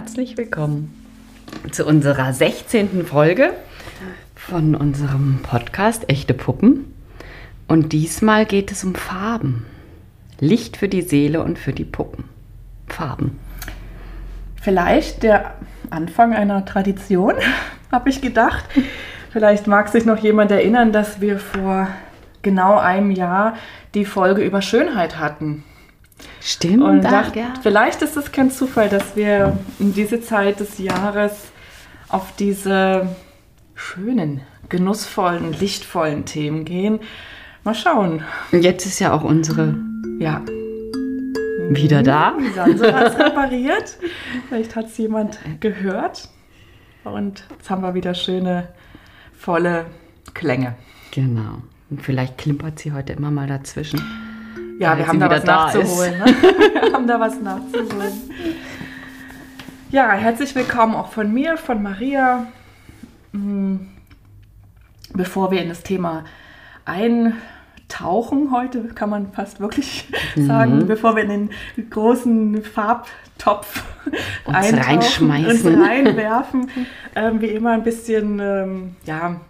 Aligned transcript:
herzlich 0.00 0.38
willkommen 0.38 0.94
zu 1.72 1.84
unserer 1.84 2.32
16. 2.32 3.04
Folge 3.04 3.52
von 4.34 4.74
unserem 4.74 5.40
Podcast 5.42 6.08
Echte 6.08 6.32
Puppen. 6.32 6.94
Und 7.68 7.92
diesmal 7.92 8.46
geht 8.46 8.72
es 8.72 8.82
um 8.82 8.94
Farben. 8.94 9.66
Licht 10.38 10.78
für 10.78 10.88
die 10.88 11.02
Seele 11.02 11.44
und 11.44 11.58
für 11.58 11.74
die 11.74 11.84
Puppen. 11.84 12.24
Farben. 12.88 13.38
Vielleicht 14.62 15.22
der 15.22 15.52
Anfang 15.90 16.32
einer 16.32 16.64
Tradition, 16.64 17.34
habe 17.92 18.08
ich 18.08 18.22
gedacht. 18.22 18.64
Vielleicht 19.30 19.66
mag 19.66 19.90
sich 19.90 20.06
noch 20.06 20.18
jemand 20.18 20.50
erinnern, 20.50 20.92
dass 20.92 21.20
wir 21.20 21.38
vor 21.38 21.88
genau 22.40 22.78
einem 22.78 23.10
Jahr 23.10 23.54
die 23.92 24.06
Folge 24.06 24.40
über 24.40 24.62
Schönheit 24.62 25.18
hatten. 25.18 25.62
Stimmt. 26.40 26.82
Und 26.82 27.02
dachte, 27.02 27.38
ja. 27.38 27.54
vielleicht 27.62 28.02
ist 28.02 28.16
es 28.16 28.32
kein 28.32 28.50
Zufall, 28.50 28.88
dass 28.88 29.14
wir 29.14 29.58
in 29.78 29.92
diese 29.92 30.20
Zeit 30.20 30.60
des 30.60 30.78
Jahres 30.78 31.48
auf 32.08 32.34
diese 32.36 33.14
schönen, 33.74 34.40
genussvollen, 34.68 35.52
lichtvollen 35.52 36.24
Themen 36.24 36.64
gehen. 36.64 37.00
Mal 37.62 37.74
schauen. 37.74 38.22
Jetzt 38.52 38.86
ist 38.86 39.00
ja 39.00 39.12
auch 39.12 39.22
unsere 39.22 39.76
ja. 40.18 40.42
wieder 41.68 42.02
da. 42.02 42.34
Die 42.38 42.52
Sanse 42.52 42.94
hat 42.94 43.08
es 43.08 43.18
repariert. 43.18 43.98
Vielleicht 44.48 44.76
hat 44.76 44.86
es 44.86 44.96
jemand 44.96 45.38
gehört. 45.60 46.28
Und 47.04 47.44
jetzt 47.50 47.70
haben 47.70 47.82
wir 47.82 47.94
wieder 47.94 48.14
schöne, 48.14 48.68
volle 49.36 49.86
Klänge. 50.34 50.74
Genau. 51.10 51.62
Und 51.90 52.02
vielleicht 52.02 52.38
klimpert 52.38 52.78
sie 52.78 52.92
heute 52.92 53.12
immer 53.12 53.30
mal 53.30 53.46
dazwischen. 53.46 54.00
Ja, 54.80 54.96
wir 54.96 55.06
haben 55.06 55.20
da 55.20 55.28
was 55.28 55.44
da 55.44 55.66
nachzuholen. 55.66 56.18
Ne? 56.18 56.24
wir 56.24 56.92
haben 56.94 57.06
da 57.06 57.20
was 57.20 57.38
nachzuholen. 57.38 58.12
Ja, 59.90 60.10
herzlich 60.12 60.54
willkommen 60.54 60.94
auch 60.94 61.12
von 61.12 61.30
mir, 61.34 61.58
von 61.58 61.82
Maria. 61.82 62.46
Hm, 63.34 63.88
bevor 65.12 65.50
wir 65.50 65.60
in 65.60 65.68
das 65.68 65.82
Thema 65.82 66.24
eintauchen 66.86 68.52
heute, 68.52 68.84
kann 68.94 69.10
man 69.10 69.32
fast 69.34 69.60
wirklich 69.60 70.08
mhm. 70.34 70.46
sagen, 70.46 70.86
bevor 70.86 71.14
wir 71.14 71.24
in 71.24 71.50
den 71.76 71.90
großen 71.90 72.62
Farbtopf 72.62 73.84
uns 74.46 74.72
reinschmeißen, 74.72 75.74
uns 75.74 75.78
reinwerfen, 75.78 76.70
ähm, 77.14 77.42
wie 77.42 77.48
immer 77.48 77.72
ein 77.72 77.82
bisschen, 77.82 78.40
ähm, 78.40 78.96
ja, 79.04 79.42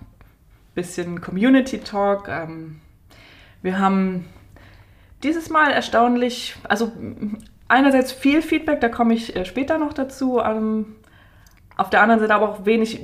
bisschen 0.74 1.20
Community 1.20 1.78
Talk. 1.78 2.26
Ähm, 2.26 2.80
wir 3.62 3.78
haben 3.78 4.24
dieses 5.22 5.50
Mal 5.50 5.70
erstaunlich, 5.70 6.56
also 6.68 6.92
einerseits 7.68 8.12
viel 8.12 8.42
Feedback, 8.42 8.80
da 8.80 8.88
komme 8.88 9.14
ich 9.14 9.34
äh, 9.36 9.44
später 9.44 9.78
noch 9.78 9.92
dazu. 9.92 10.40
Ähm, 10.40 10.96
auf 11.76 11.88
der 11.88 12.02
anderen 12.02 12.20
Seite 12.20 12.34
aber 12.34 12.50
auch 12.50 12.66
wenig, 12.66 13.00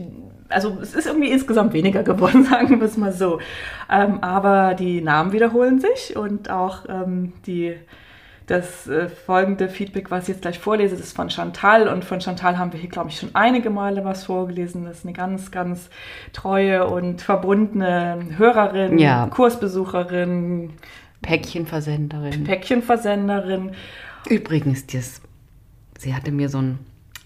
also 0.49 0.79
es 0.83 0.95
ist 0.95 1.07
irgendwie 1.07 1.31
insgesamt 1.31 1.73
weniger 1.73 2.03
geworden, 2.03 2.45
sagen 2.45 2.81
wir 2.81 2.87
es 2.87 2.97
mal 2.97 3.13
so. 3.13 3.41
Ähm, 3.91 4.23
aber 4.23 4.75
die 4.75 5.01
Namen 5.01 5.33
wiederholen 5.33 5.81
sich 5.81 6.17
und 6.17 6.51
auch 6.51 6.85
ähm, 6.89 7.33
die, 7.47 7.75
das 8.47 8.87
äh, 8.87 9.09
folgende 9.09 9.69
Feedback, 9.69 10.11
was 10.11 10.25
ich 10.25 10.29
jetzt 10.29 10.43
gleich 10.43 10.59
vorlese, 10.59 10.95
ist 10.95 11.17
von 11.17 11.31
Chantal. 11.31 11.89
Und 11.89 12.05
von 12.05 12.21
Chantal 12.21 12.59
haben 12.59 12.73
wir 12.73 12.81
hier, 12.81 12.91
glaube 12.91 13.11
ich, 13.11 13.19
schon 13.19 13.31
einige 13.35 13.71
Male 13.71 14.05
was 14.05 14.25
vorgelesen. 14.25 14.85
Das 14.85 14.99
ist 14.99 15.05
eine 15.05 15.15
ganz, 15.15 15.51
ganz 15.51 15.91
treue 16.33 16.87
und 16.87 17.23
verbundene 17.23 18.19
Hörerin, 18.37 18.99
ja. 18.99 19.27
Kursbesucherin, 19.29 20.75
Päckchenversenderin. 21.23 22.45
Päckchenversenderin. 22.45 23.73
Übrigens, 24.29 24.87
das, 24.87 25.21
sie 25.99 26.15
hatte 26.15 26.33
mir 26.33 26.49
so 26.49 26.59
ein 26.59 26.79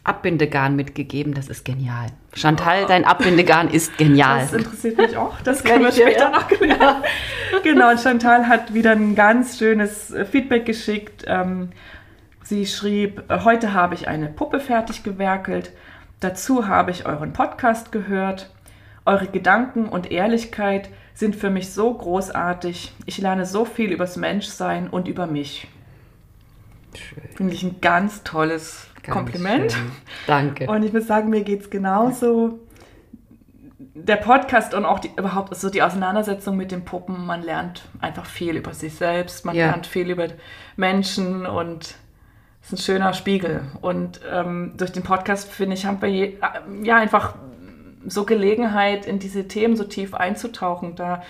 Abbindegarn 0.03 0.77
mitgegeben, 0.77 1.35
das 1.35 1.49
ist 1.49 1.65
genial. 1.65 2.07
Chantal, 2.33 2.87
dein 2.87 3.05
Abbindegarn 3.05 3.69
ist 3.69 3.99
genial. 3.99 4.41
Das 4.41 4.53
interessiert 4.55 4.97
mich 4.97 5.17
auch, 5.17 5.37
das, 5.43 5.63
das 5.63 5.65
können 5.65 5.85
wir 5.85 5.93
später 5.93 6.31
noch 6.31 6.49
klären. 6.49 7.03
genau, 7.63 7.91
und 7.91 8.01
Chantal 8.01 8.49
hat 8.49 8.73
wieder 8.73 8.93
ein 8.93 9.15
ganz 9.15 9.59
schönes 9.59 10.11
äh, 10.11 10.25
Feedback 10.25 10.65
geschickt. 10.65 11.25
Ähm, 11.27 11.71
sie 12.43 12.67
schrieb, 12.67 13.23
heute 13.29 13.75
habe 13.75 13.95
ich 13.95 14.09
eine 14.09 14.29
Puppe 14.29 14.61
fertig 14.61 15.03
gewerkelt, 15.03 15.71
dazu 16.21 16.67
habe 16.67 16.91
ich 16.91 17.07
euren 17.07 17.33
Podcast 17.33 17.93
gehört. 17.93 18.51
Eure 19.07 19.27
Gedanken 19.27 19.89
und 19.89 20.11
Ehrlichkeit 20.11 20.91
sind 21.15 21.37
für 21.37 21.51
mich 21.51 21.73
so 21.73 21.93
großartig. 21.93 22.93
Ich 23.07 23.19
lerne 23.19 23.47
so 23.47 23.65
viel 23.65 23.93
übers 23.93 24.17
Menschsein 24.17 24.89
und 24.89 25.09
über 25.09 25.27
mich. 25.27 25.69
Finde 27.37 27.55
ich 27.55 27.63
ein 27.63 27.81
ganz 27.81 28.23
tolles 28.25 28.89
ganz 29.03 29.17
Kompliment. 29.17 29.73
Schön. 29.73 29.93
Danke. 30.27 30.67
Und 30.67 30.83
ich 30.83 30.93
muss 30.93 31.07
sagen, 31.07 31.31
mir 31.31 31.43
geht 31.43 31.63
es 31.63 31.71
genauso. 31.71 32.59
Der 33.95 34.17
Podcast 34.17 34.75
und 34.75 34.85
auch 34.85 34.99
die, 34.99 35.11
überhaupt 35.17 35.55
so 35.57 35.69
die 35.69 35.83
Auseinandersetzung 35.83 36.57
mit 36.57 36.71
den 36.71 36.85
Puppen, 36.85 37.27
man 37.27 37.43
lernt 37.43 37.83
einfach 38.01 38.27
viel 38.27 38.57
über 38.57 38.73
sich 38.73 38.95
selbst, 38.95 39.45
man 39.45 39.55
ja. 39.55 39.67
lernt 39.67 39.87
viel 39.87 40.11
über 40.11 40.29
Menschen 40.77 41.47
und 41.47 41.95
es 42.63 42.69
ist 42.69 42.73
ein 42.73 42.79
schöner 42.79 43.13
Spiegel. 43.15 43.63
Und 43.81 44.21
ähm, 44.31 44.75
durch 44.77 44.93
den 44.93 45.03
Podcast, 45.03 45.51
finde 45.51 45.75
ich, 45.75 45.87
haben 45.87 46.01
wir 46.01 46.09
je, 46.09 46.25
äh, 46.25 46.37
ja 46.83 46.97
einfach 46.97 47.35
so 48.07 48.25
Gelegenheit, 48.25 49.07
in 49.07 49.19
diese 49.19 49.49
Themen 49.49 49.77
so 49.77 49.85
tief 49.85 50.15
einzutauchen. 50.15 50.97
Da 50.97 51.23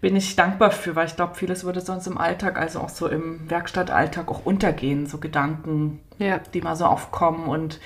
bin 0.00 0.16
ich 0.16 0.36
dankbar 0.36 0.70
für, 0.70 0.96
weil 0.96 1.06
ich 1.06 1.16
glaube, 1.16 1.34
vieles 1.34 1.64
würde 1.64 1.80
sonst 1.80 2.06
im 2.06 2.18
Alltag, 2.18 2.58
also 2.58 2.80
auch 2.80 2.88
so 2.88 3.06
im 3.08 3.50
Werkstattalltag 3.50 4.28
auch 4.28 4.44
untergehen, 4.44 5.06
so 5.06 5.18
Gedanken, 5.18 6.00
ja. 6.18 6.40
die 6.54 6.62
mal 6.62 6.76
so 6.76 6.86
aufkommen. 6.86 7.46
Und 7.46 7.80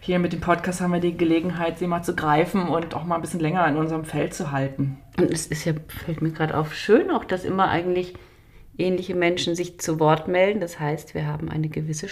hier 0.00 0.18
mit 0.18 0.32
dem 0.32 0.40
Podcast 0.40 0.80
haben 0.80 0.92
wir 0.92 1.00
die 1.00 1.16
Gelegenheit, 1.16 1.78
sie 1.78 1.86
mal 1.86 2.02
zu 2.02 2.16
greifen 2.16 2.68
und 2.68 2.94
auch 2.94 3.04
mal 3.04 3.16
ein 3.16 3.20
bisschen 3.20 3.40
länger 3.40 3.66
in 3.68 3.76
unserem 3.76 4.04
Feld 4.04 4.34
zu 4.34 4.50
halten. 4.50 4.98
Und 5.18 5.32
es 5.32 5.46
ist 5.46 5.64
ja, 5.64 5.74
fällt 6.04 6.22
mir 6.22 6.32
gerade 6.32 6.56
auf, 6.56 6.74
schön 6.74 7.10
auch, 7.10 7.24
dass 7.24 7.44
immer 7.44 7.68
eigentlich 7.68 8.14
ähnliche 8.78 9.14
Menschen 9.14 9.54
sich 9.54 9.78
zu 9.78 10.00
Wort 10.00 10.26
melden. 10.26 10.60
Das 10.60 10.80
heißt, 10.80 11.14
wir 11.14 11.26
haben 11.26 11.50
eine 11.50 11.68
gewisse 11.68 12.08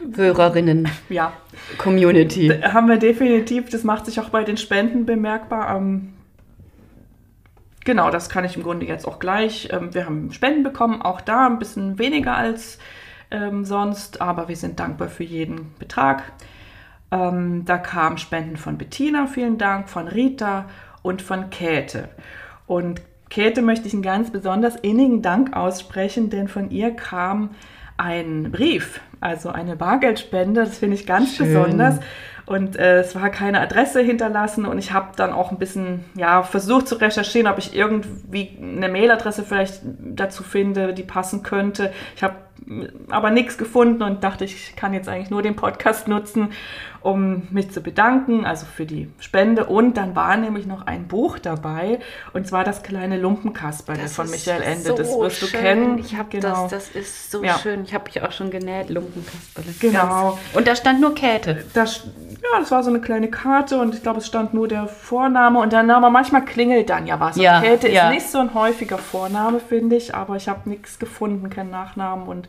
Stammhörerinnen 0.00 0.88
ja. 1.08 1.32
Community. 1.78 2.48
Da 2.48 2.72
haben 2.72 2.88
wir 2.88 2.96
definitiv, 2.96 3.68
das 3.70 3.84
macht 3.84 4.06
sich 4.06 4.20
auch 4.20 4.30
bei 4.30 4.44
den 4.44 4.56
Spenden 4.56 5.06
bemerkbar. 5.06 5.76
Ähm, 5.76 6.14
genau, 7.84 8.10
das 8.10 8.28
kann 8.28 8.44
ich 8.44 8.56
im 8.56 8.62
Grunde 8.62 8.86
jetzt 8.86 9.06
auch 9.06 9.18
gleich. 9.18 9.68
Ähm, 9.72 9.94
wir 9.94 10.06
haben 10.06 10.32
Spenden 10.32 10.62
bekommen, 10.62 11.02
auch 11.02 11.20
da 11.20 11.46
ein 11.46 11.58
bisschen 11.58 11.98
weniger 11.98 12.36
als 12.36 12.78
ähm, 13.30 13.64
sonst, 13.64 14.20
aber 14.20 14.48
wir 14.48 14.56
sind 14.56 14.80
dankbar 14.80 15.08
für 15.08 15.24
jeden 15.24 15.74
Betrag. 15.78 16.32
Ähm, 17.12 17.64
da 17.64 17.78
kamen 17.78 18.18
Spenden 18.18 18.56
von 18.56 18.78
Bettina, 18.78 19.26
vielen 19.26 19.58
Dank, 19.58 19.88
von 19.88 20.08
Rita 20.08 20.66
und 21.02 21.22
von 21.22 21.50
Käthe. 21.50 22.08
Und 22.66 23.02
Käthe 23.30 23.62
möchte 23.62 23.86
ich 23.86 23.94
einen 23.94 24.02
ganz 24.02 24.30
besonders 24.30 24.76
innigen 24.76 25.22
Dank 25.22 25.56
aussprechen, 25.56 26.30
denn 26.30 26.48
von 26.48 26.70
ihr 26.70 26.90
kam 26.92 27.50
ein 28.00 28.50
Brief, 28.50 29.00
also 29.20 29.50
eine 29.50 29.76
Bargeldspende. 29.76 30.64
Das 30.64 30.78
finde 30.78 30.96
ich 30.96 31.06
ganz 31.06 31.36
Schön. 31.36 31.46
besonders. 31.46 32.00
Und 32.46 32.76
äh, 32.76 33.00
es 33.00 33.14
war 33.14 33.30
keine 33.30 33.60
Adresse 33.60 34.00
hinterlassen 34.00 34.64
und 34.64 34.78
ich 34.78 34.92
habe 34.92 35.12
dann 35.14 35.32
auch 35.32 35.52
ein 35.52 35.58
bisschen 35.58 36.04
ja, 36.16 36.42
versucht 36.42 36.88
zu 36.88 36.96
recherchieren, 36.96 37.46
ob 37.46 37.58
ich 37.58 37.76
irgendwie 37.76 38.58
eine 38.60 38.88
Mailadresse 38.88 39.44
vielleicht 39.44 39.82
dazu 39.84 40.42
finde, 40.42 40.92
die 40.92 41.04
passen 41.04 41.44
könnte. 41.44 41.92
Ich 42.16 42.24
habe 42.24 42.34
aber 43.08 43.30
nichts 43.30 43.58
gefunden 43.58 44.02
und 44.02 44.22
dachte, 44.22 44.44
ich 44.44 44.76
kann 44.76 44.92
jetzt 44.94 45.08
eigentlich 45.08 45.30
nur 45.30 45.42
den 45.42 45.56
Podcast 45.56 46.08
nutzen, 46.08 46.52
um 47.02 47.48
mich 47.50 47.70
zu 47.70 47.80
bedanken, 47.80 48.44
also 48.44 48.66
für 48.66 48.84
die 48.84 49.10
Spende. 49.18 49.64
Und 49.66 49.96
dann 49.96 50.14
war 50.14 50.36
nämlich 50.36 50.66
noch 50.66 50.86
ein 50.86 51.08
Buch 51.08 51.38
dabei, 51.38 52.00
und 52.34 52.46
zwar 52.46 52.62
das 52.62 52.82
kleine 52.82 53.18
Lumpenkasperle 53.18 54.06
von 54.08 54.30
Michael 54.30 54.62
Ende. 54.62 54.88
So 54.88 54.96
das 54.96 55.08
wirst 55.08 55.36
schön. 55.38 55.50
du 55.50 55.58
kennen. 55.58 55.98
Ich 55.98 56.16
habe 56.16 56.28
genau. 56.28 56.68
das, 56.68 56.92
das 56.92 57.02
ist 57.02 57.30
so 57.30 57.42
ja. 57.42 57.58
schön. 57.58 57.84
Ich 57.84 57.94
habe 57.94 58.04
mich 58.04 58.22
auch 58.22 58.32
schon 58.32 58.50
genäht, 58.50 58.90
Lumpenkasperle. 58.90 59.74
Genau. 59.80 60.38
Und 60.52 60.68
da 60.68 60.76
stand 60.76 61.00
nur 61.00 61.14
Käthe. 61.14 61.64
Das, 61.72 62.06
ja, 62.42 62.60
das 62.60 62.70
war 62.70 62.82
so 62.82 62.90
eine 62.90 63.00
kleine 63.00 63.30
Karte 63.30 63.78
und 63.78 63.94
ich 63.94 64.02
glaube, 64.02 64.18
es 64.18 64.26
stand 64.26 64.52
nur 64.52 64.68
der 64.68 64.86
Vorname 64.86 65.58
und 65.58 65.72
der 65.72 65.82
Name. 65.82 66.10
Manchmal 66.10 66.44
klingelt 66.44 66.90
dann 66.90 67.06
ja 67.06 67.18
was. 67.18 67.36
Ja, 67.36 67.62
Käthe 67.62 67.90
ja. 67.90 68.08
ist 68.08 68.14
nicht 68.14 68.28
so 68.28 68.38
ein 68.38 68.52
häufiger 68.52 68.98
Vorname, 68.98 69.58
finde 69.58 69.96
ich, 69.96 70.14
aber 70.14 70.36
ich 70.36 70.48
habe 70.48 70.68
nichts 70.68 70.98
gefunden, 70.98 71.48
keinen 71.48 71.70
Nachnamen 71.70 72.28
und 72.28 72.48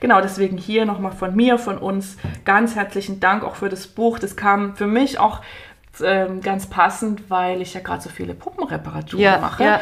genau 0.00 0.20
deswegen 0.20 0.56
hier 0.56 0.84
nochmal 0.84 1.12
von 1.12 1.34
mir, 1.34 1.58
von 1.58 1.78
uns 1.78 2.16
ganz 2.44 2.74
herzlichen 2.74 3.20
Dank 3.20 3.44
auch 3.44 3.56
für 3.56 3.68
das 3.68 3.86
Buch. 3.86 4.18
Das 4.18 4.36
kam 4.36 4.76
für 4.76 4.86
mich 4.86 5.18
auch 5.18 5.40
ähm, 6.02 6.40
ganz 6.40 6.68
passend, 6.68 7.30
weil 7.30 7.62
ich 7.62 7.74
ja 7.74 7.80
gerade 7.80 8.02
so 8.02 8.10
viele 8.10 8.34
Puppenreparaturen 8.34 9.22
ja, 9.22 9.38
mache. 9.38 9.64
Ja. 9.64 9.80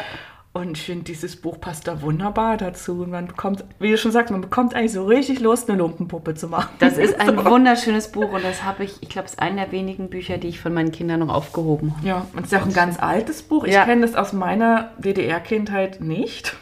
Und 0.55 0.77
ich 0.77 0.83
finde, 0.83 1.03
dieses 1.03 1.35
Buch 1.35 1.59
passt 1.59 1.85
da 1.85 2.01
wunderbar 2.01 2.55
dazu. 2.55 3.01
Und 3.01 3.11
man 3.11 3.27
bekommt, 3.27 3.65
wie 3.79 3.91
du 3.91 3.97
schon 3.97 4.13
sagst, 4.13 4.31
man 4.31 4.39
bekommt 4.39 4.73
eigentlich 4.73 4.93
so 4.93 5.03
richtig 5.03 5.41
Lust, 5.41 5.69
eine 5.69 5.77
Lumpenpuppe 5.77 6.33
zu 6.33 6.47
machen. 6.47 6.69
Das 6.79 6.97
ist 6.97 7.19
ein 7.19 7.35
so. 7.35 7.43
wunderschönes 7.43 8.09
Buch 8.13 8.31
und 8.31 8.41
das 8.41 8.63
habe 8.63 8.85
ich, 8.85 9.03
ich 9.03 9.09
glaube, 9.09 9.25
es 9.25 9.33
ist 9.33 9.41
einer 9.41 9.63
der 9.63 9.73
wenigen 9.73 10.09
Bücher, 10.09 10.37
die 10.37 10.47
ich 10.47 10.61
von 10.61 10.73
meinen 10.73 10.93
Kindern 10.93 11.19
noch 11.19 11.27
aufgehoben 11.27 11.93
habe. 11.97 12.07
Ja, 12.07 12.25
und 12.31 12.45
es 12.45 12.53
ist 12.53 12.57
auch 12.57 12.65
ein 12.65 12.71
ganz 12.71 12.97
altes 12.97 13.43
Buch. 13.43 13.65
Ich 13.65 13.73
ja. 13.73 13.83
kenne 13.83 14.03
das 14.03 14.15
aus 14.15 14.31
meiner 14.31 14.91
DDR-Kindheit 14.97 15.99
nicht. 15.99 16.55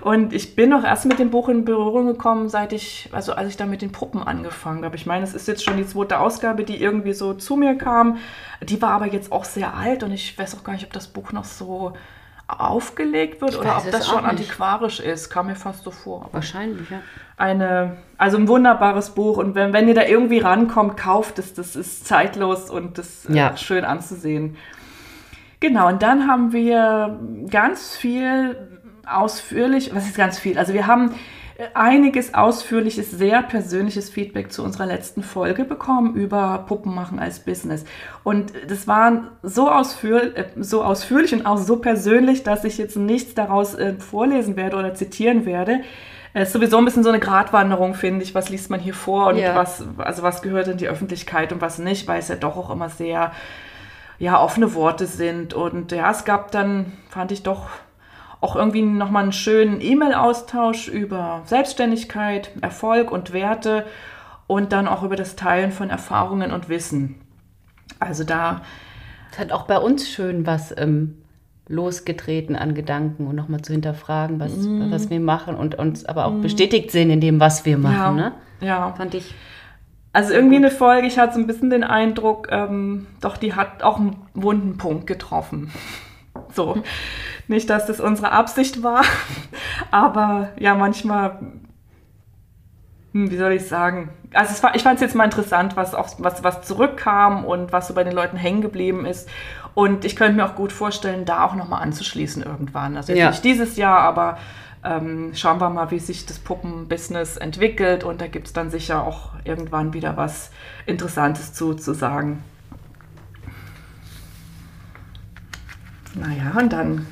Und 0.00 0.32
ich 0.32 0.56
bin 0.56 0.72
auch 0.72 0.82
erst 0.82 1.06
mit 1.06 1.20
dem 1.20 1.30
Buch 1.30 1.48
in 1.48 1.64
Berührung 1.64 2.06
gekommen, 2.06 2.48
seit 2.48 2.72
ich, 2.72 3.10
also 3.12 3.32
als 3.32 3.50
ich 3.50 3.56
da 3.56 3.64
mit 3.64 3.80
den 3.80 3.92
Puppen 3.92 4.24
angefangen 4.24 4.84
habe. 4.84 4.96
Ich 4.96 5.06
meine, 5.06 5.22
es 5.22 5.34
ist 5.34 5.46
jetzt 5.46 5.62
schon 5.62 5.76
die 5.76 5.86
zweite 5.86 6.18
Ausgabe, 6.18 6.64
die 6.64 6.82
irgendwie 6.82 7.12
so 7.12 7.32
zu 7.32 7.54
mir 7.54 7.78
kam. 7.78 8.18
Die 8.60 8.82
war 8.82 8.90
aber 8.90 9.06
jetzt 9.06 9.30
auch 9.30 9.44
sehr 9.44 9.74
alt 9.74 10.02
und 10.02 10.10
ich 10.10 10.36
weiß 10.36 10.56
auch 10.56 10.64
gar 10.64 10.72
nicht, 10.72 10.84
ob 10.84 10.92
das 10.92 11.06
Buch 11.06 11.30
noch 11.30 11.44
so 11.44 11.92
aufgelegt 12.48 13.40
wird 13.40 13.52
ich 13.52 13.58
oder 13.58 13.78
ob 13.78 13.90
das 13.90 14.06
schon 14.08 14.24
antiquarisch 14.24 15.00
ist. 15.00 15.30
Kam 15.30 15.46
mir 15.46 15.56
fast 15.56 15.82
so 15.84 15.90
vor. 15.90 16.28
Wahrscheinlich, 16.32 16.88
ja. 16.90 17.00
Eine, 17.36 17.96
also 18.16 18.36
ein 18.36 18.48
wunderbares 18.48 19.10
Buch 19.10 19.36
und 19.36 19.54
wenn, 19.54 19.72
wenn 19.72 19.88
ihr 19.88 19.94
da 19.94 20.04
irgendwie 20.04 20.38
rankommt, 20.38 20.96
kauft 20.96 21.38
es. 21.38 21.54
Das 21.54 21.76
ist 21.76 22.06
zeitlos 22.06 22.70
und 22.70 22.98
das 22.98 23.26
ja. 23.28 23.50
äh, 23.50 23.56
schön 23.56 23.84
anzusehen. 23.84 24.56
Genau, 25.60 25.88
und 25.88 26.02
dann 26.02 26.28
haben 26.28 26.52
wir 26.52 27.18
ganz 27.50 27.96
viel 27.96 28.56
ausführlich, 29.06 29.94
was 29.94 30.06
ist 30.06 30.16
ganz 30.16 30.38
viel? 30.38 30.58
Also 30.58 30.74
wir 30.74 30.86
haben 30.86 31.14
einiges 31.74 32.34
ausführliches, 32.34 33.10
sehr 33.10 33.42
persönliches 33.42 34.10
Feedback 34.10 34.52
zu 34.52 34.62
unserer 34.62 34.86
letzten 34.86 35.22
Folge 35.22 35.64
bekommen 35.64 36.14
über 36.14 36.64
Puppenmachen 36.66 37.18
als 37.18 37.40
Business. 37.40 37.84
Und 38.24 38.52
das 38.68 38.86
war 38.86 39.30
so, 39.42 39.70
ausführ 39.70 40.36
äh, 40.36 40.44
so 40.56 40.82
ausführlich 40.82 41.32
und 41.32 41.46
auch 41.46 41.56
so 41.56 41.76
persönlich, 41.76 42.42
dass 42.42 42.64
ich 42.64 42.76
jetzt 42.76 42.96
nichts 42.96 43.34
daraus 43.34 43.74
äh, 43.74 43.94
vorlesen 43.94 44.56
werde 44.56 44.76
oder 44.76 44.94
zitieren 44.94 45.46
werde. 45.46 45.80
Es 46.34 46.48
ist 46.48 46.52
sowieso 46.52 46.76
ein 46.76 46.84
bisschen 46.84 47.02
so 47.02 47.08
eine 47.08 47.20
Gratwanderung, 47.20 47.94
finde 47.94 48.22
ich. 48.22 48.34
Was 48.34 48.50
liest 48.50 48.68
man 48.68 48.78
hier 48.78 48.92
vor 48.92 49.28
und 49.28 49.38
ja. 49.38 49.54
was, 49.54 49.82
also 49.96 50.22
was 50.22 50.42
gehört 50.42 50.68
in 50.68 50.76
die 50.76 50.88
Öffentlichkeit 50.88 51.50
und 51.52 51.62
was 51.62 51.78
nicht, 51.78 52.06
weil 52.06 52.18
es 52.18 52.28
ja 52.28 52.36
doch 52.36 52.58
auch 52.58 52.68
immer 52.68 52.90
sehr 52.90 53.32
ja, 54.18 54.38
offene 54.38 54.74
Worte 54.74 55.06
sind. 55.06 55.54
Und 55.54 55.92
ja, 55.92 56.10
es 56.10 56.26
gab 56.26 56.50
dann, 56.50 56.92
fand 57.08 57.32
ich 57.32 57.42
doch 57.42 57.68
auch 58.40 58.56
irgendwie 58.56 58.82
nochmal 58.82 59.24
einen 59.24 59.32
schönen 59.32 59.80
E-Mail-Austausch 59.80 60.88
über 60.88 61.42
Selbstständigkeit, 61.44 62.50
Erfolg 62.60 63.10
und 63.10 63.32
Werte 63.32 63.86
und 64.46 64.72
dann 64.72 64.86
auch 64.86 65.02
über 65.02 65.16
das 65.16 65.36
Teilen 65.36 65.72
von 65.72 65.90
Erfahrungen 65.90 66.52
und 66.52 66.68
Wissen. 66.68 67.16
Also 67.98 68.24
da. 68.24 68.62
Es 69.32 69.38
hat 69.38 69.52
auch 69.52 69.66
bei 69.66 69.78
uns 69.78 70.08
schön 70.08 70.46
was 70.46 70.74
ähm, 70.78 71.18
losgetreten 71.68 72.56
an 72.56 72.74
Gedanken 72.74 73.26
und 73.26 73.36
nochmal 73.36 73.60
zu 73.62 73.72
hinterfragen, 73.72 74.38
was, 74.38 74.56
mm. 74.56 74.90
was 74.90 75.10
wir 75.10 75.20
machen 75.20 75.56
und 75.56 75.74
uns 75.74 76.06
aber 76.06 76.26
auch 76.26 76.32
mm. 76.32 76.42
bestätigt 76.42 76.90
sehen 76.90 77.10
in 77.10 77.20
dem, 77.20 77.40
was 77.40 77.64
wir 77.64 77.76
machen. 77.76 78.18
Ja, 78.18 78.30
ne? 78.30 78.32
ja. 78.60 78.92
fand 78.92 79.14
ich. 79.14 79.34
Also 80.12 80.32
irgendwie 80.32 80.56
eine 80.56 80.70
Folge, 80.70 81.06
ich 81.06 81.18
hatte 81.18 81.34
so 81.34 81.40
ein 81.40 81.46
bisschen 81.46 81.68
den 81.68 81.84
Eindruck, 81.84 82.48
ähm, 82.50 83.06
doch 83.20 83.36
die 83.36 83.54
hat 83.54 83.82
auch 83.82 83.98
einen 83.98 84.16
wunden 84.34 84.78
Punkt 84.78 85.06
getroffen. 85.06 85.70
So. 86.52 86.82
Nicht, 87.48 87.70
dass 87.70 87.86
das 87.86 88.00
unsere 88.00 88.32
Absicht 88.32 88.82
war, 88.82 89.02
aber 89.90 90.48
ja, 90.58 90.74
manchmal, 90.74 91.38
hm, 93.12 93.30
wie 93.30 93.36
soll 93.36 93.52
ich 93.52 93.66
sagen? 93.66 94.10
Also 94.34 94.60
war, 94.62 94.74
ich 94.74 94.82
fand 94.82 94.96
es 94.96 95.00
jetzt 95.00 95.14
mal 95.14 95.24
interessant, 95.24 95.76
was, 95.76 95.94
auf, 95.94 96.16
was, 96.18 96.42
was 96.42 96.62
zurückkam 96.62 97.44
und 97.44 97.72
was 97.72 97.88
so 97.88 97.94
bei 97.94 98.04
den 98.04 98.12
Leuten 98.12 98.36
hängen 98.36 98.62
geblieben 98.62 99.06
ist. 99.06 99.28
Und 99.74 100.04
ich 100.04 100.16
könnte 100.16 100.36
mir 100.36 100.46
auch 100.46 100.56
gut 100.56 100.72
vorstellen, 100.72 101.24
da 101.24 101.44
auch 101.44 101.54
nochmal 101.54 101.82
anzuschließen 101.82 102.42
irgendwann. 102.42 102.96
Also 102.96 103.12
jetzt 103.12 103.20
ja. 103.20 103.30
nicht 103.30 103.44
dieses 103.44 103.76
Jahr, 103.76 104.00
aber 104.00 104.38
ähm, 104.82 105.32
schauen 105.34 105.60
wir 105.60 105.70
mal, 105.70 105.90
wie 105.90 105.98
sich 105.98 106.26
das 106.26 106.38
Puppenbusiness 106.38 107.36
entwickelt. 107.36 108.02
Und 108.02 108.20
da 108.20 108.26
gibt 108.26 108.48
es 108.48 108.52
dann 108.52 108.70
sicher 108.70 109.04
auch 109.04 109.30
irgendwann 109.44 109.92
wieder 109.92 110.16
was 110.16 110.50
Interessantes 110.86 111.52
zu, 111.52 111.74
zu 111.74 111.94
sagen. 111.94 112.42
Naja, 116.14 116.58
und 116.58 116.72
dann 116.72 117.06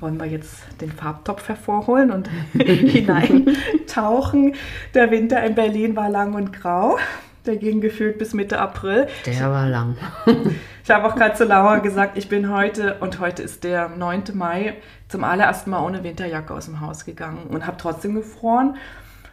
wollen 0.00 0.18
wir 0.18 0.26
jetzt 0.26 0.54
den 0.80 0.92
Farbtopf 0.92 1.48
hervorholen 1.48 2.10
und 2.10 2.28
hineintauchen. 2.52 4.54
Der 4.94 5.10
Winter 5.10 5.42
in 5.44 5.54
Berlin 5.54 5.96
war 5.96 6.08
lang 6.08 6.34
und 6.34 6.52
grau. 6.52 6.98
Der 7.46 7.56
ging 7.56 7.80
gefühlt 7.80 8.18
bis 8.18 8.34
Mitte 8.34 8.58
April. 8.58 9.06
Der 9.24 9.50
war 9.50 9.66
lang. 9.66 9.96
ich 10.84 10.90
habe 10.90 11.06
auch 11.06 11.14
gerade 11.14 11.34
zu 11.34 11.44
Laura 11.44 11.78
gesagt, 11.78 12.18
ich 12.18 12.28
bin 12.28 12.52
heute, 12.52 12.96
und 13.00 13.20
heute 13.20 13.42
ist 13.42 13.64
der 13.64 13.88
9. 13.88 14.24
Mai, 14.34 14.74
zum 15.08 15.24
allerersten 15.24 15.70
Mal 15.70 15.82
ohne 15.82 16.04
Winterjacke 16.04 16.52
aus 16.52 16.66
dem 16.66 16.80
Haus 16.80 17.04
gegangen 17.04 17.46
und 17.48 17.66
habe 17.66 17.78
trotzdem 17.78 18.14
gefroren. 18.14 18.76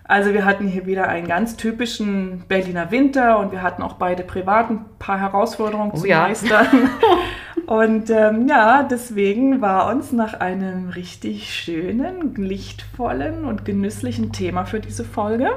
Also 0.08 0.34
wir 0.34 0.46
hatten 0.46 0.68
hier 0.68 0.86
wieder 0.86 1.08
einen 1.08 1.28
ganz 1.28 1.58
typischen 1.58 2.44
Berliner 2.48 2.92
Winter 2.92 3.40
und 3.40 3.52
wir 3.52 3.64
hatten 3.64 3.82
auch 3.82 3.94
beide 3.94 4.24
privat 4.24 4.70
ein 4.70 4.86
paar 5.00 5.20
Herausforderungen 5.20 5.92
oh, 5.96 5.98
zu 5.98 6.08
ja. 6.08 6.22
meistern. 6.22 6.68
Und 7.66 8.12
ähm, 8.12 8.48
ja, 8.48 8.84
deswegen 8.84 9.60
war 9.60 9.90
uns 9.90 10.12
nach 10.12 10.36
einem 10.36 10.90
richtig 10.90 11.52
schönen, 11.52 12.36
lichtvollen 12.36 13.44
und 13.44 13.66
genüsslichen 13.66 14.32
Thema 14.32 14.66
für 14.66 14.80
diese 14.80 15.04
Folge. 15.04 15.50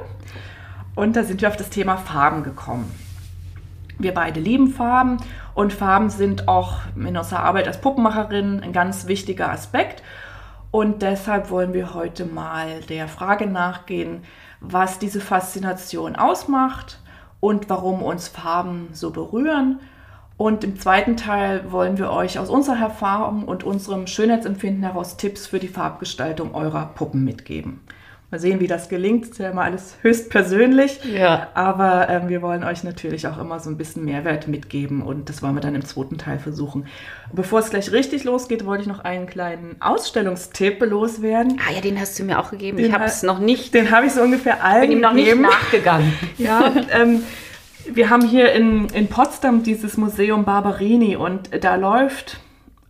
Und 0.95 1.17
da 1.17 1.25
sind 1.25 1.43
wir 1.43 1.49
auf 1.49 1.57
das 1.57 1.69
Thema 1.69 1.99
Farben 1.99 2.45
gekommen. 2.45 2.91
Wir 3.99 4.15
beide 4.15 4.41
lieben 4.41 4.69
Farben 4.69 5.19
und 5.55 5.73
Farben 5.73 6.09
sind 6.09 6.49
auch 6.49 6.79
in 6.97 7.17
unserer 7.17 7.41
Arbeit 7.41 7.67
als 7.67 7.81
Puppenmacherin 7.81 8.61
ein 8.63 8.73
ganz 8.73 9.07
wichtiger 9.07 9.51
Aspekt. 9.51 10.03
Und 10.71 11.03
deshalb 11.03 11.51
wollen 11.51 11.73
wir 11.73 11.95
heute 11.95 12.25
mal 12.25 12.81
der 12.89 13.09
Frage 13.09 13.47
nachgehen, 13.47 14.23
was 14.61 14.99
diese 14.99 15.21
Faszination 15.21 16.17
ausmacht 16.17 17.01
und 17.41 17.71
warum 17.71 18.03
uns 18.03 18.29
Farben 18.29 18.89
so 18.93 19.11
berühren 19.11 19.81
und 20.39 20.63
im 20.63 20.79
zweiten 20.79 21.17
Teil 21.17 21.73
wollen 21.73 21.99
wir 21.99 22.13
euch 22.13 22.39
aus 22.39 22.49
unserer 22.49 22.79
Erfahrung 22.79 23.43
und 23.43 23.65
unserem 23.65 24.07
Schönheitsempfinden 24.07 24.85
heraus 24.85 25.17
Tipps 25.17 25.49
für 25.49 25.59
die 25.59 25.67
Farbgestaltung 25.67 26.55
eurer 26.55 26.93
Puppen 26.95 27.25
mitgeben. 27.25 27.81
Mal 28.31 28.39
sehen, 28.41 28.61
wie 28.61 28.67
das 28.67 28.91
gelingt. 28.91 29.25
Das 29.25 29.31
ist 29.31 29.39
ja 29.39 29.51
immer 29.51 29.63
alles 29.63 29.97
höchst 30.03 30.29
persönlich. 30.29 31.01
Ja. 31.05 31.49
Aber 31.55 32.11
ähm, 32.11 32.29
wir 32.29 32.43
wollen 32.43 32.63
euch 32.63 32.85
natürlich 32.85 33.27
auch 33.27 33.39
immer 33.39 33.59
so 33.59 33.71
ein 33.71 33.79
bisschen 33.79 34.05
Mehrwert 34.05 34.49
mitgeben 34.49 35.01
und 35.01 35.31
das 35.31 35.43
wollen 35.43 35.55
wir 35.55 35.63
dann 35.63 35.75
im 35.75 35.83
zweiten 35.83 36.19
Teil 36.19 36.39
versuchen. 36.39 36.87
Bevor 37.33 37.61
es 37.61 37.71
gleich 37.71 37.91
richtig 37.91 38.25
losgeht, 38.25 38.67
wollte 38.67 38.83
ich 38.83 38.89
noch 38.89 38.99
einen 39.01 39.27
kleinen 39.27 39.77
Ausstellungstipp 39.81 40.83
loswerden. 40.85 41.59
Ah 41.67 41.73
ja, 41.73 41.81
den 41.81 41.99
hast 41.99 42.19
du 42.19 42.25
mir 42.25 42.39
auch 42.39 42.51
gegeben. 42.51 42.77
Den 42.77 42.87
ich 42.87 42.93
habe 42.93 43.05
es 43.05 43.23
noch 43.23 43.39
nicht. 43.39 43.73
Den 43.73 43.91
habe 43.91 44.05
ich 44.05 44.13
so 44.13 44.21
ungefähr 44.21 44.63
allen 44.63 44.83
Bin 44.83 44.93
ihm 44.93 45.01
noch 45.01 45.15
gegeben. 45.15 45.41
nicht 45.41 45.51
nachgegangen. 45.51 46.13
ja, 46.37 46.71
ähm, 46.91 47.23
wir 47.91 48.11
haben 48.11 48.27
hier 48.27 48.53
in, 48.53 48.89
in 48.91 49.09
Potsdam 49.09 49.63
dieses 49.63 49.97
Museum 49.97 50.45
Barberini 50.45 51.17
und 51.17 51.49
da 51.65 51.77
läuft, 51.77 52.41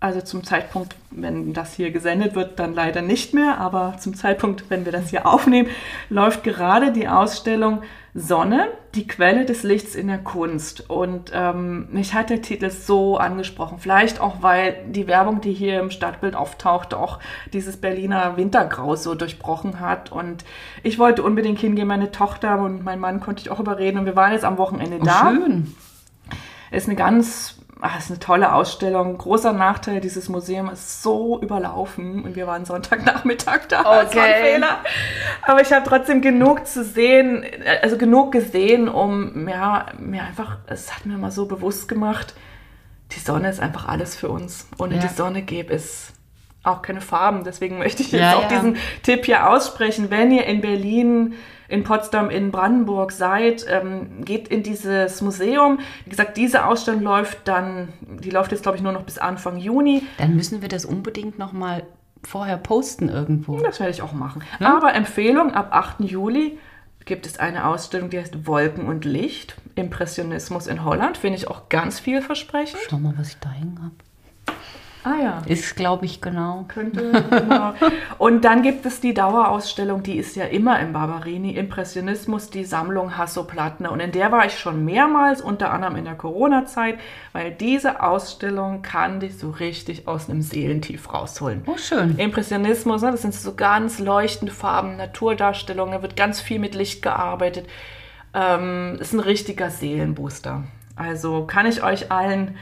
also 0.01 0.21
zum 0.21 0.45
Zeitpunkt, 0.45 0.95
wenn 1.11 1.53
das 1.53 1.75
hier 1.75 1.91
gesendet 1.91 2.37
wird, 2.37 2.59
dann 2.61 2.73
leider 2.73 3.03
nicht 3.03 3.35
mehr, 3.35 3.59
aber 3.59 3.97
zum 3.99 4.15
Zeitpunkt, 4.15 4.65
wenn 4.69 4.85
wir 4.85 4.93
das 4.93 5.11
hier 5.11 5.27
aufnehmen, 5.27 5.69
läuft 6.09 6.45
gerade 6.45 6.93
die 6.93 7.09
Ausstellung 7.09 7.83
Sonne, 8.15 8.69
die 8.95 9.07
Quelle 9.07 9.45
des 9.45 9.63
Lichts 9.65 9.95
in 9.95 10.07
der 10.07 10.19
Kunst. 10.19 10.89
Und 10.89 11.33
ähm, 11.35 11.89
mich 11.91 12.15
hat 12.15 12.31
der 12.31 12.43
Titel 12.43 12.71
so 12.71 13.17
angesprochen. 13.17 13.79
Vielleicht 13.79 14.21
auch, 14.21 14.43
weil 14.43 14.77
die 14.89 15.07
Werbung, 15.07 15.41
die 15.41 15.53
hier 15.53 15.81
im 15.81 15.91
Stadtbild 15.91 16.35
auftaucht, 16.35 16.95
auch 16.95 17.19
dieses 17.53 17.77
Berliner 17.77 18.37
Wintergrau 18.37 18.97
so 18.97 19.15
durchbrochen 19.15 19.81
hat. 19.81 20.11
Und 20.11 20.45
ich 20.83 20.99
wollte 20.99 21.23
unbedingt 21.23 21.61
hingehen. 21.61 21.87
Meine 21.87 22.11
Tochter 22.11 22.61
und 22.61 22.83
mein 22.85 22.99
Mann 22.99 23.21
konnte 23.21 23.43
ich 23.43 23.51
auch 23.51 23.61
überreden. 23.61 23.99
Und 23.99 24.07
wir 24.07 24.17
waren 24.17 24.33
jetzt 24.33 24.45
am 24.45 24.59
Wochenende 24.59 24.99
oh, 25.01 25.05
da. 25.05 25.31
Schön. 25.31 25.75
Ist 26.71 26.87
eine 26.87 26.97
ganz 26.97 27.58
ach, 27.81 27.99
ist 27.99 28.11
eine 28.11 28.19
tolle 28.19 28.53
Ausstellung. 28.53 29.19
Großer 29.19 29.53
Nachteil, 29.53 30.01
dieses 30.01 30.29
Museum 30.29 30.71
ist 30.71 31.03
so 31.03 31.41
überlaufen 31.41 32.25
und 32.25 32.37
wir 32.37 32.47
waren 32.47 32.65
Sonntagnachmittag 32.65 33.67
da. 33.69 33.81
Okay. 33.81 34.05
Das 34.05 34.17
war 34.17 34.25
ein 34.25 34.45
Fehler. 34.45 34.79
Aber 35.43 35.61
ich 35.61 35.73
habe 35.73 35.85
trotzdem 35.89 36.21
genug 36.21 36.67
zu 36.67 36.85
sehen, 36.85 37.45
also 37.83 37.97
genug 37.97 38.33
gesehen, 38.33 38.89
um 38.89 39.49
ja, 39.49 39.87
mir 39.99 40.23
einfach, 40.23 40.59
es 40.67 40.95
hat 40.95 41.07
mir 41.07 41.17
mal 41.17 41.31
so 41.31 41.47
bewusst 41.47 41.89
gemacht, 41.89 42.35
die 43.13 43.21
Sonne 43.21 43.49
ist 43.49 43.61
einfach 43.61 43.89
alles 43.89 44.17
für 44.17 44.29
uns. 44.29 44.69
Ohne 44.79 44.97
ja. 44.97 45.01
die 45.01 45.09
Sonne 45.09 45.43
gäbe 45.43 45.73
es 45.73 46.13
auch 46.63 46.83
keine 46.83 47.01
Farben. 47.01 47.45
Deswegen 47.45 47.79
möchte 47.79 48.03
ich 48.03 48.13
jetzt 48.13 48.21
ja, 48.21 48.37
auch 48.37 48.43
ja. 48.43 48.49
diesen 48.49 48.77
Tipp 49.03 49.25
hier 49.25 49.49
aussprechen. 49.49 50.11
Wenn 50.11 50.31
ihr 50.31 50.45
in 50.45 50.61
Berlin 50.61 51.35
in 51.69 51.85
Potsdam, 51.85 52.31
in 52.31 52.51
Brandenburg 52.51 53.13
seid, 53.13 53.67
ähm, 53.69 54.25
geht 54.25 54.49
in 54.49 54.63
dieses 54.63 55.21
Museum. 55.21 55.81
Wie 56.05 56.11
gesagt, 56.11 56.37
diese 56.37 56.65
Ausstellung 56.65 57.03
läuft 57.03 57.47
dann, 57.47 57.89
die 58.01 58.31
läuft 58.31 58.53
jetzt, 58.53 58.63
glaube 58.63 58.77
ich, 58.77 58.83
nur 58.83 58.93
noch 58.93 59.03
bis 59.03 59.19
Anfang 59.19 59.59
Juni. 59.59 60.03
Dann 60.17 60.35
müssen 60.35 60.63
wir 60.63 60.69
das 60.69 60.85
unbedingt 60.85 61.39
nochmal 61.39 61.85
vorher 62.25 62.57
posten 62.57 63.09
irgendwo. 63.09 63.59
Das 63.59 63.79
werde 63.81 63.93
ich 63.93 64.03
auch 64.03 64.13
machen. 64.13 64.43
Ja? 64.59 64.77
Aber 64.77 64.95
Empfehlung, 64.95 65.53
ab 65.53 65.69
8. 65.71 66.01
Juli 66.01 66.59
gibt 67.05 67.27
es 67.27 67.39
eine 67.39 67.67
Ausstellung, 67.67 68.11
die 68.11 68.19
heißt 68.19 68.47
Wolken 68.47 68.87
und 68.87 69.05
Licht, 69.05 69.57
Impressionismus 69.77 70.67
in 70.67 70.85
Holland. 70.85 71.17
Finde 71.17 71.39
ich 71.39 71.49
auch 71.49 71.69
ganz 71.69 72.01
vielversprechend. 72.01 72.81
Schau 72.89 72.99
mal, 72.99 73.15
was 73.17 73.31
ich 73.31 73.39
da 73.39 73.51
hängen 73.51 73.79
habe. 73.83 73.95
Ah 75.09 75.23
ja. 75.23 75.43
Ist, 75.47 75.75
glaube 75.75 76.05
ich, 76.05 76.21
genau. 76.21 76.67
Könnte, 76.69 77.25
genau. 77.31 77.73
Und 78.19 78.45
dann 78.45 78.61
gibt 78.63 78.85
es 78.85 79.01
die 79.01 79.15
Dauerausstellung, 79.15 80.03
die 80.03 80.19
ist 80.19 80.37
ja 80.37 80.45
immer 80.45 80.79
im 80.81 80.93
Barberini, 80.93 81.53
Impressionismus, 81.53 82.51
die 82.51 82.67
Sammlung 82.67 83.17
Hasso-Plattner. 83.17 83.91
Und 83.91 84.01
in 84.01 84.13
der 84.13 84.31
war 84.33 84.45
ich 84.45 84.59
schon 84.59 84.85
mehrmals, 84.85 85.41
unter 85.41 85.73
anderem 85.73 85.97
in 85.97 86.05
der 86.05 86.15
Corona-Zeit, 86.15 86.99
weil 87.33 87.53
diese 87.53 88.03
Ausstellung 88.03 88.83
kann 88.83 89.21
dich 89.21 89.39
so 89.39 89.49
richtig 89.49 90.07
aus 90.07 90.29
einem 90.29 90.43
Seelentief 90.43 91.11
rausholen. 91.11 91.63
Oh, 91.65 91.79
schön. 91.79 92.19
Impressionismus, 92.19 93.01
ne, 93.01 93.11
das 93.11 93.23
sind 93.23 93.33
so 93.33 93.55
ganz 93.55 93.99
leuchtende 94.01 94.53
Farben, 94.53 94.99
Naturdarstellungen, 94.99 95.95
da 95.95 96.03
wird 96.03 96.17
ganz 96.17 96.43
viel 96.43 96.59
mit 96.59 96.75
Licht 96.75 97.01
gearbeitet. 97.01 97.67
Ähm, 98.35 98.99
ist 99.01 99.15
ein 99.15 99.21
richtiger 99.21 99.71
Seelenbooster. 99.71 100.65
Also 100.97 101.47
kann 101.47 101.65
ich 101.65 101.83
euch 101.83 102.13
allen 102.13 102.57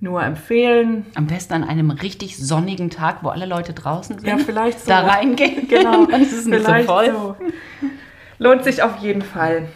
nur 0.00 0.22
empfehlen. 0.22 1.06
Am 1.14 1.26
besten 1.26 1.54
an 1.54 1.64
einem 1.64 1.90
richtig 1.90 2.36
sonnigen 2.36 2.90
Tag, 2.90 3.22
wo 3.22 3.28
alle 3.28 3.46
Leute 3.46 3.72
draußen 3.72 4.18
sind. 4.18 4.28
Ja, 4.28 4.38
vielleicht 4.38 4.80
so. 4.80 4.88
Da 4.88 5.00
reingehen. 5.00 5.68
Genau. 5.68 6.06
Dann 6.10 6.22
ist 6.22 6.32
es 6.32 6.46
nicht 6.46 6.64
so 6.64 6.72
voll. 6.84 7.10
so. 7.10 7.36
Lohnt 8.38 8.64
sich 8.64 8.82
auf 8.82 8.98
jeden 8.98 9.22
Fall. 9.22 9.68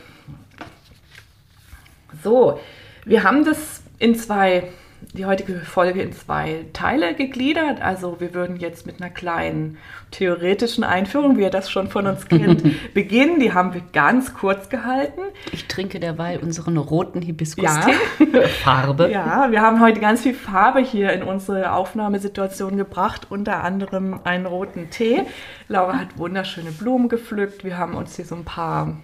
So, 2.22 2.60
wir 3.04 3.24
haben 3.24 3.44
das 3.44 3.82
in 3.98 4.14
zwei, 4.14 4.68
die 5.12 5.26
heutige 5.26 5.60
Folge 5.60 6.02
in 6.02 6.12
zwei 6.12 6.64
Teile 6.72 7.14
gegliedert. 7.14 7.80
Also 7.82 8.20
wir 8.20 8.34
würden 8.34 8.56
jetzt 8.56 8.86
mit 8.86 9.00
einer 9.00 9.10
kleinen 9.10 9.78
theoretischen 10.10 10.84
Einführung, 10.84 11.36
wie 11.36 11.42
ihr 11.42 11.50
das 11.50 11.70
schon 11.70 11.88
von 11.88 12.06
uns 12.06 12.28
kennt, 12.28 12.62
beginnen. 12.94 13.40
Die 13.40 13.52
haben 13.52 13.74
wir 13.74 13.82
ganz 13.92 14.34
kurz 14.34 14.68
gehalten. 14.68 15.20
Ich 15.52 15.66
trinke 15.68 16.00
derweil 16.00 16.38
unseren 16.38 16.76
roten 16.76 17.20
Ja. 17.20 17.26
Hibiskus-Tee. 17.26 18.42
Farbe. 18.62 19.10
Ja, 19.10 19.50
wir 19.50 19.60
haben 19.62 19.80
heute 19.80 20.00
ganz 20.00 20.22
viel 20.22 20.34
Farbe 20.34 20.80
hier 20.80 21.12
in 21.12 21.22
unsere 21.22 21.72
Aufnahmesituation 21.72 22.76
gebracht, 22.76 23.26
unter 23.30 23.62
anderem 23.64 24.20
einen 24.24 24.46
roten 24.46 24.90
Tee. 24.90 25.22
Laura 25.68 25.98
hat 25.98 26.18
wunderschöne 26.18 26.70
Blumen 26.72 27.08
gepflückt. 27.08 27.64
Wir 27.64 27.78
haben 27.78 27.94
uns 27.94 28.16
hier 28.16 28.24
so 28.24 28.34
ein 28.34 28.44
paar 28.44 28.96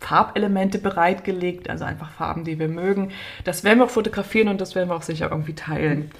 Farbelemente 0.00 0.78
bereitgelegt, 0.78 1.68
also 1.68 1.84
einfach 1.84 2.10
Farben, 2.10 2.44
die 2.44 2.58
wir 2.58 2.68
mögen. 2.68 3.12
Das 3.44 3.64
werden 3.64 3.78
wir 3.78 3.84
auch 3.84 3.90
fotografieren 3.90 4.48
und 4.48 4.60
das 4.60 4.74
werden 4.74 4.88
wir 4.88 4.96
auch 4.96 5.02
sicher 5.02 5.30
irgendwie 5.30 5.54
teilen. 5.54 6.10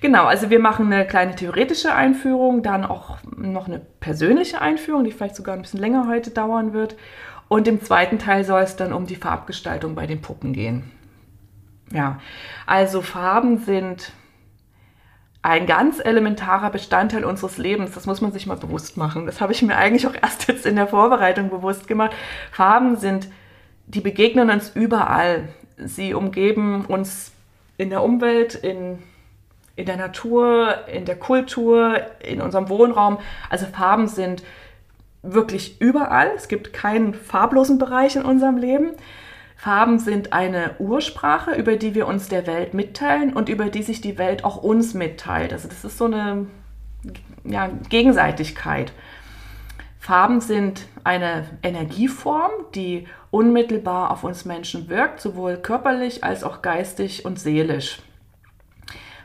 Genau, 0.00 0.24
also 0.24 0.48
wir 0.48 0.58
machen 0.58 0.92
eine 0.92 1.06
kleine 1.06 1.36
theoretische 1.36 1.94
Einführung, 1.94 2.62
dann 2.62 2.84
auch 2.84 3.18
noch 3.36 3.68
eine 3.68 3.80
persönliche 4.00 4.60
Einführung, 4.60 5.04
die 5.04 5.12
vielleicht 5.12 5.36
sogar 5.36 5.54
ein 5.54 5.62
bisschen 5.62 5.80
länger 5.80 6.08
heute 6.08 6.30
dauern 6.30 6.72
wird. 6.72 6.96
Und 7.48 7.68
im 7.68 7.80
zweiten 7.82 8.18
Teil 8.18 8.42
soll 8.42 8.62
es 8.62 8.76
dann 8.76 8.92
um 8.92 9.06
die 9.06 9.16
Farbgestaltung 9.16 9.94
bei 9.94 10.06
den 10.06 10.22
Puppen 10.22 10.52
gehen. 10.52 10.90
Ja, 11.92 12.18
also 12.66 13.02
Farben 13.02 13.58
sind 13.58 14.12
ein 15.46 15.66
ganz 15.66 16.00
elementarer 16.04 16.70
Bestandteil 16.70 17.24
unseres 17.24 17.56
Lebens. 17.56 17.92
Das 17.92 18.06
muss 18.06 18.20
man 18.20 18.32
sich 18.32 18.48
mal 18.48 18.56
bewusst 18.56 18.96
machen. 18.96 19.26
Das 19.26 19.40
habe 19.40 19.52
ich 19.52 19.62
mir 19.62 19.76
eigentlich 19.76 20.06
auch 20.08 20.14
erst 20.20 20.48
jetzt 20.48 20.66
in 20.66 20.74
der 20.74 20.88
Vorbereitung 20.88 21.50
bewusst 21.50 21.86
gemacht. 21.86 22.12
Farben 22.50 22.96
sind, 22.96 23.28
die 23.86 24.00
begegnen 24.00 24.50
uns 24.50 24.70
überall. 24.74 25.48
Sie 25.76 26.14
umgeben 26.14 26.84
uns 26.86 27.30
in 27.76 27.90
der 27.90 28.02
Umwelt, 28.02 28.56
in, 28.56 28.98
in 29.76 29.86
der 29.86 29.96
Natur, 29.96 30.88
in 30.92 31.04
der 31.04 31.16
Kultur, 31.16 32.00
in 32.18 32.40
unserem 32.40 32.68
Wohnraum. 32.68 33.18
Also 33.48 33.66
Farben 33.66 34.08
sind 34.08 34.42
wirklich 35.22 35.80
überall. 35.80 36.32
Es 36.34 36.48
gibt 36.48 36.72
keinen 36.72 37.14
farblosen 37.14 37.78
Bereich 37.78 38.16
in 38.16 38.22
unserem 38.22 38.56
Leben. 38.56 38.94
Farben 39.56 39.98
sind 39.98 40.34
eine 40.34 40.76
Ursprache, 40.78 41.52
über 41.52 41.76
die 41.76 41.94
wir 41.94 42.06
uns 42.06 42.28
der 42.28 42.46
Welt 42.46 42.74
mitteilen 42.74 43.32
und 43.32 43.48
über 43.48 43.70
die 43.70 43.82
sich 43.82 44.02
die 44.02 44.18
Welt 44.18 44.44
auch 44.44 44.62
uns 44.62 44.92
mitteilt. 44.92 45.52
Also 45.52 45.66
das 45.66 45.84
ist 45.84 45.98
so 45.98 46.04
eine 46.04 46.46
ja, 47.42 47.70
Gegenseitigkeit. 47.88 48.92
Farben 49.98 50.40
sind 50.40 50.86
eine 51.04 51.46
Energieform, 51.62 52.52
die 52.74 53.08
unmittelbar 53.30 54.10
auf 54.10 54.24
uns 54.24 54.44
Menschen 54.44 54.88
wirkt, 54.88 55.20
sowohl 55.20 55.56
körperlich 55.56 56.22
als 56.22 56.44
auch 56.44 56.62
geistig 56.62 57.24
und 57.24 57.40
seelisch. 57.40 58.00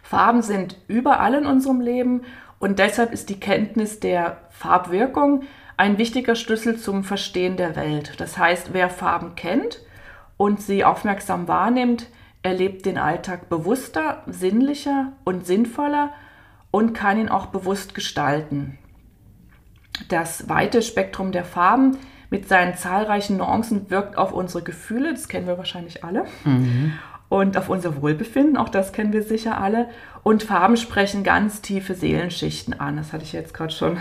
Farben 0.01 0.41
sind 0.41 0.77
überall 0.87 1.35
in 1.35 1.45
unserem 1.45 1.81
Leben 1.81 2.21
und 2.57 2.79
deshalb 2.79 3.11
ist 3.11 3.29
die 3.29 3.39
Kenntnis 3.39 3.99
der 3.99 4.37
Farbwirkung 4.49 5.43
ein 5.77 5.97
wichtiger 5.97 6.35
Schlüssel 6.35 6.77
zum 6.77 7.03
Verstehen 7.03 7.57
der 7.57 7.75
Welt. 7.75 8.13
Das 8.19 8.37
heißt, 8.37 8.73
wer 8.73 8.89
Farben 8.89 9.35
kennt 9.35 9.81
und 10.41 10.59
sie 10.59 10.83
aufmerksam 10.83 11.47
wahrnimmt, 11.47 12.07
erlebt 12.41 12.87
den 12.87 12.97
Alltag 12.97 13.47
bewusster, 13.47 14.23
sinnlicher 14.25 15.11
und 15.23 15.45
sinnvoller 15.45 16.13
und 16.71 16.93
kann 16.93 17.19
ihn 17.19 17.29
auch 17.29 17.45
bewusst 17.45 17.93
gestalten. 17.93 18.79
Das 20.09 20.49
weite 20.49 20.81
Spektrum 20.81 21.31
der 21.31 21.45
Farben 21.45 21.95
mit 22.31 22.47
seinen 22.47 22.75
zahlreichen 22.75 23.37
Nuancen 23.37 23.91
wirkt 23.91 24.17
auf 24.17 24.33
unsere 24.33 24.63
Gefühle, 24.63 25.11
das 25.11 25.27
kennen 25.27 25.45
wir 25.45 25.59
wahrscheinlich 25.59 26.03
alle, 26.03 26.25
und 27.29 27.55
auf 27.55 27.69
unser 27.69 28.01
Wohlbefinden, 28.01 28.57
auch 28.57 28.69
das 28.69 28.93
kennen 28.93 29.13
wir 29.13 29.21
sicher 29.21 29.61
alle. 29.61 29.89
Und 30.23 30.41
Farben 30.41 30.75
sprechen 30.75 31.23
ganz 31.23 31.61
tiefe 31.61 31.93
Seelenschichten 31.93 32.79
an. 32.79 32.97
Das 32.97 33.13
hatte 33.13 33.25
ich 33.25 33.33
jetzt 33.33 33.53
gerade 33.53 33.71
schon 33.71 33.97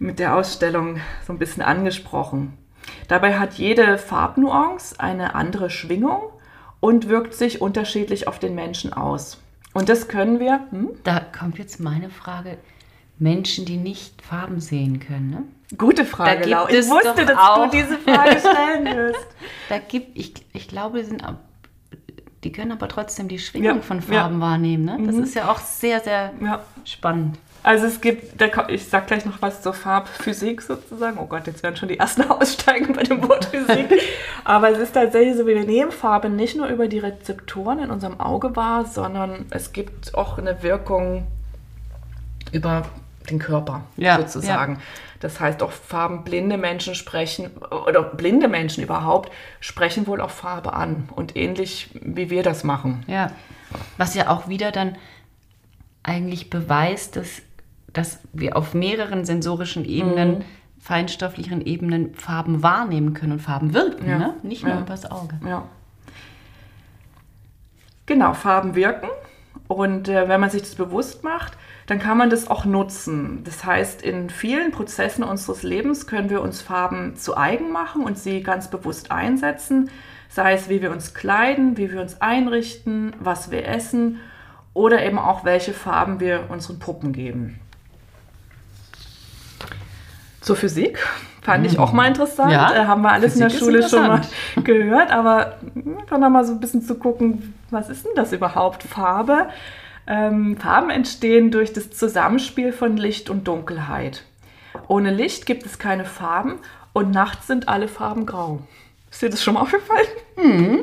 mit 0.00 0.18
der 0.18 0.34
Ausstellung 0.34 0.96
so 1.24 1.32
ein 1.32 1.38
bisschen 1.38 1.62
angesprochen. 1.62 2.58
Dabei 3.08 3.38
hat 3.38 3.54
jede 3.54 3.98
Farbnuance 3.98 4.98
eine 4.98 5.34
andere 5.34 5.70
Schwingung 5.70 6.22
und 6.80 7.08
wirkt 7.08 7.34
sich 7.34 7.60
unterschiedlich 7.60 8.28
auf 8.28 8.38
den 8.38 8.54
Menschen 8.54 8.92
aus. 8.92 9.40
Und 9.72 9.88
das 9.88 10.08
können 10.08 10.38
wir. 10.40 10.60
Hm? 10.70 10.90
Da 11.02 11.20
kommt 11.20 11.58
jetzt 11.58 11.80
meine 11.80 12.10
Frage. 12.10 12.58
Menschen, 13.18 13.64
die 13.64 13.76
nicht 13.76 14.22
Farben 14.22 14.60
sehen 14.60 14.98
können, 15.00 15.30
ne? 15.30 15.42
Gute 15.78 16.04
Frage, 16.04 16.38
gibt 16.38 16.50
Lau. 16.50 16.66
Ich 16.68 16.88
wusste, 16.88 17.24
dass 17.24 17.36
auch. 17.38 17.64
du 17.64 17.70
diese 17.76 17.96
Frage 17.98 18.38
stellen 18.38 18.84
wirst. 18.96 19.26
Da 19.68 19.78
gibt, 19.78 20.16
ich, 20.18 20.34
ich 20.52 20.68
glaube, 20.68 20.98
die, 20.98 21.04
sind, 21.04 21.22
die 22.42 22.52
können 22.52 22.72
aber 22.72 22.88
trotzdem 22.88 23.28
die 23.28 23.38
Schwingung 23.38 23.76
Ja, 23.76 23.82
von 23.82 23.98
ja. 23.98 24.02
Farben 24.20 24.40
wahrnehmen. 24.40 24.84
Ne? 24.84 24.98
Das 25.06 25.16
ist 25.16 25.34
ja 25.34 25.50
auch 25.50 25.60
sehr, 25.60 26.00
sehr 26.00 26.32
Ja. 26.42 26.62
spannend. 26.84 27.38
Also 27.64 27.86
es 27.86 28.02
gibt, 28.02 28.42
ich 28.68 28.88
sag 28.88 29.06
gleich 29.06 29.24
noch 29.24 29.40
was 29.40 29.62
zur 29.62 29.72
Farbphysik 29.72 30.60
sozusagen. 30.60 31.16
Oh 31.18 31.24
Gott, 31.24 31.46
jetzt 31.46 31.62
werden 31.62 31.76
schon 31.76 31.88
die 31.88 31.98
ersten 31.98 32.22
aussteigen 32.30 32.92
bei 32.92 33.02
dem 33.02 33.26
Wort 33.26 33.46
Physik. 33.46 33.88
Aber 34.44 34.70
es 34.70 34.78
ist 34.78 34.92
tatsächlich 34.92 35.34
so, 35.34 35.46
wir 35.46 35.64
nehmen 35.64 35.90
Farbe 35.90 36.28
nicht 36.28 36.56
nur 36.56 36.66
über 36.66 36.88
die 36.88 36.98
Rezeptoren 36.98 37.78
in 37.78 37.90
unserem 37.90 38.20
Auge 38.20 38.54
wahr, 38.54 38.84
sondern 38.84 39.46
es 39.48 39.72
gibt 39.72 40.14
auch 40.14 40.36
eine 40.36 40.62
Wirkung 40.62 41.26
über 42.52 42.82
den 43.30 43.38
Körper 43.38 43.80
Ja, 43.96 44.18
sozusagen. 44.18 44.78
Das 45.20 45.40
heißt, 45.40 45.62
auch 45.62 45.72
farbenblinde 45.72 46.58
Menschen 46.58 46.94
sprechen, 46.94 47.50
oder 47.86 48.02
blinde 48.02 48.46
Menschen 48.46 48.84
überhaupt, 48.84 49.32
sprechen 49.60 50.06
wohl 50.06 50.20
auch 50.20 50.28
Farbe 50.28 50.74
an. 50.74 51.08
Und 51.16 51.34
ähnlich 51.34 51.88
wie 51.94 52.28
wir 52.28 52.42
das 52.42 52.62
machen. 52.62 53.04
Ja. 53.06 53.30
Was 53.96 54.14
ja 54.14 54.28
auch 54.28 54.48
wieder 54.48 54.70
dann 54.70 54.96
eigentlich 56.02 56.50
beweist, 56.50 57.16
dass, 57.16 57.40
dass 57.94 58.18
wir 58.34 58.56
auf 58.56 58.74
mehreren 58.74 59.24
sensorischen 59.24 59.84
Ebenen, 59.86 60.38
Mhm. 60.38 60.44
feinstofflichen 60.78 61.64
Ebenen 61.64 62.14
Farben 62.14 62.62
wahrnehmen 62.62 63.14
können 63.14 63.32
und 63.32 63.40
Farben 63.40 63.72
wirken, 63.72 64.06
Ja. 64.08 64.18
ne? 64.18 64.34
nicht 64.42 64.62
nur 64.64 64.74
Ja. 64.74 64.80
übers 64.80 65.10
Auge. 65.10 65.40
Ja. 65.48 65.62
Genau, 68.06 68.34
Farben 68.34 68.74
wirken. 68.74 69.08
Und 69.66 70.08
äh, 70.08 70.28
wenn 70.28 70.40
man 70.40 70.50
sich 70.50 70.60
das 70.62 70.74
bewusst 70.74 71.24
macht, 71.24 71.56
dann 71.86 71.98
kann 71.98 72.18
man 72.18 72.28
das 72.30 72.48
auch 72.50 72.64
nutzen. 72.66 73.42
Das 73.44 73.64
heißt, 73.64 74.02
in 74.02 74.28
vielen 74.30 74.72
Prozessen 74.72 75.24
unseres 75.24 75.62
Lebens 75.62 76.06
können 76.06 76.28
wir 76.30 76.42
uns 76.42 76.60
Farben 76.60 77.16
zu 77.16 77.36
eigen 77.36 77.72
machen 77.72 78.04
und 78.04 78.18
sie 78.18 78.42
ganz 78.42 78.68
bewusst 78.68 79.10
einsetzen. 79.10 79.90
Sei 80.28 80.52
es, 80.52 80.68
wie 80.68 80.82
wir 80.82 80.90
uns 80.90 81.14
kleiden, 81.14 81.76
wie 81.78 81.90
wir 81.92 82.00
uns 82.00 82.20
einrichten, 82.20 83.14
was 83.20 83.50
wir 83.50 83.66
essen 83.66 84.18
oder 84.74 85.04
eben 85.04 85.18
auch, 85.18 85.44
welche 85.44 85.72
Farben 85.72 86.20
wir 86.20 86.46
unseren 86.50 86.78
Puppen 86.78 87.12
geben. 87.12 87.58
Zur 90.44 90.56
Physik 90.56 90.98
fand 91.42 91.66
ich 91.66 91.78
auch 91.78 91.92
mal 91.92 92.06
interessant. 92.06 92.52
Ja, 92.52 92.72
Äh, 92.74 92.84
haben 92.86 93.02
wir 93.02 93.12
alles 93.12 93.34
in 93.34 93.40
der 93.40 93.50
Physik 93.50 93.64
Schule 93.64 93.88
schon 93.88 94.06
mal 94.06 94.20
gehört, 94.64 95.10
aber 95.10 95.58
einfach 96.00 96.18
noch 96.18 96.30
mal 96.30 96.44
so 96.44 96.52
ein 96.52 96.60
bisschen 96.60 96.82
zu 96.82 96.96
gucken, 96.96 97.54
was 97.70 97.88
ist 97.88 98.04
denn 98.04 98.12
das 98.14 98.32
überhaupt? 98.32 98.82
Farbe. 98.82 99.48
Ähm, 100.06 100.56
Farben 100.58 100.90
entstehen 100.90 101.50
durch 101.50 101.72
das 101.72 101.90
Zusammenspiel 101.90 102.72
von 102.72 102.96
Licht 102.98 103.30
und 103.30 103.48
Dunkelheit. 103.48 104.22
Ohne 104.86 105.10
Licht 105.10 105.46
gibt 105.46 105.64
es 105.64 105.78
keine 105.78 106.04
Farben 106.04 106.56
und 106.92 107.10
nachts 107.10 107.46
sind 107.46 107.68
alle 107.68 107.88
Farben 107.88 108.26
grau. 108.26 108.60
Ist 109.10 109.22
dir 109.22 109.30
das 109.30 109.42
schon 109.42 109.54
mal 109.54 109.60
aufgefallen? 109.62 110.06
Mhm. 110.36 110.80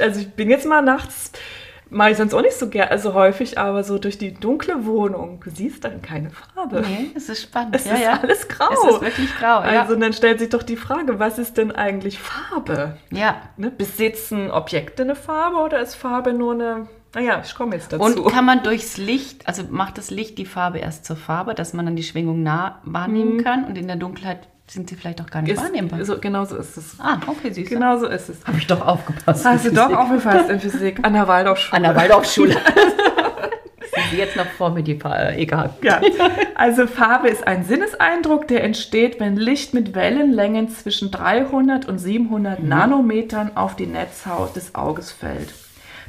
Also 0.00 0.20
ich 0.20 0.30
bin 0.30 0.48
jetzt 0.48 0.64
mal 0.64 0.80
nachts, 0.80 1.32
mache 1.90 2.10
ich 2.10 2.16
sonst 2.16 2.34
auch 2.34 2.42
nicht 2.42 2.56
so 2.56 2.68
gerne, 2.68 2.90
also 2.90 3.14
häufig, 3.14 3.58
aber 3.58 3.84
so 3.84 3.98
durch 3.98 4.18
die 4.18 4.34
dunkle 4.34 4.86
Wohnung, 4.86 5.40
du 5.44 5.50
siehst 5.50 5.84
dann 5.84 6.02
keine 6.02 6.30
Farbe. 6.30 6.82
Nee, 6.82 7.10
es 7.14 7.28
ist 7.28 7.42
spannend. 7.42 7.76
Es 7.76 7.86
ist 7.86 7.92
alles 7.92 8.48
grau. 8.48 8.68
Es 8.72 8.94
ist 8.94 9.00
wirklich 9.00 9.36
grau, 9.36 9.62
ja. 9.62 9.82
Also 9.82 9.96
dann 9.96 10.12
stellt 10.12 10.38
sich 10.40 10.48
doch 10.48 10.62
die 10.62 10.76
Frage, 10.76 11.18
was 11.18 11.38
ist 11.38 11.56
denn 11.56 11.72
eigentlich 11.72 12.18
Farbe? 12.18 12.96
ja. 13.10 13.36
Ne? 13.56 13.70
Besitzen 13.70 14.50
Objekte 14.50 15.02
eine 15.02 15.16
Farbe 15.16 15.56
oder 15.58 15.80
ist 15.80 15.94
Farbe 15.94 16.32
nur 16.32 16.54
eine 16.54 16.88
Naja, 17.14 17.40
ich 17.44 17.54
komme 17.54 17.76
jetzt 17.76 17.92
dazu. 17.92 18.02
Und 18.02 18.32
kann 18.32 18.44
man 18.44 18.62
durchs 18.62 18.96
Licht, 18.96 19.46
also 19.46 19.62
macht 19.70 19.98
das 19.98 20.10
Licht 20.10 20.38
die 20.38 20.46
Farbe 20.46 20.78
erst 20.78 21.04
zur 21.04 21.16
Farbe, 21.16 21.54
dass 21.54 21.72
man 21.72 21.86
dann 21.86 21.96
die 21.96 22.02
Schwingung 22.02 22.42
nah 22.42 22.80
wahrnehmen 22.84 23.42
kann 23.42 23.64
und 23.64 23.78
in 23.78 23.86
der 23.86 23.96
Dunkelheit 23.96 24.48
sind 24.68 24.90
sie 24.90 24.96
vielleicht 24.96 25.20
auch 25.20 25.26
gar 25.26 25.42
nicht 25.42 25.52
ist, 25.52 25.62
wahrnehmbar. 25.62 26.04
so, 26.04 26.18
genau 26.18 26.44
so 26.44 26.56
ist 26.56 26.76
es. 26.76 26.96
ah, 26.98 27.20
okay, 27.26 27.50
du. 27.50 27.62
Genau 27.62 27.98
so 27.98 28.06
ist 28.06 28.28
es. 28.28 28.44
Habe 28.44 28.58
ich 28.58 28.66
doch 28.66 28.84
aufgepasst. 28.84 29.44
Hast 29.44 29.64
du 29.64 29.68
in 29.68 29.74
doch 29.74 29.84
Physik. 29.84 29.98
aufgefasst 29.98 30.50
in 30.50 30.60
Physik 30.60 30.98
an 31.02 31.12
der 31.12 31.28
Waldorfschule. 31.28 31.76
An 31.76 31.82
der 31.82 31.96
Waldorfschule. 31.96 32.56
Jetzt 34.16 34.36
noch 34.36 34.46
vor 34.46 34.70
mir 34.70 34.82
die 34.82 34.96
Farbe? 34.98 35.36
Egal. 35.36 35.70
Ja, 35.82 36.00
also 36.54 36.86
Farbe 36.86 37.28
ist 37.28 37.46
ein 37.46 37.64
Sinneseindruck, 37.64 38.46
der 38.46 38.62
entsteht, 38.62 39.20
wenn 39.20 39.36
Licht 39.36 39.72
mit 39.74 39.94
Wellenlängen 39.94 40.68
zwischen 40.68 41.10
300 41.10 41.86
und 41.86 41.98
700 41.98 42.62
Nanometern 42.62 43.56
auf 43.56 43.74
die 43.74 43.86
Netzhaut 43.86 44.54
des 44.54 44.74
Auges 44.74 45.12
fällt. 45.12 45.54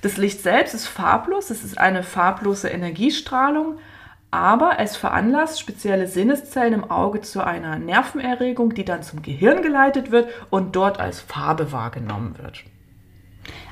Das 0.02 0.18
Licht 0.18 0.42
selbst 0.44 0.74
ist 0.74 0.88
farblos, 0.88 1.50
es 1.50 1.64
ist 1.64 1.78
eine 1.78 2.04
farblose 2.04 2.68
Energiestrahlung, 2.68 3.78
aber 4.32 4.74
es 4.80 4.98
veranlasst 4.98 5.60
spezielle 5.60 6.08
Sinneszellen 6.08 6.74
im 6.74 6.92
Auge 6.92 7.22
zu 7.22 7.44
einer 7.44 7.80
Nervenerregung, 7.80 8.74
die 8.74 8.86
dann 8.86 9.04
zum 9.04 9.22
Gehirn 9.22 9.62
geleitet 9.62 10.12
wird 10.12 10.30
und 10.50 10.76
dort 10.76 11.00
als 11.00 11.20
Farbe 11.20 11.72
wahrgenommen 11.72 12.38
wird. 12.38 12.64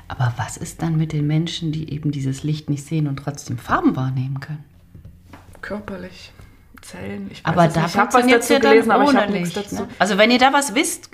Aber 0.08 0.32
was 0.36 0.56
ist 0.56 0.82
dann 0.82 0.96
mit 0.96 1.12
den 1.12 1.26
Menschen, 1.26 1.72
die 1.72 1.92
eben 1.92 2.10
dieses 2.10 2.42
Licht 2.42 2.70
nicht 2.70 2.84
sehen 2.86 3.06
und 3.08 3.16
trotzdem 3.16 3.58
Farben 3.58 3.96
wahrnehmen 3.96 4.40
können? 4.40 4.64
Körperlich. 5.60 6.32
Zellen. 6.80 7.28
Ich 7.32 7.44
weiß 7.44 7.52
Aber 7.52 7.66
es 7.66 7.74
da 7.74 7.82
nicht. 7.82 7.90
ich 7.90 7.96
habe 7.98 8.06
was 8.06 8.14
funktioniert 8.14 8.42
dazu 8.42 8.52
ja 8.52 8.58
dann 8.60 8.70
gelesen, 8.72 8.90
aber 8.92 9.02
ich 9.02 9.08
ohne 9.08 9.20
habe 9.22 9.32
nichts 9.32 9.54
Licht. 9.56 9.72
dazu. 9.72 9.82
Ne? 9.82 9.88
Also 9.98 10.18
wenn 10.18 10.30
ihr 10.30 10.38
da 10.38 10.52
was 10.52 10.74
wisst, 10.74 11.10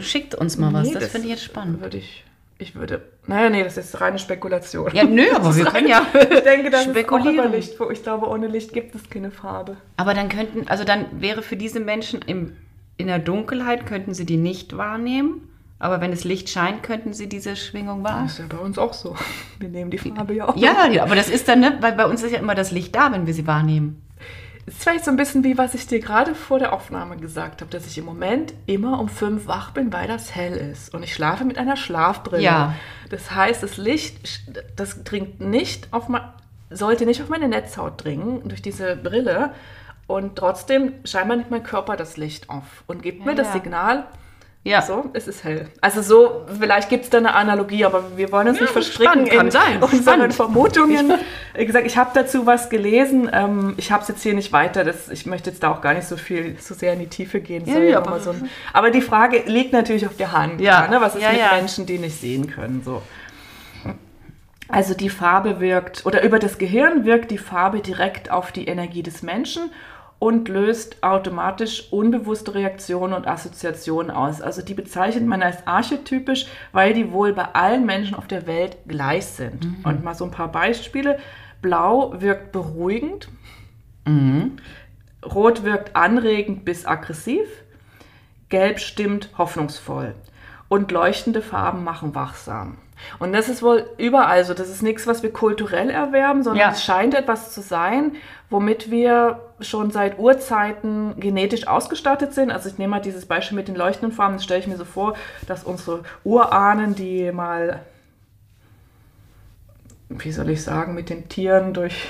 schickt 0.00 0.34
uns 0.34 0.56
mal 0.56 0.72
was. 0.72 0.86
Nee, 0.86 0.94
das 0.94 1.08
finde 1.08 1.26
ich 1.26 1.32
jetzt 1.32 1.44
spannend. 1.44 1.80
Würde 1.80 1.98
ich, 1.98 2.24
ich 2.58 2.74
würde. 2.76 3.02
Naja, 3.28 3.50
nee, 3.50 3.64
das 3.64 3.76
ist 3.76 4.00
reine 4.00 4.18
Spekulation. 4.18 4.90
Ja, 4.94 5.04
nö, 5.04 5.24
aber 5.34 5.56
wir 5.56 5.64
können 5.64 5.88
ja 5.88 6.06
Ich 6.14 6.40
denke, 6.42 6.70
das 6.70 6.82
ist 6.82 6.88
auch 6.88 6.92
spekulieren. 6.92 7.34
über 7.46 7.48
Licht. 7.48 7.74
Ich 7.92 8.02
glaube, 8.02 8.28
ohne 8.28 8.46
Licht 8.46 8.72
gibt 8.72 8.94
es 8.94 9.08
keine 9.10 9.30
Farbe. 9.30 9.76
Aber 9.96 10.14
dann 10.14 10.28
könnten, 10.28 10.68
also 10.68 10.84
dann 10.84 11.06
wäre 11.20 11.42
für 11.42 11.56
diese 11.56 11.80
Menschen 11.80 12.22
im, 12.22 12.52
in 12.96 13.08
der 13.08 13.18
Dunkelheit, 13.18 13.84
könnten 13.86 14.14
sie 14.14 14.26
die 14.26 14.36
nicht 14.36 14.76
wahrnehmen. 14.76 15.48
Aber 15.78 16.00
wenn 16.00 16.10
das 16.10 16.24
Licht 16.24 16.48
scheint, 16.48 16.82
könnten 16.82 17.12
sie 17.12 17.28
diese 17.28 17.54
Schwingung 17.56 18.02
Das 18.02 18.12
wahrnehmen. 18.12 18.28
ist 18.28 18.38
ja 18.38 18.44
bei 18.48 18.58
uns 18.58 18.78
auch 18.78 18.94
so. 18.94 19.14
Wir 19.58 19.68
nehmen 19.68 19.90
die 19.90 19.98
Farbe 19.98 20.32
ja 20.34 20.48
auch. 20.48 20.56
Ja, 20.56 20.86
ja, 20.90 21.02
aber 21.02 21.16
das 21.16 21.28
ist 21.28 21.48
dann, 21.48 21.60
ne, 21.60 21.76
weil 21.80 21.92
bei 21.92 22.06
uns 22.06 22.22
ist 22.22 22.32
ja 22.32 22.38
immer 22.38 22.54
das 22.54 22.70
Licht 22.70 22.94
da, 22.94 23.12
wenn 23.12 23.26
wir 23.26 23.34
sie 23.34 23.46
wahrnehmen. 23.46 24.02
Ist 24.66 24.82
vielleicht 24.82 25.04
so 25.04 25.12
ein 25.12 25.16
bisschen 25.16 25.44
wie, 25.44 25.56
was 25.56 25.74
ich 25.74 25.86
dir 25.86 26.00
gerade 26.00 26.34
vor 26.34 26.58
der 26.58 26.72
Aufnahme 26.72 27.16
gesagt 27.16 27.60
habe, 27.60 27.70
dass 27.70 27.86
ich 27.86 27.98
im 27.98 28.04
Moment 28.04 28.52
immer 28.66 28.98
um 28.98 29.08
fünf 29.08 29.46
wach 29.46 29.70
bin, 29.70 29.92
weil 29.92 30.08
das 30.08 30.34
hell 30.34 30.56
ist. 30.56 30.92
Und 30.92 31.04
ich 31.04 31.14
schlafe 31.14 31.44
mit 31.44 31.56
einer 31.56 31.76
Schlafbrille. 31.76 32.42
Ja. 32.42 32.74
Das 33.08 33.30
heißt, 33.30 33.62
das 33.62 33.76
Licht, 33.76 34.40
das 34.74 35.04
dringt 35.04 35.40
nicht 35.40 35.92
auf 35.92 36.08
mein, 36.08 36.22
sollte 36.68 37.06
nicht 37.06 37.22
auf 37.22 37.28
meine 37.28 37.46
Netzhaut 37.46 38.02
dringen 38.02 38.42
durch 38.48 38.60
diese 38.60 38.96
Brille. 38.96 39.52
Und 40.08 40.36
trotzdem 40.36 40.94
scheinbar 41.04 41.36
nimmt 41.36 41.50
mein 41.52 41.62
Körper 41.62 41.96
das 41.96 42.16
Licht 42.16 42.50
auf 42.50 42.82
und 42.88 43.02
gibt 43.02 43.20
Ja, 43.20 43.26
mir 43.26 43.34
das 43.36 43.48
ja. 43.48 43.52
Signal, 43.54 44.06
Ja. 44.66 44.82
so, 44.82 45.10
es 45.12 45.28
ist 45.28 45.44
hell. 45.44 45.68
Also 45.80 46.02
so, 46.02 46.44
vielleicht 46.58 46.88
gibt 46.88 47.04
es 47.04 47.10
da 47.10 47.18
eine 47.18 47.34
Analogie, 47.34 47.84
aber 47.84 48.16
wir 48.16 48.32
wollen 48.32 48.48
uns 48.48 48.58
Ja, 48.58 48.62
nicht 48.64 48.72
verstricken 48.72 49.26
in 49.26 49.50
sein. 49.50 49.82
unseren. 49.82 50.32
Vermutungen. 50.32 51.14
Wie 51.54 51.64
gesagt, 51.66 51.86
ich 51.86 51.96
habe 51.96 52.10
dazu 52.14 52.46
was 52.46 52.68
gelesen. 52.68 53.30
Ähm, 53.32 53.74
ich 53.76 53.92
habe 53.92 54.02
es 54.02 54.08
jetzt 54.08 54.22
hier 54.22 54.34
nicht 54.34 54.52
weiter. 54.52 54.82
Das, 54.84 55.08
ich 55.08 55.24
möchte 55.26 55.50
jetzt 55.50 55.62
da 55.62 55.70
auch 55.70 55.80
gar 55.80 55.94
nicht 55.94 56.06
so 56.08 56.16
viel, 56.16 56.56
so 56.60 56.74
sehr 56.74 56.94
in 56.94 56.98
die 57.00 57.06
Tiefe 57.06 57.40
gehen. 57.40 57.64
Ja, 57.66 57.78
ja, 57.78 57.98
aber- 57.98 58.18
so 58.20 58.30
ein, 58.30 58.48
aber 58.72 58.90
die 58.90 59.02
Frage 59.02 59.42
liegt 59.46 59.72
natürlich 59.72 60.06
auf 60.06 60.16
der 60.16 60.32
Hand. 60.32 60.60
Ja. 60.60 60.88
ne? 60.88 61.00
Was 61.00 61.14
ist 61.14 61.22
mit. 61.22 61.52
Menschen, 61.52 61.86
die 61.86 61.98
nicht 61.98 62.20
sehen 62.20 62.50
können? 62.50 62.82
So. 62.84 63.02
Also 64.68 64.94
die 64.94 65.10
Farbe 65.10 65.60
wirkt, 65.60 66.04
oder 66.06 66.24
über 66.24 66.40
das 66.40 66.58
Gehirn 66.58 67.04
wirkt 67.04 67.30
die 67.30 67.38
Farbe 67.38 67.78
direkt 67.80 68.32
auf 68.32 68.50
die 68.50 68.66
Energie 68.66 69.02
des 69.04 69.22
Menschen 69.22 69.70
und 70.18 70.48
löst 70.48 71.02
automatisch 71.02 71.92
unbewusste 71.92 72.54
Reaktionen 72.54 73.12
und 73.12 73.26
Assoziationen 73.26 74.10
aus. 74.10 74.40
Also 74.40 74.62
die 74.62 74.74
bezeichnet 74.74 75.26
man 75.26 75.42
als 75.42 75.66
archetypisch, 75.66 76.46
weil 76.72 76.94
die 76.94 77.12
wohl 77.12 77.32
bei 77.34 77.54
allen 77.54 77.84
Menschen 77.84 78.14
auf 78.16 78.26
der 78.26 78.46
Welt 78.46 78.78
gleich 78.88 79.26
sind. 79.26 79.66
Und 79.84 80.02
mal 80.02 80.14
so 80.14 80.24
ein 80.24 80.30
paar 80.30 80.50
Beispiele. 80.50 81.18
Blau 81.60 82.14
wirkt 82.20 82.52
beruhigend, 82.52 83.28
Rot 85.24 85.64
wirkt 85.64 85.96
anregend 85.96 86.64
bis 86.64 86.86
aggressiv, 86.86 87.48
Gelb 88.48 88.78
stimmt 88.78 89.30
hoffnungsvoll 89.36 90.14
und 90.68 90.92
leuchtende 90.92 91.42
Farben 91.42 91.82
machen 91.82 92.14
wachsam. 92.14 92.78
Und 93.18 93.32
das 93.32 93.48
ist 93.48 93.62
wohl 93.62 93.88
überall 93.98 94.44
so. 94.44 94.54
Das 94.54 94.68
ist 94.68 94.82
nichts, 94.82 95.06
was 95.06 95.22
wir 95.22 95.32
kulturell 95.32 95.90
erwerben, 95.90 96.42
sondern 96.42 96.60
Ja. 96.68 96.72
es 96.72 96.82
scheint 96.84 97.14
etwas 97.14 97.52
zu 97.52 97.60
sein, 97.60 98.12
womit 98.50 98.90
wir 98.90 99.40
schon 99.60 99.90
seit 99.90 100.18
Urzeiten 100.18 101.14
genetisch 101.18 101.66
ausgestattet 101.66 102.32
sind. 102.34 102.50
Also 102.50 102.68
ich 102.68 102.78
nehme 102.78 102.92
mal 102.92 103.00
dieses 103.00 103.26
Beispiel 103.26 103.56
mit 103.56 103.68
den 103.68 103.76
leuchtenden 103.76 104.16
Farben. 104.16 104.34
Das 104.34 104.44
stelle 104.44 104.60
ich 104.60 104.66
mir 104.66 104.76
so 104.76 104.84
vor, 104.84 105.14
dass 105.46 105.64
unsere 105.64 106.02
Urahnen, 106.24 106.94
die 106.94 107.30
mal, 107.32 107.80
wie 110.08 110.32
soll 110.32 110.50
ich 110.50 110.62
sagen, 110.62 110.94
mit 110.94 111.10
den 111.10 111.28
Tieren 111.28 111.74
durch 111.74 112.08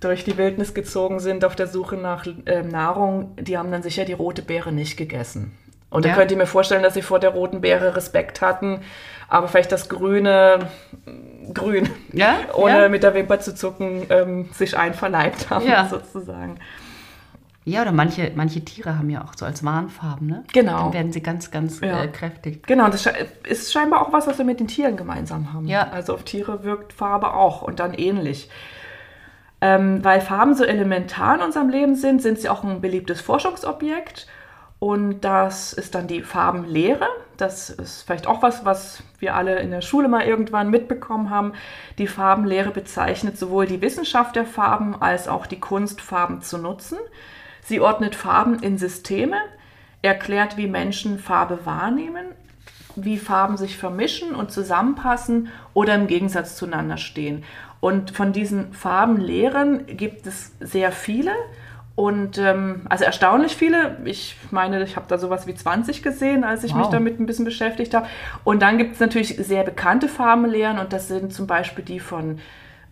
durch 0.00 0.22
die 0.22 0.36
Wildnis 0.38 0.74
gezogen 0.74 1.18
sind 1.18 1.44
auf 1.44 1.56
der 1.56 1.66
Suche 1.66 1.96
nach 1.96 2.24
äh, 2.46 2.62
Nahrung, 2.62 3.34
die 3.36 3.58
haben 3.58 3.72
dann 3.72 3.82
sicher 3.82 4.04
die 4.04 4.12
rote 4.12 4.42
Beere 4.42 4.70
nicht 4.70 4.96
gegessen. 4.96 5.58
Und 5.90 6.04
Ja. 6.04 6.12
da 6.12 6.16
könnt 6.18 6.30
ihr 6.30 6.36
mir 6.36 6.46
vorstellen, 6.46 6.84
dass 6.84 6.94
sie 6.94 7.02
vor 7.02 7.18
der 7.18 7.30
roten 7.30 7.62
Beere 7.62 7.96
Respekt 7.96 8.40
hatten, 8.40 8.82
aber 9.28 9.48
vielleicht 9.48 9.72
das 9.72 9.88
grüne, 9.88 10.68
mm, 11.04 11.52
grün, 11.52 11.88
Ja, 12.12 12.36
ohne 12.54 12.82
ja. 12.82 12.88
mit 12.88 13.02
der 13.02 13.14
Wimper 13.14 13.40
zu 13.40 13.54
zucken, 13.54 14.06
ähm, 14.10 14.48
sich 14.52 14.76
einverleibt 14.76 15.50
haben, 15.50 15.66
Ja. 15.66 15.86
sozusagen. 15.86 16.58
Ja, 17.64 17.82
oder 17.82 17.92
manche, 17.92 18.32
manche 18.34 18.64
Tiere 18.64 18.96
haben 18.98 19.10
ja 19.10 19.22
auch 19.22 19.34
so 19.36 19.44
als 19.44 19.62
Warnfarben, 19.62 20.26
ne? 20.26 20.42
Genau. 20.54 20.84
Dann 20.84 20.92
werden 20.94 21.12
sie 21.12 21.20
ganz, 21.22 21.50
ganz 21.50 21.80
Ja. 21.80 22.02
äh, 22.04 22.08
kräftig. 22.08 22.66
Genau, 22.66 22.86
und 22.86 22.94
das 22.94 23.06
ist 23.46 23.70
scheinbar 23.72 24.00
auch 24.00 24.12
was, 24.12 24.26
was 24.26 24.38
wir 24.38 24.46
mit 24.46 24.58
den 24.58 24.68
Tieren 24.68 24.96
gemeinsam 24.96 25.52
haben. 25.52 25.66
Ja. 25.68 25.88
Also 25.90 26.14
auf 26.14 26.22
Tiere 26.22 26.64
wirkt 26.64 26.94
Farbe 26.94 27.34
auch 27.34 27.60
und 27.60 27.78
dann 27.78 27.92
ähnlich. 27.92 28.48
Ähm, 29.60 30.02
weil 30.02 30.20
Farben 30.22 30.54
so 30.54 30.64
elementar 30.64 31.34
in 31.34 31.42
unserem 31.42 31.68
Leben 31.68 31.94
sind, 31.96 32.22
sind 32.22 32.38
sie 32.38 32.48
auch 32.48 32.62
ein 32.64 32.80
beliebtes 32.80 33.20
Forschungsobjekt. 33.20 34.26
Und 34.78 35.20
das 35.20 35.72
ist 35.72 35.94
dann 35.94 36.06
die 36.06 36.22
Farbenlehre. 36.22 37.06
Das 37.36 37.70
ist 37.70 38.02
vielleicht 38.02 38.26
auch 38.26 38.42
was, 38.42 38.64
was 38.64 39.02
wir 39.18 39.34
alle 39.34 39.60
in 39.60 39.70
der 39.70 39.80
Schule 39.80 40.08
mal 40.08 40.24
irgendwann 40.24 40.70
mitbekommen 40.70 41.30
haben. 41.30 41.52
Die 41.98 42.06
Farbenlehre 42.06 42.70
bezeichnet 42.70 43.38
sowohl 43.38 43.66
die 43.66 43.80
Wissenschaft 43.80 44.36
der 44.36 44.46
Farben 44.46 45.00
als 45.00 45.28
auch 45.28 45.46
die 45.46 45.60
Kunst, 45.60 46.00
Farben 46.00 46.42
zu 46.42 46.58
nutzen. 46.58 46.98
Sie 47.62 47.80
ordnet 47.80 48.14
Farben 48.14 48.60
in 48.60 48.78
Systeme, 48.78 49.36
erklärt, 50.00 50.56
wie 50.56 50.68
Menschen 50.68 51.18
Farbe 51.18 51.66
wahrnehmen, 51.66 52.26
wie 52.94 53.18
Farben 53.18 53.56
sich 53.56 53.76
vermischen 53.76 54.34
und 54.34 54.52
zusammenpassen 54.52 55.48
oder 55.74 55.94
im 55.94 56.06
Gegensatz 56.06 56.56
zueinander 56.56 56.96
stehen. 56.96 57.44
Und 57.80 58.12
von 58.12 58.32
diesen 58.32 58.72
Farbenlehren 58.72 59.86
gibt 59.86 60.26
es 60.26 60.52
sehr 60.60 60.92
viele 60.92 61.32
und 61.98 62.38
ähm, 62.38 62.82
also 62.88 63.02
erstaunlich 63.02 63.56
viele. 63.56 63.96
Ich 64.04 64.36
meine, 64.52 64.80
ich 64.84 64.94
habe 64.94 65.06
da 65.08 65.18
sowas 65.18 65.48
wie 65.48 65.54
20 65.56 66.00
gesehen, 66.04 66.44
als 66.44 66.62
ich 66.62 66.72
mich 66.72 66.84
Wow. 66.84 66.92
damit 66.92 67.18
ein 67.18 67.26
bisschen 67.26 67.44
beschäftigt 67.44 67.92
habe. 67.92 68.06
Und 68.44 68.62
dann 68.62 68.78
gibt 68.78 68.94
es 68.94 69.00
natürlich 69.00 69.34
sehr 69.36 69.64
bekannte 69.64 70.06
Farbenlehren 70.06 70.78
und 70.78 70.92
das 70.92 71.08
sind 71.08 71.32
zum 71.32 71.48
Beispiel 71.48 71.84
die 71.84 71.98
von 71.98 72.38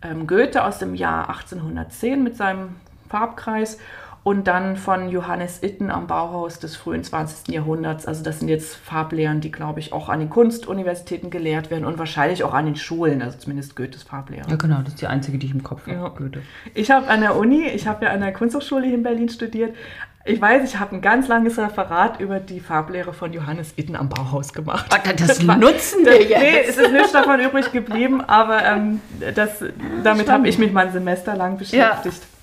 ähm, 0.02 0.26
Goethe 0.26 0.64
aus 0.64 0.78
dem 0.78 0.96
Jahr 0.96 1.28
1810 1.28 2.20
mit 2.24 2.36
seinem 2.36 2.70
Farbkreis 3.08 3.78
und 4.26 4.48
dann 4.48 4.76
von 4.76 5.08
Johannes 5.08 5.62
Itten 5.62 5.88
am 5.88 6.08
Bauhaus 6.08 6.58
des 6.58 6.74
frühen 6.74 7.04
20. 7.04 7.54
Jahrhunderts. 7.54 8.06
Also 8.06 8.24
das 8.24 8.40
sind 8.40 8.48
jetzt 8.48 8.74
Farblehren, 8.74 9.40
die, 9.40 9.52
glaube 9.52 9.78
ich, 9.78 9.92
auch 9.92 10.08
an 10.08 10.18
den 10.18 10.30
Kunstuniversitäten 10.30 11.30
gelehrt 11.30 11.70
werden 11.70 11.84
und 11.84 11.96
wahrscheinlich 12.00 12.42
auch 12.42 12.52
an 12.52 12.64
den 12.66 12.74
Schulen, 12.74 13.22
also 13.22 13.38
zumindest 13.38 13.76
Goethes 13.76 14.02
Farblehre. 14.02 14.50
Ja, 14.50 14.56
genau, 14.56 14.78
das 14.80 14.94
ist 14.94 15.00
die 15.00 15.06
einzige, 15.06 15.38
die 15.38 15.46
ich 15.46 15.52
im 15.54 15.62
Kopf 15.62 15.86
Ja. 15.86 15.98
habe. 15.98 16.16
Goethe. 16.24 16.42
Ich 16.74 16.90
habe 16.90 17.06
an 17.06 17.20
der 17.20 17.36
Uni, 17.36 17.68
ich 17.68 17.86
habe 17.86 18.06
ja 18.06 18.10
an 18.10 18.20
der 18.20 18.32
Kunsthochschule 18.32 18.84
hier 18.86 18.96
in 18.96 19.04
Berlin 19.04 19.28
studiert. 19.28 19.76
Ich 20.24 20.40
weiß, 20.40 20.68
ich 20.68 20.80
habe 20.80 20.96
ein 20.96 21.02
ganz 21.02 21.28
langes 21.28 21.56
Referat 21.56 22.18
über 22.18 22.40
die 22.40 22.58
Farblehre 22.58 23.12
von 23.12 23.32
Johannes 23.32 23.74
Itten 23.76 23.94
am 23.94 24.08
Bauhaus 24.08 24.52
gemacht. 24.52 24.86
Ah, 24.92 24.98
Das 25.16 25.46
war- 25.46 25.56
nutzen 25.56 26.04
wir 26.04 26.20
jetzt. 26.20 26.40
nee, 26.42 26.58
es 26.68 26.76
ist 26.76 26.90
nichts 26.92 27.12
davon 27.12 27.38
übrig 27.38 27.70
geblieben, 27.70 28.20
aber 28.22 28.64
ähm, 28.64 29.00
das, 29.36 29.62
damit 30.02 30.28
habe 30.28 30.48
ich 30.48 30.58
mich 30.58 30.72
mal 30.72 30.86
ein 30.88 30.92
Semester 30.92 31.36
lang 31.36 31.58
beschäftigt. 31.58 32.16
Ja, 32.24 32.35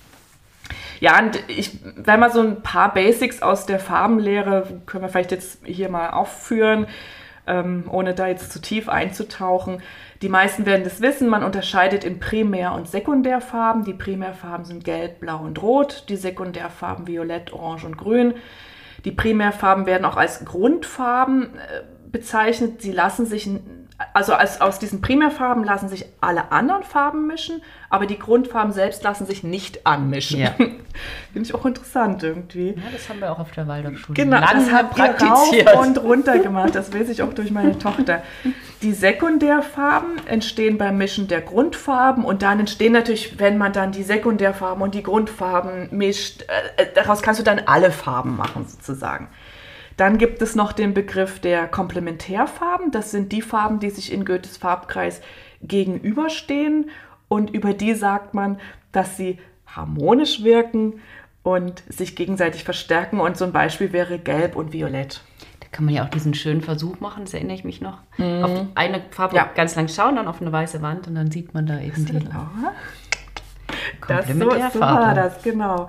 und 1.22 1.38
ich, 1.50 1.80
wenn 1.98 2.22
wir 2.22 2.30
so 2.30 2.40
ein 2.40 2.62
paar 2.62 2.94
Basics 2.94 3.42
aus 3.42 3.66
der 3.66 3.80
Farbenlehre, 3.80 4.82
können 4.86 5.04
wir 5.04 5.10
vielleicht 5.10 5.32
jetzt 5.32 5.60
hier 5.66 5.90
mal 5.90 6.12
aufführen, 6.12 6.88
ähm, 7.46 7.84
ohne 7.90 8.14
da 8.14 8.28
jetzt 8.28 8.54
zu 8.54 8.62
tief 8.62 8.88
einzutauchen. 8.88 9.82
Die 10.22 10.30
meisten 10.30 10.66
werden 10.66 10.86
das 10.86 11.02
wissen, 11.02 11.28
man 11.28 11.44
unterscheidet 11.44 12.06
in 12.06 12.22
Primär- 12.22 12.74
und 12.74 12.88
Sekundärfarben. 12.88 13.84
Die 13.84 13.94
Primärfarben 13.94 14.64
sind 14.64 14.86
gelb, 14.86 15.20
blau 15.20 15.40
und 15.40 15.62
rot, 15.62 16.06
die 16.08 16.16
Sekundärfarben 16.16 17.06
violett, 17.06 17.52
orange 17.52 17.84
und 17.86 17.98
grün. 17.98 18.36
Die 19.04 19.12
Primärfarben 19.12 19.86
werden 19.86 20.06
auch 20.06 20.16
als 20.16 20.46
Grundfarben 20.46 21.56
äh, 21.58 21.82
bezeichnet. 22.10 22.82
Sie 22.82 22.94
lassen 22.94 23.26
sich 23.26 23.50
also 24.14 24.34
aus, 24.34 24.60
aus 24.60 24.80
diesen 24.80 25.02
Primärfarben 25.02 25.64
lassen 25.64 25.88
sich 25.88 26.06
alle 26.20 26.52
anderen 26.52 26.84
Farben 26.84 27.28
mischen, 27.28 27.62
aber 27.90 28.06
die 28.06 28.18
Grundfarben 28.18 28.74
selbst 28.74 29.04
lassen 29.04 29.26
sich 29.26 29.44
nicht 29.44 29.86
anmischen. 29.86 30.40
Ja. 30.40 30.50
Finde 31.34 31.48
ich 31.48 31.54
auch 31.54 31.66
interessant 31.66 32.24
irgendwie. 32.24 32.70
Ja, 32.70 32.84
das 32.92 33.08
haben 33.10 33.20
wir 33.20 33.32
auch 33.32 33.40
auf 33.40 33.52
der 33.52 33.68
Waldorfschule 33.68 34.16
Genau, 34.16 34.40
das 34.40 34.68
ihr 34.68 34.84
praktiziert. 34.84 35.68
rauf 35.68 35.88
und 35.88 35.98
runter 36.04 36.40
gemacht. 36.40 36.76
Das 36.76 36.94
weiß 36.94 37.10
ich 37.10 37.22
auch 37.22 37.34
durch 37.34 37.52
meine 37.52 37.78
Tochter. 37.78 38.24
Die 38.82 38.94
Sekundärfarben 38.94 40.28
entstehen 40.28 40.78
beim 40.78 40.98
Mischen 40.98 41.28
der 41.28 41.42
Grundfarben 41.42 42.26
und 42.26 42.42
dann 42.42 42.60
entstehen 42.60 42.94
natürlich, 42.94 43.40
wenn 43.40 43.58
man 43.58 43.74
dann 43.74 43.92
die 43.92 44.04
Sekundärfarben 44.04 44.84
und 44.84 44.94
die 44.96 45.04
Grundfarben 45.04 45.90
mischt, 45.92 46.44
äh, 46.78 46.86
daraus 46.94 47.22
kannst 47.22 47.40
du 47.40 47.44
dann 47.44 47.62
alle 47.66 47.92
Farben 47.92 48.36
machen 48.36 48.68
sozusagen. 48.68 49.30
Dann 49.98 50.18
gibt 50.18 50.42
es 50.42 50.56
noch 50.56 50.72
den 50.74 50.94
Begriff 50.94 51.40
der 51.40 51.68
Komplementärfarben. 51.68 52.92
Das 52.92 53.12
sind 53.12 53.32
die 53.32 53.42
Farben, 53.42 53.80
die 53.80 53.90
sich 53.90 54.12
in 54.12 54.26
Goethes 54.26 54.58
Farbkreis 54.58 55.22
gegenüberstehen 55.62 56.90
und 57.28 57.50
über 57.52 57.74
die 57.74 57.94
sagt 57.94 58.34
man, 58.34 58.60
dass 58.92 59.18
sie 59.18 59.40
harmonisch 59.68 60.44
wirken 60.44 61.00
und 61.42 61.84
sich 61.90 62.16
gegenseitig 62.16 62.64
verstärken. 62.64 63.20
Und 63.20 63.38
so 63.38 63.46
ein 63.46 63.52
Beispiel 63.52 63.92
wäre 63.92 64.20
Gelb 64.20 64.56
und 64.56 64.72
Violett. 64.74 65.22
Da 65.60 65.68
kann 65.72 65.86
man 65.86 65.94
ja 65.94 66.06
auch 66.06 66.10
diesen 66.10 66.34
schönen 66.34 66.62
Versuch 66.62 67.00
machen, 67.00 67.24
das 67.26 67.34
erinnere 67.34 67.56
ich 67.56 67.64
mich 67.64 67.82
noch. 67.82 67.98
Auf 68.20 68.66
eine 68.76 69.02
Farbe 69.12 69.36
Ja. 69.36 69.50
ganz 69.56 69.76
lang 69.76 69.88
schauen, 69.88 70.16
dann 70.16 70.28
auf 70.28 70.42
eine 70.42 70.52
weiße 70.52 70.82
Wand 70.82 71.08
und 71.08 71.16
dann 71.16 71.32
sieht 71.32 71.54
man 71.54 71.66
da 71.66 71.80
eben 71.80 72.06
die 72.06 72.14
Genau. 72.14 72.48
Das 74.08 74.28
so, 74.28 74.50
so 74.74 74.80
war 74.80 75.16
das, 75.16 75.42
genau. 75.42 75.88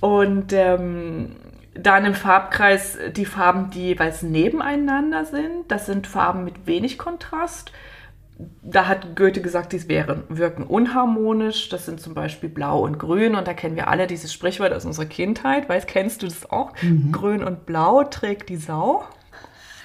Und 0.00 0.52
ähm, 0.52 1.34
dann 1.78 2.04
im 2.04 2.14
Farbkreis 2.14 2.98
die 3.12 3.24
Farben, 3.24 3.70
die 3.70 3.88
jeweils 3.88 4.22
nebeneinander 4.22 5.24
sind. 5.24 5.64
Das 5.68 5.86
sind 5.86 6.06
Farben 6.06 6.44
mit 6.44 6.66
wenig 6.66 6.98
Kontrast. 6.98 7.72
Da 8.62 8.86
hat 8.86 9.16
Goethe 9.16 9.40
gesagt, 9.40 9.72
die 9.72 9.88
wären, 9.88 10.24
wirken 10.28 10.64
unharmonisch. 10.64 11.68
Das 11.70 11.86
sind 11.86 12.00
zum 12.00 12.14
Beispiel 12.14 12.50
Blau 12.50 12.80
und 12.80 12.98
Grün. 12.98 13.34
Und 13.34 13.48
da 13.48 13.54
kennen 13.54 13.76
wir 13.76 13.88
alle 13.88 14.06
dieses 14.06 14.32
Sprichwort 14.32 14.72
aus 14.72 14.84
unserer 14.84 15.06
Kindheit. 15.06 15.68
Weißt, 15.68 15.88
kennst 15.88 16.22
du 16.22 16.26
das 16.26 16.50
auch? 16.50 16.72
Grün 17.12 17.42
und 17.42 17.66
Blau 17.66 18.04
trägt 18.04 18.48
die 18.48 18.56
Sau. 18.56 19.04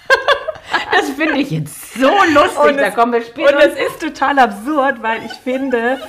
Das 0.91 1.09
finde 1.11 1.39
ich 1.39 1.51
jetzt 1.51 1.93
so 1.95 2.07
lustig. 2.33 2.77
da 2.77 2.87
es- 2.87 2.95
kommen 2.95 3.13
wir 3.13 3.19
Und 3.19 3.53
das 3.53 3.73
ist 3.77 3.99
total 3.99 4.39
absurd, 4.39 5.01
weil 5.01 5.25
ich 5.25 5.31
finde, 5.33 5.99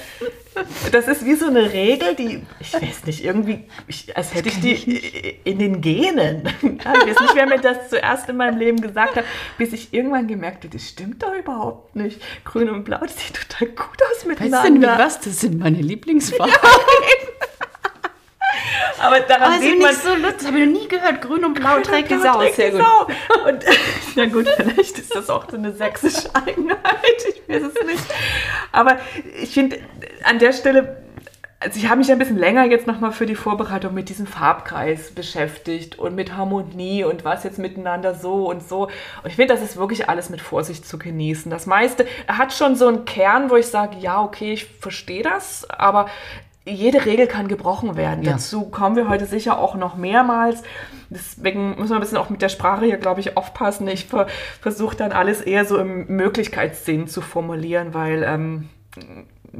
das 0.93 1.09
ist 1.09 1.25
wie 1.25 1.35
so 1.35 1.47
eine 1.47 1.73
Regel, 1.73 2.15
die, 2.15 2.43
ich 2.61 2.75
weiß 2.75 3.05
nicht, 3.07 3.25
irgendwie, 3.25 3.65
ich, 3.89 4.15
als 4.17 4.35
hätte 4.35 4.51
ich 4.51 4.61
die 4.61 5.39
in 5.45 5.59
den 5.59 5.81
Genen. 5.81 6.45
Ja, 6.85 6.93
ich 6.95 7.07
weiß 7.15 7.21
nicht, 7.21 7.35
wer 7.35 7.47
mir 7.47 7.59
das 7.59 7.89
zuerst 7.89 8.29
in 8.29 8.37
meinem 8.37 8.59
Leben 8.59 8.81
gesagt 8.81 9.17
hat, 9.17 9.25
bis 9.57 9.73
ich 9.73 9.93
irgendwann 9.95 10.29
gemerkt 10.29 10.65
habe, 10.65 10.77
das 10.77 10.87
stimmt 10.89 11.23
doch 11.23 11.35
überhaupt 11.35 11.97
nicht. 11.97 12.21
Grün 12.45 12.69
und 12.69 12.85
Blau, 12.85 12.99
das 13.01 13.17
sieht 13.19 13.35
total 13.35 13.69
gut 13.69 13.99
aus 14.11 14.27
Weißt 14.27 14.27
du 14.27 14.29
denn, 14.29 14.43
wie 14.53 14.71
miteinander. 14.79 14.99
was? 15.05 15.21
Das 15.21 15.41
sind 15.41 15.59
meine 15.59 15.79
Lieblingsfarben. 15.81 16.55
Aber 19.03 19.21
daran 19.21 19.53
Aber 19.53 19.61
sieht 19.61 19.71
sind 19.71 19.79
man, 19.81 19.91
nicht 19.91 20.03
so 20.03 20.15
lustig. 20.15 20.33
Das 20.39 20.47
habe 20.47 20.61
ich 20.61 20.67
noch 20.67 20.81
nie 20.81 20.89
gehört. 20.89 21.21
Grün 21.23 21.45
und 21.45 21.55
Blau 21.55 21.81
trägt 21.81 22.11
die 22.11 22.19
Sau. 22.19 22.39
trägt 22.39 22.57
Sehr 22.57 22.71
die 22.71 22.77
gut. 22.77 22.87
Sau. 22.87 23.49
Und 23.49 23.65
na 24.17 24.27
gut, 24.27 24.49
vielleicht 24.49 24.99
ist 24.99 25.15
das 25.15 25.29
auch 25.29 25.51
so 25.51 25.57
eine 25.57 25.73
sächsische 25.73 26.29
Eigenheit. 26.35 26.79
Ich 27.29 27.43
weiß 27.49 27.63
es 27.63 27.87
nicht. 27.87 28.05
Aber 28.71 28.99
ich 29.41 29.53
finde, 29.53 29.79
an 30.23 30.39
der 30.39 30.53
Stelle, 30.53 31.03
also 31.59 31.79
ich 31.79 31.89
habe 31.89 31.99
mich 31.99 32.11
ein 32.13 32.19
bisschen 32.19 32.39
länger 32.39 32.65
jetzt 32.65 32.87
nochmal 32.87 33.13
für 33.13 33.27
die 33.27 33.35
Vorbereitung 33.35 33.93
mit 33.93 34.09
diesem 34.09 34.27
Farbkreis 34.27 35.11
beschäftigt 35.11 35.99
und 35.99 36.15
mit 36.15 36.37
Harmonie 36.37 37.05
und 37.05 37.25
was 37.25 37.43
jetzt 37.45 37.59
miteinander 37.59 38.15
so 38.15 38.49
und 38.49 38.67
so. 38.67 38.85
Und 38.85 39.27
ich 39.27 39.37
finde, 39.37 39.55
das 39.55 39.63
ist 39.63 39.77
wirklich 39.77 40.09
alles 40.09 40.31
mit 40.31 40.41
Vorsicht 40.41 40.87
zu 40.87 40.99
genießen. 40.99 41.51
Das 41.51 41.67
meiste 41.67 42.07
hat 42.29 42.53
schon 42.53 42.77
so 42.77 42.87
einen 42.87 43.05
Kern, 43.05 43.51
wo 43.51 43.57
ich 43.57 43.67
sage, 43.67 43.97
ja, 43.99 44.23
okay, 44.23 44.53
ich 44.53 44.67
verstehe 44.67 45.23
das, 45.23 45.69
aber 45.69 46.07
jede 46.65 47.05
Regel 47.05 47.27
kann 47.27 47.49
gebrochen 47.49 47.97
werden. 47.97 48.23
Ja. 48.23 48.33
Dazu 48.33 48.67
kommen 48.67 48.95
wir 48.97 49.09
heute 49.09 49.27
sicher 49.27 49.59
auch 49.59 49.75
noch 49.75 49.97
mehrmals. 49.97 50.63
Deswegen 51.11 51.71
müssen 51.71 51.91
wir 51.91 51.97
ein 51.97 52.01
bisschen 52.01 52.19
auch 52.19 52.31
mit 52.31 52.41
der 52.41 52.49
Sprache 52.49 52.85
hier, 52.85 52.99
glaube 52.99 53.21
ich, 53.21 53.37
aufpassen. 53.37 53.89
Ich 53.89 54.07
ver 54.07 54.27
versuche 54.61 54.97
dann 54.97 55.13
alles 55.13 55.41
eher 55.41 55.65
so 55.65 55.77
im 55.79 56.07
Möglichkeitssinn 56.07 57.09
zu 57.09 57.21
formulieren, 57.21 57.95
weil, 57.95 58.23
ähm, 58.23 58.69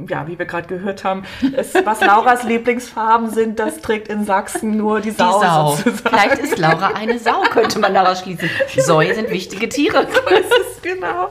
ja, 0.09 0.27
wie 0.27 0.39
wir 0.39 0.45
gerade 0.45 0.67
gehört 0.67 1.03
haben, 1.03 1.23
es, 1.55 1.73
was 1.85 1.99
Lauras 2.05 2.43
Lieblingsfarben 2.43 3.29
sind, 3.29 3.59
das 3.59 3.81
trägt 3.81 4.07
in 4.07 4.25
Sachsen 4.25 4.77
nur 4.77 5.01
die 5.01 5.09
Die 5.11 5.15
Sau, 5.15 5.39
Sau. 5.41 5.71
sozusagen. 5.75 5.97
Vielleicht 6.09 6.39
ist 6.39 6.57
Laura 6.57 6.93
eine 6.95 7.19
Sau, 7.19 7.41
könnte 7.51 7.79
man 7.79 7.93
daraus 7.93 8.21
schließen. 8.21 8.49
Säue 8.77 9.13
sind 9.13 9.29
wichtige 9.29 9.67
Tiere. 9.69 10.07
Das 10.29 10.39
ist 10.39 10.81
genau. 10.81 11.29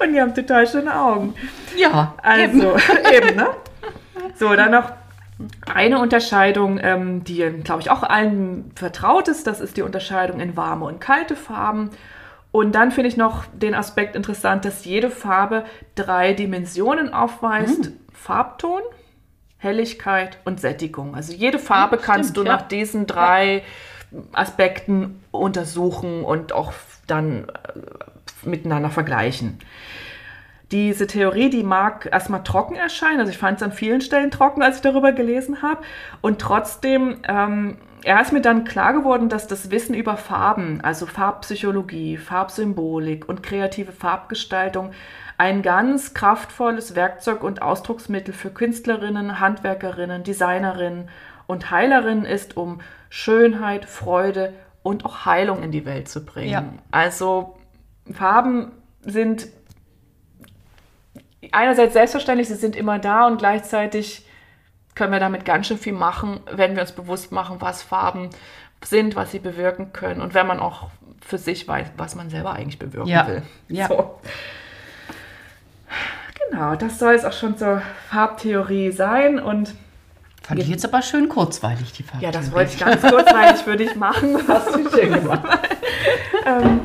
Und 0.00 0.12
die 0.12 0.20
haben 0.20 0.34
total 0.34 0.66
schöne 0.66 0.94
Augen. 0.94 1.34
Ja, 1.76 2.14
Also, 2.22 2.76
eben, 3.12 3.36
ne? 3.36 3.48
So, 4.38 4.54
dann 4.54 4.72
noch 4.72 4.90
eine 5.72 6.00
Unterscheidung, 6.00 6.78
ähm, 6.82 7.24
die, 7.24 7.42
glaube 7.62 7.82
ich, 7.82 7.90
auch 7.90 8.02
allen 8.02 8.72
vertraut 8.74 9.28
ist. 9.28 9.46
Das 9.46 9.60
ist 9.60 9.76
die 9.76 9.82
Unterscheidung 9.82 10.40
in 10.40 10.56
warme 10.56 10.84
und 10.86 11.00
kalte 11.00 11.36
Farben. 11.36 11.90
Und 12.52 12.74
dann 12.74 12.92
finde 12.92 13.08
ich 13.08 13.16
noch 13.16 13.46
den 13.52 13.74
Aspekt 13.74 14.14
interessant, 14.14 14.64
dass 14.64 14.84
jede 14.84 15.10
Farbe 15.10 15.64
drei 15.96 16.34
Dimensionen 16.34 17.12
aufweist. 17.12 17.90
Farbton, 18.12 18.80
Helligkeit 19.58 20.38
und 20.44 20.60
Sättigung. 20.60 21.14
Also 21.14 21.32
jede 21.32 21.58
Farbe 21.58 21.96
kannst 21.98 22.30
stimmt, 22.30 22.46
du 22.46 22.50
ja. 22.50 22.56
nach 22.56 22.68
diesen 22.68 23.06
drei 23.06 23.62
Aspekten 24.32 25.22
untersuchen 25.30 26.24
und 26.24 26.52
auch 26.52 26.72
dann 27.06 27.48
äh, 27.48 28.48
miteinander 28.48 28.90
vergleichen. 28.90 29.58
Diese 30.74 31.06
Theorie, 31.06 31.50
die 31.50 31.62
mag 31.62 32.08
erstmal 32.10 32.42
trocken 32.42 32.74
erscheinen. 32.74 33.20
Also 33.20 33.30
ich 33.30 33.38
fand 33.38 33.58
es 33.58 33.62
an 33.62 33.70
vielen 33.70 34.00
Stellen 34.00 34.32
trocken, 34.32 34.60
als 34.60 34.76
ich 34.76 34.82
darüber 34.82 35.12
gelesen 35.12 35.62
habe. 35.62 35.82
Und 36.20 36.40
trotzdem, 36.40 37.18
ähm, 37.28 37.76
er 38.02 38.20
ist 38.20 38.32
mir 38.32 38.40
dann 38.40 38.64
klar 38.64 38.92
geworden, 38.92 39.28
dass 39.28 39.46
das 39.46 39.70
Wissen 39.70 39.94
über 39.94 40.16
Farben, 40.16 40.80
also 40.80 41.06
Farbpsychologie, 41.06 42.16
Farbsymbolik 42.16 43.28
und 43.28 43.44
kreative 43.44 43.92
Farbgestaltung 43.92 44.90
ein 45.38 45.62
ganz 45.62 46.12
kraftvolles 46.12 46.96
Werkzeug 46.96 47.44
und 47.44 47.62
Ausdrucksmittel 47.62 48.34
für 48.34 48.50
Künstlerinnen, 48.50 49.38
Handwerkerinnen, 49.38 50.24
Designerinnen 50.24 51.08
und 51.46 51.70
Heilerinnen 51.70 52.24
ist, 52.24 52.56
um 52.56 52.80
Schönheit, 53.10 53.84
Freude 53.84 54.52
und 54.82 55.04
auch 55.04 55.24
Heilung 55.24 55.62
in 55.62 55.70
die 55.70 55.86
Welt 55.86 56.08
zu 56.08 56.24
bringen. 56.24 56.50
Ja. 56.50 56.64
Also 56.90 57.54
Farben 58.12 58.72
sind 59.02 59.46
einerseits 61.52 61.92
selbstverständlich, 61.94 62.48
sie 62.48 62.54
sind 62.54 62.76
immer 62.76 62.98
da 62.98 63.26
und 63.26 63.38
gleichzeitig 63.38 64.24
können 64.94 65.12
wir 65.12 65.20
damit 65.20 65.44
ganz 65.44 65.66
schön 65.66 65.78
viel 65.78 65.92
machen, 65.92 66.40
wenn 66.50 66.74
wir 66.74 66.82
uns 66.82 66.92
bewusst 66.92 67.32
machen, 67.32 67.56
was 67.60 67.82
Farben 67.82 68.30
sind, 68.84 69.16
was 69.16 69.32
sie 69.32 69.38
bewirken 69.38 69.92
können 69.92 70.20
und 70.20 70.34
wenn 70.34 70.46
man 70.46 70.60
auch 70.60 70.88
für 71.26 71.38
sich 71.38 71.66
weiß, 71.66 71.88
was 71.96 72.14
man 72.14 72.30
selber 72.30 72.52
eigentlich 72.52 72.78
bewirken 72.78 73.08
Ja. 73.08 73.26
will. 73.26 73.42
Ja. 73.68 73.88
So. 73.88 74.20
Genau, 76.50 76.74
das 76.76 76.98
soll 76.98 77.14
es 77.14 77.24
auch 77.24 77.32
schon 77.32 77.56
zur 77.56 77.82
Farbtheorie 78.10 78.90
sein 78.92 79.38
und 79.38 79.74
Fand 80.42 80.60
ich 80.60 80.68
jetzt 80.68 80.84
aber 80.84 81.00
schön 81.00 81.30
kurzweilig, 81.30 81.92
die 81.94 82.02
Farbe. 82.02 82.22
ja, 82.22 82.30
das 82.30 82.52
wollte 82.52 82.72
ich 82.74 82.78
ganz 82.78 83.00
kurzweilig 83.00 83.62
für 83.62 83.76
dich 83.78 83.94
machen. 83.96 84.36
Hast 84.48 84.74
du 84.74 84.90
schön 84.90 85.10
gemacht. 85.14 85.40
ähm, 86.46 86.80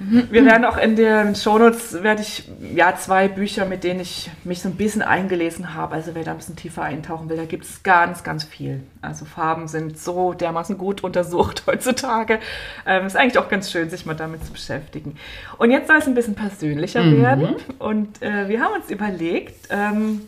wir 0.00 0.46
werden 0.46 0.64
auch 0.64 0.78
in 0.78 0.96
den 0.96 1.34
Shownotes 1.34 2.02
werde 2.02 2.22
ich 2.22 2.48
ja 2.74 2.96
zwei 2.96 3.28
Bücher, 3.28 3.66
mit 3.66 3.84
denen 3.84 4.00
ich 4.00 4.30
mich 4.44 4.62
so 4.62 4.70
ein 4.70 4.76
bisschen 4.76 5.02
eingelesen 5.02 5.74
habe. 5.74 5.94
Also 5.94 6.14
wer 6.14 6.24
da 6.24 6.30
ein 6.30 6.38
bisschen 6.38 6.56
tiefer 6.56 6.82
eintauchen 6.82 7.28
will, 7.28 7.36
da 7.36 7.44
gibt 7.44 7.64
es 7.64 7.82
ganz, 7.82 8.24
ganz 8.24 8.44
viel. 8.44 8.80
Also 9.02 9.26
Farben 9.26 9.68
sind 9.68 9.98
so 9.98 10.32
dermaßen 10.32 10.78
gut 10.78 11.04
untersucht 11.04 11.64
heutzutage. 11.66 12.38
Ähm, 12.86 13.06
ist 13.06 13.16
eigentlich 13.16 13.38
auch 13.38 13.50
ganz 13.50 13.70
schön, 13.70 13.90
sich 13.90 14.06
mal 14.06 14.14
damit 14.14 14.42
zu 14.42 14.52
beschäftigen. 14.52 15.16
Und 15.58 15.70
jetzt 15.70 15.88
soll 15.88 15.98
es 15.98 16.06
ein 16.06 16.14
bisschen 16.14 16.34
persönlicher 16.34 17.04
werden. 17.04 17.56
Und 17.78 18.22
äh, 18.22 18.48
wir 18.48 18.60
haben 18.60 18.74
uns 18.74 18.90
überlegt, 18.90 19.68
ähm, 19.68 20.22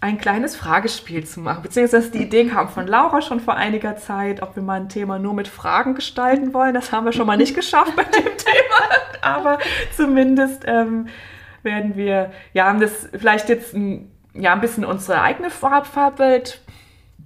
ein 0.00 0.16
kleines 0.18 0.56
Fragespiel 0.56 1.26
zu 1.26 1.40
machen. 1.40 1.62
Beziehungsweise 1.62 2.10
die 2.10 2.22
Idee 2.22 2.46
kam 2.46 2.68
von 2.68 2.86
Laura 2.86 3.20
schon 3.20 3.40
vor 3.40 3.54
einiger 3.54 3.96
Zeit, 3.96 4.42
ob 4.42 4.56
wir 4.56 4.62
mal 4.62 4.80
ein 4.80 4.88
Thema 4.88 5.18
nur 5.18 5.34
mit 5.34 5.46
Fragen 5.46 5.94
gestalten 5.94 6.54
wollen. 6.54 6.72
Das 6.72 6.90
haben 6.90 7.04
wir 7.04 7.12
schon 7.12 7.26
mal 7.26 7.36
nicht 7.36 7.54
geschafft 7.54 7.94
bei 7.96 8.04
dem 8.04 8.24
Thema. 8.36 9.20
Aber 9.20 9.58
zumindest 9.94 10.64
ähm, 10.66 11.08
werden 11.62 11.96
wir, 11.96 12.32
ja, 12.54 12.66
haben 12.66 12.80
das 12.80 13.08
vielleicht 13.12 13.50
jetzt 13.50 13.74
ein, 13.74 14.10
ja, 14.32 14.54
ein 14.54 14.62
bisschen 14.62 14.86
unsere 14.86 15.20
eigene 15.20 15.50
Farb 15.50 15.86
Farbwelt 15.86 16.62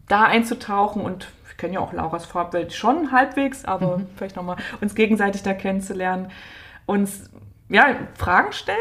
da 0.08 0.24
einzutauchen 0.24 1.02
und 1.02 1.28
wir 1.46 1.56
kennen 1.56 1.74
ja 1.74 1.80
auch 1.80 1.92
Lauras 1.92 2.26
Farbwelt 2.26 2.72
schon 2.72 3.12
halbwegs, 3.12 3.64
aber 3.64 4.00
vielleicht 4.16 4.34
nochmal 4.34 4.56
uns 4.80 4.96
gegenseitig 4.96 5.44
da 5.44 5.54
kennenzulernen, 5.54 6.30
uns 6.86 7.30
ja, 7.68 7.94
Fragen 8.18 8.52
stellen. 8.52 8.78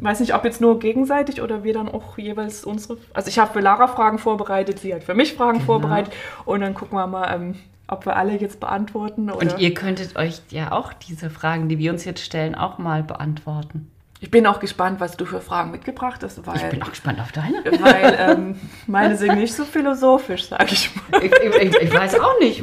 Weiß 0.00 0.20
nicht, 0.20 0.34
ob 0.34 0.44
jetzt 0.44 0.60
nur 0.60 0.78
gegenseitig 0.78 1.42
oder 1.42 1.64
wir 1.64 1.74
dann 1.74 1.88
auch 1.88 2.16
jeweils 2.18 2.64
unsere. 2.64 2.98
Also 3.12 3.28
ich 3.28 3.38
habe 3.38 3.52
für 3.52 3.60
Lara 3.60 3.86
Fragen 3.86 4.18
vorbereitet, 4.18 4.78
sie 4.78 4.94
hat 4.94 5.04
für 5.04 5.14
mich 5.14 5.34
Fragen 5.34 5.60
vorbereitet 5.60 6.12
und 6.44 6.60
dann 6.60 6.74
gucken 6.74 6.98
wir 6.98 7.06
mal, 7.06 7.34
ähm, 7.34 7.54
ob 7.88 8.06
wir 8.06 8.16
alle 8.16 8.36
jetzt 8.38 8.60
beantworten. 8.60 9.30
Oder 9.30 9.52
Und 9.52 9.58
ihr 9.60 9.74
könntet 9.74 10.16
euch 10.16 10.40
ja 10.50 10.72
auch 10.72 10.92
diese 10.92 11.28
Fragen, 11.30 11.68
die 11.68 11.78
wir 11.78 11.92
uns 11.92 12.04
jetzt 12.04 12.24
stellen, 12.24 12.54
auch 12.54 12.78
mal 12.78 13.02
beantworten. 13.02 13.90
Ich 14.22 14.30
bin 14.30 14.46
auch 14.46 14.60
gespannt, 14.60 15.00
was 15.00 15.16
du 15.16 15.24
für 15.24 15.40
Fragen 15.40 15.70
mitgebracht 15.70 16.22
hast, 16.22 16.46
weil, 16.46 16.56
Ich 16.56 16.68
bin 16.68 16.82
auch 16.82 16.90
gespannt 16.90 17.20
auf 17.20 17.32
deine. 17.32 17.64
weil 17.64 18.16
ähm, 18.38 18.60
meine 18.86 19.16
sind 19.16 19.36
nicht 19.36 19.54
so 19.54 19.64
philosophisch, 19.64 20.48
sag 20.48 20.70
ich 20.70 20.90
mal. 20.94 21.24
Ich, 21.24 21.32
ich, 21.32 21.76
ich 21.76 21.94
weiß 21.94 22.20
auch 22.20 22.38
nicht. 22.38 22.62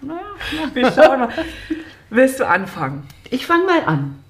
Naja, 0.00 0.20
Wir 0.72 0.90
schauen 0.90 1.20
mal. 1.20 1.28
Willst 2.10 2.40
du 2.40 2.46
anfangen? 2.46 3.06
ich 3.30 3.46
fange 3.46 3.64
mal 3.64 3.84
an. 3.84 4.23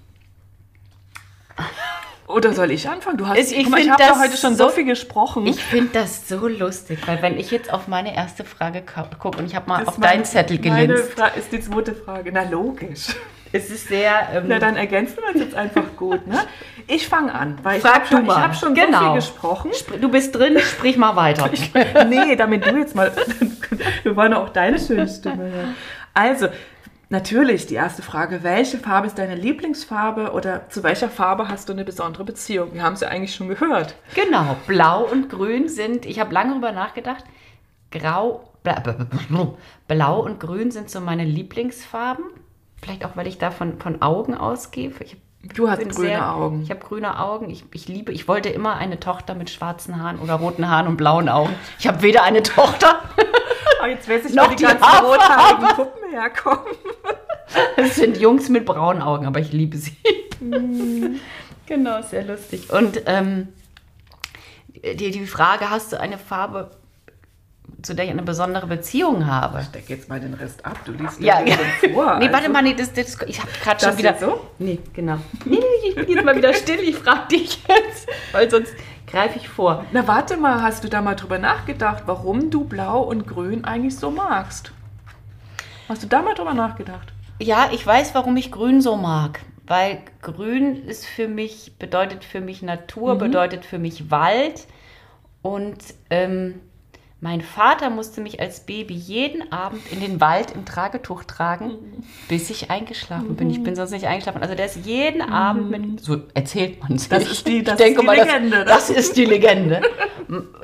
Oder 2.26 2.52
soll 2.54 2.70
ich 2.70 2.88
anfangen? 2.88 3.18
Du 3.18 3.26
hast, 3.28 3.37
Ich- 3.38 3.52
ich 3.56 3.66
ich 3.66 3.90
habe 3.90 4.02
da 4.02 4.18
heute 4.18 4.37
schon 4.37 4.56
so 4.56 4.64
so- 4.64 4.70
viel 4.70 4.84
gesprochen. 4.84 5.46
Ich 5.46 5.62
finde 5.62 5.90
das 5.92 6.26
so 6.28 6.48
lustig, 6.48 6.98
weil 7.06 7.20
wenn 7.22 7.38
ich 7.38 7.50
jetzt 7.50 7.72
auf 7.72 7.87
meine 7.87 8.14
erste 8.16 8.44
Frage 8.44 8.82
gucke 9.18 9.38
und 9.38 9.44
ich 9.46 9.54
habe 9.54 9.68
mal 9.68 9.80
Das 9.80 9.88
auf 9.88 9.98
meine- 9.98 10.12
deinen 10.14 10.24
Zettel 10.24 10.58
Meine 10.64 10.87
gelinst. 10.88 11.12
Fra 11.12 11.26
ist 11.28 11.52
die 11.52 11.60
zweite 11.60 11.94
Frage. 11.94 12.30
Na, 12.32 12.42
logisch. 12.48 13.08
Es 13.52 13.70
ist 13.70 13.87
sehr. 13.88 14.10
Ähm, 14.34 14.44
Na, 14.48 14.58
dann 14.58 14.76
ergänzen 14.76 15.18
wir 15.18 15.28
uns 15.32 15.38
jetzt 15.38 15.54
einfach 15.54 15.84
gut, 15.96 16.26
ne? 16.26 16.40
Ich 16.88 17.06
fange 17.06 17.32
an, 17.32 17.56
weil 17.62 17.76
ich 17.76 17.82
Frag 17.82 17.94
habe 17.96 18.06
schon, 18.06 18.24
ich 18.26 18.30
hab 18.34 18.56
schon 18.56 18.74
so 18.74 18.82
Genau. 18.84 18.98
viel 19.12 19.14
gesprochen. 19.20 19.70
spr- 19.70 19.98
du 19.98 20.08
bist 20.08 20.34
drin, 20.34 20.58
sprich 20.58 20.96
mal 20.96 21.14
weiter. 21.14 21.48
nee, 22.08 22.34
damit 22.37 22.66
du 22.66 22.76
jetzt 22.76 22.94
mal. 22.96 23.12
Wir 24.02 24.16
wollen 24.16 24.34
auch 24.34 24.48
deine 24.48 24.78
schöne 24.80 25.06
Stimme 25.06 25.44
hören. 25.50 25.74
Also, 26.14 26.48
natürlich 27.14 27.66
die 27.66 27.74
erste 27.77 28.03
Frage: 28.03 28.42
Welche 28.42 28.77
Farbe 28.79 29.07
ist 29.07 29.18
deine 29.18 29.35
Lieblingsfarbe 29.37 30.33
oder 30.33 30.68
zu 30.68 30.83
welcher 30.83 31.09
Farbe 31.09 31.48
hast 31.48 31.68
du 31.68 31.72
eine 31.72 31.85
besondere 31.85 32.24
Beziehung? 32.24 32.74
Wir 32.74 32.83
haben 32.83 32.94
es 32.94 33.00
ja 33.00 33.09
eigentlich 33.09 33.35
schon 33.35 33.48
gehört. 33.48 33.94
Genau, 34.14 34.57
blau 34.66 35.05
und 35.05 35.31
grün 35.31 35.68
sind, 35.68 36.05
ich 36.05 36.20
habe 36.20 36.35
lange 36.35 36.50
darüber 36.50 36.72
nachgedacht, 36.72 37.24
grau, 37.90 38.50
bla, 38.62 38.81
bla, 38.81 38.92
bla, 38.92 39.07
bla, 39.29 39.55
blau 39.88 40.20
und 40.22 40.40
grün 40.40 40.70
sind 40.70 40.90
so 40.90 41.00
meine 41.00 41.24
Lieblingsfarben. 41.24 42.24
Vielleicht 42.83 43.05
auch, 43.07 43.16
weil 43.16 43.27
ich 43.29 43.38
da 43.38 43.50
von, 43.50 43.79
von 43.79 44.03
Augen 44.03 44.35
ausgehe. 44.35 44.92
Ich 45.00 45.16
Du 45.55 45.68
hast 45.68 45.79
grüne 45.81 45.92
sehr- 45.92 46.35
Augen. 46.35 46.62
Ich 46.62 46.70
habe 46.70 46.81
grüne 46.81 47.18
Augen. 47.20 47.50
Ich, 47.50 47.64
ich 47.74 47.87
liebe, 47.87 48.12
ich 48.12 48.27
wollte 48.29 48.48
immer 48.48 48.77
eine 48.77 48.98
Tochter 48.98 49.35
mit 49.35 49.50
schwarzen 49.50 50.03
Haaren 50.03 50.18
oder 50.18 50.35
roten 50.37 50.70
Haaren 50.70 50.87
und 50.88 50.96
blauen 50.96 51.29
Augen. 51.29 51.55
Ich 51.79 51.87
habe 51.87 52.00
weder 52.00 52.22
eine 52.22 52.42
Tochter, 52.42 53.00
Ah, 53.85 53.88
jetzt 53.88 54.09
weiß 54.09 54.25
ich, 54.25 54.35
Noch 54.35 54.47
wo 54.47 54.51
die 54.51 54.57
die 54.57 54.62
ganzen 54.62 54.83
Haarfarbe. 54.83 55.09
rothaarigen 55.09 55.68
Puppen 55.77 56.11
herkommen. 56.11 56.75
es 57.77 57.97
sind 57.97 58.16
Jungs 58.16 58.49
mit 58.49 58.64
braunen 58.64 59.03
Augen, 59.03 59.27
aber 59.27 59.40
ich 59.40 59.53
liebe 59.53 59.77
sie. 59.77 59.94
genau, 61.66 62.01
sehr 62.01 62.25
lustig. 62.25 62.70
Und 62.73 63.03
ähm, 63.05 63.49
die, 64.75 65.11
die 65.11 65.27
Frage, 65.27 65.68
hast 65.68 65.92
du 65.92 66.01
eine 66.01 66.16
Farbe, 66.16 66.70
zu 67.83 67.94
der 67.94 68.07
ich 68.07 68.11
eine 68.11 68.23
besondere 68.23 68.66
Beziehung 68.66 69.27
habe? 69.27 69.62
Steck 69.68 69.90
jetzt 69.90 70.09
mal 70.09 70.18
den 70.18 70.33
Rest 70.33 70.64
ab. 70.64 70.79
Du 70.87 70.92
liest 70.92 71.20
Ja, 71.20 71.42
ja, 71.44 71.57
vor. 71.92 72.16
Nee, 72.16 72.27
warte 72.27 72.37
also. 72.37 72.51
mal, 72.53 72.62
nee, 72.62 72.73
das, 72.75 72.90
das, 72.94 73.18
ich 73.27 73.38
habe 73.38 73.51
gerade 73.62 73.85
schon 73.85 73.99
wieder. 73.99 74.16
so? 74.18 74.40
Nee, 74.59 74.79
genau. 74.94 75.18
Nee, 75.44 75.59
nee, 75.59 75.88
ich 75.90 75.94
bin 75.94 76.09
jetzt 76.09 76.25
mal 76.25 76.35
wieder 76.37 76.55
still, 76.55 76.81
ich 76.81 76.97
frage 76.97 77.29
dich 77.33 77.59
jetzt, 77.68 78.09
weil 78.33 78.51
sonst 78.51 78.73
greife 79.14 79.38
ich 79.38 79.48
vor. 79.48 79.85
Na, 79.92 80.07
warte 80.09 80.37
mal, 80.37 80.62
hast 80.62 80.83
du 80.83 80.88
da 80.88 81.00
mal 81.00 81.14
drüber 81.14 81.38
nachgedacht, 81.38 82.03
warum 82.07 82.50
du 82.50 82.64
Blau 82.64 83.00
und 83.00 83.27
Grün 83.29 83.64
eigentlich 83.64 83.96
so 83.96 84.11
magst? 84.11 84.72
Hast 85.88 86.03
du 86.03 86.09
da 86.09 86.20
mal 86.20 86.35
drüber 86.35 86.53
nachgedacht? 86.53 87.12
Ja, 87.40 87.70
ich 87.72 87.87
weiß, 87.87 88.14
warum 88.14 88.37
ich 88.37 88.50
Grün 88.50 88.81
so 88.81 88.96
mag. 88.96 89.40
Weil 89.66 89.98
Grün 90.20 90.85
ist 90.85 91.07
für 91.07 91.29
mich, 91.29 91.79
bedeutet 91.79 92.24
für 92.24 92.40
mich 92.40 92.62
Natur, 92.62 93.16
bedeutet 93.16 93.64
für 93.64 93.79
mich 93.79 94.11
Wald. 94.11 94.66
Und 95.42 95.79
ähm, 96.11 96.61
mein 97.24 97.40
Vater 97.40 97.88
musste 97.88 98.20
mich 98.20 98.38
als 98.38 98.60
Baby 98.66 98.92
jeden 98.92 99.50
Abend 99.50 99.80
in 99.90 100.00
den 100.00 100.20
Wald 100.20 100.50
im 100.50 100.66
Tragetuch 100.66 101.24
tragen, 101.24 101.70
bis 102.28 102.50
ich 102.50 102.70
eingeschlafen 102.70 103.34
bin. 103.34 103.48
Ich 103.48 103.62
bin 103.62 103.74
sonst 103.74 103.92
nicht 103.92 104.06
eingeschlafen. 104.06 104.42
Also 104.42 104.54
der 104.54 104.66
ist 104.66 104.84
jeden 104.84 105.22
Abend 105.22 105.70
mit, 105.70 106.00
so 106.00 106.18
erzählt 106.34 106.82
man 106.82 106.98
sich. 106.98 107.08
Das 107.08 107.22
ist 107.26 107.46
die- 107.48 107.62
das 107.64 107.80
ist 107.80 107.98
die 107.98 108.04
mal, 108.04 108.14
Legende? 108.18 108.66
Das, 108.66 108.88
das 108.88 108.90
ist 108.90 109.16
die 109.16 109.24
Legende. 109.24 109.80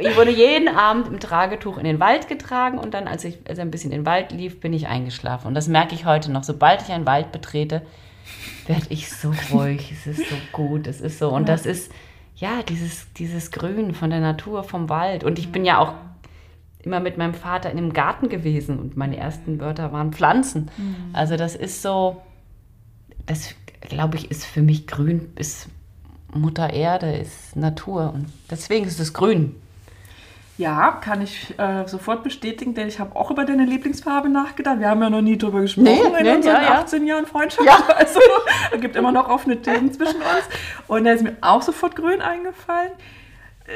Ich 0.01 0.15
wurde 0.19 0.31
jeden 0.33 0.69
Abend 0.69 1.09
im 1.09 1.19
Tragetuch 1.19 1.79
in 1.79 1.85
den 1.85 1.99
Wald 1.99 2.29
getragen 2.29 2.77
und 2.79 2.93
dann, 2.93 3.09
als, 3.09 3.25
ich, 3.25 3.39
als 3.49 3.57
er 3.59 3.65
ein 3.65 3.71
bisschen 3.71 3.91
in 3.91 4.01
den 4.01 4.07
Wald 4.07 4.31
lief, 4.31 4.61
bin 4.61 4.75
ich 4.75 4.87
eingeschlafen. 4.87 5.47
Und 5.49 5.55
das 5.55 5.67
merke 5.67 5.95
ich 5.95 6.05
heute 6.05 6.31
noch. 6.31 6.45
Sobald 6.45 6.83
ich 6.83 6.93
einen 6.93 7.07
Wald 7.07 7.33
betrete, 7.33 7.81
werde 8.67 8.85
ich 8.91 9.11
so 9.11 9.33
ruhig. 9.51 9.93
es 9.93 10.07
ist 10.07 10.29
so 10.29 10.37
gut. 10.53 10.87
Es 10.87 11.01
ist 11.01 11.19
so. 11.19 11.31
Und 11.31 11.49
das 11.49 11.65
ist, 11.65 11.91
ja, 12.37 12.63
dieses, 12.69 13.11
dieses 13.15 13.51
Grün 13.51 13.95
von 13.95 14.11
der 14.11 14.21
Natur, 14.21 14.63
vom 14.63 14.91
Wald. 14.91 15.25
Und 15.25 15.39
ich 15.39 15.51
bin 15.51 15.65
ja 15.65 15.79
auch 15.79 15.95
immer 16.83 17.01
mit 17.01 17.19
meinem 17.19 17.35
Vater 17.35 17.71
in 17.71 17.77
dem 17.77 17.93
Garten 17.93 18.29
gewesen 18.29 18.79
und 18.79 18.97
meine 18.97 19.17
ersten 19.17 19.61
Wörter 19.61 19.93
waren 19.93 20.13
Pflanzen. 20.13 20.71
Also 21.13 21.37
das 21.37 21.55
ist 21.55 21.83
so, 21.83 22.23
das 23.27 23.55
glaube 23.81 24.17
ich, 24.17 24.31
ist 24.31 24.45
für 24.45 24.63
mich 24.63 24.87
grün, 24.87 25.33
ist 25.37 25.69
Mutter 26.33 26.73
Erde, 26.73 27.13
ist 27.17 27.57
Natur 27.57 28.13
und 28.15 28.27
deswegen 28.51 28.87
ist 28.87 29.01
es 29.01 29.13
grün. 29.13 29.57
Ja, 30.61 30.91
kann 30.91 31.23
ich 31.23 31.59
äh, 31.59 31.89
sofort 31.89 32.23
bestätigen, 32.23 32.75
denn 32.75 32.87
ich 32.87 33.01
habe 33.01 33.17
auch 33.17 33.31
über 33.31 33.47
deine 33.47 33.65
Lieblingsfarbe 33.65 34.29
nachgedacht. 34.29 34.79
Wir 34.79 34.91
haben 34.91 35.01
ja 35.01 35.09
noch 35.09 35.23
nie 35.23 35.39
drüber 35.39 35.63
gesprochen 35.63 35.85
Nee, 35.85 36.03
in 36.03 36.23
nee, 36.23 36.35
unseren 36.35 36.57
ja, 36.57 36.63
ja. 36.63 36.81
18 36.81 37.07
Jahren 37.07 37.25
Freundschaft. 37.25 37.67
Ja. 37.67 37.79
Also, 37.97 38.21
es 38.71 38.79
gibt 38.79 38.95
immer 38.95 39.11
noch 39.11 39.31
offene 39.31 39.63
Themen 39.63 39.91
zwischen 39.91 40.17
uns. 40.17 40.49
Und 40.87 41.05
da 41.05 41.13
ist 41.13 41.23
mir 41.23 41.35
auch 41.41 41.63
sofort 41.63 41.97
grün 41.97 42.21
eingefallen. 42.21 42.93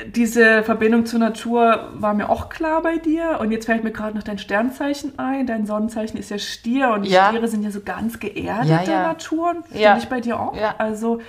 Diese 0.06 0.62
Verbindung 0.64 1.06
zur 1.06 1.20
Natur 1.20 1.88
war 1.94 2.14
mir 2.14 2.28
auch 2.28 2.48
klar 2.48 2.82
bei 2.82 2.98
dir. 2.98 3.38
Und 3.40 3.52
jetzt 3.52 3.66
fällt 3.66 3.84
mir 3.84 3.92
gerade 3.92 4.16
noch 4.16 4.24
dein 4.24 4.38
Sternzeichen 4.38 5.18
ein. 5.18 5.46
Dein 5.46 5.66
Sonnenzeichen 5.66 6.18
ist 6.18 6.30
ja 6.30 6.38
Stier 6.38 6.90
und 6.90 7.02
die 7.02 7.10
Ja. 7.10 7.28
Stiere 7.28 7.48
sind 7.48 7.62
ja 7.62 7.70
so 7.70 7.80
ganz 7.80 8.18
geerdete 8.18 8.68
Ja, 8.68 8.82
ja. 8.82 9.02
Naturen. 9.08 9.64
Ja. 9.72 9.90
Finde 9.90 9.98
ich 10.02 10.08
bei 10.08 10.20
dir 10.20 10.40
auch. 10.40 10.56
Ja. 10.56 10.74
Also 10.78 11.20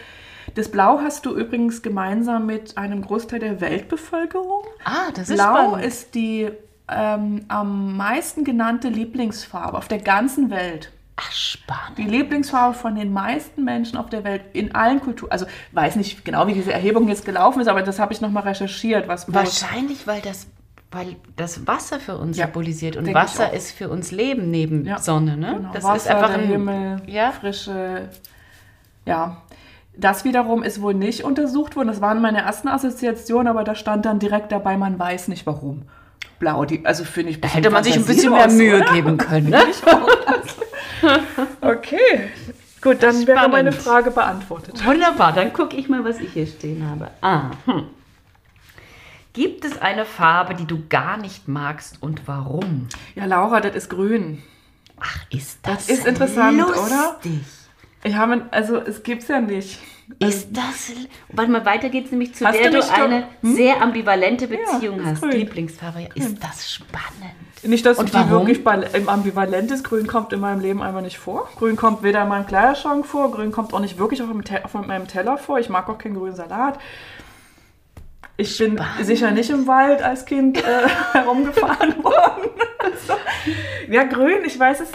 das 0.56 0.70
Blau 0.70 1.00
hast 1.02 1.26
du 1.26 1.36
übrigens 1.36 1.82
gemeinsam 1.82 2.46
mit 2.46 2.78
einem 2.78 3.02
Großteil 3.02 3.40
der 3.40 3.62
Weltbevölkerung. 3.62 4.64
Ah, 4.84 5.12
das 5.14 5.30
ist 5.30 5.36
Blau 5.36 5.76
ist 5.76 6.16
die 6.16 6.50
ähm, 6.88 7.46
am 7.48 7.98
meisten 7.98 8.44
genannte 8.44 8.90
Lieblingsfarbe 8.90 9.78
auf 9.78 9.88
der 9.88 10.00
ganzen 10.00 10.50
Welt. 10.50 10.92
Ach, 11.18 11.32
spannend. 11.32 11.98
Die 11.98 12.04
Lieblingsfarbe 12.04 12.74
von 12.78 12.96
den 12.96 13.14
meisten 13.14 13.64
Menschen 13.64 13.98
auf 13.98 14.10
der 14.10 14.24
Welt 14.26 14.42
in 14.54 14.76
allen 14.76 15.00
Kulturen. 15.00 15.32
Also 15.32 15.46
weiß 15.72 15.96
nicht 15.96 16.26
genau, 16.26 16.48
wie 16.48 16.54
diese 16.54 16.74
Erhebung 16.74 17.08
jetzt 17.08 17.24
gelaufen 17.26 17.62
ist, 17.62 17.68
aber 17.68 17.84
das 17.84 18.00
habe 18.00 18.12
ich 18.12 18.20
nochmal 18.20 18.44
recherchiert, 18.44 19.08
was 19.08 19.34
Wahrscheinlich, 19.34 20.06
weil 20.08 20.22
das, 20.22 20.48
weil 20.92 21.16
das 21.38 21.66
Wasser 21.68 22.02
für 22.02 22.18
uns 22.18 22.38
Ja, 22.38 22.46
symbolisiert 22.48 22.98
und 22.98 23.14
Wasser 23.14 23.54
ist 23.54 23.72
für 23.72 23.88
uns 23.90 24.12
Leben 24.12 24.52
neben 24.52 24.86
Ja, 24.86 25.00
Sonne. 25.00 25.38
Ne? 25.38 25.54
Genau, 25.56 25.72
Das 25.72 25.84
Wasser, 25.86 25.96
ist 25.96 26.08
einfach 26.10 26.34
ein 26.34 26.48
Himmel, 26.48 27.02
Ja. 27.08 27.32
frische. 27.32 28.10
Ja, 29.06 29.42
das 29.96 30.26
wiederum 30.26 30.64
ist 30.64 30.82
wohl 30.82 30.94
nicht 30.94 31.24
untersucht 31.24 31.78
worden. 31.78 31.88
Das 31.88 32.02
waren 32.02 32.22
meine 32.22 32.40
ersten 32.42 32.68
Assoziationen, 32.68 33.48
aber 33.48 33.64
da 33.64 33.76
stand 33.76 34.06
dann 34.06 34.20
direkt 34.20 34.52
dabei, 34.52 34.76
man 34.76 35.00
weiß 35.00 35.30
nicht 35.30 35.46
warum. 35.46 35.84
Blau, 36.40 36.66
die, 36.66 36.86
also 36.86 37.06
finde 37.06 37.32
ich. 37.32 37.40
Da 37.40 37.48
hätte 37.48 37.70
man 37.70 37.84
sich 37.86 37.96
ein 37.96 38.04
bisschen 38.06 38.34
mehr 38.34 38.50
Mühe 38.50 38.84
geben 38.94 39.18
können. 39.18 39.52
Ne? 39.52 39.60
Okay, 41.62 42.30
gut, 42.82 43.02
dann 43.04 43.26
wäre 43.28 43.38
Spannend. 43.40 43.52
meine 43.54 43.72
Frage 43.72 44.12
beantwortet. 44.12 44.84
Wunderbar, 44.86 45.34
dann 45.34 45.52
gucke 45.54 45.76
ich 45.76 45.90
mal, 45.90 46.04
was 46.04 46.20
ich 46.20 46.34
hier 46.34 46.48
stehen 46.48 46.88
habe. 46.90 47.10
Ah, 47.22 47.52
hm. 47.66 47.88
Gibt 49.34 49.66
es 49.66 49.82
eine 49.82 50.06
Farbe, 50.06 50.56
die 50.56 50.66
du 50.66 50.84
gar 50.88 51.18
nicht 51.18 51.48
magst 51.48 52.02
und 52.02 52.28
warum? 52.28 52.88
Ja, 53.16 53.26
Laura, 53.26 53.60
das 53.60 53.76
ist 53.76 53.90
grün. 53.90 54.42
Ach, 55.00 55.20
ist 55.30 55.60
das, 55.64 55.88
Das 55.88 55.90
ist 55.90 56.06
interessant, 56.08 56.58
lustig. 56.58 56.82
oder? 56.82 57.18
Ich 58.06 58.16
habe, 58.16 58.44
also 58.52 58.78
es 58.78 59.02
gibt's 59.04 59.28
ja 59.28 59.42
nicht. 59.42 59.80
Ist 60.20 60.50
das. 60.56 60.92
Warte 61.34 61.50
mal, 61.52 61.66
weiter 61.66 61.90
geht's 61.90 62.12
nämlich 62.12 62.36
zu 62.36 62.46
Hast 62.46 62.60
der 62.60 62.70
du 62.70 62.78
du 62.78 62.94
eine 62.94 63.28
Hm? 63.42 63.56
sehr 63.56 63.82
ambivalente 63.82 64.48
Beziehung 64.48 65.00
ist 65.00 65.06
hast. 65.06 65.22
grün. 65.22 65.32
Lieblingsfarbe. 65.32 66.02
Ja, 66.02 66.08
Ist 66.14 66.44
das 66.44 66.72
spannend. 66.72 67.34
Nicht, 67.64 67.84
dass 67.84 67.98
Und 67.98 68.10
die 68.10 68.14
warum? 68.14 68.46
wirklich 68.48 68.60
im 68.94 69.10
ambivalent 69.10 69.72
ist. 69.72 69.84
Grün 69.84 70.06
kommt 70.06 70.32
in 70.34 70.40
meinem 70.40 70.60
Leben 70.60 70.84
einfach 70.84 71.02
nicht 71.02 71.18
vor. 71.18 71.50
Grün 71.58 71.76
kommt 71.76 72.04
weder 72.04 72.22
in 72.22 72.28
meinem 72.30 72.46
Kleiderschrank 72.46 73.08
vor, 73.08 73.32
Grün 73.32 73.52
kommt 73.52 73.74
auch 73.74 73.80
nicht 73.80 73.98
wirklich 73.98 74.22
auf 74.22 74.74
meinem 74.76 75.08
Teller 75.08 75.38
vor. 75.40 75.58
Ich 75.58 75.70
mag 75.70 75.90
auch 75.90 75.98
keinen 75.98 76.14
grünen 76.14 76.36
Salat. 76.36 76.78
Ich 78.38 78.58
bin 78.58 78.78
Spannend. 78.78 79.06
sicher 79.06 79.32
nicht 79.32 79.50
im 79.50 79.66
Wald 79.66 80.02
als 80.04 80.26
Kind 80.26 80.58
äh, 80.58 80.88
herumgefahren 81.14 81.96
worden. 82.04 82.50
Also, 82.80 83.14
ja, 83.90 84.04
grün, 84.04 84.44
ich 84.46 84.60
weiß 84.60 84.82
es, 84.82 84.90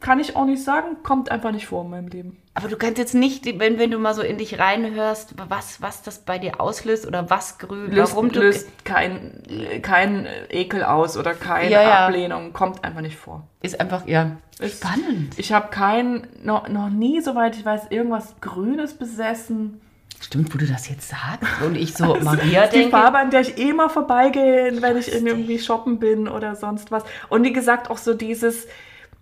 kann 0.00 0.18
ich 0.18 0.34
auch 0.34 0.46
nicht 0.46 0.62
sagen, 0.64 0.96
kommt 1.02 1.30
einfach 1.30 1.52
nicht 1.52 1.66
vor 1.66 1.84
in 1.84 1.90
meinem 1.90 2.08
Leben. 2.08 2.38
Aber 2.54 2.68
du 2.68 2.76
kannst 2.76 2.96
jetzt 2.96 3.14
nicht, 3.14 3.44
wenn, 3.58 3.78
wenn 3.78 3.90
du 3.90 3.98
mal 3.98 4.14
so 4.14 4.22
in 4.22 4.38
dich 4.38 4.58
reinhörst, 4.58 5.34
was, 5.48 5.82
was 5.82 6.02
das 6.02 6.20
bei 6.20 6.38
dir 6.38 6.58
auslöst 6.58 7.06
oder 7.06 7.28
was 7.28 7.58
grün, 7.58 7.90
Löst, 7.90 8.14
warum 8.14 8.32
du. 8.32 8.40
löst 8.40 8.66
kein, 8.84 9.42
kein 9.82 10.26
Ekel 10.48 10.82
aus 10.82 11.18
oder 11.18 11.34
keine 11.34 11.70
Ja, 11.70 11.82
ja. 11.82 12.06
Ablehnung, 12.06 12.54
kommt 12.54 12.82
einfach 12.82 13.02
nicht 13.02 13.16
vor. 13.16 13.46
Ist 13.60 13.78
einfach, 13.78 14.06
ja. 14.06 14.38
Ist- 14.58 14.82
spannend. 14.82 15.34
Ich 15.38 15.52
habe 15.52 15.68
kein, 15.68 16.26
noch, 16.42 16.66
noch 16.68 16.88
nie, 16.88 17.20
soweit 17.20 17.56
ich 17.56 17.64
weiß, 17.66 17.88
irgendwas 17.90 18.36
Grünes 18.40 18.94
besessen. 18.94 19.82
Stimmt, 20.20 20.52
wo 20.54 20.58
du 20.58 20.66
das 20.66 20.88
jetzt 20.88 21.08
sagst 21.10 21.62
und 21.64 21.76
ich 21.76 21.94
so 21.94 22.16
Maria 22.22 22.62
Das 22.62 22.64
ist 22.66 22.72
die 22.74 22.78
denke. 22.80 22.96
Farbe, 22.96 23.18
an 23.18 23.30
der 23.30 23.42
ich 23.42 23.58
eh 23.58 23.72
mal 23.72 23.88
vorbeigehe, 23.88 24.80
wenn 24.80 24.96
ich 24.96 25.12
irgendwie 25.12 25.58
shoppen 25.58 25.98
bin 25.98 26.26
oder 26.28 26.56
sonst 26.56 26.90
was. 26.90 27.04
Und 27.28 27.44
wie 27.44 27.52
gesagt, 27.52 27.90
auch 27.90 27.98
so 27.98 28.14
dieses, 28.14 28.66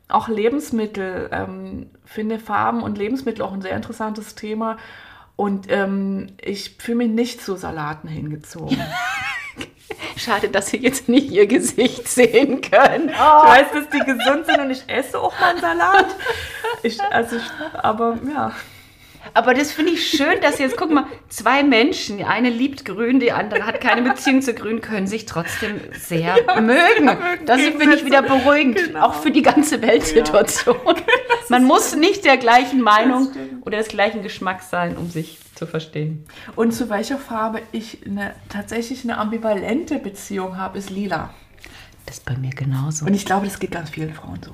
auch 0.09 0.29
Lebensmittel, 0.29 1.29
ähm, 1.33 1.91
finde 2.05 2.39
Farben 2.39 2.83
und 2.83 2.99
Lebensmittel 2.99 3.43
auch 3.43 3.53
ein 3.53 3.63
sehr 3.63 3.77
interessantes 3.77 4.35
Thema. 4.35 4.77
Und 5.37 5.67
ähm, 5.69 6.29
ich 6.41 6.77
fühle 6.79 6.99
mich 6.99 7.11
nicht 7.11 7.43
zu 7.43 7.57
Salaten 7.57 8.09
hingezogen. 8.09 8.79
Schade, 10.17 10.49
dass 10.49 10.69
Sie 10.69 10.77
jetzt 10.77 11.09
nicht 11.09 11.31
Ihr 11.31 11.47
Gesicht 11.47 12.07
sehen 12.09 12.61
können. 12.61 13.09
Ich 13.09 13.19
weiß, 13.19 13.67
dass 13.73 13.89
die 13.91 13.99
gesund 13.99 14.47
sind 14.47 14.61
und 14.61 14.71
ich 14.71 14.85
esse 14.87 15.19
auch 15.19 15.39
mal 15.41 15.51
einen 15.51 15.61
Salat. 15.61 16.07
Ich, 16.85 17.01
also, 17.03 17.37
ich, 17.37 17.43
aber 17.73 18.19
ja. 18.29 18.53
Aber 19.33 19.55
das 19.55 19.73
finde 19.73 19.93
ich 19.93 20.09
schön, 20.09 20.41
dass 20.43 20.59
jetzt, 20.59 20.77
guck 20.77 20.91
mal, 20.91 21.07
zwei 21.29 21.63
Menschen, 21.63 22.19
die 22.19 22.25
eine 22.25 22.51
liebt 22.51 22.85
Grün, 22.85 23.21
die 23.21 23.33
andere 23.33 23.65
hat 23.65 23.81
keine 23.81 24.03
Beziehung 24.03 24.43
zu 24.43 24.55
Grün, 24.55 24.81
können 24.81 25.07
sich 25.07 25.27
trotzdem 25.27 25.81
sehr 25.93 26.35
mögen. 26.61 27.07
mögen 27.07 27.47
Das 27.47 27.61
finde 27.61 27.97
ich 27.97 28.05
wieder 28.05 28.23
beruhigend, 28.23 28.77
Genau. 28.77 29.07
auch 29.07 29.15
für 29.15 29.31
die 29.31 29.43
ganze 29.43 29.81
Weltsituation. 29.83 30.77
Man 31.49 31.65
muss 31.65 31.97
nicht 31.97 32.25
der 32.25 32.37
gleichen 32.37 32.81
Meinung 32.81 33.29
oder 33.63 33.79
des 33.79 33.89
gleichen 33.89 34.23
Geschmacks 34.23 34.71
sein, 34.71 34.97
um 34.97 35.09
sich 35.09 35.39
zu 35.55 35.67
verstehen. 35.67 36.25
Und 36.57 36.73
zu 36.73 36.91
welcher 36.91 37.19
Farbe 37.19 37.61
ich 37.73 37.99
eine, 38.07 38.35
tatsächlich 38.49 39.05
eine 39.05 39.19
ambivalente 39.19 39.99
Beziehung 39.99 40.57
habe, 40.59 40.79
ist 40.79 40.91
lila. 40.91 41.31
Das 42.07 42.17
ist 42.19 42.25
bei 42.25 42.37
mir 42.37 42.51
genauso. 42.51 43.07
Und 43.07 43.15
ich 43.15 43.25
glaube, 43.25 43.47
das 43.47 43.59
geht 43.59 43.71
ganz 43.71 43.91
vielen 43.91 44.13
Frauen 44.13 44.41
so. 44.45 44.51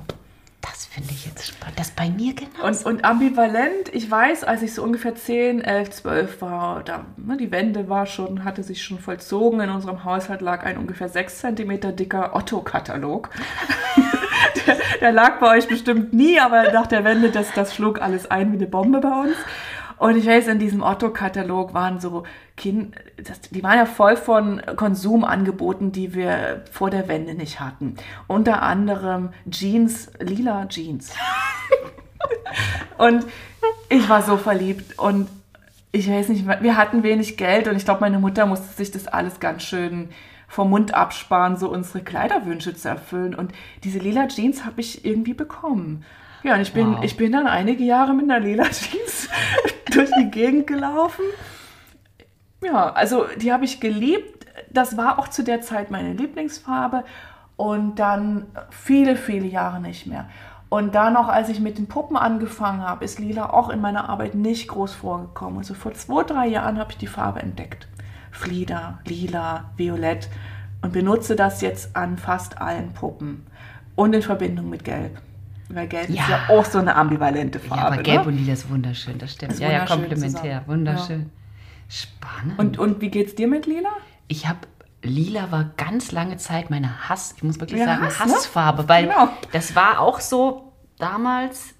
Das 0.61 0.85
finde 0.85 1.09
ich 1.11 1.25
jetzt 1.25 1.47
spannend. 1.47 1.79
Das 1.79 1.89
bei 1.91 2.09
mir 2.09 2.35
genauso. 2.35 2.87
Und, 2.87 2.97
und 2.97 3.05
ambivalent, 3.05 3.89
ich 3.93 4.09
weiß, 4.09 4.43
als 4.43 4.61
ich 4.61 4.73
so 4.73 4.83
ungefähr 4.83 5.15
10, 5.15 5.61
11, 5.61 5.89
12 5.89 6.41
war, 6.41 6.83
da, 6.83 7.05
ne, 7.17 7.37
die 7.37 7.51
Wende 7.51 7.89
war 7.89 8.05
schon, 8.05 8.43
hatte 8.43 8.61
sich 8.61 8.83
schon 8.83 8.99
vollzogen. 8.99 9.59
In 9.59 9.69
unserem 9.71 10.03
Haushalt 10.03 10.41
lag 10.41 10.63
ein 10.63 10.77
ungefähr 10.77 11.09
6 11.09 11.39
cm 11.39 11.95
dicker 11.95 12.35
Otto-Katalog. 12.35 13.29
der, 14.67 14.77
der 15.01 15.11
lag 15.11 15.39
bei 15.39 15.57
euch 15.57 15.67
bestimmt 15.67 16.13
nie, 16.13 16.39
aber 16.39 16.71
nach 16.71 16.87
der 16.87 17.03
Wende, 17.03 17.31
das, 17.31 17.51
das 17.53 17.73
schlug 17.73 17.99
alles 18.01 18.29
ein 18.29 18.51
wie 18.51 18.57
eine 18.57 18.67
Bombe 18.67 18.99
bei 18.99 19.21
uns. 19.21 19.35
Und 20.01 20.17
ich 20.17 20.25
weiß, 20.25 20.47
in 20.47 20.57
diesem 20.57 20.81
Otto-Katalog 20.81 21.75
waren 21.75 21.99
so 21.99 22.23
kind, 22.57 22.95
das, 23.23 23.39
die 23.41 23.61
waren 23.61 23.77
ja 23.77 23.85
voll 23.85 24.17
von 24.17 24.59
Konsumangeboten, 24.75 25.91
die 25.91 26.15
wir 26.15 26.65
vor 26.71 26.89
der 26.89 27.07
Wende 27.07 27.35
nicht 27.35 27.59
hatten. 27.59 27.97
Unter 28.25 28.63
anderem 28.63 29.29
Jeans, 29.47 30.11
lila 30.19 30.65
Jeans. 30.69 31.13
Und 32.97 33.27
ich 33.89 34.09
war 34.09 34.23
so 34.23 34.37
verliebt 34.37 34.97
und 34.97 35.29
ich 35.91 36.09
weiß 36.09 36.29
nicht, 36.29 36.47
wir 36.47 36.77
hatten 36.77 37.03
wenig 37.03 37.37
Geld 37.37 37.67
und 37.67 37.75
ich 37.75 37.85
glaube, 37.85 38.01
meine 38.01 38.17
Mutter 38.17 38.47
musste 38.47 38.73
sich 38.73 38.89
das 38.89 39.07
alles 39.07 39.39
ganz 39.39 39.61
schön 39.61 40.09
vom 40.47 40.71
Mund 40.71 40.95
absparen, 40.95 41.57
so 41.57 41.69
unsere 41.69 42.03
Kleiderwünsche 42.03 42.75
zu 42.75 42.89
erfüllen. 42.89 43.35
Und 43.35 43.51
diese 43.83 43.99
lila 43.99 44.27
Jeans 44.27 44.65
habe 44.65 44.81
ich 44.81 45.05
irgendwie 45.05 45.35
bekommen. 45.35 46.03
Ja, 46.43 46.55
und 46.55 46.61
ich 46.61 46.73
bin, 46.73 46.95
Wow. 46.95 47.03
ich 47.03 47.17
bin 47.17 47.31
dann 47.31 47.47
einige 47.47 47.83
Jahre 47.83 48.13
mit 48.13 48.29
einer 48.29 48.39
lila 48.39 48.63
Jeans 48.65 49.29
durch 49.93 50.09
die 50.19 50.31
Gegend 50.31 50.67
gelaufen. 50.67 51.23
Ja, 52.63 52.91
also 52.93 53.25
die 53.37 53.51
habe 53.51 53.65
ich 53.65 53.79
geliebt. 53.79 54.45
Das 54.69 54.97
war 54.97 55.19
auch 55.19 55.27
zu 55.27 55.43
der 55.43 55.61
Zeit 55.61 55.91
meine 55.91 56.13
Lieblingsfarbe. 56.13 57.03
Und 57.57 57.95
dann 57.95 58.47
viele, 58.71 59.15
viele 59.15 59.45
Jahre 59.45 59.79
nicht 59.79 60.07
mehr. 60.07 60.27
Und 60.69 60.95
dann 60.95 61.13
noch, 61.13 61.27
als 61.27 61.49
ich 61.49 61.59
mit 61.59 61.77
den 61.77 61.87
Puppen 61.87 62.15
angefangen 62.15 62.81
habe, 62.81 63.03
ist 63.03 63.19
lila 63.19 63.49
auch 63.49 63.69
in 63.69 63.81
meiner 63.81 64.09
Arbeit 64.09 64.35
nicht 64.35 64.67
groß 64.69 64.93
vorgekommen. 64.93 65.57
Also 65.59 65.73
vor 65.73 65.93
zwei, 65.93 66.23
drei 66.23 66.47
Jahren 66.47 66.79
habe 66.79 66.91
ich 66.91 66.97
die 66.97 67.07
Farbe 67.07 67.41
entdeckt. 67.41 67.87
Flieder, 68.31 68.99
lila, 69.05 69.65
violett. 69.75 70.29
Und 70.81 70.93
benutze 70.93 71.35
das 71.35 71.61
jetzt 71.61 71.95
an 71.95 72.17
fast 72.17 72.59
allen 72.61 72.93
Puppen. 72.93 73.45
Und 73.95 74.13
in 74.15 74.21
Verbindung 74.21 74.69
mit 74.69 74.83
Gelb. 74.85 75.21
Weil 75.73 75.87
Gelb 75.87 76.09
ist 76.09 76.15
Ja. 76.15 76.29
ja 76.29 76.39
auch 76.49 76.65
so 76.65 76.79
eine 76.79 76.95
ambivalente 76.95 77.59
Farbe. 77.59 77.81
ja, 77.81 77.87
aber 77.87 77.97
Gelb 78.03 78.21
ne? 78.23 78.27
und 78.31 78.37
Lila 78.37 78.53
ist 78.53 78.69
wunderschön, 78.69 79.17
das 79.17 79.33
stimmt. 79.33 79.53
Ist 79.53 79.59
ja, 79.61 79.71
ja, 79.71 79.85
komplementär. 79.85 80.31
zusammen. 80.61 80.67
Wunderschön. 80.67 81.29
Spannend. 81.89 82.57
Und, 82.59 82.79
und 82.79 83.01
wie 83.01 83.09
geht's 83.09 83.35
dir 83.35 83.47
mit 83.47 83.65
lila? 83.65 83.89
Ich 84.27 84.47
habe 84.47 84.59
Lila 85.03 85.51
war 85.51 85.71
ganz 85.77 86.11
lange 86.11 86.37
Zeit 86.37 86.69
meine 86.69 87.09
Hass, 87.09 87.33
ich 87.35 87.43
muss 87.43 87.59
wirklich 87.59 87.79
Ja, 87.79 87.87
sagen, 87.87 88.03
Hass, 88.05 88.19
ne? 88.19 88.33
Hassfarbe, 88.33 88.87
weil 88.87 89.07
Genau. 89.07 89.29
das 89.51 89.75
war 89.75 89.99
auch 89.99 90.19
so 90.19 90.71
damals, 90.99 91.73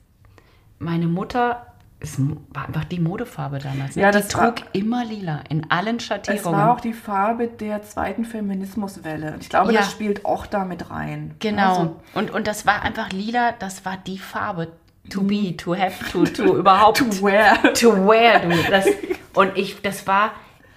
meine 0.79 1.05
Mutter, 1.07 1.67
es 2.03 2.19
war 2.19 2.65
einfach 2.65 2.83
die 2.85 2.99
Modefarbe 2.99 3.59
damals. 3.59 3.95
Ne? 3.95 4.01
Ja, 4.01 4.11
die 4.11 4.17
das 4.17 4.33
war- 4.35 4.55
trug 4.55 4.65
immer 4.73 5.05
lila 5.05 5.41
in 5.49 5.69
allen 5.69 5.97
Es 5.97 6.05
Schattierungen. 6.05 6.59
war 6.59 6.71
auch 6.73 6.81
die 6.81 6.93
Farbe 6.93 7.47
der 7.47 7.83
zweiten 7.83 8.25
Feminismuswelle. 8.25 9.35
Ich 9.39 9.49
glaube, 9.49 9.71
Ja. 9.71 9.81
das 9.81 9.91
spielt 9.91 10.25
auch 10.25 10.45
damit 10.47 10.89
rein. 10.89 11.35
genau. 11.39 11.69
Also, 11.69 11.95
und, 12.15 12.31
und 12.31 12.47
das 12.47 12.65
war 12.65 12.81
einfach 12.81 13.11
lila, 13.11 13.51
das 13.53 13.85
war 13.85 13.97
die 13.97 14.17
Farbe. 14.17 14.69
To 15.09 15.21
be, 15.23 15.55
to 15.57 15.75
have, 15.75 16.03
to, 16.11 16.23
to 16.25 16.55
überhaupt. 16.57 16.97
to 16.99 17.05
wear. 17.23 17.57
to 17.73 17.91
wear, 18.07 18.39
du. 18.39 18.49
Das, 18.69 18.85
und 19.33 19.57
ich, 19.57 19.81
das 19.81 20.05
war, 20.07 20.31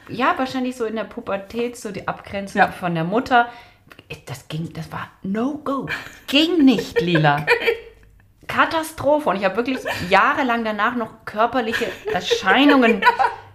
ja, 0.09 0.35
wahrscheinlich 0.37 0.77
so 0.77 0.85
in 0.87 0.97
der 0.97 1.05
Pubertät, 1.05 1.77
so 1.77 1.91
die 1.91 2.07
Abgrenzung 2.09 2.59
Ja. 2.61 2.69
von 2.69 2.95
der 2.95 3.05
Mutter. 3.05 3.49
Das 4.27 4.49
ging, 4.49 4.73
das 4.73 4.91
war 4.93 5.09
No-Go. 5.23 5.89
Ging 6.27 6.65
nicht, 6.65 7.01
Lila. 7.01 7.47
Katastrophe. 8.47 9.31
Und 9.31 9.37
ich 9.37 9.45
habe 9.45 9.57
wirklich 9.57 9.79
jahrelang 10.09 10.65
danach 10.65 10.97
noch 10.97 11.25
körperliche 11.25 11.87
Erscheinungen 12.13 13.03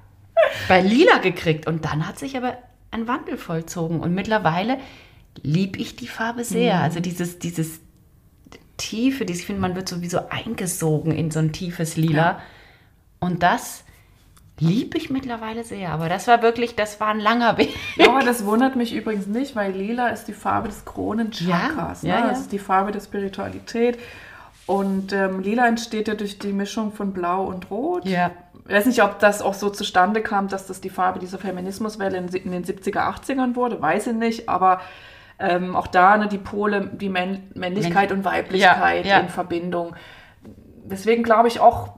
bei 0.67 0.81
Lila 0.81 1.17
gekriegt. 1.17 1.67
Und 1.67 1.85
dann 1.85 2.07
hat 2.07 2.19
sich 2.19 2.35
aber 2.37 2.57
ein 2.91 3.07
Wandel 3.07 3.37
vollzogen. 3.37 3.99
Und 3.99 4.13
mittlerweile 4.13 4.77
liebe 5.41 5.79
ich 5.79 5.95
die 5.95 6.07
Farbe 6.07 6.43
sehr. 6.43 6.77
Mhm. 6.77 6.83
Also 6.83 6.99
dieses, 6.99 7.39
dieses 7.39 7.79
Tiefe, 8.77 9.25
dieses, 9.25 9.41
ich 9.41 9.47
finde, 9.47 9.61
man 9.61 9.75
wird 9.75 9.87
sowieso 9.89 10.29
eingesogen 10.29 11.11
in 11.11 11.31
so 11.31 11.39
ein 11.39 11.51
tiefes 11.51 11.97
Lila. 11.97 12.17
Ja. 12.17 12.41
Und 13.19 13.43
das 13.43 13.83
liebe 14.59 14.97
ich 14.97 15.09
mittlerweile 15.09 15.63
sehr. 15.63 15.91
Aber 15.91 16.09
das 16.09 16.27
war 16.27 16.41
wirklich, 16.41 16.75
das 16.75 16.99
war 16.99 17.09
ein 17.09 17.19
langer 17.19 17.57
Weg. 17.57 17.75
Aber 18.05 18.19
das 18.19 18.45
wundert 18.45 18.75
mich 18.75 18.93
übrigens 18.93 19.27
nicht, 19.27 19.55
weil 19.55 19.71
lila 19.71 20.09
ist 20.09 20.25
die 20.25 20.33
Farbe 20.33 20.67
des 20.67 20.85
Kronenchakras. 20.85 22.03
Ja, 22.03 22.09
ja, 22.09 22.15
ne? 22.15 22.25
ja. 22.25 22.29
Das 22.29 22.41
ist 22.41 22.51
die 22.51 22.59
Farbe 22.59 22.91
der 22.91 23.01
Spiritualität. 23.01 23.97
Und 24.69 25.13
ähm, 25.13 25.39
lila 25.39 25.67
entsteht 25.67 26.07
ja 26.07 26.13
durch 26.13 26.37
die 26.37 26.53
Mischung 26.53 26.91
von 26.91 27.11
Blau 27.11 27.43
und 27.45 27.71
Rot. 27.71 28.05
Ja. 28.05 28.29
Ich 28.67 28.71
weiß 28.71 28.85
nicht, 28.85 29.01
ob 29.01 29.17
das 29.17 29.41
auch 29.41 29.55
so 29.55 29.71
zustande 29.71 30.21
kam, 30.21 30.47
dass 30.47 30.67
das 30.67 30.79
die 30.79 30.91
Farbe 30.91 31.17
dieser 31.17 31.39
Feminismuswelle 31.39 32.15
in, 32.19 32.27
in 32.27 32.51
den 32.51 32.63
70er, 32.63 32.99
80ern 32.99 33.55
wurde, 33.55 33.81
weiß 33.81 34.05
ich 34.05 34.13
nicht, 34.13 34.47
aber 34.47 34.79
ähm, 35.39 35.75
auch 35.75 35.87
da 35.87 36.17
ne, 36.17 36.27
die 36.27 36.37
Pole, 36.37 36.87
die 36.93 37.09
Männ 37.09 37.49
Männlichkeit 37.55 38.11
und 38.11 38.23
Weiblichkeit 38.23 39.05
Ja, 39.07 39.11
ja. 39.11 39.19
in 39.21 39.29
Verbindung. 39.29 39.95
Deswegen 40.83 41.23
glaube 41.23 41.47
ich 41.47 41.59
auch, 41.59 41.95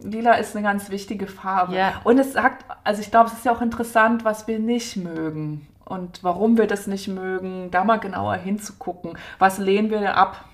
lila 0.00 0.32
ist 0.36 0.56
eine 0.56 0.64
ganz 0.64 0.88
wichtige 0.88 1.26
Farbe. 1.26 1.76
Ja. 1.76 2.00
Und 2.04 2.18
es 2.18 2.32
sagt, 2.32 2.64
also 2.84 3.02
ich 3.02 3.10
glaube, 3.10 3.28
es 3.28 3.34
ist 3.34 3.44
ja 3.44 3.52
auch 3.52 3.60
interessant, 3.60 4.24
was 4.24 4.48
wir 4.48 4.58
nicht 4.58 4.96
mögen 4.96 5.66
und 5.84 6.24
warum 6.24 6.56
wir 6.56 6.68
das 6.68 6.86
nicht 6.86 7.06
mögen, 7.06 7.70
da 7.70 7.84
mal 7.84 7.98
genauer 7.98 8.36
hinzugucken. 8.36 9.18
Was 9.38 9.58
lehnen 9.58 9.90
wir 9.90 9.98
denn 9.98 10.08
ab 10.08 10.46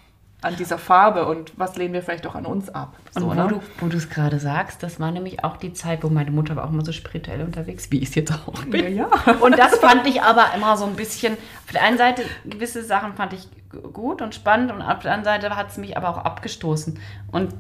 an 0.43 0.57
dieser 0.57 0.79
Farbe 0.79 1.27
und 1.27 1.53
was 1.59 1.77
lehnen 1.77 1.93
wir 1.93 2.03
vielleicht 2.03 2.27
auch 2.27 2.35
an 2.35 2.47
uns 2.47 2.69
ab? 2.71 2.95
Und 3.15 3.23
So, 3.23 3.29
wo 3.29 3.35
ne? 3.35 3.61
du 3.81 3.97
es 3.97 4.09
gerade 4.09 4.39
sagst, 4.39 4.83
das 4.83 4.99
war 4.99 5.11
nämlich 5.11 5.45
auch 5.45 5.57
die 5.57 5.73
Zeit, 5.73 6.03
wo 6.03 6.09
meine 6.09 6.31
Mutter 6.31 6.57
war 6.57 6.65
auch 6.65 6.71
immer 6.71 6.85
so 6.85 6.93
spirituell 6.93 7.43
unterwegs, 7.43 7.91
wie 7.91 7.99
ich 7.99 8.09
es 8.09 8.15
jetzt 8.15 8.33
auch 8.33 8.65
bin. 8.65 8.95
Ja, 8.97 9.09
ja. 9.27 9.33
Und 9.41 9.59
das 9.59 9.77
fand 9.79 10.07
ich 10.07 10.23
aber 10.23 10.47
immer 10.55 10.77
so 10.77 10.87
ein 10.87 10.97
bisschen, 10.97 11.35
auf 11.35 11.73
der 11.73 11.83
einen 11.83 11.99
Seite, 11.99 12.23
gewisse 12.45 12.83
Sachen 12.83 13.15
fand 13.15 13.35
ich 13.35 13.49
gut 13.93 14.23
und 14.23 14.35
spannend 14.35 14.73
und 14.73 14.83
auf 14.83 15.01
der 15.01 15.13
anderen 15.13 15.41
Seite 15.43 15.55
hat 15.57 15.71
es 15.71 15.77
mich 15.77 15.97
aber 15.97 16.09
auch 16.09 16.19
abgestoßen. 16.25 16.99
Und 17.31 17.55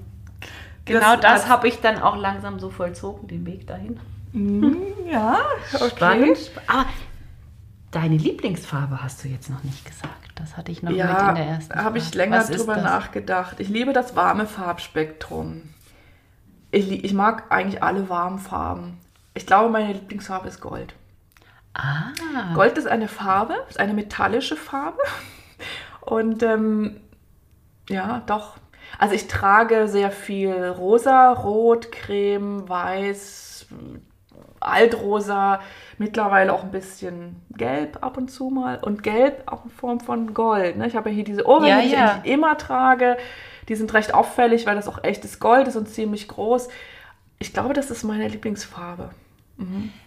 genau 0.84 1.16
Das 1.16 1.42
das, 1.42 1.48
habe 1.48 1.68
ich 1.68 1.80
dann 1.80 2.00
auch 2.00 2.16
langsam 2.16 2.58
so 2.58 2.70
vollzogen, 2.70 3.28
den 3.28 3.46
Weg 3.46 3.66
dahin. 3.66 4.00
Ja, 5.10 5.38
okay. 5.74 5.90
Spannend. 5.90 6.38
Aber 6.66 6.86
deine 7.90 8.16
Lieblingsfarbe 8.16 9.02
hast 9.02 9.24
du 9.24 9.28
jetzt 9.28 9.50
noch 9.50 9.62
nicht 9.62 9.84
gesagt. 9.84 10.10
Das 10.36 10.56
hatte 10.56 10.72
ich 10.72 10.82
noch 10.82 10.90
mit 10.90 11.00
in 11.00 11.06
der 11.06 11.16
Ja, 11.16 11.36
ersten 11.36 11.74
habe 11.74 11.98
ich 11.98 12.14
länger 12.14 12.38
Was 12.38 12.50
drüber 12.50 12.76
nachgedacht. 12.76 13.60
Ich 13.60 13.68
liebe 13.68 13.92
das 13.92 14.16
warme 14.16 14.46
Farbspektrum. 14.46 15.62
Ich, 16.70 17.04
ich 17.04 17.12
mag 17.12 17.50
eigentlich 17.50 17.82
alle 17.82 18.08
warmen 18.08 18.38
Farben. 18.38 18.98
Ich 19.34 19.46
glaube, 19.46 19.68
meine 19.70 19.92
Lieblingsfarbe 19.92 20.48
ist 20.48 20.60
Gold. 20.60 20.94
Ah, 21.74 22.10
Gold 22.54 22.78
ist 22.78 22.86
eine 22.86 23.08
Farbe, 23.08 23.54
ist 23.68 23.78
eine 23.78 23.94
metallische 23.94 24.56
Farbe. 24.56 24.98
Und 26.00 26.42
ähm, 26.42 27.00
ja, 27.88 28.22
doch. 28.26 28.56
Also 28.98 29.14
ich 29.14 29.28
trage 29.28 29.88
sehr 29.88 30.10
viel 30.10 30.52
rosa, 30.52 31.32
rot, 31.32 31.92
creme, 31.92 32.68
weiß, 32.68 33.66
altrosa, 34.58 35.60
mittlerweile 36.00 36.54
auch 36.54 36.64
ein 36.64 36.70
bisschen 36.70 37.36
gelb 37.50 37.98
ab 38.00 38.16
und 38.16 38.30
zu 38.30 38.48
mal. 38.48 38.78
Und 38.78 39.02
gelb 39.02 39.42
auch 39.44 39.66
in 39.66 39.70
Form 39.70 40.00
von 40.00 40.32
Gold. 40.32 40.78
Ne? 40.78 40.86
Ich 40.86 40.96
habe 40.96 41.10
ja 41.10 41.14
hier 41.14 41.24
diese 41.24 41.46
Ohrringe, 41.46 41.68
Ja, 41.68 41.80
die 41.82 41.88
ich 41.88 41.98
eigentlich 41.98 42.32
immer 42.32 42.56
trage. 42.56 43.18
Die 43.68 43.74
sind 43.74 43.92
recht 43.92 44.14
auffällig, 44.14 44.64
weil 44.64 44.76
das 44.76 44.88
auch 44.88 45.04
echtes 45.04 45.40
Gold 45.40 45.68
ist 45.68 45.76
und 45.76 45.90
ziemlich 45.90 46.26
groß. 46.26 46.68
Ich 47.38 47.52
glaube, 47.52 47.74
das 47.74 47.90
ist 47.90 48.02
meine 48.02 48.26
Lieblingsfarbe. 48.28 49.10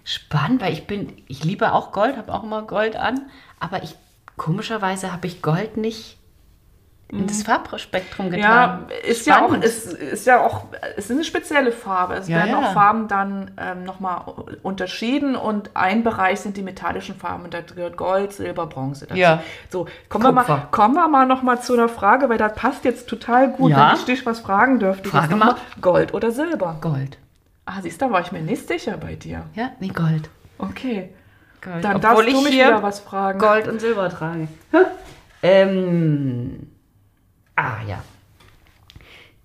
spannend, 0.03 0.63
weil 0.63 0.73
ich 0.73 0.87
bin, 0.87 1.13
ich 1.27 1.43
liebe 1.43 1.71
auch 1.73 1.91
Gold, 1.91 2.17
habe 2.17 2.33
auch 2.33 2.43
immer 2.43 2.63
Gold 2.63 2.95
an, 2.95 3.29
aber 3.59 3.83
ich, 3.83 3.95
komischerweise 4.35 5.13
habe 5.13 5.27
ich 5.27 5.43
Gold 5.43 5.77
nicht 5.77 6.17
in 7.19 7.27
das 7.27 7.43
Farbspektrum 7.43 8.27
Mhm. 8.29 8.33
Ja, 8.35 8.79
ist 9.07 9.27
ja, 9.27 9.45
auch, 9.45 9.53
ist, 9.53 9.93
ist 9.93 10.25
ja 10.25 10.41
auch, 10.41 10.65
es 10.97 11.05
ist 11.05 11.11
eine 11.11 11.23
spezielle 11.23 11.71
Farbe. 11.71 12.15
Es 12.15 12.27
Ja, 12.27 12.37
werden 12.37 12.49
ja. 12.51 12.57
auch 12.59 12.73
Farben 12.73 13.07
dann 13.07 13.51
ähm, 13.57 13.83
nochmal 13.83 14.21
unterschieden 14.63 15.35
und 15.35 15.69
ein 15.75 16.03
Bereich 16.03 16.39
sind 16.41 16.57
die 16.57 16.61
metallischen 16.63 17.15
Farben 17.15 17.43
und 17.45 17.53
da 17.53 17.61
gehört 17.61 17.97
Gold, 17.97 18.33
Silber, 18.33 18.65
Bronze 18.67 19.05
dazu. 19.05 19.19
Ja. 19.19 19.43
So, 19.69 19.85
kommen 20.09 20.23
wir, 20.25 20.31
mal, 20.31 20.41
Kupfer. 20.43 20.67
kommen 20.71 20.95
wir 20.95 21.07
mal 21.07 21.25
nochmal 21.25 21.61
zu 21.61 21.73
einer 21.73 21.89
Frage, 21.89 22.29
weil 22.29 22.37
das 22.37 22.55
passt 22.55 22.83
jetzt 22.85 23.07
total 23.07 23.49
gut, 23.51 23.71
Ja. 23.71 23.89
wenn 23.91 23.95
ich 23.97 24.05
dich 24.05 24.25
was 24.25 24.39
fragen 24.39 24.79
dürfte. 24.79 25.09
Frage 25.09 25.35
mal. 25.35 25.55
Gold 25.81 26.13
oder 26.13 26.31
Silber? 26.31 26.77
Gold. 26.81 27.17
Ah, 27.65 27.81
siehst 27.81 28.01
du, 28.01 28.05
da 28.07 28.11
war 28.11 28.21
ich 28.21 28.31
mir 28.31 28.41
nicht 28.41 28.67
sicher 28.67 28.97
bei 28.97 29.15
dir. 29.15 29.43
Ja, 29.55 29.69
nee, 29.79 29.87
Gold. 29.89 30.29
Okay, 30.57 31.09
Gold. 31.61 31.83
dann 31.83 31.95
Obwohl 31.97 32.01
darfst 32.01 32.27
ich 32.27 32.33
du 32.33 32.41
mich 32.41 32.53
wieder 32.53 32.81
was 32.83 32.99
fragen. 32.99 33.39
Gold 33.39 33.67
und 33.67 33.79
Silber 33.79 34.09
trage. 34.09 34.47
ähm, 35.41 36.67
ah 37.55 37.81
ja. 37.87 38.01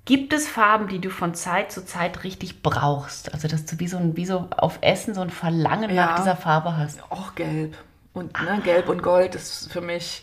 Gibt 0.04 0.32
es 0.32 0.48
Farben, 0.48 0.88
die 0.88 1.00
du 1.00 1.10
von 1.10 1.34
Zeit 1.34 1.70
zu 1.70 1.84
Zeit 1.84 2.24
richtig 2.24 2.62
brauchst? 2.62 3.34
Also, 3.34 3.46
dass 3.46 3.66
du 3.66 3.78
wie 3.78 3.88
so, 3.88 3.98
ein, 3.98 4.16
wie 4.16 4.24
so 4.24 4.48
auf 4.56 4.78
Essen 4.80 5.14
so 5.14 5.20
ein 5.20 5.28
Verlangen 5.30 5.94
Ja. 5.94 6.06
nach 6.06 6.16
dieser 6.16 6.36
Farbe 6.36 6.76
hast. 6.78 7.02
Auch 7.10 7.34
gelb. 7.34 7.76
Und 8.14 8.32
ne, 8.42 8.60
gelb 8.64 8.88
und 8.88 9.02
gold 9.02 9.34
ist 9.34 9.70
für 9.70 9.82
mich. 9.82 10.22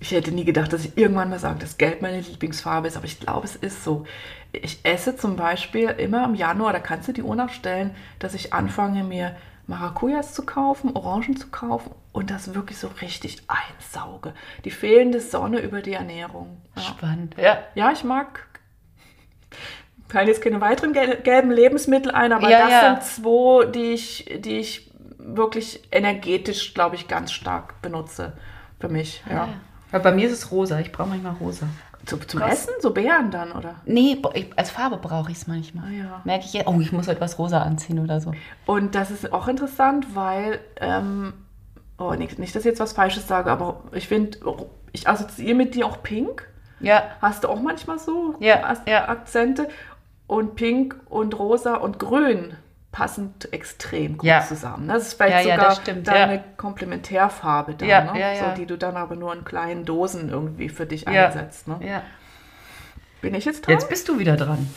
Ich 0.00 0.10
hätte 0.10 0.32
nie 0.32 0.44
gedacht, 0.44 0.72
dass 0.72 0.84
ich 0.84 0.98
irgendwann 0.98 1.30
mal 1.30 1.38
sage, 1.38 1.58
dass 1.60 1.78
Gelb 1.78 2.02
meine 2.02 2.20
Lieblingsfarbe 2.20 2.88
ist, 2.88 2.96
aber 2.96 3.06
ich 3.06 3.18
glaube, 3.18 3.46
es 3.46 3.56
ist 3.56 3.82
so. 3.82 4.04
Ich 4.52 4.80
esse 4.84 5.16
zum 5.16 5.36
Beispiel 5.36 5.88
immer 5.88 6.24
im 6.24 6.34
Januar, 6.34 6.72
da 6.72 6.80
kannst 6.80 7.08
du 7.08 7.12
die 7.12 7.22
Uhr 7.22 7.34
nachstellen, 7.36 7.94
dass 8.18 8.34
ich 8.34 8.52
anfange, 8.52 9.04
mir 9.04 9.36
Maracujas 9.66 10.32
zu 10.32 10.46
kaufen, 10.46 10.94
Orangen 10.94 11.36
zu 11.36 11.48
kaufen 11.48 11.92
und 12.12 12.30
das 12.30 12.54
wirklich 12.54 12.78
so 12.78 12.88
richtig 13.00 13.42
einsauge. 13.48 14.32
Die 14.64 14.70
fehlende 14.70 15.20
Sonne 15.20 15.60
über 15.60 15.82
die 15.82 15.92
Ernährung. 15.94 16.60
Ja. 16.76 16.82
Spannend. 16.82 17.34
Ja. 17.36 17.58
Ja, 17.74 17.92
ich 17.92 18.04
mag. 18.04 18.46
fallen 20.08 20.28
jetzt 20.28 20.40
keine 20.42 20.60
weiteren 20.60 20.92
gel 20.92 21.16
gelben 21.16 21.50
Lebensmittel 21.50 22.12
ein, 22.12 22.32
aber 22.32 22.48
Ja, 22.48 22.60
das 22.60 22.70
ja. 22.70 22.94
sind 22.94 23.04
zwei, 23.04 23.66
die 23.66 23.92
ich, 23.92 24.38
die 24.38 24.58
ich 24.58 24.90
wirklich 25.18 25.82
energetisch, 25.90 26.72
glaube 26.74 26.94
ich, 26.94 27.08
ganz 27.08 27.32
stark 27.32 27.82
benutze. 27.82 28.34
Für 28.78 28.88
mich, 28.88 29.24
ja. 29.28 29.48
Aber 29.90 30.02
bei 30.02 30.12
mir 30.12 30.28
ist 30.28 30.32
es 30.34 30.50
rosa. 30.50 30.78
Ich 30.80 30.92
brauche 30.92 31.08
manchmal 31.08 31.34
rosa. 31.34 31.66
Zu, 32.06 32.18
zum. 32.18 32.40
Essen? 32.40 32.72
So 32.80 32.92
Beeren 32.92 33.30
dann, 33.30 33.52
oder? 33.52 33.76
Nee, 33.84 34.22
ich, 34.34 34.56
als 34.56 34.70
Farbe 34.70 34.96
brauche 34.96 35.30
ich 35.30 35.38
es 35.38 35.46
manchmal. 35.46 35.84
Ah, 35.86 35.90
ja. 35.90 36.20
Merke 36.24 36.44
ich 36.44 36.52
jetzt, 36.52 36.68
oh, 36.68 36.80
ich 36.80 36.92
muss 36.92 37.08
heute 37.08 37.20
was 37.20 37.38
rosa 37.38 37.62
anziehen 37.62 37.98
oder 37.98 38.20
so. 38.20 38.32
Und 38.64 38.94
das 38.94 39.10
ist 39.10 39.32
auch 39.32 39.48
interessant, 39.48 40.14
weil, 40.14 40.60
ähm, 40.80 41.34
oh, 41.98 42.12
nicht, 42.14 42.38
nicht, 42.38 42.54
dass 42.54 42.62
ich 42.62 42.70
jetzt 42.70 42.80
was 42.80 42.92
Falsches 42.92 43.26
sage, 43.26 43.50
aber 43.50 43.82
ich 43.92 44.08
finde, 44.08 44.38
ich 44.92 45.08
assoziiere 45.08 45.56
mit 45.56 45.74
dir 45.74 45.86
auch 45.86 46.02
Pink. 46.02 46.48
Ja, 46.80 47.02
Hast 47.20 47.44
du 47.44 47.48
auch 47.48 47.60
manchmal 47.60 47.98
so 47.98 48.34
ja. 48.38 48.62
Akzente? 49.08 49.68
Und 50.26 50.56
Pink 50.56 50.96
und 51.08 51.38
Rosa 51.38 51.76
und 51.76 51.98
Grün 51.98 52.56
passen 52.96 53.34
extrem 53.50 54.16
gut 54.16 54.24
Ja. 54.26 54.40
zusammen. 54.40 54.88
Das 54.88 55.08
ist 55.08 55.14
vielleicht 55.14 55.44
Ja, 55.44 55.50
ja, 55.50 55.54
sogar 55.56 55.68
das 55.68 55.76
stimmt, 55.76 56.08
deine 56.08 56.34
ja. 56.36 56.44
Komplementärfarbe 56.56 57.74
da, 57.74 57.84
Ja, 57.84 58.10
ne? 58.10 58.18
ja, 58.18 58.32
ja. 58.32 58.48
So, 58.50 58.56
die 58.56 58.64
du 58.64 58.78
dann 58.78 58.96
aber 58.96 59.16
nur 59.16 59.34
in 59.34 59.44
kleinen 59.44 59.84
Dosen 59.84 60.30
irgendwie 60.30 60.70
für 60.70 60.86
dich 60.86 61.02
Ja. 61.02 61.26
einsetzt. 61.26 61.68
Ne? 61.68 61.78
ja. 61.86 62.02
Bin 63.20 63.34
ich 63.34 63.44
jetzt 63.44 63.66
dran? 63.66 63.74
Jetzt 63.74 63.90
bist 63.90 64.08
du 64.08 64.18
wieder 64.18 64.36
dran. 64.38 64.70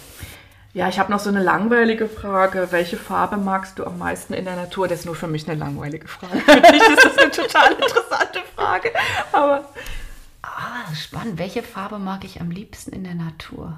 Ja, 0.73 0.89
ich 0.89 0.99
habe 0.99 1.11
noch 1.11 1.19
so 1.19 1.29
eine 1.29 1.41
langweilige 1.41 2.07
Frage. 2.09 2.67
Welche 2.71 2.97
Farbe 2.97 3.37
magst 3.37 3.79
du 3.79 3.85
am 3.85 3.97
meisten 3.97 4.33
in 4.33 4.43
der 4.45 4.55
Natur? 4.57 4.87
Das 4.89 4.99
ist 4.99 5.05
nur 5.05 5.15
für 5.15 5.27
mich 5.27 5.47
eine 5.49 5.57
langweilige 5.57 6.07
Frage. 6.09 6.39
Für 6.41 6.59
dich 6.61 6.81
ist 6.89 7.05
das 7.05 7.17
eine 7.17 7.31
total 7.31 7.71
interessante 7.71 8.39
Frage. 8.55 8.91
Aber 9.31 9.63
Ah, 10.41 10.93
spannend. 10.93 11.37
Welche 11.39 11.63
Farbe 11.63 11.99
mag 11.99 12.23
ich 12.25 12.41
am 12.41 12.51
liebsten 12.51 12.91
in 12.91 13.03
der 13.05 13.15
Natur? 13.15 13.77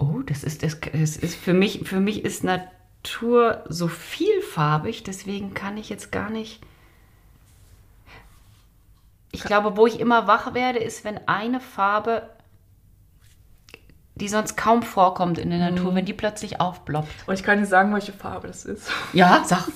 Oh, 0.00 0.22
das 0.24 0.44
ist, 0.44 0.62
das, 0.62 0.80
das 0.80 1.16
ist 1.18 1.34
für 1.34 1.52
mich, 1.52 1.82
für 1.84 2.00
mich 2.00 2.24
ist 2.24 2.42
Natur 2.42 3.64
so 3.68 3.86
vielfarbig, 3.86 5.02
deswegen 5.04 5.52
kann 5.52 5.76
ich 5.76 5.90
jetzt 5.90 6.10
gar 6.10 6.30
nicht. 6.30 6.62
Ich 9.30 9.44
glaube, 9.44 9.76
wo 9.76 9.86
ich 9.86 10.00
immer 10.00 10.26
wach 10.26 10.54
werde, 10.54 10.78
ist, 10.78 11.04
wenn 11.04 11.28
eine 11.28 11.60
Farbe, 11.60 12.30
die 14.14 14.28
sonst 14.28 14.56
kaum 14.56 14.82
vorkommt 14.82 15.36
in 15.38 15.50
der 15.50 15.70
Natur, 15.70 15.94
wenn 15.94 16.06
die 16.06 16.14
plötzlich 16.14 16.60
aufploppt. 16.62 17.28
und 17.28 17.34
ich 17.34 17.42
kann 17.42 17.58
dir 17.58 17.66
sagen, 17.66 17.92
welche 17.92 18.14
Farbe 18.14 18.48
das 18.48 18.64
ist. 18.64 18.90
Ja, 19.12 19.44
sag. 19.46 19.68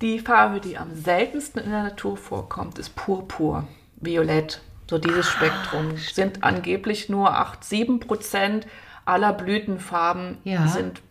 Die 0.00 0.20
Farbe, 0.20 0.60
die 0.60 0.78
am 0.78 0.94
seltensten 0.94 1.60
in 1.60 1.70
der 1.70 1.82
Natur 1.82 2.16
vorkommt, 2.16 2.78
ist 2.78 2.94
Purpur, 2.94 3.66
Violett. 3.96 4.62
So 4.88 4.98
dieses 4.98 5.26
Ah, 5.26 5.30
Spektrum. 5.30 5.96
Sind 5.96 6.44
angeblich 6.44 7.08
nur 7.08 7.36
8, 7.36 7.62
7 7.64 8.00
Prozent 8.00 8.66
aller 9.10 9.32
Blütenfarben 9.32 10.38
Ja. 10.44 10.66
sind, 10.68 11.02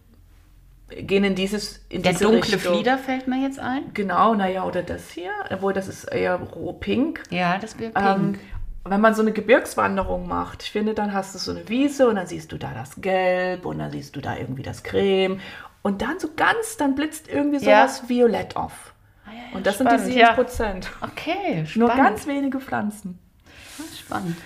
gehen 0.90 1.24
in 1.24 1.36
dieses 1.36 1.86
in 1.90 2.02
Der 2.02 2.14
diese 2.14 2.24
dunkle 2.26 2.56
Richtung. 2.56 2.74
Flieder 2.76 2.98
fällt 2.98 3.28
mir 3.28 3.42
jetzt 3.42 3.60
ein. 3.60 3.94
Genau, 3.94 4.34
naja, 4.34 4.64
oder 4.64 4.82
das 4.82 5.12
hier, 5.12 5.32
obwohl 5.52 5.74
das 5.74 5.88
ist 5.88 6.06
eher 6.06 6.36
roh 6.38 6.74
pink. 6.74 7.22
Ja, 7.30 7.58
das 7.60 7.78
wäre 7.78 7.92
pink. 7.92 8.06
Ähm, 8.06 8.40
wenn 8.86 9.02
man 9.02 9.14
so 9.14 9.22
eine 9.22 9.32
Gebirgswanderung 9.34 10.28
macht, 10.28 10.64
ich 10.64 10.72
finde, 10.72 10.94
dann 10.96 11.14
hast 11.14 11.36
du 11.36 11.40
so 11.40 11.52
eine 11.52 11.68
Wiese 11.70 12.08
und 12.08 12.16
dann 12.16 12.26
siehst 12.26 12.52
du 12.52 12.58
da 12.58 12.72
das 12.74 13.00
Gelb 13.02 13.66
und 13.66 13.78
dann 13.78 13.92
siehst 13.92 14.16
du 14.16 14.22
da 14.22 14.36
irgendwie 14.36 14.64
das 14.64 14.82
Creme 14.84 15.40
und 15.84 16.02
dann 16.02 16.18
so 16.20 16.30
ganz, 16.36 16.78
dann 16.78 16.96
blitzt 16.96 17.28
irgendwie 17.28 17.64
Ja. 17.64 17.88
sowas 17.88 18.10
Violett 18.10 18.56
auf. 18.56 18.94
Ah, 19.26 19.30
ja, 19.32 19.36
ja, 19.52 19.58
Und 19.58 19.68
das 19.68 19.76
spannend, 19.76 20.02
sind 20.02 20.14
die 20.14 20.20
ja. 20.20 20.28
7 20.34 20.36
Prozent. 20.44 20.90
Okay, 21.02 21.66
spannend. 21.68 21.76
Nur 21.76 21.90
ganz 21.90 22.26
wenige 22.26 22.60
Pflanzen. 22.60 23.20
spannend. 24.00 24.38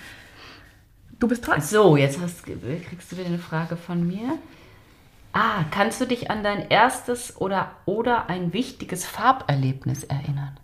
Du 1.18 1.28
bist 1.28 1.46
dran. 1.46 1.60
So, 1.60 1.96
jetzt 1.96 2.20
hast, 2.20 2.44
kriegst 2.44 3.12
du 3.12 3.16
wieder 3.16 3.26
eine 3.26 3.38
Frage 3.38 3.76
von 3.76 4.06
mir. 4.06 4.38
Ah, 5.32 5.64
kannst 5.70 6.00
du 6.00 6.06
dich 6.06 6.30
an 6.30 6.44
dein 6.44 6.68
erstes 6.68 7.36
oder, 7.40 7.72
oder 7.86 8.28
ein 8.28 8.52
wichtiges 8.52 9.04
Farberlebnis 9.04 10.04
erinnern? 10.04 10.58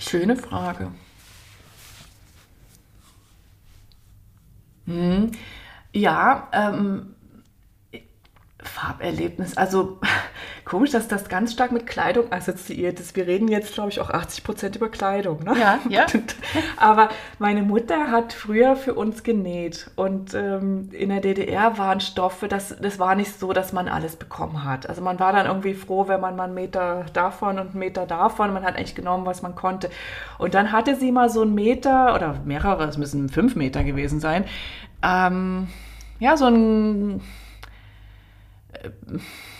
Schöne 0.00 0.36
Frage. 0.36 0.90
Hm. 4.86 5.32
Ja, 5.92 6.48
ähm, 6.52 7.14
Farberlebnis. 8.62 9.56
Also 9.56 9.98
komisch, 10.64 10.90
dass 10.90 11.06
das 11.06 11.28
ganz 11.28 11.52
stark 11.52 11.70
mit 11.70 11.86
Kleidung 11.86 12.32
assoziiert 12.32 12.98
ist. 12.98 13.14
Wir 13.14 13.26
reden 13.26 13.46
jetzt, 13.48 13.72
glaube 13.72 13.90
ich, 13.90 14.00
auch 14.00 14.10
80 14.10 14.42
Prozent 14.42 14.76
über 14.76 14.88
Kleidung. 14.88 15.44
Ne? 15.44 15.56
Ja, 15.58 15.78
ja. 15.88 16.06
Aber 16.76 17.08
meine 17.38 17.62
Mutter 17.62 18.10
hat 18.10 18.32
früher 18.32 18.74
für 18.74 18.94
uns 18.94 19.22
genäht. 19.22 19.90
Und 19.94 20.34
ähm, 20.34 20.90
in 20.92 21.10
der 21.10 21.20
DDR 21.20 21.78
waren 21.78 22.00
Stoffe, 22.00 22.48
das, 22.48 22.76
das 22.80 22.98
war 22.98 23.14
nicht 23.14 23.38
so, 23.38 23.52
dass 23.52 23.72
man 23.72 23.88
alles 23.88 24.16
bekommen 24.16 24.64
hat. 24.64 24.88
Also 24.88 25.02
man 25.02 25.20
war 25.20 25.32
dann 25.32 25.46
irgendwie 25.46 25.74
froh, 25.74 26.08
wenn 26.08 26.20
man 26.20 26.34
mal 26.34 26.44
einen 26.44 26.54
Meter 26.54 27.06
davon 27.12 27.58
und 27.60 27.70
einen 27.70 27.78
Meter 27.78 28.06
davon. 28.06 28.52
Man 28.52 28.64
hat 28.64 28.76
eigentlich 28.76 28.96
genommen, 28.96 29.24
was 29.24 29.40
man 29.42 29.54
konnte. 29.54 29.88
Und 30.36 30.54
dann 30.54 30.72
hatte 30.72 30.96
sie 30.96 31.12
mal 31.12 31.30
so 31.30 31.42
einen 31.42 31.54
Meter 31.54 32.14
oder 32.14 32.40
mehrere, 32.44 32.84
es 32.84 32.96
müssen 32.96 33.28
fünf 33.28 33.54
Meter 33.54 33.84
gewesen 33.84 34.18
sein. 34.18 34.44
Ähm, 35.02 35.68
ja, 36.18 36.36
so 36.36 36.46
ein 36.46 37.20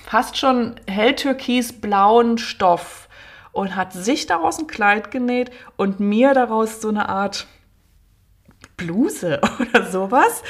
fast 0.07 0.39
schon 0.39 0.77
helltürkisblauen 0.87 2.39
Stoff 2.39 3.09
und 3.53 3.77
hat 3.77 3.93
sich 3.93 4.27
daraus 4.27 4.59
ein 4.59 4.67
Kleid 4.67 5.11
genäht 5.11 5.51
und 5.77 6.01
mir 6.01 6.35
daraus 6.35 6.81
so 6.81 6.89
eine 6.89 7.09
Art 7.09 7.47
Bluse 8.77 9.41
oder 9.61 9.85
sowas. 9.85 10.43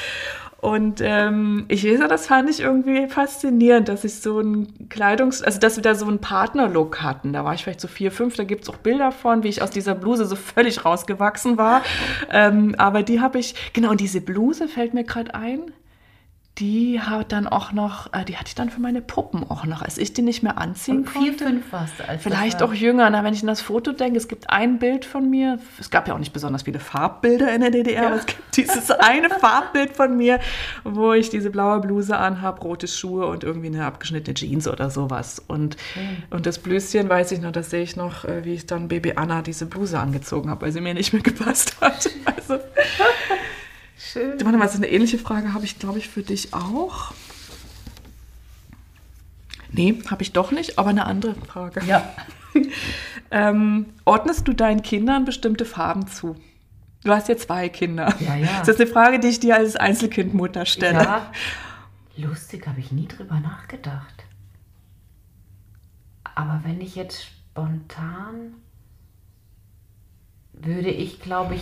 Und 0.61 0.99
ähm, 1.01 1.65
ich 1.69 1.85
weiß, 1.85 2.01
das 2.09 2.27
fand 2.27 2.49
ich 2.49 2.59
irgendwie 2.59 3.07
faszinierend, 3.07 3.87
dass 3.87 4.03
ich 4.03 4.15
so 4.15 4.41
ein 4.41 4.89
Kleidungs-, 4.89 5.41
also 5.41 5.57
dass 5.57 5.77
wir 5.77 5.83
da 5.83 5.95
so 5.95 6.05
einen 6.05 6.19
Partnerlook 6.19 7.01
hatten. 7.01 7.31
Da 7.31 7.45
war 7.45 7.53
ich 7.53 7.63
vielleicht 7.63 7.79
so 7.79 7.87
vier, 7.87 8.11
fünf, 8.11 8.35
da 8.35 8.43
gibt 8.43 8.63
es 8.63 8.69
auch 8.69 8.77
Bilder 8.77 9.13
von, 9.13 9.43
wie 9.43 9.47
ich 9.47 9.61
aus 9.61 9.69
dieser 9.71 9.95
Bluse 9.95 10.25
so 10.25 10.35
völlig 10.35 10.83
rausgewachsen 10.83 11.57
war. 11.57 11.81
Ähm, 12.29 12.75
aber 12.77 13.03
die 13.03 13.21
habe 13.21 13.39
ich, 13.39 13.55
genau, 13.71 13.91
und 13.91 14.01
diese 14.01 14.19
Bluse 14.19 14.67
fällt 14.67 14.93
mir 14.93 15.05
gerade 15.05 15.33
ein 15.33 15.71
die 16.59 16.99
hat 16.99 17.31
dann 17.31 17.47
auch 17.47 17.71
noch, 17.71 18.11
äh, 18.13 18.25
die 18.25 18.35
hatte 18.35 18.47
ich 18.47 18.55
dann 18.55 18.69
für 18.69 18.81
meine 18.81 19.01
Puppen 19.01 19.49
auch 19.49 19.65
noch, 19.65 19.81
als 19.81 19.97
ich 19.97 20.13
die 20.13 20.21
nicht 20.21 20.43
mehr 20.43 20.57
anziehen 20.57 21.05
vier, 21.05 21.29
konnte. 21.31 21.45
fünf 21.45 21.71
warst 21.71 21.99
du. 21.99 22.07
Als 22.07 22.21
Vielleicht 22.21 22.61
auch 22.61 22.73
jünger. 22.73 23.09
Na, 23.09 23.23
wenn 23.23 23.33
ich 23.33 23.41
an 23.41 23.47
das 23.47 23.61
Foto 23.61 23.93
denke, 23.93 24.17
es 24.17 24.27
gibt 24.27 24.49
ein 24.49 24.77
Bild 24.77 25.05
von 25.05 25.29
mir. 25.29 25.59
Es 25.79 25.89
gab 25.89 26.07
ja 26.07 26.13
auch 26.13 26.19
nicht 26.19 26.33
besonders 26.33 26.63
viele 26.63 26.79
Farbbilder 26.79 27.53
in 27.53 27.61
der 27.61 27.71
DDR, 27.71 28.07
aber 28.07 28.15
es 28.17 28.25
gibt 28.25 28.41
dieses 28.57 28.91
eine 28.91 29.29
Farbbild 29.29 29.95
von 29.95 30.17
mir, 30.17 30.39
wo 30.83 31.13
ich 31.13 31.29
diese 31.29 31.49
blaue 31.49 31.79
Bluse 31.79 32.17
anhabe, 32.17 32.61
rote 32.61 32.87
Schuhe 32.87 33.25
und 33.27 33.43
irgendwie 33.43 33.67
eine 33.67 33.85
abgeschnittene 33.85 34.33
Jeans 34.33 34.67
oder 34.67 34.89
sowas. 34.89 35.41
Und, 35.47 35.77
und 36.29 36.45
das 36.45 36.59
Blüschen 36.59 37.07
weiß 37.07 37.31
ich 37.31 37.41
noch, 37.41 37.51
das 37.51 37.69
sehe 37.69 37.83
ich 37.83 37.95
noch, 37.95 38.25
äh, 38.25 38.43
wie 38.43 38.53
ich 38.53 38.65
dann 38.65 38.89
Baby 38.89 39.13
Anna 39.15 39.41
diese 39.41 39.65
Bluse 39.65 39.99
angezogen 39.99 40.49
habe, 40.49 40.63
weil 40.63 40.71
sie 40.71 40.81
mir 40.81 40.93
nicht 40.93 41.13
mehr 41.13 41.21
gepasst 41.21 41.79
hat. 41.79 42.09
Also, 42.25 42.59
Schön. 43.99 44.39
Warte 44.43 44.57
mal, 44.57 44.69
so 44.69 44.77
eine 44.77 44.89
ähnliche 44.89 45.19
Frage 45.19 45.53
habe 45.53 45.65
ich, 45.65 45.77
glaube 45.77 45.99
ich, 45.99 46.07
für 46.07 46.23
dich 46.23 46.53
auch. 46.53 47.13
Nee, 49.71 50.01
habe 50.09 50.23
ich 50.23 50.31
doch 50.31 50.51
nicht, 50.51 50.79
aber 50.79 50.89
eine 50.89 51.05
andere 51.05 51.35
Frage. 51.35 51.81
Ja. 51.85 52.13
Ähm, 53.31 53.85
ordnest 54.05 54.47
du 54.47 54.53
deinen 54.53 54.81
Kindern 54.81 55.23
bestimmte 55.23 55.63
Farben 55.63 56.07
zu? 56.07 56.35
Du 57.03 57.11
hast 57.11 57.29
ja 57.29 57.37
zwei 57.37 57.69
Kinder. 57.69 58.11
Ja, 58.19 58.35
ja. 58.35 58.59
Das 58.59 58.69
ist 58.69 58.81
eine 58.81 58.89
Frage, 58.89 59.19
die 59.19 59.27
ich 59.27 59.39
dir 59.39 59.55
als 59.55 59.75
Einzelkindmutter 59.75 60.65
stelle. 60.65 61.03
Ja, 61.03 61.31
lustig, 62.17 62.65
habe 62.65 62.79
ich 62.79 62.91
nie 62.91 63.07
drüber 63.07 63.39
nachgedacht. 63.39 64.25
Aber 66.33 66.61
wenn 66.63 66.81
ich 66.81 66.95
jetzt 66.95 67.23
spontan 67.23 68.55
würde 70.53 70.89
ich, 70.89 71.21
glaube 71.21 71.55
ich, 71.55 71.61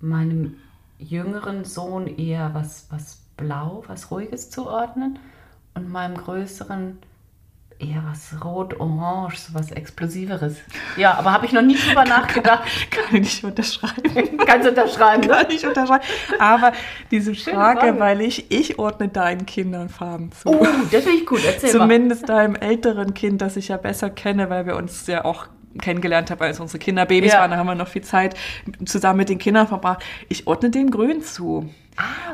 meinem 0.00 0.56
jüngeren 1.04 1.64
Sohn 1.64 2.06
eher 2.06 2.50
was, 2.54 2.86
was 2.90 3.18
Blau, 3.36 3.84
was 3.86 4.10
Ruhiges 4.10 4.50
zuordnen 4.50 5.18
und 5.74 5.90
meinem 5.90 6.16
größeren 6.16 6.98
eher 7.78 8.02
was 8.08 8.44
Rot-Orange, 8.44 9.36
so 9.36 9.54
was 9.54 9.70
Explosiveres. 9.70 10.56
Ja, 10.96 11.14
aber 11.14 11.32
habe 11.32 11.46
ich 11.46 11.52
noch 11.52 11.62
nie 11.62 11.76
drüber 11.76 12.04
nachgedacht. 12.08 12.62
Kann 12.90 13.04
ich 13.16 13.20
nicht 13.20 13.44
unterschreiben. 13.44 14.38
Kannst 14.46 14.68
unterschreiben? 14.68 15.22
Kann 15.28 15.50
ich 15.50 15.66
unterschreiben. 15.66 16.04
Aber 16.38 16.72
diese 17.10 17.34
Frage, 17.34 17.80
Frage. 17.80 18.00
weil 18.00 18.20
ich, 18.20 18.50
ich 18.50 18.78
ordne 18.78 19.08
deinen 19.08 19.46
Kindern 19.46 19.88
Farben 19.88 20.30
zu. 20.32 20.48
Oh, 20.48 20.66
das 20.90 21.02
finde 21.04 21.18
ich 21.18 21.26
gut. 21.26 21.40
Erzähl 21.44 21.72
mal. 21.72 21.84
Zumindest 21.84 22.28
deinem 22.28 22.54
älteren 22.54 23.14
Kind, 23.14 23.40
das 23.40 23.56
ich 23.56 23.68
ja 23.68 23.76
besser 23.76 24.10
kenne, 24.10 24.50
weil 24.50 24.66
wir 24.66 24.76
uns 24.76 25.06
ja 25.06 25.24
auch 25.24 25.46
kennengelernt 25.80 26.30
haben, 26.30 26.40
als 26.42 26.60
unsere 26.60 26.78
Kinder 26.78 27.06
Babys 27.06 27.32
Ja. 27.32 27.40
waren. 27.40 27.50
Da 27.50 27.56
haben 27.56 27.66
wir 27.66 27.74
noch 27.74 27.88
viel 27.88 28.02
Zeit 28.02 28.36
zusammen 28.84 29.18
mit 29.18 29.28
den 29.28 29.38
Kindern 29.38 29.66
verbracht. 29.66 30.02
Ich 30.28 30.46
ordne 30.46 30.70
dem 30.70 30.90
Grün 30.90 31.22
zu. 31.22 31.68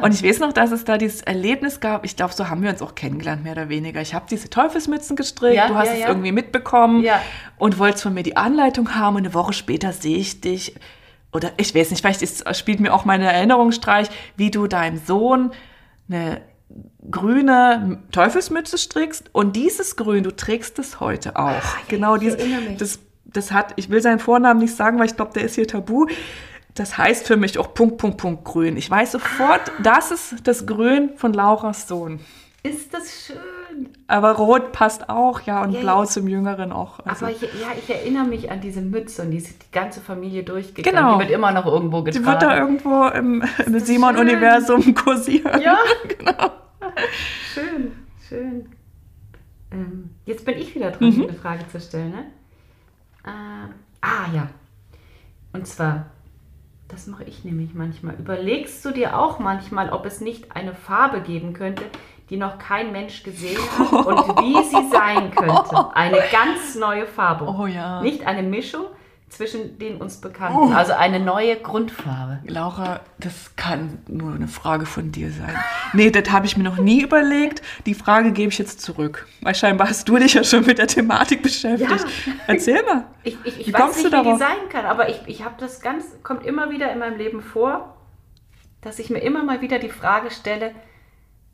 Und 0.01 0.15
ich 0.15 0.23
weiß 0.23 0.39
noch, 0.39 0.55
dass 0.55 0.71
es 0.73 0.85
da 0.85 0.97
dieses 0.97 1.21
Erlebnis 1.21 1.81
gab. 1.81 2.05
Ich 2.07 2.17
glaube, 2.17 2.33
so 2.33 2.49
haben 2.49 2.63
wir 2.63 2.71
uns 2.71 2.81
auch 2.81 2.95
kennengelernt, 2.95 3.45
mehr 3.45 3.53
oder 3.53 3.69
weniger. 3.69 4.01
Ich 4.01 4.15
habe 4.15 4.25
diese 4.31 4.49
Teufelsmützen 4.49 5.17
gestrickt. 5.17 5.55
Ja, 5.57 5.69
du 5.69 5.75
hast 5.75 5.89
ja, 5.89 5.93
es 5.95 6.01
ja. 6.01 6.09
irgendwie 6.09 6.33
mitbekommen 6.33 7.03
Ja. 7.03 7.21
und 7.59 7.79
wolltest 7.79 8.03
von 8.05 8.15
mir 8.15 8.23
die 8.23 8.37
Anleitung 8.39 8.95
haben. 8.95 9.17
Und 9.17 9.25
eine 9.27 9.35
Woche 9.35 9.53
später 9.53 9.93
sehe 9.93 10.17
ich 10.17 10.41
dich. 10.41 10.75
Oder 11.33 11.51
ich 11.59 11.75
weiß 11.75 11.91
nicht, 11.91 12.01
vielleicht 12.01 12.23
ist, 12.23 12.45
spielt 12.57 12.81
mir 12.81 12.93
auch 12.95 13.05
meine 13.05 13.31
Erinnerungsstreich, 13.31 14.09
wie 14.37 14.51
du 14.51 14.67
deinem 14.67 14.97
Sohn 14.99 15.53
eine 16.09 16.41
grüne 17.11 17.99
Teufelsmütze 18.13 18.79
strickst 18.79 19.31
und 19.33 19.57
dieses 19.57 19.97
Grün, 19.97 20.23
du 20.25 20.35
trägst 20.35 20.79
es 20.79 21.01
heute 21.01 21.37
auch. 21.37 21.63
genau 21.89 22.15
ich 22.15 22.21
dieses, 22.23 22.39
erinnere 22.39 22.61
mich. 22.63 22.79
das, 22.79 22.99
das 23.33 23.53
hat, 23.53 23.73
ich 23.77 23.91
will 23.91 24.01
seinen 24.03 24.19
Vornamen 24.19 24.61
nicht 24.61 24.75
sagen, 24.75 24.99
weil 24.99 25.07
ich 25.07 25.17
glaube, 25.17 25.33
der 25.35 25.45
ist 25.45 25.55
hier 25.55 25.67
tabu. 25.67 26.07
Das 26.75 26.97
heißt 26.99 27.27
für 27.27 27.37
mich 27.37 27.59
auch 27.59 27.75
Punkt, 27.75 27.99
Punkt, 27.99 28.17
Punkt 28.19 28.45
Grün. 28.45 28.77
Ich 28.77 28.89
weiß 28.91 29.13
sofort, 29.13 29.73
das 29.83 30.11
ist 30.11 30.47
das 30.47 30.67
Grün 30.67 31.11
von 31.17 31.33
Lauras 31.33 31.89
Sohn. 31.89 32.21
Ist 32.63 32.93
das 32.93 33.27
schön. 33.27 33.89
Aber 34.07 34.33
Rot 34.33 34.73
passt 34.73 35.09
auch, 35.09 35.41
ja, 35.43 35.63
und 35.63 35.73
Ja, 35.73 35.81
Blau 35.81 36.01
ja. 36.03 36.07
zum 36.09 36.29
Jüngeren 36.29 36.73
auch. 36.73 36.99
Also, 37.07 37.27
Aber 37.27 37.35
ich, 37.35 37.41
ja, 37.41 37.69
ich 37.79 37.89
erinnere 37.89 38.25
mich 38.25 38.51
an 38.51 38.61
diese 38.61 38.83
Mütze 38.83 39.23
und 39.23 39.31
die 39.31 39.39
ist 39.39 39.49
die 39.49 39.71
ganze 39.73 40.01
Familie 40.01 40.43
durchgegangen. 40.43 40.97
Genau. 40.99 41.15
Die 41.15 41.21
wird 41.21 41.31
immer 41.31 41.53
noch 41.53 41.65
irgendwo 41.67 42.03
die 42.03 42.11
getragen. 42.13 42.27
wird 42.27 42.43
da 42.43 42.59
irgendwo 42.59 43.07
im, 43.07 43.43
im 43.65 43.79
Simon-Universum 43.81 44.95
kursieren. 45.05 45.61
Ja. 45.63 45.79
genau. 46.19 46.51
Schön, 47.55 47.93
schön. 48.29 48.67
Ähm, 49.73 50.11
jetzt 50.27 50.45
bin 50.45 50.59
ich 50.59 50.75
wieder 50.75 50.91
dran, 50.91 51.15
eine 51.23 51.33
Frage 51.33 51.67
zu 51.69 51.81
stellen, 51.81 52.11
ne? 52.11 52.25
Äh, 53.25 53.71
ah, 54.01 54.27
ja. 54.33 54.49
Und 55.53 55.67
zwar, 55.67 56.07
das 56.89 57.07
mache 57.07 57.25
ich 57.25 57.45
nämlich 57.45 57.75
manchmal. 57.75 58.15
Überlegst 58.15 58.85
du 58.85 58.91
dir 58.91 59.19
auch 59.19 59.39
manchmal, 59.39 59.91
ob 59.91 60.07
es 60.07 60.21
nicht 60.21 60.55
eine 60.55 60.75
Farbe 60.75 61.21
geben 61.21 61.53
könnte, 61.53 61.85
die 62.31 62.37
noch 62.37 62.59
kein 62.59 62.93
Mensch 62.93 63.23
gesehen 63.23 63.59
hat 63.79 63.93
und 64.07 64.43
wie 64.43 64.63
sie 64.65 64.89
sein 64.91 65.33
könnte? 65.33 65.91
Eine 65.95 66.23
ganz 66.31 66.77
neue 66.77 67.07
Farbe. 67.07 67.45
Oh 67.47 67.67
ja. 67.67 68.01
Nicht 68.03 68.25
eine 68.25 68.45
Mischung 68.45 68.87
zwischen 69.31 69.79
den 69.79 69.97
uns 69.97 70.21
Bekannten, 70.21 70.73
also 70.75 70.93
eine 70.93 71.21
neue 71.21 71.57
Grundfarbe. 71.57 72.41
Laura, 72.47 73.01
das 73.19 73.55
kann 73.57 73.99
nur 74.09 74.35
eine 74.35 74.49
Frage 74.49 74.87
von 74.87 75.13
dir 75.13 75.31
sein. 75.31 75.55
Nee, 75.93 76.11
das 76.11 76.31
habe 76.31 76.47
ich 76.47 76.57
mir 76.57 76.65
noch 76.65 76.79
nie 76.79 77.03
überlegt. 77.03 77.63
Die 77.87 77.95
Frage 77.95 78.33
gebe 78.33 78.51
ich 78.53 78.59
jetzt 78.59 78.81
zurück. 78.83 79.27
Weil 79.41 79.55
scheinbar 79.55 79.89
hast 79.89 80.09
du 80.09 80.17
dich 80.19 80.35
ja 80.35 80.43
schon 80.45 80.67
mit 80.67 80.79
der 80.79 80.89
Thematik 80.89 81.43
beschäftigt. 81.43 81.91
Ja. 81.91 82.33
Erzähl 82.47 82.83
mal. 82.83 83.05
Ich, 83.23 83.37
ich, 83.45 83.61
ich 83.61 83.67
Wie 83.69 83.73
weiß 83.75 83.97
nicht, 83.97 83.99
du 83.99 84.05
wie 84.05 84.05
die 84.05 84.11
darauf? 84.25 84.39
sein 84.39 84.69
kann, 84.71 84.87
aber 84.87 85.11
ich, 85.11 85.21
ich 85.27 85.45
habe 85.45 85.55
das 85.59 85.81
ganz, 85.83 86.05
kommt 86.23 86.47
immer 86.47 86.71
wieder 86.71 86.91
in 86.91 86.99
meinem 86.99 87.19
Leben 87.19 87.43
vor, 87.43 87.97
dass 88.81 88.99
ich 88.99 89.11
mir 89.11 89.19
immer 89.19 89.45
mal 89.45 89.61
wieder 89.61 89.79
die 89.79 89.91
Frage 89.91 90.31
stelle, 90.31 90.73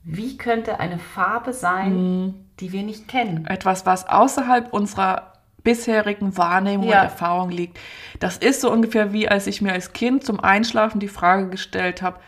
wie 0.04 0.36
könnte 0.38 0.78
eine 0.78 0.98
Farbe 1.00 1.52
sein, 1.52 1.92
Mhm. 1.96 2.34
die 2.60 2.70
wir 2.72 2.84
nicht 2.84 3.08
kennen? 3.08 3.46
Etwas, 3.48 3.84
was 3.84 4.08
außerhalb 4.08 4.72
unserer 4.72 5.32
bisherigen 5.66 6.36
Wahrnehmung 6.38 6.88
Ja. 6.88 7.00
und 7.00 7.04
Erfahrung 7.06 7.50
liegt. 7.50 7.78
Das 8.20 8.38
ist 8.38 8.60
so 8.62 8.70
ungefähr 8.72 9.12
wie, 9.12 9.28
als 9.28 9.46
ich 9.46 9.60
mir 9.60 9.72
als 9.72 9.92
Kind 9.92 10.24
zum 10.24 10.40
Einschlafen 10.40 11.00
die 11.00 11.08
Frage 11.08 11.50
gestellt 11.50 12.00
habe, 12.00 12.18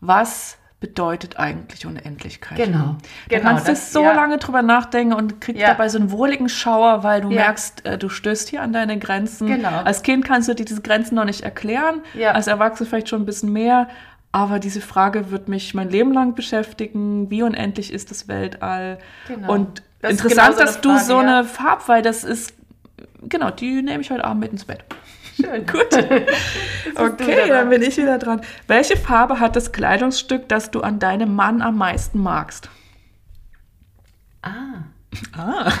was 0.00 0.58
bedeutet 0.80 1.38
eigentlich 1.40 1.86
Unendlichkeit? 1.86 2.56
Genau. 2.56 2.96
Du 3.28 3.34
Genau, 3.36 3.42
kannst 3.48 3.66
das- 3.66 3.92
so 3.92 4.02
ja. 4.04 4.12
lange 4.12 4.38
drüber 4.38 4.62
nachdenken 4.62 5.12
und 5.12 5.40
kriegst 5.40 5.60
Ja. 5.60 5.68
dabei 5.68 5.88
so 5.88 5.98
einen 5.98 6.12
wohligen 6.12 6.48
Schauer, 6.48 7.02
weil 7.02 7.20
du 7.20 7.30
Ja. 7.30 7.40
merkst, 7.46 7.84
äh, 7.84 7.98
du 7.98 8.08
stößt 8.08 8.48
hier 8.48 8.62
an 8.62 8.72
deine 8.72 8.96
Grenzen. 9.00 9.48
Genau. 9.48 9.70
Als 9.84 10.02
Kind 10.02 10.24
kannst 10.24 10.48
du 10.48 10.54
dir 10.54 10.64
diese 10.64 10.80
Grenzen 10.82 11.16
noch 11.16 11.24
nicht 11.24 11.40
erklären, 11.40 12.02
als 12.32 12.46
Erwachsene 12.46 12.88
vielleicht 12.88 13.08
schon 13.08 13.22
ein 13.22 13.26
bisschen 13.26 13.52
mehr. 13.52 13.88
Aber 14.30 14.60
diese 14.60 14.80
Frage 14.82 15.32
wird 15.32 15.48
mich 15.48 15.74
mein 15.74 15.88
Leben 15.90 16.12
lang 16.12 16.34
beschäftigen. 16.34 17.28
Wie 17.30 17.42
unendlich 17.42 17.92
ist 17.92 18.10
das 18.12 18.28
Weltall? 18.28 18.98
Genau. 19.26 19.52
Und 19.52 19.82
Das 20.00 20.12
ist 20.12 20.20
interessant, 20.20 20.56
genau 20.56 20.58
so 20.58 20.64
dass 20.64 20.80
du 20.80 20.88
Frage, 20.90 21.04
so 21.04 21.12
ja. 21.14 21.20
eine 21.20 21.44
Farbwahl, 21.44 22.02
das 22.02 22.24
ist, 22.24 22.54
genau, 23.22 23.50
die 23.50 23.82
nehme 23.82 24.02
ich 24.02 24.10
heute 24.10 24.24
Abend 24.24 24.40
mit 24.40 24.52
ins 24.52 24.64
Bett. 24.64 24.84
Schön. 25.36 25.66
Gut. 25.72 25.86
Okay, 26.94 27.48
dann 27.48 27.68
bin 27.70 27.82
ich 27.82 27.96
wieder 27.96 28.18
dran. 28.18 28.40
Welche 28.66 28.96
Farbe 28.96 29.40
hat 29.40 29.56
das 29.56 29.72
Kleidungsstück, 29.72 30.48
das 30.48 30.70
du 30.70 30.80
an 30.80 30.98
deinem 30.98 31.34
Mann 31.34 31.62
am 31.62 31.78
meisten 31.78 32.20
magst? 32.20 32.68
Ah, 34.42 34.82
Ah. 35.36 35.72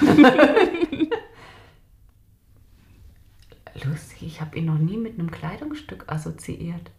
lustig, 3.84 4.22
ich 4.22 4.40
habe 4.40 4.56
ihn 4.58 4.64
noch 4.66 4.78
nie 4.78 4.96
mit 4.96 5.18
einem 5.18 5.30
Kleidungsstück 5.30 6.04
assoziiert. 6.08 6.90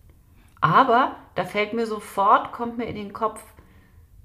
Aber 0.61 1.15
da 1.35 1.43
fällt 1.45 1.73
mir 1.73 1.85
sofort, 1.85 2.51
kommt 2.51 2.77
mir 2.77 2.85
in 2.85 2.95
den 2.95 3.13
Kopf, 3.13 3.41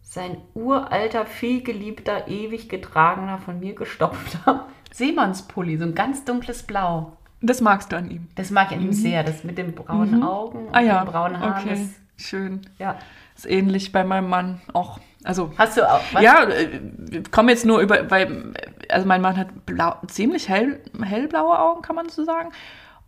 sein 0.04 0.36
uralter, 0.54 1.26
vielgeliebter, 1.26 2.28
ewig 2.28 2.68
getragener, 2.68 3.38
von 3.38 3.58
mir 3.58 3.74
gestopfter 3.74 4.66
Seemannspulli, 4.92 5.76
so 5.76 5.84
ein 5.84 5.94
ganz 5.94 6.24
dunkles 6.24 6.62
Blau. 6.62 7.16
Das 7.40 7.60
magst 7.60 7.90
du 7.90 7.96
an 7.96 8.10
ihm. 8.10 8.28
Das 8.36 8.50
mag 8.50 8.70
ich 8.70 8.76
an 8.76 8.82
ihm 8.84 8.92
sehr, 8.92 9.24
das 9.24 9.42
mit 9.42 9.58
den 9.58 9.74
braunen 9.74 10.22
Augen 10.22 10.68
und 10.68 10.74
Ah 10.74 10.80
ja, 10.80 11.04
den 11.04 11.10
braunen 11.10 11.40
Haaren. 11.40 11.62
okay, 11.68 11.88
schön. 12.16 12.62
Das, 12.62 12.70
ja. 12.78 12.96
Ist 13.36 13.46
ähnlich 13.50 13.90
bei 13.90 14.04
meinem 14.04 14.28
Mann 14.28 14.60
auch. 14.72 15.00
Also 15.24 15.50
Hast 15.58 15.76
du 15.76 15.90
auch, 15.90 16.00
was? 16.12 16.22
ja, 16.22 16.44
äh, 16.44 16.80
wir 16.96 17.22
kommen 17.24 17.48
jetzt 17.48 17.64
nur 17.66 17.80
über, 17.80 18.10
weil 18.10 18.52
also 18.88 19.06
mein 19.08 19.20
Mann 19.20 19.36
hat 19.36 19.66
blau, 19.66 19.96
ziemlich 20.06 20.48
hell, 20.48 20.80
hellblaue 21.02 21.58
Augen, 21.58 21.82
kann 21.82 21.96
man 21.96 22.08
so 22.08 22.24
sagen. 22.24 22.50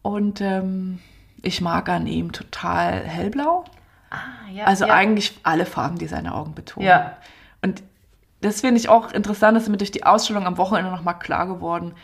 Und 0.03 0.41
ähm, 0.41 0.99
ich 1.43 1.61
mag 1.61 1.89
an 1.89 2.07
ihm 2.07 2.33
total 2.33 3.05
hellblau. 3.05 3.65
Ah, 4.11 4.51
ja, 4.53 4.65
Also 4.65 4.87
ja. 4.87 4.95
eigentlich 4.95 5.39
alle 5.43 5.67
Farben, 5.67 5.99
die 5.99 6.07
seine 6.07 6.35
Augen 6.35 6.55
betonen. 6.55 6.89
Ja. 6.89 7.17
Und 7.63 7.83
das 8.41 8.61
finde 8.61 8.79
ich 8.81 8.89
auch 8.89 9.13
interessant, 9.13 9.57
das 9.57 9.65
ist 9.65 9.69
mir 9.69 9.79
durch 9.79 9.91
die 9.91 10.05
Ausstellung 10.05 10.47
am 10.47 10.59
Wochenende 10.59 10.91
nochmal 10.91 11.19
klar 11.19 11.47
geworden, 11.47 11.95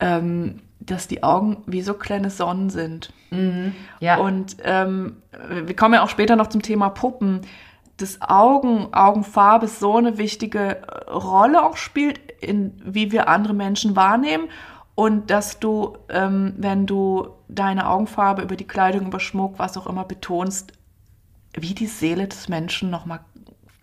ähm, 0.00 0.60
dass 0.80 1.08
die 1.08 1.22
Augen 1.22 1.62
wie 1.66 1.82
so 1.82 1.94
kleine 1.94 2.30
Sonnen 2.30 2.70
sind. 2.70 3.12
ja. 4.00 4.16
Und 4.16 4.56
ähm, 4.64 5.22
wir 5.50 5.76
kommen 5.76 5.94
ja 5.94 6.02
auch 6.02 6.08
später 6.08 6.36
noch 6.36 6.48
zum 6.48 6.62
Thema 6.62 6.88
Puppen. 6.88 7.42
Das 7.98 8.22
Augen, 8.22 8.94
Augenfarbe 8.94 9.66
so 9.66 9.96
eine 9.96 10.18
wichtige 10.18 10.76
äh, 10.76 11.10
Rolle 11.10 11.64
auch 11.64 11.76
spielt, 11.76 12.18
in 12.40 12.80
wie 12.84 13.12
wir 13.12 13.28
andere 13.28 13.54
Menschen 13.54 13.96
wahrnehmen. 13.96 14.48
Und 14.94 15.30
dass 15.30 15.60
du, 15.60 15.96
ähm, 16.08 16.54
wenn 16.56 16.86
du 16.86 17.28
deine 17.48 17.88
Augenfarbe 17.88 18.42
über 18.42 18.56
die 18.56 18.66
Kleidung, 18.66 19.06
über 19.06 19.20
Schmuck, 19.20 19.58
was 19.58 19.76
auch 19.76 19.86
immer 19.86 20.04
betonst, 20.04 20.72
wie 21.54 21.74
die 21.74 21.86
Seele 21.86 22.26
des 22.26 22.48
Menschen 22.48 22.90
nochmal. 22.90 23.20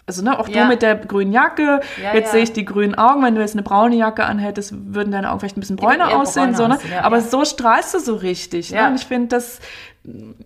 Also 0.08 0.22
ne, 0.24 0.38
auch 0.38 0.48
Ja. 0.48 0.64
du 0.64 0.70
mit 0.70 0.84
der 0.84 0.96
grünen 0.96 1.32
Jacke, 1.32 1.80
Ja, 2.02 2.14
jetzt 2.14 2.28
ja. 2.28 2.32
sehe 2.34 2.44
ich 2.44 2.54
die 2.54 2.64
grünen 2.64 2.96
Augen, 2.96 3.24
wenn 3.24 3.34
du 3.34 3.42
jetzt 3.42 3.54
eine 3.54 3.64
braune 3.64 3.96
Jacke 3.96 4.26
anhättest, 4.26 4.74
würden 4.94 5.12
deine 5.12 5.32
Augen 5.32 5.40
vielleicht 5.40 5.58
ein 5.58 5.62
bisschen 5.62 5.78
bräuner 5.78 6.16
aussehen, 6.16 6.54
so, 6.54 6.68
ne? 6.68 6.78
aber 7.02 7.22
so 7.22 7.44
strahlst 7.44 7.96
du 7.96 8.00
so 8.00 8.16
richtig. 8.16 8.70
Ja. 8.70 8.84
Ne? 8.84 8.90
Und 8.90 8.96
ich 9.02 9.08
finde, 9.08 9.30
das, 9.30 9.60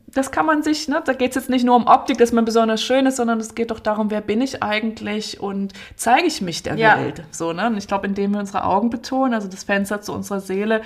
das 0.07 0.31
kann 0.31 0.45
man 0.45 0.63
sich, 0.63 0.87
ne? 0.87 1.01
da 1.03 1.11
geht 1.11 1.31
es 1.31 1.35
jetzt 1.35 1.49
nicht 1.49 1.65
nur 1.65 1.75
um 1.75 1.87
Optik, 1.87 2.17
dass 2.19 2.31
man 2.31 2.45
besonders 2.45 2.81
schön 2.81 3.05
ist, 3.05 3.17
sondern 3.17 3.41
es 3.41 3.53
geht 3.53 3.71
doch 3.71 3.81
darum, 3.81 4.11
wer 4.11 4.21
bin 4.21 4.39
ich 4.39 4.63
eigentlich 4.63 5.41
und 5.41 5.73
zeige 5.97 6.27
ich 6.27 6.39
mich 6.41 6.63
der. 6.63 6.77
Welt. 6.77 7.23
So, 7.31 7.51
ne? 7.51 7.67
Und 7.67 7.77
ich 7.77 7.87
glaube, 7.89 8.07
indem 8.07 8.31
wir 8.31 8.39
unsere 8.39 8.63
Augen 8.63 8.89
betonen, 8.89 9.33
also 9.33 9.49
das 9.49 9.65
Fenster 9.65 10.01
zu 10.01 10.13
unserer 10.13 10.39
Seele, 10.39 10.81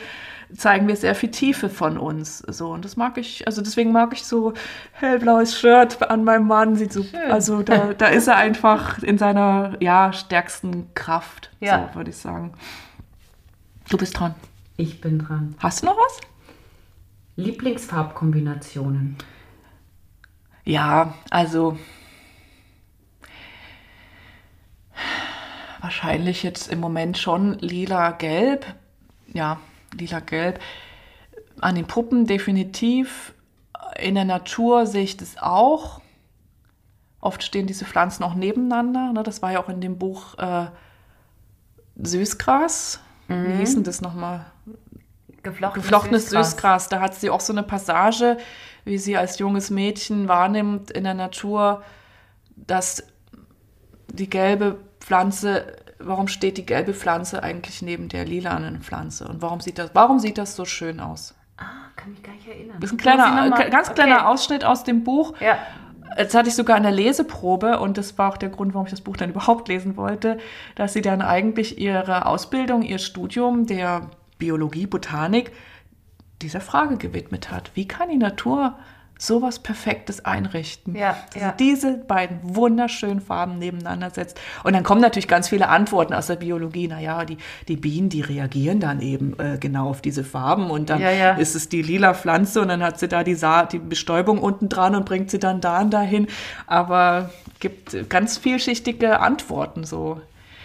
zeigen 0.56 0.88
wir 0.88 0.96
sehr 0.96 1.16
viel 1.16 1.32
Tiefe 1.32 1.70
von 1.70 1.98
uns. 1.98 2.40
So, 2.40 2.70
und 2.72 2.86
das 2.86 2.96
mag 2.98 3.18
ich, 3.18 3.46
also 3.48 3.62
deswegen 3.62 3.92
mag 3.92 4.14
ich 4.14 4.24
so 4.26 4.54
hellblaues 4.94 5.58
Shirt 5.58 6.02
an 6.10 6.24
meinem 6.24 6.48
Mann, 6.48 6.76
sieht 6.76 6.94
so, 6.94 7.04
Schön. 7.04 7.32
also 7.32 7.64
da, 7.64 7.94
da 7.94 8.08
ist 8.08 8.28
er 8.28 8.38
einfach 8.38 9.00
in 9.04 9.18
seiner, 9.18 9.76
ja, 9.80 10.14
stärksten 10.14 10.94
Kraft, 10.94 11.52
Ja. 11.60 11.90
so 11.90 11.96
würde 11.98 12.10
ich 12.12 12.18
sagen. 12.18 12.54
Du 13.90 13.98
bist 13.98 14.18
dran. 14.20 14.36
Ich 14.78 15.02
bin 15.02 15.20
dran. 15.20 15.56
Hast 15.60 15.82
du 15.82 15.88
noch 15.88 15.98
was? 15.98 16.22
Lieblingsfarbkombinationen. 17.36 19.18
Ja, 20.66 21.14
also 21.30 21.78
wahrscheinlich 25.82 26.44
jetzt 26.44 26.72
im 26.72 26.80
Moment 26.80 27.18
schon 27.18 27.58
lila-gelb. 27.60 28.66
Ja, 29.34 29.60
lila-gelb. 29.98 30.60
An 31.62 31.76
den 31.76 31.86
Puppen 31.86 32.26
definitiv. 32.26 33.34
In 34.00 34.16
der 34.16 34.26
Natur 34.26 34.86
sehe 34.86 35.04
ich 35.04 35.18
das 35.18 35.38
auch. 35.38 36.02
Oft 37.20 37.44
stehen 37.44 37.68
diese 37.68 37.86
Pflanzen 37.86 38.24
auch 38.24 38.36
nebeneinander. 38.36 39.14
Ne? 39.14 39.24
Das 39.24 39.42
war 39.42 39.52
ja 39.52 39.64
auch 39.64 39.70
in 39.70 39.82
dem 39.82 39.98
Buch 39.98 40.38
äh, 40.38 40.68
Süßgras. 41.96 43.00
Wie 43.28 43.54
hieß 43.54 43.76
denn 43.76 43.84
das 43.84 44.02
nochmal? 44.02 44.46
Geflochtenes, 45.44 45.86
Geflochtenes 45.86 46.30
Süßgras. 46.30 46.90
Da 46.90 47.00
hat 47.00 47.16
sie 47.16 47.30
auch 47.30 47.42
so 47.42 47.54
eine 47.54 47.64
Passage, 47.64 48.38
wie 48.86 48.98
sie 48.98 49.18
als 49.18 49.40
junges 49.40 49.70
Mädchen 49.70 50.28
wahrnimmt 50.28 50.92
in 50.92 51.04
der 51.04 51.14
Natur, 51.14 51.84
dass 52.56 53.04
die 54.12 54.30
gelbe 54.30 54.80
Pflanze, 55.00 55.78
warum 56.06 56.28
steht 56.28 56.58
die 56.58 56.66
gelbe 56.66 56.94
Pflanze 56.94 57.44
eigentlich 57.44 57.82
neben 57.82 58.10
der 58.10 58.26
lilanen 58.26 58.82
Pflanze? 58.82 59.28
Und 59.28 59.42
warum 59.42 59.60
sieht 59.60 59.80
das, 59.80 59.92
warum 59.94 60.20
sieht 60.20 60.38
das 60.38 60.56
so 60.56 60.66
schön 60.66 61.00
aus? 61.00 61.36
Ah, 61.58 61.90
kann 61.96 62.12
mich 62.12 62.24
gar 62.24 62.34
nicht 62.34 62.48
erinnern. 62.48 62.78
Das 62.80 62.92
ist 62.92 62.94
ein 62.94 62.98
kleiner, 62.98 63.46
äh, 63.46 63.70
ganz 63.70 63.90
okay. 63.90 63.96
kleiner 63.96 64.28
Ausschnitt 64.28 64.66
aus 64.66 64.84
dem 64.84 65.04
Buch. 65.04 65.34
Ja. 65.40 65.58
Jetzt 66.18 66.36
hatte 66.36 66.50
ich 66.50 66.56
sogar 66.56 66.76
eine 66.76 66.92
Leseprobe 66.92 67.80
und 67.80 67.98
das 67.98 68.18
war 68.18 68.34
auch 68.34 68.38
der 68.38 68.50
Grund, 68.50 68.74
warum 68.74 68.86
ich 68.86 68.92
das 68.92 69.02
Buch 69.02 69.18
dann 69.18 69.30
überhaupt 69.32 69.68
lesen 69.68 69.98
wollte, 69.98 70.38
dass 70.76 70.94
sie 70.94 71.02
dann 71.02 71.22
eigentlich 71.22 71.80
ihre 71.80 72.26
Ausbildung, 72.26 72.82
ihr 72.82 73.00
Studium 73.00 73.66
der 73.66 74.10
Biologie, 74.38 74.88
Botanik 74.88 75.52
dieser 76.42 76.62
Frage 76.62 76.98
gewidmet 76.98 77.52
hat. 77.52 77.72
Wie 77.76 77.88
kann 77.88 78.10
die 78.10 78.18
Natur 78.18 78.78
sowas 79.26 79.60
Perfektes 79.60 80.26
einrichten? 80.26 80.96
Ja, 80.96 81.18
dass 81.34 81.42
ja. 81.42 81.52
diese 81.54 81.98
beiden 81.98 82.40
wunderschönen 82.44 83.22
Farben 83.22 83.58
nebeneinander 83.58 84.10
setzt. 84.10 84.40
Und 84.64 84.74
dann 84.74 84.84
kommen 84.84 85.02
natürlich 85.02 85.28
ganz 85.28 85.50
viele 85.50 85.70
Antworten 85.70 86.14
aus 86.14 86.28
der 86.28 86.36
Biologie. 86.36 86.88
Naja, 86.88 87.24
die, 87.26 87.38
die 87.68 87.78
Bienen, 87.78 88.10
die 88.10 88.22
reagieren 88.22 88.80
dann 88.80 89.02
eben 89.02 89.38
äh, 89.40 89.58
genau 89.58 89.90
auf 89.90 90.02
diese 90.02 90.24
Farben 90.24 90.70
und 90.70 90.90
dann 90.90 91.00
Ja, 91.00 91.12
ja. 91.12 91.34
ist 91.34 91.56
es 91.56 91.70
die 91.70 91.82
lila 91.82 92.14
Pflanze 92.14 92.62
und 92.62 92.68
dann 92.68 92.84
hat 92.84 93.00
sie 93.00 93.08
da 93.08 93.24
die, 93.24 93.36
Sa 93.36 93.66
die 93.66 93.80
Bestäubung 93.80 94.40
unten 94.40 94.70
dran 94.70 94.96
und 94.96 95.06
bringt 95.06 95.32
sie 95.32 95.40
dann 95.40 95.62
da 95.62 95.82
und 95.82 95.92
dahin. 95.92 96.28
Aber 96.68 97.30
gibt 97.60 98.10
ganz 98.10 98.38
vielschichtige 98.38 99.20
Antworten 99.20 99.84
so. 99.86 100.22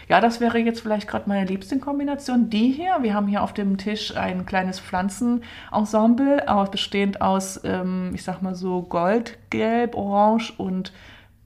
Ja, 0.08 0.20
das 0.22 0.40
wäre 0.40 0.58
jetzt 0.58 0.80
vielleicht 0.80 1.06
gerade 1.06 1.28
meine 1.28 1.44
liebste 1.44 1.78
Kombination. 1.78 2.48
Die 2.48 2.70
hier, 2.72 2.96
wir 3.02 3.12
haben 3.14 3.26
hier 3.26 3.42
auf 3.42 3.52
dem 3.52 3.76
Tisch 3.76 4.16
ein 4.16 4.46
kleines 4.46 4.80
Pflanzenensemble, 4.80 6.48
aus- 6.48 6.70
bestehend 6.70 7.20
aus, 7.20 7.60
ähm, 7.64 8.12
ich 8.14 8.24
sag 8.24 8.40
mal 8.40 8.54
so, 8.54 8.82
Gold, 8.82 9.38
Gelb, 9.50 9.94
Orange 9.94 10.52
und 10.56 10.92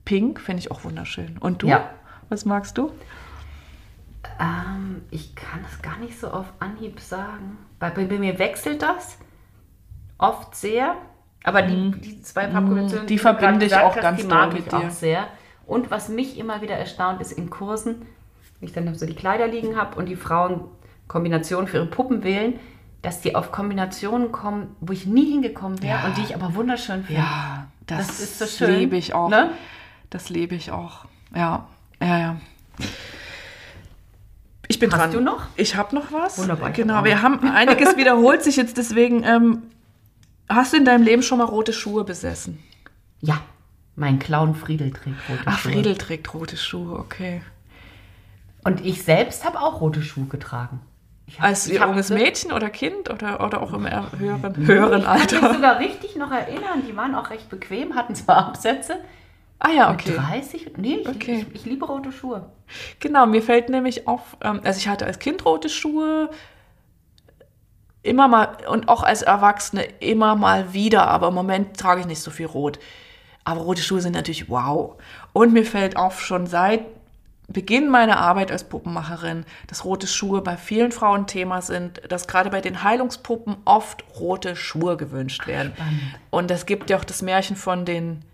Pink. 0.05 0.39
Finde 0.39 0.59
ich 0.61 0.71
auch 0.71 0.83
wunderschön. 0.85 1.37
Und 1.39 1.61
du? 1.63 1.67
Ja. 1.67 1.89
Was 2.29 2.45
magst 2.45 2.77
du? 2.77 2.91
Ähm, 4.39 5.01
ich 5.11 5.35
kann 5.35 5.59
es 5.69 5.81
gar 5.81 5.97
nicht 5.97 6.17
so 6.19 6.27
auf 6.29 6.45
Anhieb 6.59 6.99
sagen. 6.99 7.57
Bei, 7.79 7.89
bei 7.89 8.05
mir 8.05 8.39
wechselt 8.39 8.81
das 8.81 9.17
oft 10.17 10.55
sehr. 10.55 10.95
Aber 11.43 11.61
die, 11.61 11.91
die 11.99 12.21
zwei 12.21 12.47
Farbkombinationen, 12.49 13.03
Mhm. 13.03 13.07
Die 13.07 13.17
verbinde 13.17 13.65
ich 13.65 13.75
auch 13.75 13.95
ganz 13.95 14.23
mag 14.23 14.53
mit 14.53 14.73
auch 14.73 14.79
dir. 14.81 14.89
sehr. 14.91 15.27
Und 15.65 15.91
was 15.91 16.07
mich 16.09 16.37
immer 16.37 16.61
wieder 16.61 16.75
erstaunt 16.75 17.19
ist 17.21 17.33
in 17.33 17.49
Kursen, 17.49 18.05
wenn 18.63 18.67
ich 18.67 18.73
dann 18.73 18.95
so 18.95 19.05
die 19.05 19.13
Kleider 19.13 19.45
liegen 19.47 19.75
habe 19.75 19.97
und 19.97 20.05
die 20.07 20.15
Frauen 20.15 20.61
Kombinationen 21.09 21.67
für 21.67 21.77
ihre 21.77 21.85
Puppen 21.85 22.23
wählen, 22.23 22.53
dass 23.01 23.19
die 23.19 23.35
auf 23.35 23.51
Kombinationen 23.51 24.31
kommen, 24.31 24.73
wo 24.79 24.93
ich 24.93 25.05
nie 25.05 25.29
hingekommen 25.31 25.81
wäre 25.83 25.99
Ja. 25.99 26.05
und 26.05 26.17
die 26.17 26.21
ich 26.21 26.33
aber 26.33 26.55
wunderschön 26.55 27.03
finde. 27.03 27.21
Ja, 27.21 27.67
das, 27.87 28.07
Das 28.07 28.19
ist 28.21 28.39
so 28.39 28.45
schön, 28.45 28.79
liebe 28.79 28.95
ich 28.95 29.13
auch. 29.13 29.29
ne? 29.29 29.49
Das 30.09 30.29
liebe 30.29 30.55
ich 30.55 30.71
auch. 30.71 31.03
Ja, 31.35 31.67
ja, 32.01 32.17
ja. 32.19 32.35
Ich 34.69 34.79
bin 34.79 34.89
Hast 34.93 34.99
dran. 35.01 35.11
du 35.11 35.19
noch? 35.19 35.47
Ich 35.57 35.75
habe 35.75 35.93
noch 35.93 36.13
was. 36.13 36.37
Wunderbar, 36.37 36.71
Genau, 36.71 37.03
wir 37.03 37.21
haben 37.21 37.39
einiges 37.53 37.97
wiederholt 37.97 38.43
sich 38.43 38.55
jetzt 38.55 38.77
deswegen. 38.77 39.23
Ähm, 39.25 39.63
hast 40.47 40.71
du 40.71 40.77
in 40.77 40.85
deinem 40.85 41.03
Leben 41.03 41.21
schon 41.21 41.39
mal 41.39 41.43
rote 41.45 41.73
Schuhe 41.73 42.05
besessen? 42.05 42.59
Ja, 43.19 43.41
mein 43.97 44.19
Clown 44.19 44.55
Friedel 44.55 44.91
trägt 44.91 45.17
rote 45.29 45.41
Ach, 45.45 45.59
Schuhe. 45.59 45.73
Friedel 45.73 45.97
trägt 45.97 46.33
rote 46.33 46.55
Schuhe, 46.55 46.97
okay. 46.97 47.41
Und 48.63 48.85
ich 48.85 49.03
selbst 49.03 49.45
habe 49.45 49.59
auch 49.59 49.81
rote 49.81 50.01
Schuhe 50.01 50.25
getragen. 50.25 50.79
Ich 51.25 51.39
hab- 51.39 51.47
Als 51.47 51.67
ich 51.67 51.79
junges 51.79 52.09
so- 52.09 52.13
Mädchen 52.13 52.51
oder 52.51 52.69
Kind 52.69 53.09
oder, 53.09 53.43
oder 53.43 53.61
auch 53.61 53.73
im 53.73 53.85
höheren, 53.89 54.61
Ich 54.61 54.67
höheren 54.67 55.03
kann 55.03 55.19
mich 55.19 55.33
Alter? 55.33 55.53
sogar 55.53 55.79
richtig 55.79 56.15
noch 56.15 56.31
erinnern. 56.31 56.83
Die 56.87 56.95
waren 56.95 57.15
auch 57.15 57.29
recht 57.29 57.49
bequem, 57.49 57.95
hatten 57.95 58.13
zwar 58.15 58.47
Absätze. 58.47 58.97
Ah 59.59 59.69
ja, 59.71 59.89
Mit 59.91 60.01
okay. 60.01 60.15
30? 60.17 60.73
Nee, 60.77 60.95
ich, 60.97 61.07
Okay. 61.09 61.45
ich, 61.49 61.55
ich 61.55 61.65
liebe 61.65 61.85
rote 61.85 62.11
Schuhe. 62.11 62.49
Genau, 62.99 63.25
mir 63.25 63.41
fällt 63.41 63.69
nämlich 63.69 64.07
auf, 64.07 64.35
ähm, 64.41 64.59
also 64.63 64.77
ich 64.77 64.87
hatte 64.89 65.05
als 65.05 65.19
Kind 65.19 65.45
rote 65.45 65.69
Schuhe, 65.69 66.29
immer 68.01 68.27
mal 68.27 68.57
und 68.69 68.89
auch 68.89 69.03
als 69.03 69.21
Erwachsene 69.21 69.83
immer 70.01 70.35
mal 70.35 70.73
wieder, 70.73 71.07
aber 71.07 71.29
im 71.29 71.33
Moment 71.33 71.77
trage 71.79 72.01
ich 72.01 72.07
nicht 72.07 72.21
so 72.21 72.31
viel 72.31 72.47
rot. 72.47 72.79
Aber 73.45 73.61
rote 73.61 73.81
Schuhe 73.81 74.01
sind 74.01 74.13
natürlich 74.13 74.49
wow. 74.49 74.95
Und 75.31 75.53
mir 75.53 75.65
fällt 75.65 75.95
auf, 75.95 76.19
schon 76.21 76.45
seit 76.47 76.81
Beginn 77.53 77.89
meiner 77.89 78.17
Arbeit 78.17 78.51
als 78.51 78.63
Puppenmacherin, 78.63 79.45
dass 79.67 79.85
rote 79.85 80.07
Schuhe 80.07 80.41
bei 80.41 80.57
vielen 80.57 80.91
Frauen 80.91 81.27
Thema 81.27 81.61
sind, 81.61 82.01
dass 82.09 82.27
gerade 82.27 82.49
bei 82.49 82.61
den 82.61 82.83
Heilungspuppen 82.83 83.57
oft 83.65 84.03
rote 84.19 84.55
Schuhe 84.55 84.97
gewünscht 84.97 85.47
werden. 85.47 85.73
spannend. 85.75 86.01
Und 86.31 86.51
es 86.51 86.65
gibt 86.65 86.89
ja 86.89 86.97
auch 86.97 87.03
das 87.03 87.21
Märchen 87.21 87.55
von 87.55 87.85
den 87.85 88.25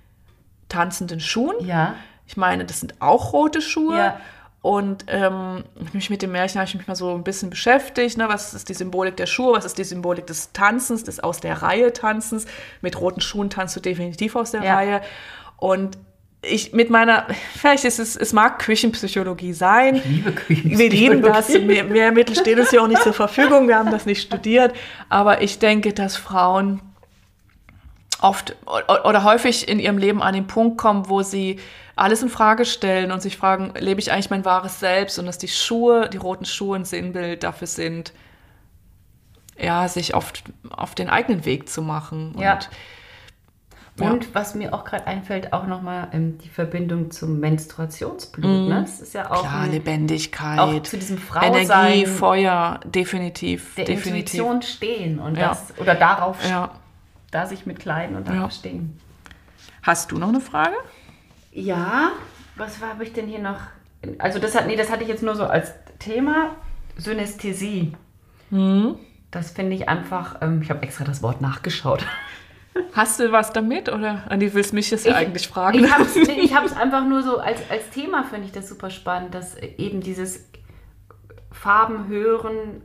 tanzenden 0.70 1.20
Schuhen. 1.20 1.55
Ja. 1.65 1.95
Ich 2.26 2.38
meine, 2.38 2.65
das 2.65 2.80
sind 2.80 2.95
auch 2.99 3.34
rote 3.34 3.61
Schuhe. 3.61 3.97
Ja. 3.97 4.20
Und 4.61 5.05
ähm, 5.07 5.63
mich 5.93 6.09
mit 6.09 6.22
dem 6.22 6.34
Märchen 6.34 6.59
habe 6.59 6.67
ich 6.67 6.76
mich 6.76 6.88
mal 6.88 6.95
so 6.95 7.15
ein 7.15 7.24
bisschen 7.24 7.49
beschäftigt. 7.49 8.17
Ne? 8.17 8.28
Was 8.28 8.53
ist 8.53 8.67
die 8.67 8.74
Symbolik 8.74 9.15
der 9.15 9.26
Schuhe? 9.26 9.53
Was 9.55 9.63
ist 9.65 9.78
die 9.78 9.86
Symbolik 9.86 10.28
des 10.28 10.51
Tanzens, 10.51 11.05
des 11.05 11.22
aus 11.22 11.39
der 11.39 11.61
Reihe 11.61 11.93
Tanzens? 11.93 12.45
Mit 12.82 12.99
roten 12.99 13.22
Schuhen 13.22 13.49
tanzt 13.49 13.76
du 13.78 13.80
definitiv 13.80 14.36
aus 14.36 14.51
der 14.51 14.63
Ja. 14.63 14.76
Reihe. 14.76 15.01
Und 15.57 15.97
ich 16.42 16.72
mit 16.74 16.90
meiner, 16.90 17.28
vielleicht 17.58 17.84
ist 17.84 18.00
es, 18.00 18.16
es 18.16 18.32
mag 18.32 18.60
Küchenpsychologie 18.60 19.54
sein. 19.54 20.02
Liebe 20.06 20.32
Küchen. 20.32 20.78
Wir 20.78 20.90
lieben 20.90 21.22
das. 21.22 21.50
Mehr, 21.50 21.84
mehr 21.84 22.12
Mittel 22.12 22.36
stehen 22.36 22.60
uns 22.60 22.72
ja 22.72 22.82
auch 22.82 22.88
nicht 22.88 23.04
zur 23.04 23.14
Verfügung. 23.14 23.68
Wir 23.68 23.78
haben 23.78 23.92
das 23.92 24.06
nicht 24.06 24.22
studiert. 24.22 24.74
Aber 25.10 25.42
ich 25.42 25.60
denke, 25.60 25.94
dass 25.94 26.16
Frauen 26.16 26.82
oft 28.22 28.56
oder 28.66 29.24
häufig 29.24 29.68
in 29.68 29.80
ihrem 29.80 29.98
Leben 29.98 30.22
an 30.22 30.34
den 30.34 30.48
Punkt 30.48 30.78
kommen, 30.78 31.10
wo 31.10 31.24
sie 31.24 31.60
alles 31.96 32.24
in 32.24 32.30
Frage 32.30 32.64
stellen 32.64 33.12
und 33.12 33.22
sich 33.22 33.36
fragen, 33.36 33.74
lebe 33.78 34.00
ich 34.00 34.12
eigentlich 34.12 34.30
mein 34.30 34.46
wahres 34.46 34.80
Selbst? 34.80 35.20
Und 35.20 35.26
dass 35.26 35.38
die 35.38 35.50
Schuhe, 35.50 36.10
die 36.10 36.18
roten 36.18 36.46
Schuhe 36.46 36.78
ein 36.78 36.86
Sinnbild 36.86 37.44
dafür 37.44 37.68
sind, 37.68 38.14
ja, 39.58 39.90
sich 39.90 40.14
auf, 40.14 40.32
auf 40.70 40.96
den 40.96 41.10
eigenen 41.10 41.44
Weg 41.44 41.68
zu 41.68 41.82
machen. 41.82 42.36
Ja. 42.40 42.54
Und 42.54 42.70
Ja. 44.00 44.12
Und 44.12 44.34
was 44.36 44.56
mir 44.56 44.74
auch 44.74 44.84
gerade 44.86 45.08
einfällt, 45.08 45.54
auch 45.54 45.68
nochmal 45.68 46.08
ähm, 46.12 46.38
die 46.38 46.50
Verbindung 46.50 47.12
zum 47.12 47.39
Menstruationsblut. 47.39 48.70
Ne? 48.70 48.82
Das 48.82 49.00
ist 49.02 49.14
ja 49.14 49.30
auch 49.30 49.41
klar, 49.41 49.62
ein, 49.64 49.72
Lebendigkeit, 49.72 50.60
auch 50.60 50.82
zu 50.84 50.97
diesem 50.97 51.18
Frausein 51.18 51.91
Energie, 51.91 52.06
Feuer, 52.06 52.80
definitiv. 52.86 53.76
der 53.76 53.86
definitiv. 53.86 54.34
Intuition 54.39 54.62
stehen 54.62 55.20
und 55.20 55.38
Ja. 55.38 55.50
das 55.50 55.74
oder 55.78 55.95
darauf 55.95 56.38
Ja. 56.50 56.72
da 57.32 57.45
sich 57.45 57.66
mit 57.66 57.80
kleiden 57.80 58.16
und 58.16 58.28
darauf 58.28 58.52
stehen. 58.52 59.00
Hast 59.84 60.12
du 60.12 60.18
noch 60.18 60.30
eine 60.30 60.41
Frage? 60.41 60.76
Ja, 61.52 62.12
was 62.56 62.82
habe 62.82 63.04
ich 63.04 63.14
denn 63.14 63.28
hier 63.28 63.39
noch? 63.39 63.60
Also 64.18 64.39
das 64.39 64.56
hat, 64.56 64.68
nee, 64.68 64.76
das 64.76 64.89
hatte 64.91 65.04
ich 65.04 65.10
jetzt 65.10 65.24
nur 65.24 65.36
so 65.36 65.45
als 65.45 65.74
Thema 66.00 66.56
Synästhesie. 66.97 67.93
Hm? 68.50 68.95
Das 69.32 69.52
finde 69.52 69.76
ich 69.76 69.88
einfach, 69.89 70.38
ähm, 70.41 70.62
ich 70.62 70.70
habe 70.70 70.82
extra 70.84 71.04
das 71.04 71.22
Wort 71.22 71.41
nachgeschaut. 71.41 72.06
Hast 72.93 73.20
du 73.20 73.32
was 73.32 73.51
damit 73.51 73.89
oder 73.89 74.24
Andi 74.30 74.53
willst 74.53 74.74
mich 74.74 74.89
das 74.89 75.03
ja 75.03 75.15
eigentlich 75.15 75.47
fragen? 75.47 75.84
Ich 75.84 75.91
habe 75.91 76.03
es 76.03 76.15
nee, 76.15 76.49
einfach 76.80 77.05
nur 77.05 77.24
so 77.24 77.38
als, 77.39 77.59
als 77.70 77.89
Thema, 77.89 78.24
finde 78.24 78.45
ich 78.45 78.51
das 78.51 78.70
super 78.70 78.89
spannend, 78.89 79.34
dass 79.34 79.57
eben 79.57 80.01
dieses 80.01 80.45
Farben 81.51 82.07
hören, 82.07 82.82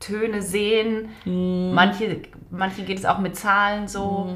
Töne 0.00 0.42
sehen, 0.42 1.08
Hm. 1.24 1.72
manche, 1.72 2.20
manche 2.50 2.82
geht 2.82 2.98
es 2.98 3.04
auch 3.06 3.18
mit 3.18 3.36
Zahlen 3.36 3.88
so. 3.88 4.28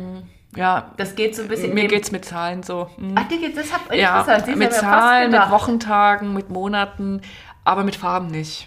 ja, 0.56 0.92
Das 0.96 1.14
geht 1.14 1.36
so 1.36 1.42
ein 1.42 1.48
bisschen. 1.48 1.74
mir 1.74 1.88
geht 1.88 2.04
es 2.04 2.10
mit 2.10 2.24
Zahlen 2.24 2.62
so. 2.62 2.88
Hm. 2.96 3.14
Ach, 3.16 3.28
dir 3.28 3.38
geht 3.38 3.56
das 3.56 3.72
hat 3.72 3.94
Ja, 3.94 4.24
mit 4.56 4.72
Zahlen, 4.72 5.30
mit. 5.30 5.50
Wochentagen, 5.50 6.32
mit 6.32 6.48
Monaten, 6.48 7.20
aber 7.64 7.84
mit 7.84 7.96
Farben 7.96 8.28
nicht. 8.28 8.66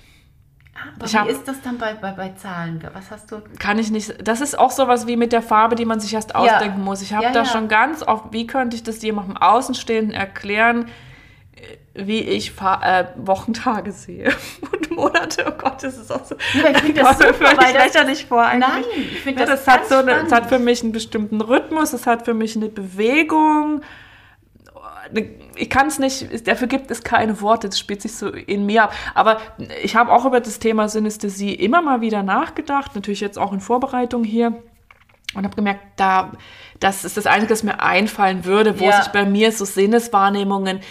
Aber 0.95 1.05
ich 1.05 1.13
wie 1.13 1.17
hab- 1.17 1.27
ist 1.27 1.47
das 1.47 1.61
dann 1.61 1.77
bei, 1.77 1.93
bei, 1.93 2.11
bei 2.11 2.29
Zahlen? 2.29 2.81
Was 2.93 3.11
hast 3.11 3.31
du? 3.31 3.41
Kann 3.59 3.77
ich 3.77 3.91
nicht. 3.91 4.15
Das 4.27 4.41
ist 4.41 4.57
auch 4.57 4.71
sowas 4.71 5.05
wie 5.07 5.15
mit 5.17 5.31
der 5.33 5.41
Farbe, 5.41 5.75
die 5.75 5.85
man 5.85 5.99
sich 5.99 6.13
erst 6.13 6.33
ausdenken 6.35 6.81
muss. 6.83 7.01
Ich 7.01 7.13
habe 7.13 7.25
Ja, 7.25 7.31
da 7.31 7.39
ja. 7.39 7.45
schon 7.45 7.67
ganz 7.67 8.01
oft, 8.03 8.25
wie 8.31 8.47
könnte 8.47 8.75
ich 8.75 8.83
das 8.83 9.01
jemandem 9.01 9.37
Außenstehenden 9.37 10.13
erklären? 10.13 10.87
wie 11.93 12.21
ich 12.21 12.53
äh, 12.61 13.03
Wochentage 13.17 13.91
sehe 13.91 14.31
und 14.71 14.91
Monate. 14.91 15.45
Oh 15.47 15.51
Gott, 15.61 15.83
das 15.83 15.97
ist 15.97 16.09
auch 16.09 16.23
so. 16.23 16.35
Ja, 16.53 16.69
ich 16.71 16.77
finde 16.77 17.01
das 17.03 17.17
super, 17.19 17.33
völlig 17.33 17.57
weil 17.61 17.73
das- 17.73 17.93
lächerlich 17.93 18.25
vor. 18.25 18.41
eigentlich. 18.43 18.69
Nein, 18.69 18.83
ich 19.11 19.19
finde 19.19 19.41
Ja, 19.41 19.45
das, 19.45 19.65
das, 19.65 19.73
hat 19.75 19.87
so 19.87 19.95
eine, 19.95 20.23
das 20.23 20.31
hat 20.31 20.47
für 20.47 20.57
mich 20.57 20.81
einen 20.83 20.93
bestimmten 20.93 21.41
Rhythmus, 21.41 21.91
es 21.93 22.07
hat 22.07 22.23
für 22.25 22.33
mich 22.33 22.55
eine 22.55 22.69
Bewegung. 22.69 23.81
Ich 25.55 25.69
kann 25.69 25.87
es 25.87 25.99
nicht, 25.99 26.47
dafür 26.47 26.67
gibt 26.67 26.89
es 26.91 27.03
keine 27.03 27.41
Worte, 27.41 27.67
das 27.69 27.77
spielt 27.79 28.01
sich 28.01 28.15
so 28.15 28.29
in 28.29 28.65
mir 28.65 28.83
ab. 28.83 28.93
Aber 29.13 29.39
ich 29.83 29.95
habe 29.95 30.11
auch 30.11 30.25
über 30.25 30.39
das 30.39 30.59
Thema 30.59 30.87
Synästhesie 30.89 31.53
immer 31.53 31.81
mal 31.81 32.01
wieder 32.01 32.23
nachgedacht, 32.23 32.95
natürlich 32.95 33.19
jetzt 33.21 33.37
auch 33.37 33.51
in 33.53 33.59
Vorbereitung 33.59 34.23
hier. 34.23 34.61
Und 35.33 35.45
habe 35.45 35.55
gemerkt, 35.55 35.81
da, 35.95 36.31
das 36.81 37.05
ist 37.05 37.15
das 37.15 37.25
Einzige, 37.25 37.47
das 37.47 37.63
mir 37.63 37.81
einfallen 37.81 38.43
würde, 38.43 38.79
wo 38.79 38.85
Ja. 38.85 39.01
sich 39.01 39.11
bei 39.13 39.25
mir 39.25 39.51
so 39.53 39.63
Sinneswahrnehmungen 39.65 40.81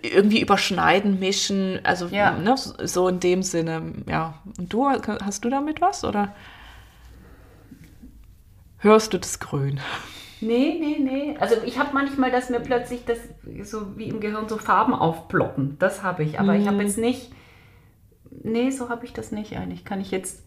irgendwie 0.00 0.40
überschneiden, 0.40 1.18
mischen, 1.20 1.80
also 1.84 2.06
Ja. 2.06 2.30
ne, 2.30 2.56
so- 2.56 2.74
so 2.86 3.08
in 3.08 3.20
dem 3.20 3.42
Sinne, 3.42 3.92
ja. 4.08 4.34
Und 4.58 4.72
du, 4.72 4.88
hast 4.88 5.44
du 5.44 5.50
damit 5.50 5.82
was 5.82 6.04
oder 6.04 6.34
hörst 8.78 9.12
du 9.12 9.18
das 9.18 9.38
Grün? 9.40 9.80
Nee, 10.44 10.76
nee, 10.80 10.96
nee. 11.00 11.36
Also 11.40 11.56
ich 11.64 11.78
habe 11.78 11.90
manchmal, 11.92 12.30
dass 12.30 12.50
mir 12.50 12.60
plötzlich 12.60 13.04
das 13.04 13.18
so 13.62 13.96
wie 13.96 14.08
im 14.08 14.20
Gehirn 14.20 14.48
so 14.48 14.58
Farben 14.58 14.94
aufploppen. 14.94 15.76
Das 15.78 16.02
habe 16.02 16.22
ich. 16.22 16.38
Aber 16.40 16.54
ich 16.54 16.66
habe 16.66 16.82
jetzt 16.82 16.98
nicht. 16.98 17.30
Nee, 18.42 18.70
so 18.70 18.88
habe 18.88 19.04
ich 19.06 19.12
das 19.12 19.32
nicht 19.32 19.56
eigentlich. 19.56 19.84
Kann 19.84 20.00
ich 20.00 20.10
jetzt 20.10 20.42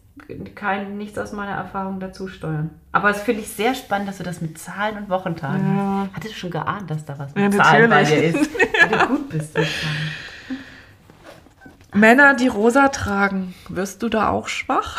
kein, 0.54 0.98
nichts 0.98 1.18
aus 1.18 1.32
meiner 1.32 1.52
Erfahrung 1.52 2.00
dazu 2.00 2.28
steuern. 2.28 2.70
Aber 2.92 3.10
es 3.10 3.20
finde 3.22 3.40
ich 3.42 3.48
sehr 3.48 3.74
spannend, 3.74 4.08
dass 4.08 4.18
du 4.18 4.24
das 4.24 4.40
mit 4.40 4.58
Zahlen 4.58 4.96
und 4.98 5.08
Wochentagen 5.08 5.76
Ja. 5.76 6.06
hast. 6.06 6.16
Hattest 6.16 6.34
du 6.34 6.38
schon 6.38 6.50
geahnt, 6.50 6.90
dass 6.90 7.04
da 7.04 7.18
was 7.18 7.32
Ja, 7.36 7.42
mit 7.48 7.54
Zahlen 7.54 7.90
bei 7.90 8.04
dir 8.04 8.22
ist? 8.24 8.50
Wie 8.60 8.96
du 8.96 9.06
gut 9.06 9.28
bist 9.30 9.54
Zahlen. 9.54 9.68
Männer, 11.94 12.34
die 12.34 12.48
rosa 12.48 12.88
tragen, 12.88 13.54
wirst 13.68 14.02
du 14.02 14.08
da 14.08 14.28
auch 14.28 14.48
schwach? 14.48 14.98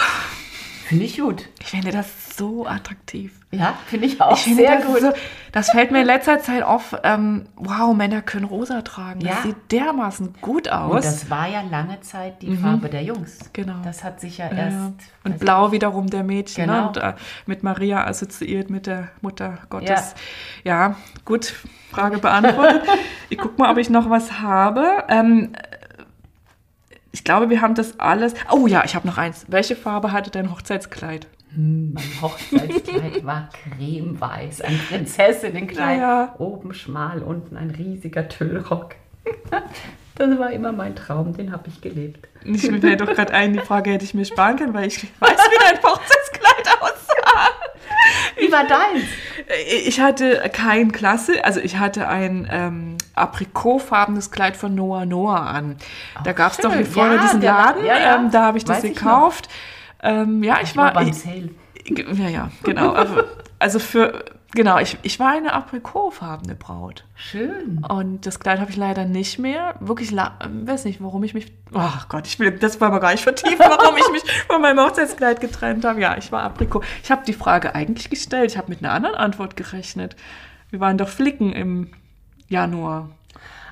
Finde 0.85 1.05
ich 1.05 1.19
gut. 1.19 1.47
Ich 1.59 1.67
finde 1.67 1.91
das 1.91 2.07
so 2.39 2.65
attraktiv. 2.65 3.33
Ja, 3.51 3.73
finde 3.87 4.05
ich 4.07 4.19
auch 4.21 4.33
Ich 4.37 4.43
finde 4.43 4.63
sehr 4.63 4.77
das 4.77 4.85
gut. 4.85 5.01
So, 5.01 5.11
das 5.51 5.69
fällt 5.71 5.91
mir 5.91 6.01
in 6.01 6.05
letzter 6.07 6.39
Zeit 6.39 6.63
auf. 6.63 6.95
Ähm, 7.03 7.47
wow, 7.55 7.95
Männer 7.95 8.21
können 8.21 8.45
rosa 8.45 8.81
tragen. 8.81 9.19
Das 9.19 9.29
Ja. 9.29 9.41
sieht 9.43 9.71
dermaßen 9.71 10.35
gut 10.41 10.67
Und 10.67 10.73
aus. 10.73 11.03
das 11.03 11.29
war 11.29 11.47
ja 11.47 11.61
lange 11.61 11.99
Zeit 12.01 12.41
die 12.41 12.55
Farbe 12.55 12.89
der 12.89 13.03
Jungs. 13.03 13.39
Genau. 13.53 13.75
Das 13.83 14.03
hat 14.03 14.19
sich 14.21 14.37
ja 14.39 14.45
Ja, 14.51 14.57
erst. 14.57 14.75
ja. 14.77 14.91
Und 15.25 15.39
blau 15.39 15.71
wiederum 15.71 16.07
der 16.09 16.23
Mädchen. 16.23 16.65
Genau. 16.65 16.81
Ne? 16.81 16.87
Und, 16.87 16.97
äh, 16.97 17.13
mit 17.45 17.61
Maria 17.63 18.05
assoziiert, 18.07 18.69
mit 18.69 18.87
der 18.87 19.09
Mutter 19.21 19.57
Gottes. 19.69 20.15
Ja, 20.63 20.95
gut, 21.25 21.53
Frage 21.91 22.19
beantwortet. 22.19 22.83
ich 23.29 23.37
gucke 23.37 23.59
mal, 23.61 23.71
ob 23.71 23.77
ich 23.77 23.89
noch 23.89 24.09
was 24.09 24.39
habe. 24.39 25.03
Ähm, 25.09 25.53
ich 27.11 27.23
glaube, 27.23 27.49
wir 27.49 27.61
haben 27.61 27.73
das 27.75 27.99
alles. 27.99 28.33
Oh 28.51 28.67
ja, 28.67 28.83
ich 28.85 28.95
habe 28.95 29.07
noch 29.07 29.17
eins. 29.17 29.45
Welche 29.47 29.75
Farbe 29.75 30.11
hatte 30.11 30.29
dein 30.29 30.51
Hochzeitskleid? 30.51 31.27
Hm, 31.53 31.93
Mein 31.93 32.21
Hochzeitskleid 32.21 33.23
war 33.25 33.49
cremeweiß, 33.77 34.61
ein 34.61 34.79
Prinzessinnenkleid. 34.89 35.99
Ja. 35.99 36.35
Oben 36.37 36.73
schmal, 36.73 37.21
unten 37.23 37.57
ein 37.57 37.71
riesiger 37.71 38.27
Tüllrock. 38.27 38.95
Das 40.15 40.37
war 40.37 40.51
immer 40.51 40.73
mein 40.73 40.97
Traum, 40.97 41.31
den 41.31 41.53
habe 41.53 41.69
ich 41.69 41.79
gelebt. 41.79 42.27
Ich 42.43 42.69
mir 42.69 42.81
fällt 42.81 42.99
doch 42.99 43.07
gerade 43.07 43.33
ein, 43.33 43.53
die 43.53 43.59
Frage 43.59 43.91
hätte 43.91 44.03
ich 44.03 44.13
mir 44.13 44.25
sparen 44.25 44.57
können, 44.57 44.73
weil 44.73 44.87
ich 44.87 45.01
weiß, 45.21 45.31
wie 45.31 45.59
dein 45.73 45.81
Hochzeitskleid 45.81 46.81
aussah. 46.81 47.47
Wie 48.37 48.51
war 48.51 48.65
deins? 48.67 49.05
Ich 49.85 50.01
hatte 50.01 50.41
kein 50.51 50.91
Klasse, 50.91 51.45
also 51.45 51.61
ich 51.61 51.77
hatte 51.77 52.09
ein 52.09 52.49
ähm, 52.51 52.97
aprikotfarbenes 53.15 54.29
Kleid 54.29 54.57
von 54.57 54.75
Noah 54.75 55.05
Noah 55.05 55.39
an. 55.39 55.77
da 56.25 56.33
gab 56.33 56.51
es 56.51 56.57
doch 56.57 56.73
hier 56.73 56.85
vorne 56.85 57.15
Ja, 57.15 57.21
diesen 57.21 57.41
Laden, 57.41 57.85
ja, 57.85 57.97
ja. 57.97 58.15
Ähm, 58.17 58.29
da 58.29 58.43
habe 58.43 58.57
ich 58.57 58.65
das 58.65 58.79
Weiß 58.79 58.83
ich 58.83 58.95
gekauft. 58.95 59.47
Ähm, 60.01 60.43
ja, 60.43 60.57
ich, 60.61 60.69
Ich 60.71 60.77
war 60.77 60.85
war, 60.85 60.93
beim 60.93 61.07
ich, 61.09 61.15
Sale. 61.15 61.49
ja, 61.87 62.27
ja, 62.29 62.51
genau. 62.63 62.91
Also, 62.91 63.15
also 63.59 63.79
für, 63.79 64.25
genau, 64.53 64.77
ich, 64.79 64.97
ich 65.01 65.19
war 65.19 65.31
eine 65.31 65.53
aprikotfarbene 65.53 66.55
Braut. 66.55 67.05
Schön. 67.15 67.83
Und 67.89 68.25
das 68.25 68.39
Kleid 68.39 68.59
habe 68.59 68.71
ich 68.71 68.77
leider 68.77 69.05
nicht 69.05 69.39
mehr. 69.39 69.75
Wirklich, 69.79 70.11
la- 70.11 70.37
weiß 70.49 70.85
nicht, 70.85 71.01
warum 71.03 71.23
ich 71.23 71.33
mich. 71.33 71.51
Ach 71.73 72.07
Gott, 72.09 72.27
ich 72.27 72.39
will 72.39 72.51
das 72.51 72.79
wollen 72.79 72.93
wir 72.93 72.99
gar 72.99 73.11
nicht 73.11 73.23
vertiefen, 73.23 73.59
warum 73.59 73.95
ich 73.97 74.11
mich 74.11 74.23
von 74.47 74.61
meinem 74.61 74.79
Hochzeitskleid 74.79 75.41
getrennt 75.41 75.83
habe. 75.85 75.99
Ja, 76.01 76.17
ich 76.17 76.31
war 76.31 76.43
Aprikot. 76.43 76.83
Ich 77.03 77.11
habe 77.11 77.23
die 77.25 77.33
Frage 77.33 77.75
eigentlich 77.75 78.09
gestellt. 78.09 78.51
Ich 78.51 78.57
habe 78.57 78.69
mit 78.69 78.79
einer 78.83 78.93
anderen 78.93 79.15
Antwort 79.15 79.55
gerechnet. 79.55 80.15
Wir 80.69 80.79
waren 80.79 80.97
doch 80.97 81.09
Flicken 81.09 81.51
im 81.51 81.91
Januar. 82.47 83.09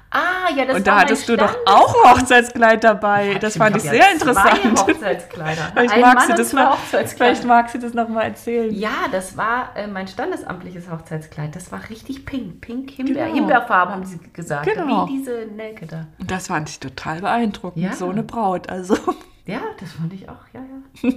Ah, 0.10 0.50
ja, 0.56 0.66
das 0.66 0.78
Und 0.78 0.88
da 0.88 1.02
hattest 1.02 1.28
du 1.28 1.36
doch 1.36 1.54
auch 1.66 2.06
ein 2.06 2.12
Hochzeitskleid 2.12 2.84
dabei. 2.84 3.34
Ja, 3.34 3.40
das 3.40 3.58
fand 3.58 3.76
ich 3.76 3.84
sehr 3.84 3.96
ja 3.96 4.06
interessant. 4.14 4.62
Zwei 4.62 4.94
Hochzeitskleider. 4.94 5.62
Vielleicht 5.74 5.94
Ein 5.94 6.02
magst, 6.02 6.30
Mann 6.30 6.38
du 6.38 6.44
und 6.44 6.94
das 6.94 7.14
vielleicht 7.14 7.44
magst 7.44 7.76
du 7.76 7.80
das 7.80 7.94
noch 7.94 8.08
mal 8.08 8.24
erzählen. 8.24 8.74
Ja, 8.74 9.08
das 9.12 9.36
war 9.36 9.76
äh, 9.76 9.86
mein 9.86 10.08
standesamtliches 10.08 10.90
Hochzeitskleid. 10.90 11.56
Das 11.56 11.72
war 11.74 11.90
richtig 11.90 12.26
pink. 12.26 12.62
Pink, 12.62 12.92
Himbeer. 12.92 13.26
Genau. 13.26 13.36
Himbeerfarben 13.36 13.96
haben 13.96 14.06
sie 14.06 14.20
gesagt. 14.32 14.66
Genau. 14.66 15.08
Wie 15.08 15.18
diese 15.18 15.46
Nelke 15.54 15.86
da. 15.86 16.08
Und 16.20 16.32
das 16.32 16.48
fand 16.48 16.70
ich 16.70 16.80
total 16.80 17.20
beeindruckend. 17.20 17.84
Ja. 17.84 17.94
So 17.94 18.10
eine 18.10 18.24
Braut. 18.24 18.70
Also, 18.70 18.98
Ja, 19.48 19.62
das 19.80 19.94
fand 19.94 20.12
ich 20.14 20.28
auch. 20.28 20.46
Ja, 20.54 20.60
ja. 20.60 21.12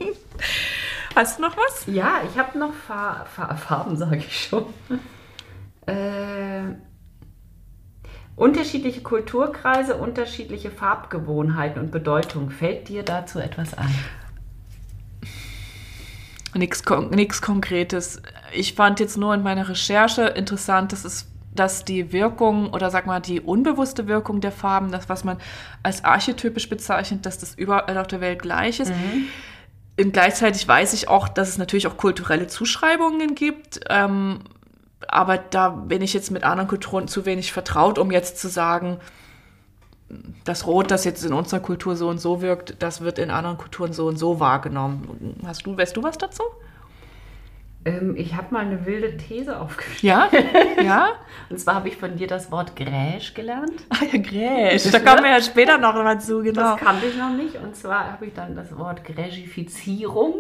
hast 1.17 1.39
du 1.39 1.43
noch 1.43 1.57
was? 1.57 1.85
Ja, 1.87 2.21
ich 2.31 2.39
habe 2.39 2.57
noch 2.57 2.73
Fa 2.73 3.25
Fa 3.25 3.57
Farben, 3.57 3.97
sage 3.97 4.19
ich 4.19 4.47
schon. 4.49 4.67
Äh, 5.87 6.77
unterschiedliche 8.41 9.03
Kulturkreise, 9.03 9.97
unterschiedliche 9.97 10.71
Farbgewohnheiten 10.71 11.81
und 11.81 11.91
Bedeutung. 11.91 12.51
Fällt 12.51 12.89
dir 12.89 13.03
dazu 13.03 13.39
etwas 13.39 13.75
ein? 13.75 13.95
Nichts 16.55 16.83
kon 16.83 17.11
Konkretes. 17.43 18.23
Ich 18.53 18.75
fand 18.75 18.99
jetzt 18.99 19.19
nur 19.19 19.35
in 19.35 19.43
meiner 19.43 19.69
Recherche 19.69 20.23
interessant, 20.23 20.93
dass 20.93 21.05
es 21.05 21.27
dass 21.53 21.85
die 21.85 22.13
Wirkung 22.13 22.73
oder 22.73 22.91
sag 22.91 23.07
mal 23.07 23.19
die 23.19 23.41
unbewusste 23.41 24.07
Wirkung 24.07 24.41
der 24.41 24.53
Farben, 24.53 24.93
das 24.93 25.09
was 25.09 25.25
man 25.25 25.37
als 25.83 26.05
archetypisch 26.05 26.69
bezeichnet, 26.69 27.27
dass 27.27 27.39
das 27.39 27.57
überall 27.57 27.99
auf 27.99 28.07
der 28.07 28.21
Welt 28.21 28.41
gleich 28.41 28.79
ist. 28.79 28.93
Und 30.01 30.13
gleichzeitig 30.13 30.67
weiß 30.67 30.93
ich 30.93 31.09
auch, 31.09 31.29
dass 31.29 31.49
es 31.49 31.59
natürlich 31.59 31.89
auch 31.89 31.97
kulturelle 31.97 32.47
Zuschreibungen 32.47 33.35
gibt. 33.35 33.81
Ähm, 33.91 34.45
aber 35.09 35.39
da 35.39 35.71
bin 35.71 36.03
ich 36.03 36.13
jetzt 36.13 36.31
mit 36.31 36.45
anderen 36.45 36.69
Kulturen 36.69 37.09
zu 37.09 37.25
wenig 37.27 37.53
vertraut, 37.53 37.99
um 37.99 38.11
jetzt 38.11 38.39
zu 38.39 38.49
sagen, 38.49 38.99
das 40.45 40.67
Rot, 40.67 40.91
das 40.91 41.05
jetzt 41.05 41.25
in 41.25 41.33
unserer 41.33 41.61
Kultur 41.61 41.97
so 41.97 42.09
und 42.09 42.19
so 42.19 42.43
wirkt, 42.43 42.83
das 42.83 43.01
wird 43.01 43.19
in 43.19 43.31
anderen 43.31 43.59
Kulturen 43.59 43.93
so 43.93 44.07
und 44.07 44.17
so 44.17 44.41
wahrgenommen. 44.41 45.37
Hast 45.47 45.67
du, 45.67 45.77
weißt 45.77 45.97
du 45.97 46.03
was 46.03 46.19
dazu? 46.19 46.43
Ähm, 47.85 48.15
ich 48.17 48.35
habe 48.35 48.53
mal 48.53 48.61
eine 48.67 48.85
wilde 48.85 49.17
These 49.17 49.59
aufgestellt. 49.59 50.03
Ja? 50.03 50.29
Ja? 50.83 51.09
Und 51.49 51.59
zwar 51.59 51.77
habe 51.77 51.89
ich 51.89 51.97
von 51.97 52.17
dir 52.17 52.27
das 52.27 52.51
Wort 52.51 52.75
Gräsch 52.77 53.35
gelernt. 53.35 53.73
Ah 53.91 54.05
ja, 54.13 54.21
Gräsch. 54.21 54.91
Da 54.91 54.99
kommen 54.99 55.25
wir 55.25 55.31
ja 55.31 55.43
später 55.43 55.79
noch 55.79 55.95
mal 55.95 56.21
zu, 56.21 56.43
genau. 56.43 56.73
Das 56.73 56.81
kannte 56.81 57.07
ich 57.07 57.17
noch 57.17 57.31
nicht. 57.31 57.57
Und 57.57 57.77
zwar 57.77 58.13
habe 58.13 58.27
ich 58.27 58.35
dann 58.35 58.55
das 58.55 58.77
Wort 58.77 59.05
Gräschifizierung 59.05 60.35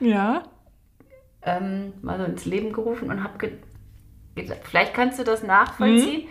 Ja. 0.00 0.42
Ähm, 1.42 1.92
mal 2.02 2.18
so 2.18 2.24
ins 2.24 2.44
Leben 2.44 2.72
gerufen 2.72 3.10
und 3.10 3.22
habe 3.22 3.38
ge 3.38 3.52
gesagt, 4.34 4.66
vielleicht 4.68 4.94
kannst 4.94 5.18
du 5.18 5.24
das 5.24 5.42
nachvollziehen. 5.42 6.28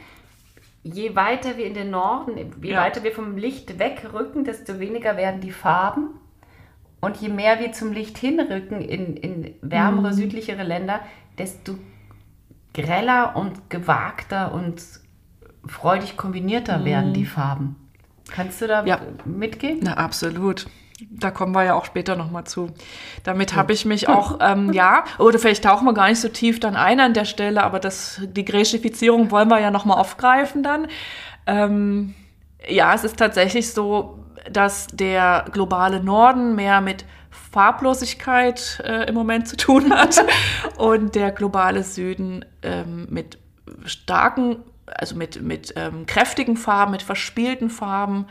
Je 0.84 1.16
weiter 1.18 1.58
wir 1.58 1.66
in 1.66 1.74
den 1.74 1.90
Norden, 1.90 2.38
je 2.62 2.72
Ja. 2.72 2.82
weiter 2.82 3.04
wir 3.04 3.12
vom 3.12 3.36
Licht 3.36 3.80
wegrücken, 3.80 4.46
desto 4.46 4.80
weniger 4.80 5.18
werden 5.18 5.42
die 5.42 5.52
Farben. 5.52 6.12
Und 7.02 7.18
je 7.18 7.28
mehr 7.30 7.60
wir 7.60 7.74
zum 7.74 7.92
Licht 7.92 8.18
hinrücken 8.18 8.82
in, 8.82 9.18
in 9.18 9.54
wärmere, 9.62 10.14
südlichere 10.14 10.64
Länder, 10.64 11.02
desto 11.38 11.76
greller 12.74 13.36
und 13.36 13.70
gewagter 13.70 14.54
und 14.54 14.82
freudig 15.66 16.16
kombinierter 16.16 16.86
werden 16.86 17.14
die 17.14 17.26
Farben. 17.26 17.76
Kannst 18.32 18.62
du 18.62 18.68
da 18.68 18.86
Ja. 18.86 19.02
mitgehen? 19.26 19.80
Na, 19.84 19.96
absolut. 19.96 20.68
Da 21.12 21.30
kommen 21.30 21.54
wir 21.54 21.64
ja 21.64 21.76
auch 21.76 21.86
später 21.86 22.16
noch 22.16 22.32
mal 22.32 22.46
zu. 22.46 22.72
Damit 23.24 23.56
habe 23.56 23.74
ich 23.74 23.86
mich 23.86 24.10
auch, 24.10 24.40
ähm, 24.42 24.74
ja, 24.74 25.04
oder 25.20 25.38
vielleicht 25.38 25.64
tauchen 25.64 25.86
wir 25.86 25.94
gar 25.94 26.10
nicht 26.10 26.20
so 26.20 26.30
tief 26.30 26.60
dann 26.60 26.76
ein 26.76 27.00
an 27.00 27.14
der 27.14 27.26
Stelle, 27.26 27.64
aber 27.64 27.80
das, 27.80 28.22
die 28.24 28.46
Gräschifizierung 28.46 29.30
wollen 29.30 29.50
wir 29.50 29.60
ja 29.60 29.70
noch 29.70 29.86
mal 29.86 29.96
aufgreifen 29.96 30.64
dann. 30.64 30.88
Ähm, 31.46 32.16
ja, 32.68 32.94
es 32.94 33.04
ist 33.04 33.18
tatsächlich 33.18 33.72
so, 33.72 34.20
dass 34.52 34.88
der 34.88 35.46
globale 35.52 36.04
Norden 36.04 36.56
mehr 36.56 36.82
mit 36.82 37.06
Farblosigkeit 37.30 38.82
äh, 38.86 39.08
im 39.08 39.16
Moment 39.16 39.48
zu 39.48 39.58
tun 39.58 39.94
hat 39.94 40.24
und 40.78 41.16
der 41.16 41.32
globale 41.32 41.84
Süden 41.84 42.44
ähm, 42.64 43.08
mit 43.10 43.38
starken, 43.86 44.58
also 44.86 45.16
mit, 45.16 45.42
mit 45.42 45.74
ähm, 45.76 46.06
kräftigen 46.06 46.58
Farben, 46.58 46.92
mit 46.92 47.04
verspielten 47.04 47.70
Farben 47.70 48.26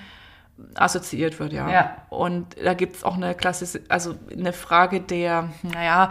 assoziiert 0.74 1.38
wird, 1.38 1.52
ja. 1.52 1.70
Ja. 1.70 1.96
Und 2.08 2.56
da 2.62 2.74
gibt 2.74 2.96
es 2.96 3.04
auch 3.04 3.16
eine 3.16 3.34
klassische, 3.34 3.82
also 3.88 4.14
eine 4.30 4.52
Frage 4.52 5.00
der, 5.00 5.50
naja, 5.62 6.10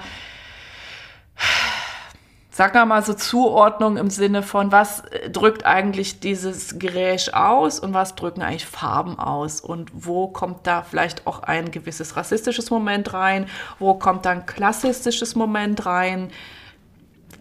Sag 2.57 2.73
mal 2.87 3.03
so 3.03 3.13
Zuordnung 3.13 3.97
im 3.97 4.09
Sinne 4.09 4.41
von, 4.41 4.71
was 4.71 5.03
drückt 5.29 5.65
eigentlich 5.65 6.21
dieses 6.21 6.79
Geräusch 6.79 7.27
aus 7.33 7.81
und 7.81 7.93
was 7.93 8.15
drücken 8.15 8.41
eigentlich 8.41 8.65
Farben 8.65 9.19
aus 9.19 9.59
und 9.59 9.91
wo 9.93 10.29
kommt 10.29 10.65
da 10.65 10.81
vielleicht 10.81 11.27
auch 11.27 11.43
ein 11.43 11.69
gewisses 11.69 12.15
rassistisches 12.15 12.69
Moment 12.69 13.13
rein, 13.13 13.47
wo 13.77 13.95
kommt 13.95 14.25
da 14.25 14.29
ein 14.29 14.45
klassistisches 14.45 15.35
Moment 15.35 15.85
rein. 15.85 16.31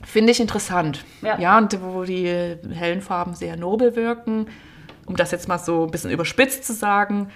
Finde 0.02 0.32
ich 0.32 0.40
interessant. 0.40 1.04
Ja. 1.22 1.38
ja, 1.38 1.58
und 1.58 1.80
wo 1.80 2.02
die 2.02 2.56
hellen 2.72 3.00
Farben 3.00 3.34
sehr 3.34 3.56
nobel 3.56 3.94
wirken, 3.94 4.48
um 5.06 5.16
das 5.16 5.30
jetzt 5.30 5.48
mal 5.48 5.58
so 5.58 5.84
ein 5.84 5.90
bisschen 5.90 6.10
überspitzt 6.10 6.64
zu 6.64 6.72
sagen, 6.72 7.30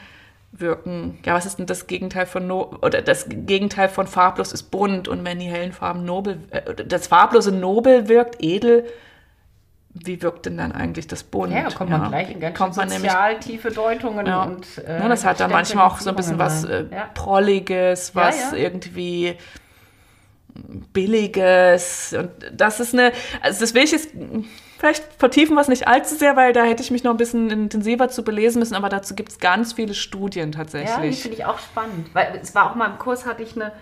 wirken. 0.52 1.18
Ja, 1.24 1.34
was 1.34 1.46
ist 1.46 1.58
denn 1.58 1.66
das 1.66 1.86
Gegenteil 1.86 2.26
von 2.26 2.46
no 2.46 2.78
oder 2.82 3.02
das 3.02 3.26
Gegenteil 3.28 3.88
von 3.88 4.06
farblos 4.06 4.52
ist 4.52 4.64
bunt 4.64 5.08
und 5.08 5.24
wenn 5.24 5.38
die 5.38 5.46
hellen 5.46 5.72
Farben 5.72 6.04
nobel 6.04 6.38
äh, 6.50 6.74
das 6.74 7.06
farblose 7.06 7.52
nobel 7.52 8.08
wirkt 8.08 8.42
edel, 8.42 8.86
wie 9.92 10.22
wirkt 10.22 10.46
denn 10.46 10.56
dann 10.56 10.72
eigentlich 10.72 11.06
das 11.06 11.22
bunt? 11.22 11.52
Ja, 11.52 11.64
da 11.68 11.74
kommt 11.74 11.90
man 11.90 12.08
gleich 12.08 12.30
in 12.30 12.40
ganz 12.40 12.56
kommt 12.56 12.76
man 12.76 12.88
nämlich 12.88 13.10
sozial 13.10 13.38
tiefe 13.40 13.70
Deutungen 13.70 14.26
ja. 14.26 14.44
und 14.44 14.78
äh, 14.78 15.00
ja, 15.00 15.08
das 15.08 15.24
hat 15.24 15.40
dann 15.40 15.50
manchmal 15.50 15.86
auch 15.86 15.98
so 15.98 16.10
ein 16.10 16.16
bisschen 16.16 16.38
was 16.38 16.64
äh. 16.64 16.84
Prolliges, 17.14 18.12
Ja, 18.14 18.22
was 18.22 18.52
ja. 18.52 18.56
irgendwie 18.56 19.36
Billiges. 20.92 22.14
Und 22.18 22.30
das 22.52 22.80
ist 22.80 22.94
eine, 22.94 23.12
also 23.40 23.60
das 23.60 23.74
will 23.74 23.84
ich 23.84 23.92
jetzt 23.92 24.10
vielleicht 24.78 25.04
vertiefen 25.18 25.54
wir 25.54 25.60
es 25.60 25.68
nicht 25.68 25.88
allzu 25.88 26.14
sehr, 26.14 26.36
weil 26.36 26.52
da 26.52 26.64
hätte 26.64 26.82
ich 26.82 26.90
mich 26.90 27.02
noch 27.04 27.10
ein 27.12 27.16
bisschen 27.16 27.50
intensiver 27.50 28.08
zu 28.08 28.22
belesen 28.22 28.60
müssen, 28.60 28.74
aber 28.74 28.88
dazu 28.88 29.14
gibt 29.14 29.30
es 29.32 29.38
ganz 29.38 29.72
viele 29.72 29.94
Studien 29.94 30.52
Ja, 30.52 30.64
die 30.64 30.70
tatsächlich. 30.70 31.22
finde 31.22 31.36
ich 31.36 31.44
auch 31.44 31.58
spannend. 31.58 32.08
Weil 32.14 32.38
es 32.42 32.54
war 32.54 32.70
auch 32.70 32.74
mal 32.74 32.86
im 32.90 32.98
Kurs, 32.98 33.26
hatte 33.26 33.42
ich 33.42 33.56
eine 33.56 33.72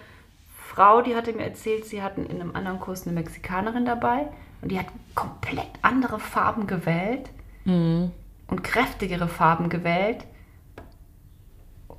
Frau, 0.69 1.03
die 1.03 1.15
hatte 1.17 1.33
mir 1.33 1.45
erzählt, 1.45 1.87
sie 1.87 2.03
hatten 2.03 2.27
in 2.27 2.41
einem 2.41 2.55
anderen 2.55 2.81
Kurs 2.81 3.07
eine 3.07 3.15
Mexikanerin 3.15 3.85
dabei 3.87 4.27
und 4.63 4.71
die 4.73 4.79
hat 4.79 4.87
komplett 5.15 5.69
andere 5.83 6.19
Farben 6.19 6.67
gewählt 6.67 7.29
Mhm. 7.65 8.13
und 8.49 8.63
kräftigere 8.63 9.27
Farben 9.29 9.69
gewählt. 9.69 10.19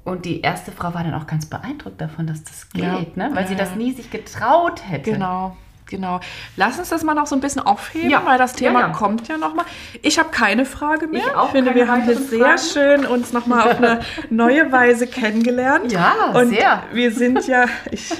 Und 0.07 0.23
die 0.25 0.39
erste 0.41 0.71
Frau 0.71 0.93
war 0.93 1.03
dann 1.03 1.13
auch 1.13 1.27
ganz 1.27 1.45
beeindruckt 1.47 1.99
davon, 1.99 2.27
dass 2.27 2.41
das 2.43 2.69
geht, 2.69 2.83
Ja. 2.83 2.99
ne? 3.15 3.29
weil 3.33 3.43
Ja, 3.43 3.47
sie 3.49 3.55
das 3.55 3.75
nie 3.75 3.91
sich 3.91 4.09
getraut 4.09 4.81
hätte. 4.89 5.11
Genau. 5.11 5.57
Genau. 5.89 6.19
Lass 6.57 6.79
uns 6.79 6.89
das 6.89 7.03
mal 7.03 7.13
noch 7.13 7.27
so 7.27 7.35
ein 7.35 7.39
bisschen 7.41 7.61
aufheben, 7.65 8.09
Ja. 8.09 8.21
weil 8.25 8.37
das 8.37 8.53
Thema 8.53 8.81
Ja, 8.81 8.87
ja. 8.87 8.93
kommt 8.93 9.27
ja 9.29 9.37
noch 9.37 9.53
mal. 9.53 9.65
Ich 10.01 10.17
habe 10.19 10.29
keine 10.29 10.65
Frage 10.65 11.07
mehr. 11.07 11.21
Ich 11.25 11.35
auch 11.35 11.45
Ich 11.45 11.51
finde, 11.51 11.75
wir 11.75 11.87
haben 11.89 12.03
hier 12.03 12.15
sehr 12.17 12.57
schön 12.57 13.05
uns 13.05 13.31
noch 13.33 13.47
mal 13.47 13.63
auf 13.63 13.77
eine 13.77 13.99
neue 14.29 14.69
Weise 14.71 15.07
kennengelernt. 15.07 15.91
Ja, 15.91 16.13
Und 16.33 16.49
sehr. 16.49 16.83
wir 16.93 17.11
sind 17.11 17.45
ja, 17.47 17.65
ich, 17.91 18.13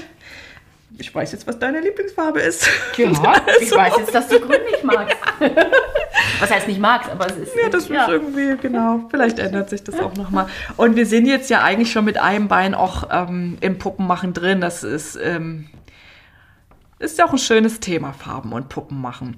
ich 0.98 1.14
weiß 1.14 1.32
jetzt, 1.32 1.46
was 1.46 1.58
deine 1.58 1.80
Lieblingsfarbe 1.80 2.40
ist. 2.40 2.68
Ja, 2.96 3.10
ich 3.60 3.70
weiß 3.70 3.94
jetzt, 3.98 4.14
dass 4.14 4.28
du 4.28 4.40
grün 4.40 4.60
nicht 4.70 4.82
magst. 4.82 5.16
Was 6.40 6.50
heißt 6.50 6.66
nicht 6.66 6.80
magst, 6.80 7.08
aber 7.08 7.26
es 7.26 7.36
ist. 7.36 7.54
Ja, 7.54 7.68
das 7.68 7.84
ist 7.84 7.90
irgendwie, 7.90 8.56
genau. 8.60 9.06
Vielleicht 9.08 9.38
ändert 9.38 9.70
sich 9.70 9.84
das 9.84 10.00
auch 10.00 10.14
nochmal. 10.14 10.46
Und 10.76 10.96
wir 10.96 11.06
sind 11.06 11.26
jetzt 11.26 11.48
ja 11.48 11.62
eigentlich 11.62 11.92
schon 11.92 12.04
mit 12.04 12.18
einem 12.18 12.48
Bein 12.48 12.74
auch 12.74 13.08
ähm, 13.12 13.56
im 13.60 13.78
Puppenmachen 13.78 14.32
drin. 14.32 14.60
Das 14.60 14.82
ist, 14.82 15.16
ähm, 15.22 15.68
ist 16.98 17.18
ja 17.18 17.26
auch 17.26 17.32
ein 17.32 17.38
schönes 17.38 17.78
Thema, 17.78 18.12
Farben 18.12 18.52
und 18.52 18.68
Puppenmachen. 18.68 19.36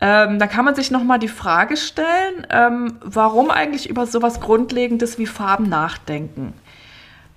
Ähm, 0.00 0.38
da 0.38 0.46
kann 0.46 0.64
man 0.64 0.76
sich 0.76 0.92
nochmal 0.92 1.18
die 1.18 1.28
Frage 1.28 1.76
stellen, 1.76 2.46
ähm, 2.50 2.98
warum 3.00 3.50
eigentlich 3.50 3.90
über 3.90 4.06
sowas 4.06 4.40
Grundlegendes 4.40 5.18
wie 5.18 5.26
Farben 5.26 5.68
nachdenken. 5.68 6.52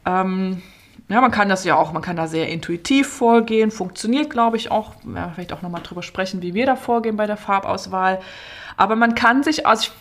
Ähm, 0.06 0.62
ja, 1.10 1.22
man 1.22 1.32
kann 1.32 1.50
das 1.50 1.64
ja 1.64 1.76
auch, 1.76 1.92
man 1.92 2.04
kann 2.04 2.16
da 2.16 2.28
sehr 2.28 2.50
intuitiv 2.50 3.08
vorgehen, 3.08 3.72
funktioniert, 3.72 4.30
glaube 4.30 4.58
ich, 4.58 4.70
auch. 4.70 4.94
Ja, 5.16 5.32
vielleicht 5.34 5.54
auch 5.54 5.64
nochmal 5.64 5.82
drüber 5.82 6.04
sprechen, 6.04 6.44
wie 6.44 6.54
wir 6.54 6.68
da 6.68 6.76
vorgehen 6.76 7.18
bei 7.18 7.26
der 7.26 7.38
Farbauswahl. 7.38 8.20
Aber 8.78 8.96
man 8.96 9.16
kann 9.16 9.42
sich, 9.42 9.66
also 9.66 9.90
ich 9.90 9.92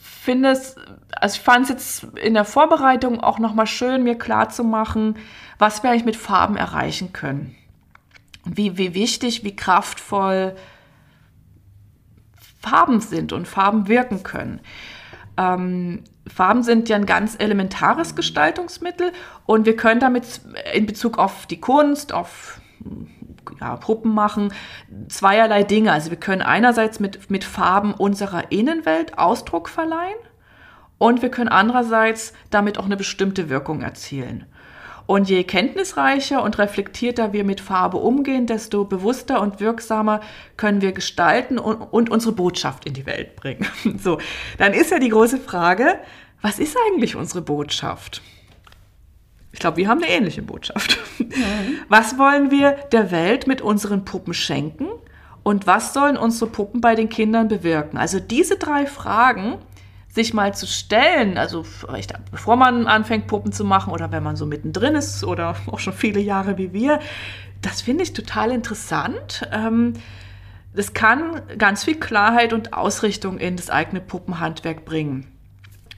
finde 0.00 0.50
es, 0.50 0.74
also 1.12 1.36
ich 1.36 1.40
fand 1.40 1.64
es 1.64 1.68
jetzt 1.68 2.18
in 2.18 2.34
der 2.34 2.44
Vorbereitung 2.44 3.20
auch 3.20 3.38
nochmal 3.38 3.68
schön, 3.68 4.02
mir 4.02 4.18
klarzumachen, 4.18 5.16
was 5.58 5.84
wir 5.84 5.90
eigentlich 5.90 6.04
mit 6.04 6.16
Farben 6.16 6.56
erreichen 6.56 7.12
können. 7.12 7.54
Wie, 8.44 8.76
wie 8.76 8.94
wichtig, 8.94 9.44
wie 9.44 9.54
kraftvoll 9.54 10.56
Farben 12.60 13.00
sind 13.00 13.32
und 13.32 13.46
Farben 13.46 13.86
wirken 13.86 14.24
können. 14.24 14.58
Ähm, 15.36 16.02
Farben 16.26 16.62
sind 16.62 16.88
ja 16.88 16.96
ein 16.96 17.06
ganz 17.06 17.36
elementares 17.38 18.14
Gestaltungsmittel 18.14 19.12
und 19.44 19.66
wir 19.66 19.76
können 19.76 20.00
damit 20.00 20.40
in 20.72 20.86
Bezug 20.86 21.18
auf 21.18 21.46
die 21.46 21.60
Kunst, 21.60 22.12
auf 22.12 22.60
ja, 23.60 23.76
Puppen 23.76 24.14
machen, 24.14 24.52
zweierlei 25.08 25.64
Dinge. 25.64 25.92
Also 25.92 26.10
wir 26.10 26.18
können 26.18 26.42
einerseits 26.42 27.00
mit, 27.00 27.30
mit 27.30 27.44
Farben 27.44 27.92
unserer 27.92 28.52
Innenwelt 28.52 29.18
Ausdruck 29.18 29.68
verleihen 29.68 30.18
und 30.98 31.22
wir 31.22 31.30
können 31.30 31.48
andererseits 31.48 32.32
damit 32.50 32.78
auch 32.78 32.84
eine 32.84 32.96
bestimmte 32.96 33.48
Wirkung 33.48 33.82
erzielen. 33.82 34.46
Und 35.06 35.28
je 35.28 35.44
kenntnisreicher 35.44 36.42
und 36.42 36.58
reflektierter 36.58 37.32
wir 37.32 37.44
mit 37.44 37.60
Farbe 37.60 37.98
umgehen, 37.98 38.46
desto 38.46 38.84
bewusster 38.84 39.40
und 39.40 39.60
wirksamer 39.60 40.20
können 40.56 40.80
wir 40.80 40.92
gestalten 40.92 41.58
und, 41.58 41.80
und 41.80 42.10
unsere 42.10 42.32
Botschaft 42.32 42.86
in 42.86 42.94
die 42.94 43.06
Welt 43.06 43.36
bringen. 43.36 43.66
So, 43.98 44.18
dann 44.58 44.72
ist 44.72 44.90
ja 44.90 44.98
die 44.98 45.10
große 45.10 45.38
Frage, 45.38 45.98
was 46.40 46.58
ist 46.58 46.76
eigentlich 46.88 47.14
unsere 47.14 47.42
Botschaft? 47.42 48.22
Ich 49.52 49.58
glaube, 49.58 49.76
wir 49.76 49.88
haben 49.88 50.02
eine 50.02 50.10
ähnliche 50.10 50.42
Botschaft. 50.42 50.98
Was 51.88 52.18
wollen 52.18 52.50
wir 52.50 52.72
der 52.90 53.10
Welt 53.10 53.46
mit 53.46 53.60
unseren 53.60 54.04
Puppen 54.04 54.32
schenken? 54.32 54.88
Und 55.42 55.66
was 55.66 55.92
sollen 55.92 56.16
unsere 56.16 56.50
Puppen 56.50 56.80
bei 56.80 56.94
den 56.94 57.08
Kindern 57.08 57.48
bewirken? 57.48 57.98
Also 57.98 58.18
diese 58.18 58.56
drei 58.56 58.86
Fragen 58.86 59.58
sich 60.12 60.34
mal 60.34 60.54
zu 60.54 60.66
stellen, 60.66 61.38
also 61.38 61.62
vielleicht 61.62 62.12
bevor 62.30 62.56
man 62.56 62.86
anfängt, 62.86 63.26
Puppen 63.26 63.50
zu 63.50 63.64
machen 63.64 63.92
oder 63.92 64.12
wenn 64.12 64.22
man 64.22 64.36
so 64.36 64.44
mittendrin 64.44 64.94
ist 64.94 65.24
oder 65.24 65.56
auch 65.66 65.78
schon 65.78 65.94
viele 65.94 66.20
Jahre 66.20 66.58
wie 66.58 66.72
wir, 66.72 67.00
das 67.62 67.80
finde 67.80 68.02
ich 68.02 68.12
total 68.12 68.50
interessant. 68.50 69.48
Ähm, 69.50 69.94
das 70.74 70.94
kann 70.94 71.42
ganz 71.58 71.84
viel 71.84 71.98
Klarheit 71.98 72.52
und 72.52 72.72
Ausrichtung 72.72 73.38
in 73.38 73.56
das 73.56 73.70
eigene 73.70 74.00
Puppenhandwerk 74.00 74.84
bringen. 74.84 75.26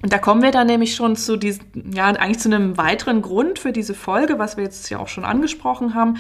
Und 0.03 0.13
da 0.13 0.19
kommen 0.19 0.43
wir 0.43 0.51
dann 0.51 0.67
nämlich 0.67 0.95
schon 0.95 1.17
zu 1.17 1.37
diesem, 1.37 1.65
ja, 1.93 2.07
eigentlich 2.07 2.41
zu 2.41 2.49
einem 2.49 2.77
weiteren 2.77 3.23
Grund 3.23 3.59
für 3.59 3.73
diese 3.73 3.95
Folge, 3.95 4.39
was 4.39 4.57
wir 4.57 4.65
jetzt 4.65 4.91
ja 4.91 4.99
auch 4.99 5.09
schon 5.09 5.25
angesprochen 5.25 5.95
haben. 5.95 6.19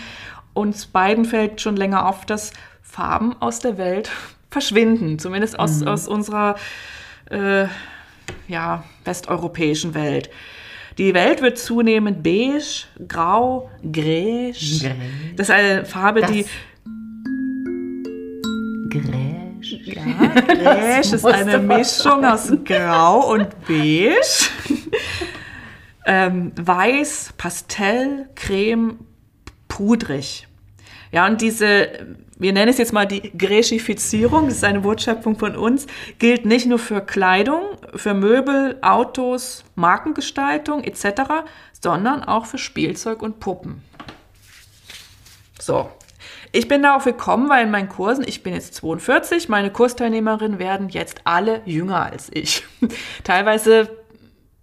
Uns 0.55 0.87
beiden 0.87 1.25
fällt 1.25 1.61
schon 1.61 1.77
länger 1.77 2.09
auf, 2.09 2.25
dass 2.25 2.53
Farben 2.81 3.37
aus 3.41 3.59
der 3.59 3.77
Welt 3.77 4.11
verschwinden, 4.51 5.19
zumindest 5.19 5.59
aus, 5.59 5.83
aus 5.83 6.09
unserer 6.09 6.55
äh, 7.35 7.68
ja, 8.49 8.85
westeuropäischen 9.05 9.95
Welt. 9.95 10.30
Die 10.99 11.12
Welt 11.12 11.43
wird 11.43 11.59
zunehmend 11.59 12.22
beige, 12.22 12.87
grau, 13.09 13.70
gräsch. 13.82 14.80
Gräsch. 14.80 14.93
Das 15.37 15.49
ist 15.49 15.55
eine 15.55 15.85
Farbe, 15.85 16.20
Das 16.20 16.30
die 16.30 16.47
Gräsch. 18.91 19.80
Ja, 19.85 20.05
Beige 20.47 21.12
ist 21.12 21.24
eine 21.26 21.59
Mischung 21.59 22.24
aus 22.24 22.53
Grau 22.64 23.32
und 23.32 23.49
Beige. 23.66 24.14
ähm, 26.07 26.53
Weiß, 26.55 27.32
Pastell, 27.37 28.28
Creme, 28.37 28.99
pudrig. 29.68 30.47
Ja, 31.11 31.26
und 31.26 31.41
diese, 31.41 31.89
wir 32.39 32.53
nennen 32.53 32.70
es 32.70 32.78
jetzt 32.78 32.93
mal 32.93 33.07
die 33.07 33.37
Gräschifizierung, 33.37 34.47
das 34.47 34.57
ist 34.57 34.64
eine 34.64 34.85
Wortschöpfung 34.85 35.39
von 35.39 35.57
uns, 35.57 35.87
gilt 36.18 36.47
nicht 36.47 36.66
nur 36.66 36.78
für 36.78 37.01
Kleidung, 37.01 37.62
für 37.95 38.14
Möbel, 38.14 38.78
Autos, 38.82 39.64
Markengestaltung 39.74 40.82
etc., 40.82 41.45
sondern 41.80 42.24
auch 42.24 42.47
für 42.47 42.59
Spielzeug 42.59 43.22
und 43.22 43.41
Puppen. 43.41 43.82
So. 45.61 45.89
Ich 46.53 46.68
bin 46.68 46.82
darauf 46.85 47.05
gekommen, 47.05 47.49
weil 47.49 47.64
in 47.64 47.72
meinen 47.72 47.89
Kursen, 47.89 48.24
ich 48.26 48.45
bin 48.45 48.55
jetzt 48.55 48.74
42, 48.74 49.49
meine 49.49 49.72
Kursteilnehmerinnen 49.72 50.61
werden 50.61 50.89
jetzt 50.89 51.20
alle 51.24 51.62
jünger 51.64 52.07
als 52.07 52.30
ich. 52.32 52.64
Teilweise 53.24 54.04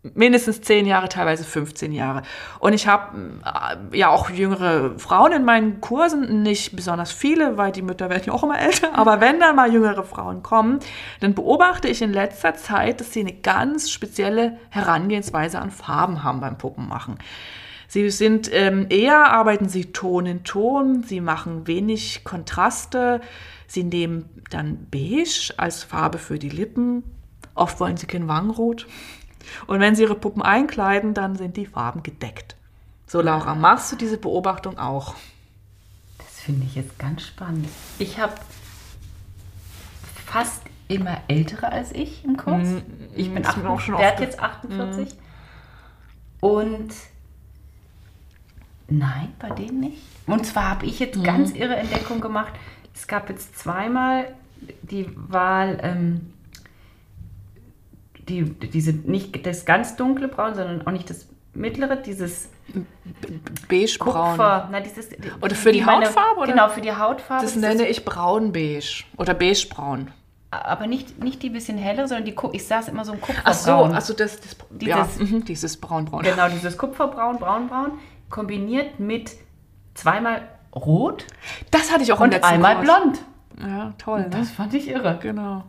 mindestens 0.04 0.62
10 0.62 0.88
Jahre, 0.88 1.10
teilweise 1.10 1.43
15 1.43 1.91
Jahre. 1.91 2.24
Und 2.60 2.74
ich 2.74 2.88
habe 2.88 3.41
äh, 3.45 3.97
ja 3.97 4.10
auch 4.10 4.30
jüngere 4.30 4.97
Frauen 4.97 5.32
in 5.32 5.45
meinen 5.45 5.80
Kursen, 5.80 6.41
nicht 6.41 6.76
besonders 6.76 7.12
viele, 7.12 7.58
weil 7.58 7.72
die 7.72 7.84
Mütter 7.84 8.10
werden 8.10 8.24
ja 8.26 8.34
auch 8.34 8.43
immer 8.43 8.60
älter, 8.60 8.93
aber 8.97 9.22
wenn 9.22 9.39
dann 9.39 9.56
mal 9.56 9.72
jüngere 9.72 10.04
Frauen 10.04 10.41
kommen, 10.41 10.80
dann 11.20 11.36
beobachte 11.36 11.88
ich 11.88 12.02
in 12.02 12.14
letzter 12.14 12.56
Zeit, 12.56 12.99
dass 12.99 13.14
sie 13.14 13.20
eine 13.22 13.34
ganz 13.34 13.91
spezielle 13.91 14.58
Herangehensweise 14.70 15.60
an 15.60 15.72
Farben 15.72 16.24
haben 16.24 16.39
beim 16.39 16.58
Puppenmachen. 16.58 17.18
Sie 17.88 18.10
sind 18.10 18.49
ähm, 18.54 18.88
eher, 18.89 19.32
arbeiten 19.32 19.68
sie 19.68 19.91
Ton 19.91 20.26
in 20.26 20.43
Ton, 20.45 21.04
sie 21.04 21.20
machen 21.20 21.68
wenig 21.68 22.24
Kontraste, 22.24 23.20
sie 23.68 23.84
nehmen 23.84 24.30
dann 24.49 24.88
Beige 24.89 25.54
als 25.58 25.84
Farbe 25.84 26.18
für 26.18 26.39
die 26.39 26.49
Lippen, 26.49 27.04
oft 27.54 27.82
wollen 27.82 27.97
sie 27.97 28.08
kein 28.08 28.30
Wangenrot. 28.30 28.88
Und 29.68 29.80
wenn 29.80 29.96
sie 29.96 30.04
ihre 30.04 30.16
Puppen 30.16 30.42
einkleiden, 30.42 31.14
dann 31.14 31.36
sind 31.36 31.58
die 31.58 31.66
Farben 31.66 32.04
gedeckt. 32.04 32.56
So, 33.08 33.22
Laura, 33.22 33.56
machst 33.56 33.92
du 33.92 33.96
diese 33.96 34.18
Beobachtung 34.18 34.78
auch? 34.78 35.16
Das 36.18 36.39
finde 36.42 36.66
ich 36.66 36.76
jetzt 36.76 36.98
ganz 36.98 37.24
spannend. 37.28 37.68
Ich 38.00 38.20
habe 38.20 38.34
fast 40.26 40.62
immer 40.88 41.18
ältere 41.28 41.72
als 41.72 41.92
ich 41.92 42.24
im 42.24 42.38
Kurs. 42.38 42.68
Mhm. 42.68 42.82
Ich 43.16 43.34
bin 43.34 43.44
Das 43.44 43.56
ist 43.56 43.64
mir 43.64 43.70
auch 43.70 43.80
48, 43.80 43.86
schon 43.86 43.98
werd 43.98 44.18
aufge- 44.18 44.24
jetzt 44.24 44.39
48. 44.39 45.16
Und 46.39 46.89
nein, 48.88 49.34
bei 49.39 49.50
denen 49.52 49.80
nicht. 49.80 50.02
Und 50.28 50.46
zwar 50.46 50.70
habe 50.70 50.86
ich 50.86 51.00
jetzt 51.00 51.24
ganz 51.24 51.52
irre 51.52 51.76
Entdeckung 51.76 52.22
gemacht. 52.22 52.54
Es 52.94 53.08
gab 53.08 53.30
jetzt 53.30 53.58
zweimal 53.58 54.34
die 54.84 55.10
Wahl, 55.16 55.80
ähm, 55.82 56.34
die, 58.30 58.43
diese, 58.43 58.91
nicht 58.93 59.45
das 59.45 59.65
ganz 59.65 59.95
dunkle 59.95 60.28
Braun, 60.28 60.55
sondern 60.55 60.86
auch 60.88 60.91
nicht 60.91 61.09
das 61.09 61.28
mittlere, 61.53 61.95
dieses 61.97 62.49
Beigebraun. 63.67 64.39
Dieses, 64.84 65.09
Oder 65.41 65.55
für 65.55 65.72
die 65.72 65.86
Hautfarbe, 65.86 66.39
oder? 66.41 66.51
Genau, 66.51 66.69
für 66.69 66.82
die 66.82 66.91
Hautfarbe. 66.93 67.43
Das 67.43 67.55
nenne 67.55 67.88
ich 67.88 68.05
braunbeige 68.05 69.03
oder 69.17 69.34
beigebraun. 69.34 70.11
aber 70.51 70.88
nicht, 70.88 71.24
nicht 71.24 71.41
die 71.43 71.49
bisschen 71.49 71.78
hellere, 71.78 72.07
sondern 72.07 72.26
die, 72.26 72.36
ich 72.53 72.65
saß 72.67 72.88
immer 72.89 73.05
so 73.05 73.13
ein 73.13 73.22
Kupferbraun. 73.22 73.45
Ach 73.45 73.53
so, 73.53 73.74
also 73.95 74.13
das, 74.13 74.39
das 74.41 74.55
ja, 74.82 75.03
Dieses- 75.03 75.32
mhm, 75.32 75.45
dieses 75.45 75.78
braunbraun. 75.78 76.24
Genau, 76.24 76.49
dieses 76.49 76.78
Kupferbraun, 76.78 77.38
braun-braun, 77.39 77.99
kombiniert 78.30 78.99
mit 78.99 79.32
zweimal 79.93 80.41
rot 80.76 81.26
Das 81.69 81.91
hatte 81.91 82.03
ich 82.03 82.13
auch 82.13 82.19
und 82.19 82.43
einmal 82.43 82.76
Kurs. 82.76 82.86
blond. 82.86 83.19
Ja, 83.61 83.93
toll, 83.97 84.22
ne? 84.22 84.30
Das 84.30 84.49
fand 84.51 84.74
ich 84.74 84.88
irre. 84.89 85.19
Genau. 85.22 85.63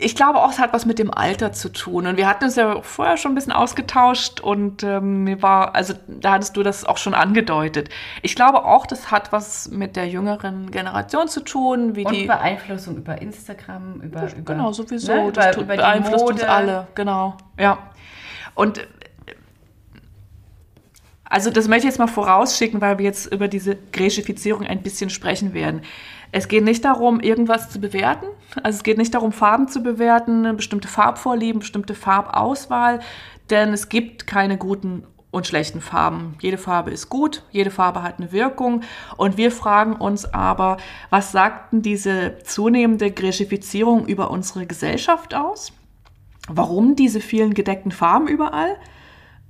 Ich 0.00 0.14
glaube 0.14 0.38
auch, 0.38 0.50
es 0.50 0.60
hat 0.60 0.72
was 0.72 0.86
mit 0.86 1.00
dem 1.00 1.12
Alter 1.12 1.52
zu 1.52 1.70
tun. 1.70 2.06
Und 2.06 2.16
wir 2.16 2.28
hatten 2.28 2.44
uns 2.44 2.54
ja 2.54 2.80
vorher 2.82 3.16
schon 3.16 3.32
ein 3.32 3.34
bisschen 3.34 3.52
ausgetauscht 3.52 4.38
und 4.40 4.84
ähm, 4.84 5.24
mir 5.24 5.42
war, 5.42 5.74
also 5.74 5.92
da 6.06 6.32
hattest 6.34 6.56
du 6.56 6.62
das 6.62 6.84
auch 6.84 6.98
schon 6.98 7.14
angedeutet. 7.14 7.88
Ich 8.22 8.36
glaube 8.36 8.64
auch, 8.64 8.86
das 8.86 9.10
hat 9.10 9.32
was 9.32 9.70
mit 9.70 9.96
der 9.96 10.06
jüngeren 10.06 10.70
Generation 10.70 11.26
zu 11.26 11.40
tun, 11.40 11.96
wie 11.96 12.04
Und 12.06 12.14
die. 12.14 12.26
Beeinflussung 12.26 12.96
über 12.96 13.20
Instagram, 13.20 14.00
über, 14.02 14.32
über 14.32 14.54
Genau, 14.54 14.70
sowieso. 14.72 15.12
ne, 15.12 15.32
das 15.32 15.56
über, 15.56 15.64
über 15.64 15.72
die 15.74 15.78
beeinflusst 15.82 16.24
uns 16.26 16.40
Mode. 16.42 16.48
alle. 16.48 16.86
Genau. 16.94 17.36
Ja. 17.58 17.78
Und 18.54 18.86
also 21.24 21.50
das 21.50 21.68
möchte 21.68 21.86
ich 21.86 21.92
jetzt 21.92 21.98
mal 21.98 22.06
vorausschicken, 22.06 22.80
weil 22.80 22.98
wir 22.98 23.04
jetzt 23.04 23.32
über 23.32 23.48
diese 23.48 23.76
Gräschifizierung 23.92 24.64
ein 24.66 24.82
bisschen 24.82 25.10
sprechen 25.10 25.52
werden. 25.54 25.82
Es 26.32 26.48
geht 26.48 26.64
nicht 26.64 26.84
darum, 26.84 27.20
irgendwas 27.20 27.70
zu 27.70 27.80
bewerten. 27.80 28.26
Also 28.62 28.76
es 28.76 28.82
geht 28.82 28.98
nicht 28.98 29.14
darum, 29.14 29.32
Farben 29.32 29.68
zu 29.68 29.82
bewerten, 29.82 30.56
bestimmte 30.56 30.88
Farbvorlieben, 30.88 31.60
bestimmte 31.60 31.94
Farbauswahl, 31.94 33.00
denn 33.50 33.72
es 33.72 33.88
gibt 33.88 34.26
keine 34.26 34.58
guten 34.58 35.04
und 35.30 35.46
schlechten 35.46 35.80
Farben. 35.80 36.36
Jede 36.40 36.58
Farbe 36.58 36.90
ist 36.90 37.08
gut, 37.08 37.42
jede 37.50 37.70
Farbe 37.70 38.02
hat 38.02 38.18
eine 38.18 38.32
Wirkung. 38.32 38.82
Und 39.16 39.36
wir 39.36 39.50
fragen 39.50 39.94
uns 39.94 40.32
aber, 40.32 40.78
was 41.10 41.32
sagt 41.32 41.72
denn 41.72 41.82
diese 41.82 42.38
zunehmende 42.44 43.10
Gräschifizierung 43.10 44.06
über 44.06 44.30
unsere 44.30 44.66
Gesellschaft 44.66 45.34
aus? 45.34 45.72
Warum 46.48 46.96
diese 46.96 47.20
vielen 47.20 47.52
gedeckten 47.52 47.92
Farben 47.92 48.26
überall? 48.26 48.76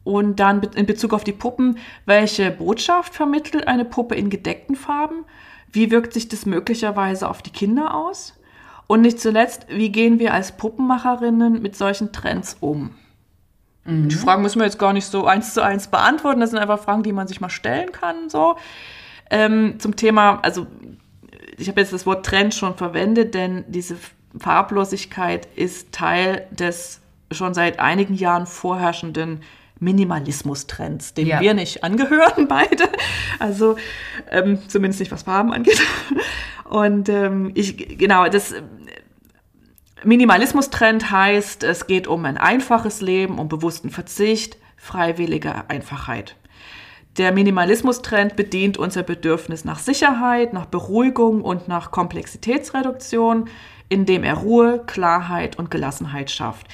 Und 0.02 0.40
dann 0.40 0.62
in 0.62 0.86
Bezug 0.86 1.12
auf 1.12 1.22
die 1.22 1.32
Puppen, 1.32 1.78
welche 2.06 2.50
Botschaft 2.50 3.14
vermittelt 3.14 3.68
eine 3.68 3.84
Puppe 3.84 4.14
in 4.14 4.30
gedeckten 4.30 4.74
Farben? 4.74 5.24
Wie 5.72 5.90
wirkt 5.90 6.12
sich 6.12 6.28
das 6.28 6.46
möglicherweise 6.46 7.28
auf 7.28 7.42
die 7.42 7.50
Kinder 7.50 7.94
aus? 7.94 8.34
Und 8.86 9.02
nicht 9.02 9.20
zuletzt, 9.20 9.66
wie 9.68 9.90
gehen 9.90 10.18
wir 10.18 10.32
als 10.32 10.56
Puppenmacherinnen 10.56 11.60
mit 11.60 11.76
solchen 11.76 12.12
Trends 12.12 12.56
um? 12.60 12.94
Die 13.90 14.14
Fragen 14.14 14.42
müssen 14.42 14.58
wir 14.58 14.66
jetzt 14.66 14.78
gar 14.78 14.92
nicht 14.92 15.06
so 15.06 15.24
eins 15.24 15.54
zu 15.54 15.62
eins 15.62 15.88
beantworten. 15.88 16.40
Das 16.40 16.50
sind 16.50 16.58
einfach 16.58 16.78
Fragen, 16.78 17.02
die 17.02 17.12
man 17.12 17.26
sich 17.26 17.40
mal 17.40 17.48
stellen 17.48 17.90
kann. 17.90 18.28
So 18.28 18.56
ähm, 19.30 19.76
zum 19.78 19.96
Thema, 19.96 20.40
also 20.42 20.66
ich 21.56 21.68
habe 21.68 21.80
jetzt 21.80 21.94
das 21.94 22.04
Wort 22.04 22.26
Trend 22.26 22.54
schon 22.54 22.76
verwendet, 22.76 23.32
denn 23.32 23.64
diese 23.66 23.96
Farblosigkeit 24.38 25.48
ist 25.56 25.92
Teil 25.92 26.46
des 26.50 27.00
schon 27.30 27.54
seit 27.54 27.80
einigen 27.80 28.14
Jahren 28.14 28.46
vorherrschenden 28.46 29.40
Minimalismus-Trends, 29.80 31.14
dem 31.14 31.26
Ja. 31.28 31.40
wir 31.40 31.54
nicht 31.54 31.84
angehören, 31.84 32.48
beide. 32.48 32.88
Also 33.38 33.76
ähm, 34.30 34.58
zumindest 34.68 35.00
nicht, 35.00 35.12
was 35.12 35.22
Farben 35.22 35.52
angeht. 35.52 35.80
Und 36.64 37.08
ähm, 37.08 37.52
ich, 37.54 37.98
genau, 37.98 38.28
das 38.28 38.54
Minimalismus-Trend 40.04 41.10
heißt, 41.10 41.64
es 41.64 41.86
geht 41.86 42.06
um 42.06 42.24
ein 42.24 42.36
einfaches 42.38 43.00
Leben, 43.00 43.38
um 43.38 43.48
bewussten 43.48 43.90
Verzicht, 43.90 44.56
freiwillige 44.76 45.68
Einfachheit. 45.68 46.36
Der 47.16 47.32
Minimalismus-Trend 47.32 48.36
bedient 48.36 48.78
unser 48.78 49.02
Bedürfnis 49.02 49.64
nach 49.64 49.80
Sicherheit, 49.80 50.52
nach 50.52 50.66
Beruhigung 50.66 51.42
und 51.42 51.66
nach 51.66 51.90
Komplexitätsreduktion, 51.90 53.48
indem 53.88 54.22
er 54.22 54.34
Ruhe, 54.34 54.84
Klarheit 54.86 55.58
und 55.58 55.70
Gelassenheit 55.70 56.30
schafft. 56.30 56.68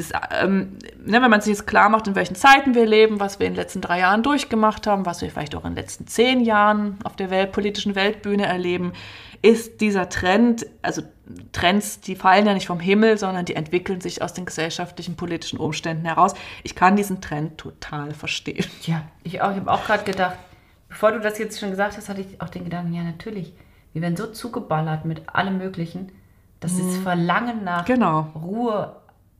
Das, 0.00 0.12
ähm, 0.42 0.78
ne, 1.04 1.20
wenn 1.20 1.30
man 1.30 1.40
sich 1.40 1.52
jetzt 1.52 1.66
klar 1.66 1.88
macht, 1.90 2.06
in 2.06 2.14
welchen 2.14 2.34
Zeiten 2.34 2.74
wir 2.74 2.86
leben, 2.86 3.20
was 3.20 3.38
wir 3.38 3.46
in 3.46 3.52
den 3.52 3.58
letzten 3.58 3.80
drei 3.80 4.00
Jahren 4.00 4.22
durchgemacht 4.22 4.86
haben, 4.86 5.04
was 5.04 5.20
wir 5.20 5.30
vielleicht 5.30 5.54
auch 5.54 5.64
in 5.64 5.72
den 5.72 5.76
letzten 5.76 6.06
zehn 6.06 6.40
Jahren 6.40 6.98
auf 7.04 7.16
der 7.16 7.30
Welt, 7.30 7.52
politischen 7.52 7.94
Weltbühne 7.94 8.46
erleben, 8.46 8.92
ist 9.42 9.80
dieser 9.80 10.08
Trend, 10.08 10.66
also 10.82 11.02
Trends, 11.52 12.00
die 12.00 12.14
fallen 12.14 12.46
ja 12.46 12.54
nicht 12.54 12.66
vom 12.66 12.80
Himmel, 12.80 13.16
sondern 13.18 13.44
die 13.44 13.54
entwickeln 13.54 14.00
sich 14.00 14.22
aus 14.22 14.34
den 14.34 14.44
gesellschaftlichen, 14.44 15.16
politischen 15.16 15.58
Umständen 15.58 16.04
heraus. 16.04 16.34
Ich 16.62 16.74
kann 16.74 16.96
diesen 16.96 17.20
Trend 17.20 17.56
total 17.58 18.12
verstehen. 18.12 18.66
Ja, 18.82 19.02
ich 19.22 19.40
auch. 19.40 19.50
Ich 19.52 19.56
habe 19.58 19.70
auch 19.70 19.84
gerade 19.84 20.04
gedacht, 20.04 20.36
bevor 20.88 21.12
du 21.12 21.20
das 21.20 21.38
jetzt 21.38 21.58
schon 21.60 21.70
gesagt 21.70 21.96
hast, 21.96 22.08
hatte 22.08 22.20
ich 22.20 22.40
auch 22.40 22.48
den 22.48 22.64
Gedanken, 22.64 22.92
ja, 22.92 23.02
natürlich. 23.02 23.52
Wir 23.92 24.02
werden 24.02 24.16
so 24.16 24.26
zugeballert 24.26 25.04
mit 25.04 25.28
allem 25.34 25.58
Möglichen, 25.58 26.12
dass 26.60 26.76
das 26.76 26.96
Verlangen 26.98 27.64
nach 27.64 27.86
Genau. 27.86 28.28
Ruhe, 28.34 28.94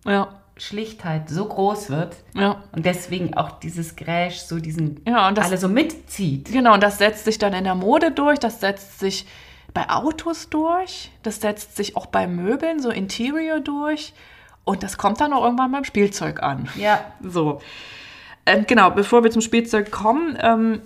Ja, 0.06 0.39
Schlichtheit 0.60 1.28
so 1.28 1.46
groß 1.46 1.90
wird 1.90 2.16
ja. 2.34 2.62
und 2.72 2.84
deswegen 2.86 3.34
auch 3.34 3.58
dieses 3.60 3.96
Gräsch 3.96 4.38
so 4.38 4.58
diesen 4.58 5.00
Ja, 5.06 5.28
und 5.28 5.38
das- 5.38 5.46
alle 5.46 5.56
so 5.58 5.68
mitzieht. 5.68 6.52
Genau, 6.52 6.74
und 6.74 6.82
das 6.82 6.98
setzt 6.98 7.24
sich 7.24 7.38
dann 7.38 7.52
in 7.54 7.64
der 7.64 7.74
Mode 7.74 8.10
durch, 8.12 8.38
das 8.38 8.60
setzt 8.60 9.00
sich 9.00 9.26
bei 9.72 9.88
Autos 9.88 10.48
durch, 10.50 11.10
das 11.22 11.40
setzt 11.40 11.76
sich 11.76 11.96
auch 11.96 12.06
bei 12.06 12.26
Möbeln, 12.26 12.80
so 12.80 12.90
Interior 12.90 13.60
durch 13.60 14.12
und 14.64 14.82
das 14.82 14.98
kommt 14.98 15.20
dann 15.20 15.32
auch 15.32 15.44
irgendwann 15.44 15.72
beim 15.72 15.84
Spielzeug 15.84 16.42
an. 16.42 16.68
Ja, 16.76 17.00
So. 17.22 17.60
Ähm, 18.46 18.64
genau, 18.66 18.90
bevor 18.90 19.22
wir 19.22 19.30
zum 19.30 19.42
Spielzeug 19.42 19.90
kommen, 19.90 20.36
ähm, 20.40 20.80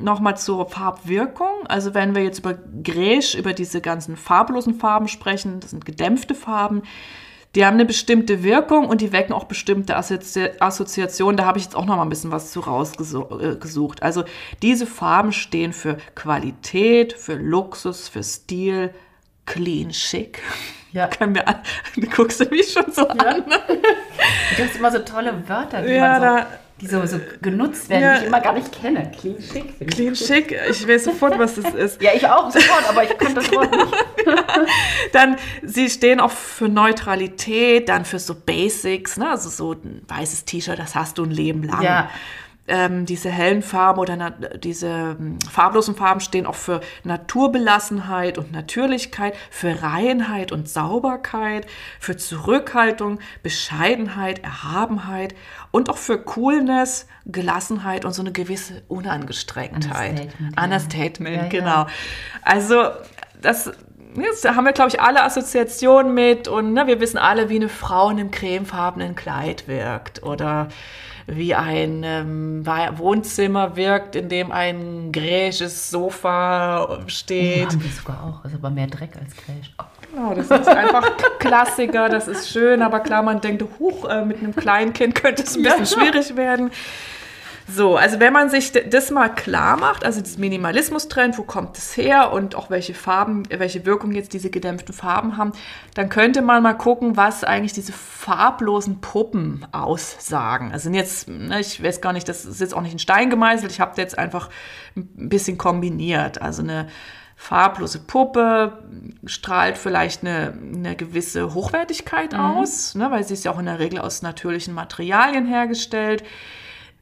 nochmal 0.00 0.36
zur 0.36 0.68
Farbwirkung. 0.68 1.66
Also 1.68 1.94
wenn 1.94 2.14
wir 2.14 2.22
jetzt 2.22 2.40
über 2.40 2.54
Gräsch, 2.84 3.34
über 3.34 3.52
diese 3.52 3.80
ganzen 3.80 4.16
farblosen 4.16 4.74
Farben 4.74 5.08
sprechen, 5.08 5.60
das 5.60 5.70
sind 5.70 5.84
gedämpfte 5.84 6.34
Farben, 6.34 6.82
die 7.54 7.66
haben 7.66 7.74
eine 7.74 7.84
bestimmte 7.84 8.42
Wirkung 8.44 8.86
und 8.86 9.00
die 9.00 9.12
wecken 9.12 9.32
auch 9.32 9.44
bestimmte 9.44 9.96
Assozi 9.96 10.50
Assoziationen. 10.60 11.36
Da 11.36 11.44
habe 11.46 11.58
ich 11.58 11.64
jetzt 11.64 11.74
auch 11.74 11.84
noch 11.84 11.96
mal 11.96 12.02
ein 12.02 12.08
bisschen 12.08 12.30
was 12.30 12.52
zu 12.52 12.60
rausgesucht. 12.60 14.02
Also 14.02 14.24
diese 14.62 14.86
Farben 14.86 15.32
stehen 15.32 15.72
für 15.72 15.96
Qualität, 16.14 17.12
für 17.12 17.34
Luxus, 17.34 18.08
für 18.08 18.22
Stil, 18.22 18.94
clean, 19.46 19.92
schick. 19.92 20.40
Ja. 20.92 21.06
Können 21.18 21.34
wir 21.34 21.46
an. 21.48 21.56
Du 21.96 22.06
guckst 22.08 22.40
du 22.40 22.44
mich 22.46 22.72
schon 22.72 22.90
so 22.92 23.06
an. 23.08 23.44
du 24.56 24.62
hast 24.64 24.76
immer 24.76 24.90
so 24.92 24.98
tolle 25.00 25.48
Wörter, 25.48 25.82
die, 25.82 25.92
Ja, 25.92 26.18
man 26.18 26.20
so, 26.20 26.26
da- 26.26 26.46
die 26.80 26.86
so, 26.86 27.04
so 27.06 27.20
genutzt 27.42 27.88
werden, 27.88 28.02
Ja. 28.02 28.14
die 28.14 28.20
ich 28.22 28.26
immer 28.28 28.40
gar 28.40 28.52
nicht 28.54 28.72
kenne. 28.72 29.10
Clean 29.18 29.36
ich 29.38 29.48
Clean, 29.88 30.08
gut. 30.14 30.18
schick. 30.18 30.56
Ich 30.70 30.86
weiß 30.88 31.04
sofort, 31.04 31.38
was 31.38 31.54
das 31.56 31.74
ist. 31.74 32.00
Ja, 32.02 32.10
ich 32.14 32.26
auch 32.26 32.50
sofort, 32.50 32.88
aber 32.88 33.04
ich 33.04 33.16
kann 33.18 33.34
das 33.34 33.50
Wort 33.52 33.70
nicht. 33.70 33.94
Dann, 35.12 35.36
sie 35.62 35.90
stehen 35.90 36.20
auch 36.20 36.30
für 36.30 36.68
Neutralität, 36.68 37.88
dann 37.88 38.04
für 38.04 38.18
so 38.18 38.34
Basics, 38.34 39.16
ne? 39.16 39.30
also 39.30 39.48
so 39.48 39.72
ein 39.72 40.02
weißes 40.08 40.44
T-Shirt, 40.44 40.78
das 40.78 40.94
hast 40.94 41.18
du 41.18 41.24
ein 41.24 41.30
Leben 41.30 41.62
lang. 41.64 41.82
Ja. 41.82 42.10
Ähm, 42.72 43.04
diese 43.04 43.30
hellen 43.30 43.62
Farben 43.62 43.98
oder 43.98 44.16
na, 44.16 44.30
diese 44.30 45.16
ähm, 45.18 45.38
farblosen 45.50 45.96
Farben 45.96 46.20
stehen 46.20 46.46
auch 46.46 46.54
für 46.54 46.80
Naturbelassenheit 47.02 48.38
und 48.38 48.52
Natürlichkeit, 48.52 49.34
für 49.50 49.82
Reinheit 49.82 50.52
und 50.52 50.68
Sauberkeit, 50.68 51.66
für 51.98 52.16
Zurückhaltung, 52.16 53.18
Bescheidenheit, 53.42 54.44
Erhabenheit 54.44 55.34
und 55.72 55.90
auch 55.90 55.98
für 55.98 56.18
Coolness, 56.18 57.08
Gelassenheit 57.26 58.04
und 58.04 58.12
so 58.12 58.22
eine 58.22 58.32
gewisse 58.32 58.82
Unangestrengtheit. 58.88 60.10
Understatement. 60.10 60.62
Understatement, 60.62 61.36
ja. 61.36 61.48
genau. 61.48 61.86
Also, 62.42 62.84
das 63.42 63.72
Jetzt 64.16 64.48
haben 64.48 64.64
wir, 64.64 64.72
glaube 64.72 64.90
ich, 64.90 65.00
alle 65.00 65.22
Assoziationen 65.22 66.14
mit 66.14 66.48
und 66.48 66.72
ne, 66.72 66.86
wir 66.86 67.00
wissen 67.00 67.18
alle, 67.18 67.48
wie 67.48 67.56
eine 67.56 67.68
Frau 67.68 68.10
in 68.10 68.18
einem 68.18 68.30
cremefarbenen 68.30 69.14
Kleid 69.14 69.68
wirkt 69.68 70.22
oder 70.22 70.68
wie 71.36 71.54
ein 71.54 72.02
ähm, 72.04 72.66
Wohnzimmer 72.66 73.76
wirkt, 73.76 74.16
in 74.16 74.28
dem 74.28 74.52
ein 74.52 75.12
gräsches 75.12 75.90
Sofa 75.90 77.00
steht. 77.06 77.68
haben 77.68 77.82
wir 77.82 77.90
sogar 77.90 78.22
auch. 78.24 78.44
Ist 78.44 78.54
aber 78.54 78.70
mehr 78.70 78.86
Dreck 78.86 79.10
als 79.16 79.34
Crash. 79.36 79.72
Oh. 79.78 79.84
Genau, 80.12 80.34
das 80.34 80.50
ist 80.50 80.68
einfach 80.68 81.08
Klassiker, 81.38 82.08
das 82.08 82.26
ist 82.26 82.50
schön, 82.50 82.82
aber 82.82 83.00
klar, 83.00 83.22
man 83.22 83.40
denkt, 83.40 83.64
huch, 83.78 84.08
äh, 84.08 84.24
mit 84.24 84.38
einem 84.38 84.54
kleinen 84.54 84.92
Kind 84.92 85.14
könnte 85.14 85.42
es 85.42 85.56
ein 85.56 85.62
bisschen 85.62 85.86
schwierig 85.86 86.36
werden. 86.36 86.70
So, 87.68 87.96
also 87.96 88.18
wenn 88.18 88.32
man 88.32 88.50
sich 88.50 88.72
das 88.72 89.10
mal 89.10 89.28
klar 89.28 89.76
macht, 89.76 90.04
also 90.04 90.20
das 90.20 90.38
Minimalismus-Trend, 90.38 91.38
wo 91.38 91.42
kommt 91.42 91.78
es 91.78 91.96
her 91.96 92.32
und 92.32 92.54
auch 92.54 92.70
welche 92.70 92.94
Farben, 92.94 93.44
welche 93.48 93.86
Wirkung 93.86 94.12
jetzt 94.12 94.32
diese 94.32 94.50
gedämpften 94.50 94.94
Farben 94.94 95.36
haben, 95.36 95.52
dann 95.94 96.08
könnte 96.08 96.42
man 96.42 96.62
mal 96.62 96.74
gucken, 96.74 97.16
was 97.16 97.44
eigentlich 97.44 97.72
diese 97.72 97.92
farblosen 97.92 99.00
Puppen 99.00 99.66
aussagen. 99.72 100.72
Also 100.72 100.90
jetzt, 100.90 101.28
ne, 101.28 101.60
ich 101.60 101.82
weiß 101.82 102.00
gar 102.00 102.12
nicht, 102.12 102.28
das 102.28 102.44
ist 102.44 102.60
jetzt 102.60 102.74
auch 102.74 102.82
nicht 102.82 102.92
in 102.92 102.98
Stein 102.98 103.30
gemeißelt, 103.30 103.70
ich 103.70 103.80
habe 103.80 104.00
jetzt 104.00 104.18
einfach 104.18 104.50
ein 104.96 105.28
bisschen 105.28 105.56
kombiniert. 105.58 106.42
Also 106.42 106.62
eine 106.62 106.88
farblose 107.36 108.00
Puppe 108.00 108.84
strahlt 109.24 109.78
vielleicht 109.78 110.22
eine, 110.22 110.52
eine 110.74 110.94
gewisse 110.94 111.54
Hochwertigkeit 111.54 112.32
mhm. 112.32 112.40
aus, 112.40 112.94
ne, 112.94 113.10
weil 113.10 113.24
sie 113.24 113.34
ist 113.34 113.44
ja 113.44 113.52
auch 113.52 113.58
in 113.58 113.66
der 113.66 113.78
Regel 113.78 114.00
aus 114.00 114.22
natürlichen 114.22 114.74
Materialien 114.74 115.46
hergestellt 115.46 116.24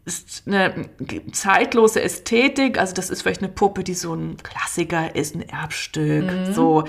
ist 0.09 0.45
eine 0.47 0.89
zeitlose 1.33 2.03
Ästhetik. 2.03 2.79
Also 2.79 2.95
das 2.95 3.11
ist 3.11 3.23
vielleicht 3.23 3.43
eine 3.43 3.53
Puppe, 3.53 3.85
die 3.85 3.95
so 3.95 4.15
ein 4.15 4.39
Klassiker 4.43 5.15
ist, 5.15 5.35
ein 5.35 5.49
Erbstück, 5.49 6.25
mhm. 6.25 6.53
so 6.53 6.85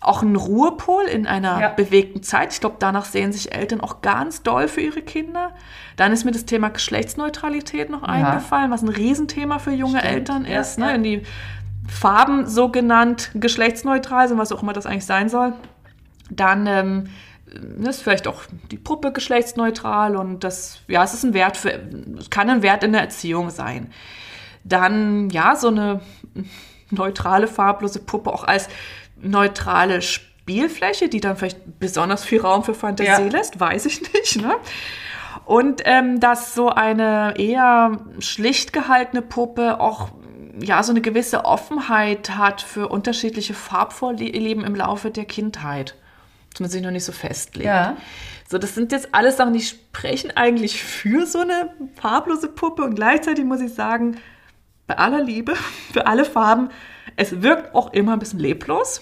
auch 0.00 0.22
ein 0.22 0.36
Ruhepol 0.36 1.04
in 1.04 1.26
einer 1.26 1.60
ja. 1.60 1.68
bewegten 1.70 2.22
Zeit. 2.22 2.52
Ich 2.52 2.60
glaube, 2.60 2.76
danach 2.78 3.06
sehen 3.06 3.32
sich 3.32 3.54
Eltern 3.54 3.80
auch 3.80 4.02
ganz 4.02 4.42
doll 4.42 4.68
für 4.68 4.82
ihre 4.82 5.00
Kinder. 5.00 5.52
Dann 5.96 6.12
ist 6.12 6.24
mir 6.24 6.32
das 6.32 6.44
Thema 6.44 6.68
Geschlechtsneutralität 6.68 7.88
noch 7.88 8.02
ja. 8.02 8.08
eingefallen, 8.08 8.70
was 8.70 8.82
ein 8.82 8.88
Riesenthema 8.88 9.58
für 9.58 9.72
junge 9.72 10.00
Stimmt. 10.00 10.12
Eltern 10.12 10.44
ist. 10.44 10.78
Ja, 10.78 10.96
ne? 10.96 11.02
Die 11.02 11.22
Farben 11.88 12.46
so 12.46 12.68
genannt 12.68 13.30
geschlechtsneutral 13.34 14.28
sind, 14.28 14.38
was 14.38 14.52
auch 14.52 14.62
immer 14.62 14.74
das 14.74 14.86
eigentlich 14.86 15.06
sein 15.06 15.28
soll. 15.28 15.54
Dann 16.30 16.66
ähm, 16.66 17.04
ist 17.88 18.02
vielleicht 18.02 18.26
auch 18.26 18.42
die 18.70 18.76
Puppe 18.76 19.12
geschlechtsneutral 19.12 20.16
und 20.16 20.44
das, 20.44 20.80
ja, 20.88 21.04
es 21.04 21.14
ist 21.14 21.24
ein 21.24 21.34
Wert 21.34 21.56
für, 21.56 21.80
kann 22.30 22.50
ein 22.50 22.62
Wert 22.62 22.84
in 22.84 22.92
der 22.92 23.02
Erziehung 23.02 23.50
sein. 23.50 23.92
Dann, 24.64 25.30
ja, 25.30 25.56
so 25.56 25.68
eine 25.68 26.00
neutrale, 26.90 27.46
farblose 27.46 28.00
Puppe 28.00 28.32
auch 28.32 28.44
als 28.44 28.68
neutrale 29.20 30.02
Spielfläche, 30.02 31.08
die 31.08 31.20
dann 31.20 31.36
vielleicht 31.36 31.78
besonders 31.78 32.24
viel 32.24 32.40
Raum 32.40 32.64
für 32.64 32.74
Fantasie 32.74 33.08
ja. 33.08 33.18
lässt, 33.18 33.60
weiß 33.60 33.86
ich 33.86 34.12
nicht. 34.12 34.40
Ne? 34.40 34.54
Und 35.44 35.82
ähm, 35.84 36.20
dass 36.20 36.54
so 36.54 36.70
eine 36.70 37.34
eher 37.36 38.00
schlicht 38.20 38.72
gehaltene 38.72 39.22
Puppe 39.22 39.80
auch 39.80 40.10
ja 40.60 40.82
so 40.82 40.92
eine 40.92 41.00
gewisse 41.00 41.44
Offenheit 41.44 42.30
hat 42.30 42.62
für 42.62 42.88
unterschiedliche 42.88 43.54
Farbvorlieben 43.54 44.64
im 44.64 44.74
Laufe 44.74 45.10
der 45.10 45.24
Kindheit 45.24 45.96
dass 46.54 46.60
man 46.60 46.70
sich 46.70 46.82
noch 46.82 46.92
nicht 46.92 47.04
so 47.04 47.12
festlegt. 47.12 47.66
Ja. 47.66 47.96
So, 48.48 48.58
das 48.58 48.74
sind 48.74 48.92
jetzt 48.92 49.08
alles 49.12 49.36
Sachen, 49.36 49.54
die 49.54 49.60
sprechen 49.60 50.30
eigentlich 50.36 50.82
für 50.82 51.26
so 51.26 51.40
eine 51.40 51.70
farblose 52.00 52.48
Puppe 52.48 52.82
und 52.84 52.94
gleichzeitig 52.94 53.44
muss 53.44 53.60
ich 53.60 53.74
sagen, 53.74 54.18
bei 54.86 54.96
aller 54.96 55.22
Liebe, 55.22 55.56
für 55.92 56.06
alle 56.06 56.24
Farben, 56.24 56.70
es 57.16 57.42
wirkt 57.42 57.74
auch 57.74 57.92
immer 57.92 58.12
ein 58.12 58.18
bisschen 58.20 58.38
leblos. 58.38 59.00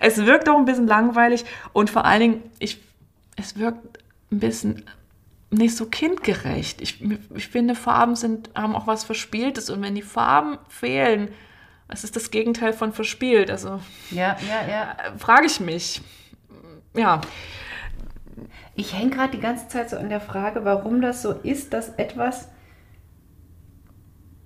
Es 0.00 0.24
wirkt 0.24 0.48
auch 0.48 0.58
ein 0.58 0.64
bisschen 0.64 0.86
langweilig 0.86 1.44
und 1.72 1.90
vor 1.90 2.04
allen 2.04 2.20
Dingen, 2.20 2.42
ich, 2.58 2.80
es 3.36 3.58
wirkt 3.58 3.98
ein 4.30 4.40
bisschen 4.40 4.84
nicht 5.50 5.76
so 5.76 5.86
kindgerecht. 5.86 6.80
Ich, 6.80 7.02
ich 7.34 7.48
finde, 7.48 7.74
Farben 7.74 8.16
sind, 8.16 8.50
haben 8.54 8.76
auch 8.76 8.86
was 8.86 9.04
Verspieltes 9.04 9.70
und 9.70 9.82
wenn 9.82 9.94
die 9.94 10.02
Farben 10.02 10.58
fehlen, 10.68 11.30
was 11.88 12.04
ist 12.04 12.16
das 12.16 12.30
Gegenteil 12.30 12.72
von 12.72 12.92
verspielt? 12.92 13.50
Also, 13.50 13.80
ja, 14.10 14.36
ja, 14.48 14.68
ja. 14.68 14.82
Äh, 14.92 15.18
frage 15.18 15.46
ich 15.46 15.60
mich 15.60 16.02
ja. 16.96 17.20
Ich 18.74 18.92
hänge 18.94 19.10
gerade 19.10 19.30
die 19.30 19.40
ganze 19.40 19.68
Zeit 19.68 19.88
so 19.88 19.96
an 19.96 20.08
der 20.08 20.20
Frage, 20.20 20.64
warum 20.64 21.00
das 21.00 21.22
so 21.22 21.32
ist, 21.32 21.72
dass 21.72 21.90
etwas, 21.90 22.48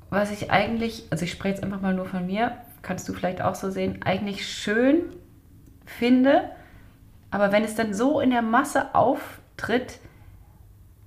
was 0.09 0.30
ich 0.30 0.51
eigentlich, 0.51 1.07
also 1.11 1.24
ich 1.24 1.32
spreche 1.32 1.55
jetzt 1.55 1.64
einfach 1.64 1.80
mal 1.80 1.94
nur 1.94 2.07
von 2.07 2.26
mir, 2.26 2.57
kannst 2.82 3.09
du 3.09 3.12
vielleicht 3.12 3.42
auch 3.42 3.55
so 3.55 3.70
sehen, 3.70 4.03
eigentlich 4.05 4.46
schön 4.46 5.03
finde, 5.84 6.51
aber 7.30 7.53
wenn 7.53 7.64
es 7.64 7.74
dann 7.74 7.92
so 7.94 8.20
in 8.20 8.30
der 8.30 8.42
Masse 8.42 8.94
auftritt, 8.94 9.98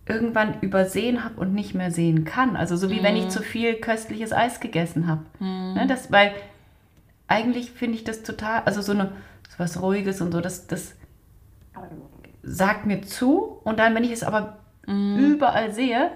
irgendwann 0.05 0.59
übersehen 0.59 1.23
habe 1.23 1.39
und 1.39 1.53
nicht 1.53 1.73
mehr 1.73 1.91
sehen 1.91 2.25
kann. 2.25 2.57
Also 2.57 2.75
so 2.75 2.89
wie 2.89 2.99
mm. 2.99 3.03
wenn 3.03 3.15
ich 3.15 3.25
mhm. 3.25 3.29
zu 3.29 3.41
viel 3.41 3.75
köstliches 3.75 4.33
Eis 4.33 4.59
gegessen 4.59 5.07
habe. 5.07 5.21
Mm. 5.39 5.75
Ne, 5.75 5.85
das, 5.87 6.11
weil 6.11 6.33
eigentlich 7.27 7.71
finde 7.71 7.95
ich 7.95 8.03
das 8.03 8.23
total, 8.23 8.63
also 8.65 8.81
so 8.81 8.91
eine 8.91 9.13
so 9.49 9.59
was 9.59 9.81
Ruhiges 9.81 10.19
und 10.19 10.31
so, 10.31 10.41
das, 10.41 10.67
das 10.67 10.95
sagt 12.43 12.85
mir 12.85 13.01
zu 13.01 13.59
und 13.63 13.79
dann, 13.79 13.95
wenn 13.95 14.03
ich 14.03 14.11
es 14.11 14.23
aber 14.23 14.57
mhm. 14.85 15.17
überall 15.17 15.73
sehe, 15.73 16.11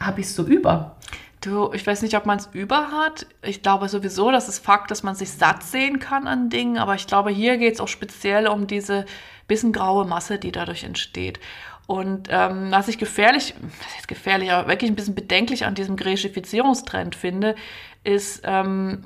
habe 0.00 0.20
ich 0.20 0.26
es 0.26 0.36
so 0.36 0.44
über. 0.44 0.96
Du, 1.40 1.72
ich 1.72 1.86
weiß 1.86 2.02
nicht, 2.02 2.16
ob 2.16 2.26
man 2.26 2.38
es 2.38 2.48
über 2.52 2.90
hat. 2.90 3.26
Ich 3.42 3.62
glaube 3.62 3.88
sowieso, 3.88 4.30
das 4.30 4.48
ist 4.48 4.58
Fakt, 4.58 4.90
dass 4.90 5.02
man 5.02 5.14
sich 5.14 5.30
satt 5.30 5.62
sehen 5.62 5.98
kann 5.98 6.26
an 6.26 6.50
Dingen, 6.50 6.78
aber 6.78 6.94
ich 6.94 7.06
glaube, 7.06 7.30
hier 7.30 7.56
geht 7.58 7.74
es 7.74 7.80
auch 7.80 7.88
speziell 7.88 8.48
um 8.48 8.66
diese 8.66 9.04
bisschen 9.46 9.72
graue 9.72 10.06
Masse, 10.06 10.38
die 10.38 10.52
dadurch 10.52 10.84
entsteht. 10.84 11.38
Und 11.86 12.28
ähm, 12.30 12.70
was 12.70 12.88
ich 12.88 12.98
gefährlich, 12.98 13.54
was 13.60 13.98
ist 13.98 14.08
gefährlich, 14.08 14.50
aber 14.50 14.68
wirklich 14.68 14.90
ein 14.90 14.96
bisschen 14.96 15.14
bedenklich 15.14 15.64
an 15.64 15.76
diesem 15.76 15.96
Gräschifizierungstrend 15.96 17.14
finde, 17.14 17.54
ist, 18.02 18.42
ähm, 18.44 19.04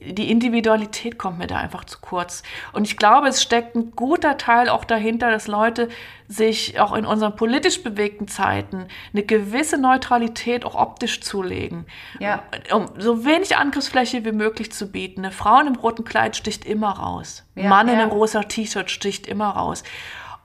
die 0.00 0.30
Individualität 0.30 1.18
kommt 1.18 1.38
mir 1.38 1.46
da 1.46 1.56
einfach 1.56 1.84
zu 1.84 1.98
kurz. 2.00 2.42
Und 2.72 2.86
ich 2.86 2.96
glaube, 2.96 3.28
es 3.28 3.42
steckt 3.42 3.76
ein 3.76 3.92
guter 3.92 4.38
Teil 4.38 4.68
auch 4.68 4.84
dahinter, 4.84 5.30
dass 5.30 5.46
Leute 5.46 5.88
sich 6.26 6.80
auch 6.80 6.94
in 6.94 7.04
unseren 7.04 7.36
politisch 7.36 7.82
bewegten 7.82 8.26
Zeiten 8.26 8.86
eine 9.12 9.22
gewisse 9.22 9.76
Neutralität 9.76 10.64
auch 10.64 10.74
optisch 10.74 11.20
zulegen. 11.20 11.86
Ja. 12.18 12.42
Um 12.72 12.86
so 12.98 13.24
wenig 13.24 13.56
Angriffsfläche 13.56 14.24
wie 14.24 14.32
möglich 14.32 14.72
zu 14.72 14.90
bieten. 14.90 15.20
Eine 15.24 15.32
Frau 15.32 15.60
in 15.60 15.66
einem 15.66 15.76
roten 15.76 16.04
Kleid 16.04 16.36
sticht 16.36 16.64
immer 16.64 16.90
raus. 16.90 17.44
Ja, 17.54 17.68
Mann 17.68 17.88
in 17.88 17.96
einem 17.98 18.10
rosa 18.10 18.42
T-Shirt 18.42 18.90
sticht 18.90 19.26
immer 19.26 19.50
raus. 19.50 19.82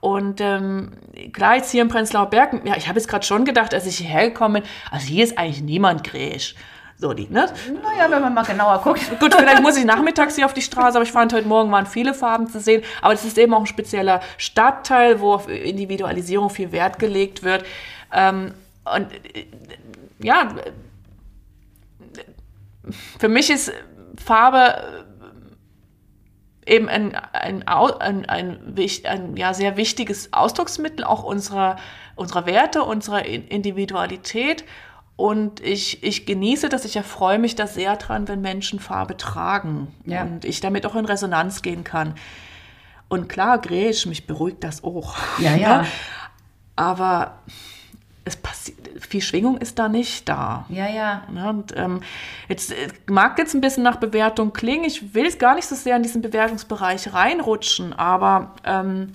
Und 0.00 0.40
ähm, 0.40 0.92
klar, 1.32 1.56
jetzt 1.56 1.70
hier 1.70 1.82
in 1.82 1.88
Prenzlauer 1.88 2.30
Berg, 2.30 2.60
ja, 2.64 2.76
ich 2.76 2.88
habe 2.88 2.98
jetzt 2.98 3.08
gerade 3.08 3.24
schon 3.24 3.44
gedacht, 3.44 3.72
als 3.72 3.86
ich 3.86 3.96
hierher 3.98 4.28
gekommen 4.28 4.62
bin, 4.62 4.70
also 4.90 5.06
hier 5.06 5.24
ist 5.24 5.38
eigentlich 5.38 5.62
niemand 5.62 6.04
gräsch. 6.04 6.54
So 6.98 7.12
die, 7.12 7.28
ne? 7.28 7.46
Naja, 7.82 8.10
wenn 8.10 8.22
man 8.22 8.32
mal 8.32 8.44
genauer 8.44 8.80
guckt. 8.82 9.02
Gut, 9.20 9.34
vielleicht 9.34 9.62
muss 9.62 9.76
ich 9.76 9.84
nachmittags 9.84 10.34
hier 10.36 10.46
auf 10.46 10.54
die 10.54 10.62
Straße, 10.62 10.96
aber 10.96 11.04
ich 11.04 11.12
fand 11.12 11.32
heute 11.34 11.46
Morgen 11.46 11.70
waren 11.70 11.86
viele 11.86 12.14
Farben 12.14 12.48
zu 12.48 12.58
sehen. 12.58 12.82
Aber 13.02 13.12
es 13.12 13.24
ist 13.24 13.36
eben 13.36 13.52
auch 13.52 13.60
ein 13.60 13.66
spezieller 13.66 14.20
Stadtteil, 14.38 15.20
wo 15.20 15.34
auf 15.34 15.48
Individualisierung 15.48 16.48
viel 16.48 16.72
Wert 16.72 16.98
gelegt 16.98 17.42
wird. 17.42 17.64
Ähm, 18.12 18.54
und 18.84 19.08
ja, 20.20 20.48
für 23.18 23.28
mich 23.28 23.50
ist 23.50 23.72
Farbe 24.24 25.06
eben 26.66 26.88
ein, 26.88 27.14
ein, 27.14 27.62
ein, 27.66 28.26
ein, 28.26 28.74
ein, 29.04 29.36
ja, 29.36 29.54
sehr 29.54 29.76
wichtiges 29.76 30.32
Ausdrucksmittel 30.32 31.04
auch 31.04 31.22
unserer, 31.22 31.76
unserer 32.16 32.46
Werte, 32.46 32.82
unserer 32.82 33.24
Individualität. 33.24 34.64
Und 35.16 35.60
ich, 35.60 36.02
ich 36.02 36.26
genieße 36.26 36.68
das, 36.68 36.84
ich 36.84 36.96
erfreue 36.96 37.38
mich 37.38 37.54
da 37.54 37.66
sehr 37.66 37.96
dran, 37.96 38.28
wenn 38.28 38.42
Menschen 38.42 38.78
Farbe 38.80 39.16
tragen 39.16 39.88
ja. 40.04 40.22
und 40.22 40.44
ich 40.44 40.60
damit 40.60 40.84
auch 40.84 40.94
in 40.94 41.06
Resonanz 41.06 41.62
gehen 41.62 41.84
kann. 41.84 42.14
Und 43.08 43.28
klar, 43.28 43.58
Gräsch, 43.58 44.04
mich 44.06 44.26
beruhigt 44.26 44.62
das 44.62 44.84
auch. 44.84 45.16
Ja, 45.38 45.56
ja. 45.56 45.86
Aber 46.76 47.38
es 48.26 48.36
passiert, 48.36 48.76
viel 49.00 49.22
Schwingung 49.22 49.56
ist 49.56 49.78
da 49.78 49.88
nicht 49.88 50.28
da. 50.28 50.66
Ja, 50.68 50.88
ja. 50.88 51.22
Und 51.48 51.74
ähm, 51.76 52.00
jetzt 52.48 52.74
mag 53.06 53.38
jetzt 53.38 53.54
ein 53.54 53.60
bisschen 53.62 53.84
nach 53.84 53.96
Bewertung 53.96 54.52
klingen. 54.52 54.84
Ich 54.84 55.14
will 55.14 55.24
es 55.24 55.38
gar 55.38 55.54
nicht 55.54 55.66
so 55.66 55.74
sehr 55.76 55.96
in 55.96 56.02
diesen 56.02 56.20
Bewertungsbereich 56.20 57.14
reinrutschen, 57.14 57.94
aber 57.94 58.54
ähm, 58.64 59.12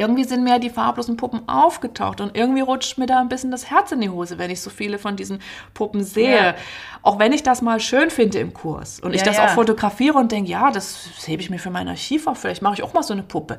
irgendwie 0.00 0.24
sind 0.24 0.42
mir 0.42 0.58
die 0.58 0.70
farblosen 0.70 1.18
Puppen 1.18 1.46
aufgetaucht 1.46 2.22
und 2.22 2.34
irgendwie 2.34 2.62
rutscht 2.62 2.96
mir 2.96 3.06
da 3.06 3.20
ein 3.20 3.28
bisschen 3.28 3.50
das 3.50 3.70
Herz 3.70 3.92
in 3.92 4.00
die 4.00 4.08
Hose, 4.08 4.38
wenn 4.38 4.50
ich 4.50 4.62
so 4.62 4.70
viele 4.70 4.98
von 4.98 5.14
diesen 5.14 5.40
Puppen 5.74 6.02
sehe. 6.02 6.36
Ja. 6.36 6.54
Auch 7.02 7.18
wenn 7.18 7.32
ich 7.32 7.42
das 7.42 7.60
mal 7.60 7.80
schön 7.80 8.10
finde 8.10 8.38
im 8.38 8.54
Kurs 8.54 8.98
und 8.98 9.10
ja, 9.10 9.16
ich 9.16 9.22
das 9.22 9.38
auch 9.38 9.50
fotografiere 9.50 10.16
und 10.16 10.32
denke, 10.32 10.50
ja, 10.50 10.70
das, 10.70 11.10
das 11.14 11.28
hebe 11.28 11.42
ich 11.42 11.50
mir 11.50 11.58
für 11.58 11.70
mein 11.70 11.86
Archiv 11.86 12.26
auf, 12.26 12.38
vielleicht 12.38 12.62
mache 12.62 12.74
ich 12.74 12.82
auch 12.82 12.94
mal 12.94 13.02
so 13.02 13.12
eine 13.12 13.22
Puppe. 13.22 13.58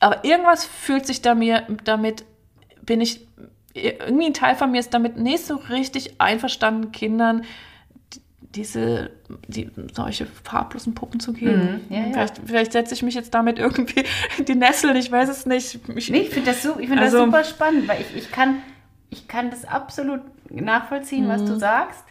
Aber 0.00 0.24
irgendwas 0.24 0.64
fühlt 0.64 1.06
sich 1.06 1.20
da 1.20 1.34
mir 1.34 1.66
damit, 1.84 2.24
bin 2.80 3.02
ich, 3.02 3.26
irgendwie 3.74 4.26
ein 4.26 4.34
Teil 4.34 4.56
von 4.56 4.70
mir 4.70 4.80
ist 4.80 4.94
damit 4.94 5.18
nicht 5.18 5.44
so 5.44 5.56
richtig 5.56 6.20
einverstanden, 6.20 6.90
Kindern 6.92 7.44
diese, 8.56 9.10
die, 9.46 9.70
solche 9.92 10.26
farblosen 10.26 10.94
Puppen 10.94 11.20
zu 11.20 11.32
geben. 11.32 11.82
Mhm, 11.88 11.94
ja, 11.94 12.00
ja. 12.00 12.12
Vielleicht, 12.12 12.40
vielleicht 12.44 12.72
setze 12.72 12.94
ich 12.94 13.02
mich 13.02 13.14
jetzt 13.14 13.34
damit 13.34 13.58
irgendwie 13.58 14.04
in 14.38 14.44
die 14.46 14.54
Nessel, 14.54 14.96
ich 14.96 15.12
weiß 15.12 15.28
es 15.28 15.46
nicht. 15.46 15.78
Ich, 15.94 16.10
nee, 16.10 16.20
ich 16.20 16.30
finde 16.30 16.50
das, 16.50 16.62
so, 16.62 16.74
find 16.74 16.98
also, 16.98 17.18
das 17.18 17.26
super 17.26 17.44
spannend, 17.44 17.86
weil 17.86 18.00
ich, 18.00 18.16
ich, 18.16 18.32
kann, 18.32 18.62
ich 19.10 19.28
kann 19.28 19.50
das 19.50 19.64
absolut 19.64 20.20
nachvollziehen, 20.50 21.28
was 21.28 21.44
du 21.44 21.52
mhm. 21.52 21.58
sagst. 21.58 22.04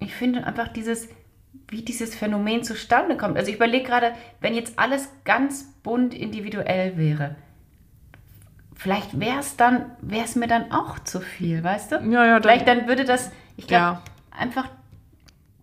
Ich 0.00 0.14
finde 0.14 0.46
einfach 0.46 0.68
dieses, 0.68 1.08
wie 1.68 1.82
dieses 1.82 2.14
Phänomen 2.14 2.62
zustande 2.62 3.16
kommt. 3.16 3.36
Also 3.36 3.50
ich 3.50 3.56
überlege 3.56 3.84
gerade, 3.84 4.12
wenn 4.40 4.54
jetzt 4.54 4.78
alles 4.78 5.08
ganz 5.24 5.64
bunt 5.82 6.14
individuell 6.14 6.96
wäre, 6.96 7.36
vielleicht 8.76 9.18
wäre 9.18 9.40
es 9.40 9.56
dann, 9.56 9.86
wäre 10.00 10.24
es 10.24 10.36
mir 10.36 10.46
dann 10.46 10.70
auch 10.72 10.98
zu 11.00 11.20
viel, 11.20 11.64
weißt 11.64 11.92
du? 11.92 11.96
Ja, 11.96 12.24
ja, 12.24 12.32
dann- 12.34 12.42
Vielleicht 12.42 12.68
dann 12.68 12.86
würde 12.86 13.04
das, 13.04 13.30
ich 13.56 13.66
glaube, 13.66 13.82
Ja. 13.82 14.02
einfach, 14.30 14.68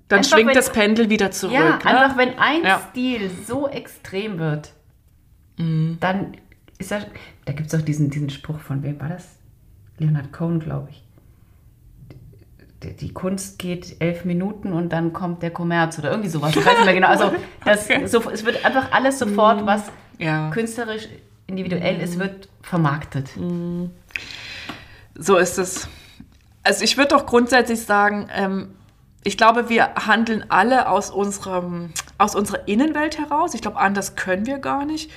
Dann 0.08 0.20
Einfach, 0.20 0.32
schwingt 0.32 0.50
wenn- 0.50 0.56
das 0.56 0.72
Pendel 0.72 1.10
wieder 1.10 1.32
zurück. 1.32 1.54
ja, 1.56 1.78
ne? 1.78 1.86
einfach 1.86 2.18
wenn 2.18 2.38
ein 2.38 2.64
Ja. 2.64 2.82
Stil 2.92 3.30
so 3.48 3.68
extrem 3.68 4.38
wird, 4.40 4.72
Mhm. 5.58 5.98
dann 6.00 6.38
ist 6.78 6.92
das, 6.92 7.06
da 7.46 7.54
gibt 7.54 7.74
es 7.74 7.80
auch 7.80 7.84
diesen, 7.84 8.10
diesen 8.10 8.30
Spruch 8.30 8.60
von, 8.60 8.84
wem 8.84 9.00
war 9.00 9.10
das? 9.10 9.28
Leonard 9.98 10.32
Cohen, 10.34 10.60
glaube 10.60 10.90
ich. 10.92 11.02
Die, 12.84 12.94
die 12.96 13.14
Kunst 13.14 13.58
geht 13.58 13.96
elf 14.00 14.26
Minuten 14.26 14.74
und 14.74 14.90
dann 14.90 15.14
kommt 15.14 15.42
der 15.42 15.50
Kommerz 15.52 15.98
oder 15.98 16.12
irgendwie 16.12 16.30
sowas. 16.30 16.56
Ich 16.56 16.64
weiß 16.66 16.76
nicht 16.76 16.86
mehr 16.86 16.94
genau. 16.94 17.08
Also 17.08 17.34
das, 17.64 17.88
so, 18.12 18.30
es 18.30 18.46
wird 18.46 18.64
einfach 18.66 18.92
alles 18.92 19.18
sofort, 19.18 19.66
was 19.66 19.92
Ja. 20.20 20.52
künstlerisch 20.52 21.08
individuell 21.48 22.00
ist, 22.02 22.20
wird 22.20 22.48
vermarktet. 22.62 23.30
So 25.16 25.38
ist 25.38 25.58
es. 25.58 25.88
Also 26.64 26.84
ich 26.84 26.98
würde 26.98 27.10
doch 27.16 27.26
grundsätzlich 27.26 27.82
sagen, 27.82 28.28
ähm, 28.36 28.70
ich 29.26 29.38
glaube, 29.38 29.70
wir 29.70 29.96
handeln 29.96 30.46
alle 30.50 30.88
aus, 30.88 31.10
unserem, 31.10 31.92
aus 32.20 32.36
unserer 32.36 32.68
Innenwelt 32.68 33.18
heraus. 33.18 33.56
Ich 33.56 33.62
glaube, 33.62 33.78
anders 33.80 34.16
können 34.16 34.46
wir 34.46 34.60
gar 34.60 34.86
nicht. 34.86 35.12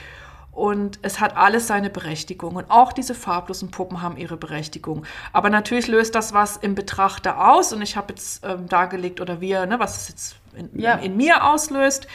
Und 0.50 0.98
es 1.02 1.20
hat 1.20 1.36
alles 1.36 1.66
seine 1.66 1.90
Berechtigung. 1.90 2.56
Und 2.56 2.70
auch 2.70 2.92
diese 2.92 3.14
farblosen 3.14 3.70
Puppen 3.70 4.00
haben 4.00 4.16
ihre 4.16 4.38
Berechtigung. 4.38 5.04
Aber 5.32 5.50
natürlich 5.50 5.88
löst 5.88 6.14
das 6.14 6.32
was 6.32 6.56
im 6.56 6.74
Betrachter 6.74 7.48
aus. 7.50 7.72
Und 7.74 7.82
ich 7.82 7.96
habe 7.96 8.14
jetzt 8.14 8.44
ähm, 8.44 8.66
dargelegt, 8.66 9.20
oder 9.20 9.42
wir, 9.42 9.66
ne, 9.66 9.78
was 9.78 10.00
es 10.00 10.08
jetzt 10.08 10.36
in, 10.56 10.70
Ja. 10.80 10.94
in 10.94 11.16
mir 11.16 11.44
auslöst. 11.44 12.08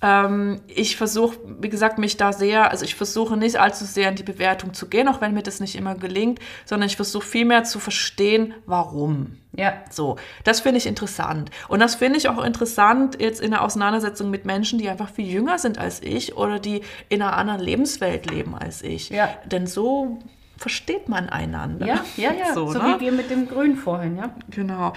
Ähm, 0.00 0.60
ich 0.68 0.96
versuche, 0.96 1.38
wie 1.60 1.68
gesagt, 1.68 1.98
mich 1.98 2.16
da 2.16 2.32
sehr, 2.32 2.70
also 2.70 2.84
ich 2.84 2.94
versuche 2.94 3.36
nicht 3.36 3.56
allzu 3.56 3.84
sehr 3.84 4.08
in 4.08 4.14
die 4.14 4.22
Bewertung 4.22 4.72
zu 4.72 4.88
gehen, 4.88 5.08
auch 5.08 5.20
wenn 5.20 5.34
mir 5.34 5.42
das 5.42 5.58
nicht 5.58 5.74
immer 5.74 5.96
gelingt, 5.96 6.38
sondern 6.64 6.86
ich 6.86 6.96
versuche 6.96 7.26
vielmehr 7.26 7.64
zu 7.64 7.80
verstehen, 7.80 8.54
warum. 8.64 9.38
Ja. 9.56 9.72
So, 9.90 10.16
das 10.44 10.60
finde 10.60 10.78
ich 10.78 10.86
interessant. 10.86 11.50
Und 11.66 11.80
das 11.80 11.96
finde 11.96 12.18
ich 12.18 12.28
auch 12.28 12.44
interessant 12.44 13.20
jetzt 13.20 13.40
in 13.40 13.50
der 13.50 13.62
Auseinandersetzung 13.62 14.30
mit 14.30 14.44
Menschen, 14.44 14.78
die 14.78 14.88
einfach 14.88 15.10
viel 15.10 15.26
jünger 15.26 15.58
sind 15.58 15.78
als 15.78 16.00
ich 16.00 16.36
oder 16.36 16.60
die 16.60 16.82
in 17.08 17.20
einer 17.20 17.36
anderen 17.36 17.60
Lebenswelt 17.60 18.30
leben 18.30 18.54
als 18.54 18.82
ich. 18.82 19.10
Ja. 19.10 19.28
Denn 19.46 19.66
so 19.66 20.20
versteht 20.58 21.08
man 21.08 21.28
einander. 21.28 21.86
Ja, 21.86 22.04
ja, 22.16 22.32
ja. 22.32 22.46
So, 22.54 22.72
So, 22.72 22.78
ne? 22.78 22.96
wie 22.96 23.06
wir 23.06 23.12
mit 23.12 23.30
dem 23.30 23.48
Grün 23.48 23.76
vorhin, 23.76 24.16
ja. 24.16 24.30
Genau. 24.50 24.92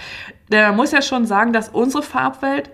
Der 0.50 0.72
muss 0.72 0.92
ja 0.92 1.02
schon 1.02 1.26
sagen, 1.26 1.52
dass 1.52 1.68
unsere 1.68 2.02
Farbwelt 2.04 2.70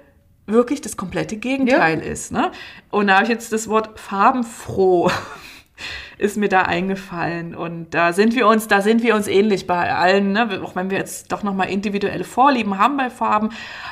wirklich 0.48 0.80
das 0.80 0.96
komplette 0.96 1.36
Gegenteil 1.36 2.00
ist. 2.00 2.32
Ne? 2.32 2.50
Und 2.90 3.08
da 3.08 3.14
habe 3.14 3.24
ich 3.24 3.30
jetzt 3.30 3.52
das 3.52 3.68
Wort 3.68 3.98
farbenfroh 3.98 5.10
ist 6.18 6.36
mir 6.36 6.48
da 6.48 6.62
eingefallen 6.62 7.54
und 7.54 7.94
da 7.94 8.12
sind 8.12 8.34
wir 8.34 8.48
uns, 8.48 8.66
da 8.66 8.82
sind 8.82 9.04
wir 9.04 9.14
uns 9.14 9.28
ähnlich 9.28 9.68
bei 9.68 9.94
allen, 9.94 10.32
ne? 10.32 10.60
auch 10.64 10.74
wenn 10.74 10.90
wir 10.90 10.98
jetzt 10.98 11.30
doch 11.30 11.44
nochmal 11.44 11.70
individuelle 11.70 12.24
Vorlieben 12.24 12.78
haben 12.78 12.96
bei 12.96 13.08
Farben, 13.08 13.50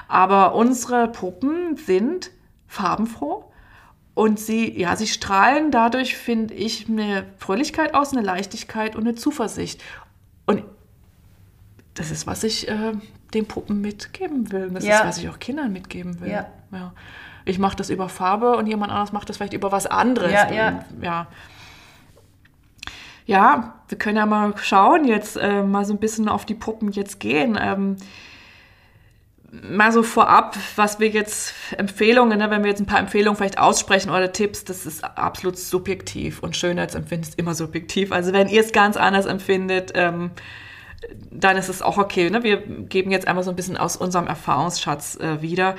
aber 0.08 0.56
unsere 0.56 1.06
Puppen 1.06 1.76
sind 1.76 2.32
farbenfroh 2.66 3.44
und 4.14 4.40
sie, 4.40 4.76
ja, 4.76 4.96
sie 4.96 5.06
strahlen 5.06 5.70
dadurch, 5.70 6.16
finde 6.16 6.54
ich, 6.54 6.88
eine 6.88 7.26
Fröhlichkeit 7.36 7.94
aus, 7.94 8.12
eine 8.12 8.22
Leichtigkeit 8.22 8.96
und 8.96 9.02
eine 9.02 9.14
Zuversicht. 9.14 9.82
Und 10.46 10.64
das 11.96 12.10
ist, 12.10 12.26
was 12.26 12.44
ich 12.44 12.68
äh, 12.68 12.92
den 13.34 13.46
Puppen 13.46 13.80
mitgeben 13.80 14.52
will. 14.52 14.70
Das 14.70 14.84
Ja. 14.84 15.00
ist, 15.00 15.06
was 15.06 15.18
ich 15.18 15.28
auch 15.28 15.38
Kindern 15.38 15.72
mitgeben 15.72 16.20
will. 16.20 16.30
Ja. 16.30 16.46
Ich 17.44 17.58
mache 17.58 17.76
das 17.76 17.90
über 17.90 18.08
Farbe 18.08 18.56
und 18.56 18.66
jemand 18.66 18.90
anderes 18.90 19.12
macht 19.12 19.28
das 19.28 19.36
vielleicht 19.36 19.52
über 19.52 19.72
was 19.72 19.86
anderes. 19.86 20.32
Ja, 20.32 20.50
ja. 20.52 20.84
ja. 21.00 21.26
Ja, 23.24 23.74
wir 23.88 23.98
können 23.98 24.16
ja 24.16 24.26
mal 24.26 24.54
schauen, 24.56 25.04
jetzt 25.04 25.36
äh, 25.36 25.62
mal 25.62 25.84
so 25.84 25.92
ein 25.92 25.98
bisschen 25.98 26.28
auf 26.28 26.44
die 26.44 26.54
Puppen 26.54 26.92
jetzt 26.92 27.18
gehen. 27.18 27.58
Ähm, 27.60 27.96
mal 29.50 29.90
so 29.90 30.02
vorab, 30.02 30.56
was 30.76 31.00
wir 31.00 31.08
jetzt 31.08 31.54
Empfehlungen, 31.76 32.38
ne, 32.38 32.50
wenn 32.50 32.62
wir 32.62 32.70
jetzt 32.70 32.80
ein 32.80 32.86
paar 32.86 33.00
Empfehlungen 33.00 33.36
vielleicht 33.36 33.58
aussprechen 33.58 34.10
oder 34.10 34.32
Tipps, 34.32 34.64
das 34.64 34.86
ist 34.86 35.04
absolut 35.04 35.58
subjektiv 35.58 36.40
und 36.40 36.56
Schönheitsempfinden 36.56 37.28
ist 37.28 37.38
immer 37.38 37.54
subjektiv. 37.54 38.12
Also 38.12 38.32
wenn 38.32 38.48
ihr 38.48 38.60
es 38.60 38.72
ganz 38.72 38.96
anders 38.96 39.26
empfindet, 39.26 39.92
ähm, 39.94 40.30
dann 41.30 41.56
ist 41.56 41.68
es 41.68 41.82
auch 41.82 41.98
okay. 41.98 42.30
Ne? 42.30 42.42
Wir 42.42 42.58
geben 42.58 43.10
jetzt 43.10 43.28
einmal 43.28 43.44
so 43.44 43.50
ein 43.50 43.56
bisschen 43.56 43.76
aus 43.76 43.96
unserem 43.96 44.26
Erfahrungsschatz 44.26 45.16
äh, 45.20 45.42
wieder. 45.42 45.76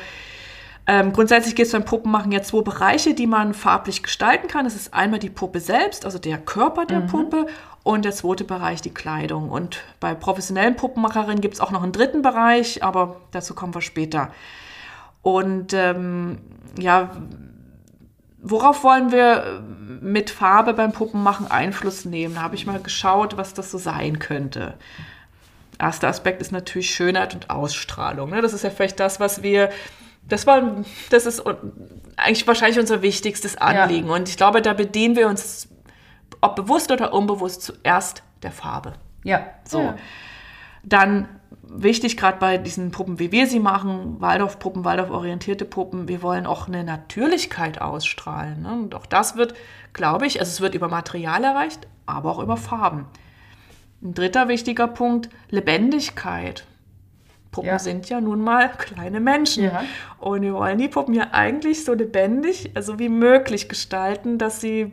Ähm, 0.90 1.12
grundsätzlich 1.12 1.56
geht 1.56 1.66
es 1.66 1.74
beim 1.74 1.84
Puppenmachen 1.84 2.32
ja 2.32 2.42
zwei 2.42 2.62
Bereiche, 2.62 3.14
die 3.14 3.28
man 3.28 3.54
farblich 3.54 4.04
gestalten 4.04 4.48
kann. 4.48 4.64
Das 4.64 4.76
ist 4.76 4.94
einmal 4.94 5.20
die 5.20 5.30
Puppe 5.30 5.60
selbst, 5.60 6.06
also 6.06 6.18
der 6.18 6.38
Körper 6.38 6.86
der 6.86 7.02
Puppe, 7.02 7.48
und 7.88 8.04
der 8.04 8.12
zweite 8.12 8.44
Bereich 8.44 8.82
die 8.82 8.94
Kleidung. 8.94 9.50
Und 9.50 9.82
bei 10.02 10.14
professionellen 10.14 10.76
Puppenmacherinnen 10.76 11.40
gibt 11.40 11.54
es 11.54 11.62
auch 11.62 11.72
noch 11.72 11.84
einen 11.84 11.94
dritten 11.94 12.22
Bereich, 12.22 12.84
aber 12.84 13.16
dazu 13.32 13.56
kommen 13.56 13.74
wir 13.74 13.82
später. 13.82 14.32
Und 15.22 15.74
ähm, 15.74 16.40
ja, 16.78 17.12
worauf 18.40 18.84
wollen 18.84 19.12
wir 19.12 19.64
mit 20.02 20.30
Farbe 20.30 20.74
beim 20.74 20.92
Puppenmachen 20.92 21.50
Einfluss 21.50 22.06
nehmen? 22.06 22.36
Da 22.36 22.42
habe 22.42 22.56
ich 22.56 22.66
mal 22.66 22.80
geschaut, 22.80 23.38
was 23.38 23.54
das 23.54 23.72
so 23.72 23.78
sein 23.78 24.20
könnte. 24.20 24.76
Erster 25.80 26.08
Aspekt 26.08 26.42
ist 26.42 26.52
natürlich 26.52 26.90
Schönheit 26.90 27.36
und 27.36 27.50
Ausstrahlung. 27.50 28.30
Ne? 28.30 28.42
Das 28.42 28.54
ist 28.54 28.64
ja 28.64 28.70
vielleicht 28.70 29.00
das, 29.00 29.20
was 29.20 29.44
wir, 29.44 29.70
das 30.28 30.48
war, 30.48 30.84
das 31.10 31.26
ist 31.26 31.44
eigentlich 32.16 32.48
wahrscheinlich 32.48 32.80
unser 32.80 33.02
wichtigstes 33.02 33.58
Anliegen. 33.58 34.10
Und 34.10 34.30
ich 34.30 34.38
glaube, 34.38 34.62
da 34.62 34.74
bedienen 34.74 35.16
wir 35.16 35.28
uns, 35.28 35.70
ob 36.42 36.56
bewusst 36.56 36.92
oder 36.92 37.14
unbewusst, 37.14 37.62
zuerst 37.62 38.24
der 38.44 38.52
Farbe. 38.52 38.94
Ja. 39.24 39.48
So. 39.66 39.82
Ja. 39.82 39.96
Dann 40.84 41.28
wichtig, 41.70 42.18
gerade 42.18 42.40
bei 42.40 42.58
diesen 42.58 42.92
Puppen, 42.92 43.20
wie 43.20 43.32
wir 43.32 43.48
sie 43.48 43.60
machen, 43.60 44.20
Waldorf-Puppen, 44.20 44.86
Waldorf-orientierte 44.86 45.66
Puppen, 45.66 46.08
wir 46.08 46.22
wollen 46.22 46.46
auch 46.46 46.68
eine 46.68 46.84
Natürlichkeit 46.84 47.82
ausstrahlen. 47.82 48.64
Ne? 48.64 48.74
Und 48.74 48.96
auch 48.96 49.06
das 49.06 49.36
wird, 49.36 49.54
glaube 49.94 50.26
ich, 50.28 50.40
also 50.40 50.50
es 50.50 50.62
wird 50.62 50.76
über 50.76 50.88
Material 50.88 51.44
erreicht, 51.44 51.88
aber 52.06 52.32
auch 52.32 52.40
über 52.40 52.58
Farben. 52.58 53.06
Ein 54.02 54.14
dritter 54.14 54.48
wichtiger 54.48 54.88
Punkt, 54.88 55.30
Lebendigkeit. 55.50 56.66
Puppen 57.52 57.70
Ja. 57.70 57.80
sind 57.80 58.10
ja 58.10 58.22
nun 58.22 58.42
mal 58.42 58.70
kleine 58.70 59.20
Menschen. 59.20 59.64
Ja. 59.64 59.84
Und 60.20 60.44
wir 60.44 60.54
wollen 60.54 60.78
die 60.78 60.88
Puppen 60.90 61.14
ja 61.14 61.30
eigentlich 61.32 61.84
so 61.84 61.94
lebendig, 61.94 62.72
also 62.76 63.00
wie 63.00 63.10
möglich 63.10 63.70
gestalten, 63.70 64.38
dass 64.38 64.62
sie, 64.62 64.92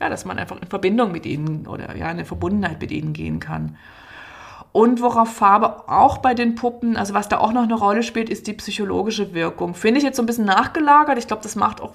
ja, 0.00 0.08
dass 0.08 0.24
man 0.24 0.38
einfach 0.38 0.60
in 0.60 0.68
Verbindung 0.68 1.10
mit 1.10 1.26
ihnen 1.26 1.66
oder 1.66 1.96
ja, 1.96 2.06
eine 2.06 2.24
Verbundenheit 2.24 2.80
mit 2.80 2.92
ihnen 2.92 3.12
gehen 3.12 3.40
kann. 3.40 3.76
Und 4.76 5.00
worauf 5.00 5.32
Farbe 5.32 5.88
auch 5.88 6.18
bei 6.18 6.34
den 6.34 6.54
Puppen, 6.54 6.98
also 6.98 7.14
was 7.14 7.30
da 7.30 7.38
auch 7.38 7.50
noch 7.50 7.62
eine 7.62 7.76
Rolle 7.76 8.02
spielt, 8.02 8.28
ist 8.28 8.46
die 8.46 8.52
psychologische 8.52 9.32
Wirkung. 9.32 9.72
Finde 9.72 9.96
ich 9.96 10.04
jetzt 10.04 10.16
so 10.16 10.22
ein 10.22 10.26
bisschen 10.26 10.44
nachgelagert. 10.44 11.16
Ich 11.16 11.26
glaube, 11.26 11.42
das 11.42 11.56
macht 11.56 11.80
auch 11.80 11.94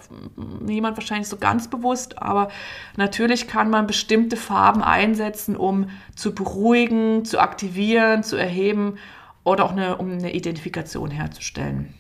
niemand 0.59 0.97
wahrscheinlich 0.97 1.27
so 1.27 1.37
ganz 1.37 1.67
bewusst. 1.67 2.17
Aber 2.17 2.49
natürlich 2.97 3.47
kann 3.47 3.69
man 3.69 3.85
bestimmte 3.85 4.35
Farben 4.35 4.81
einsetzen, 4.81 5.55
um 5.55 5.91
zu 6.15 6.33
beruhigen, 6.33 7.23
zu 7.23 7.37
aktivieren, 7.37 8.23
zu 8.23 8.35
erheben 8.35 8.97
oder 9.43 9.65
auch 9.65 9.73
eine, 9.73 9.97
um 9.97 10.13
eine 10.13 10.33
Identifikation 10.33 11.11
herzustellen. 11.11 11.93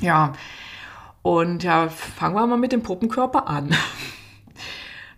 Ja, 0.00 0.32
und 1.22 1.62
ja, 1.62 1.88
fangen 1.88 2.34
wir 2.34 2.44
mal 2.48 2.58
mit 2.58 2.72
dem 2.72 2.82
Puppenkörper 2.82 3.46
an. 3.46 3.70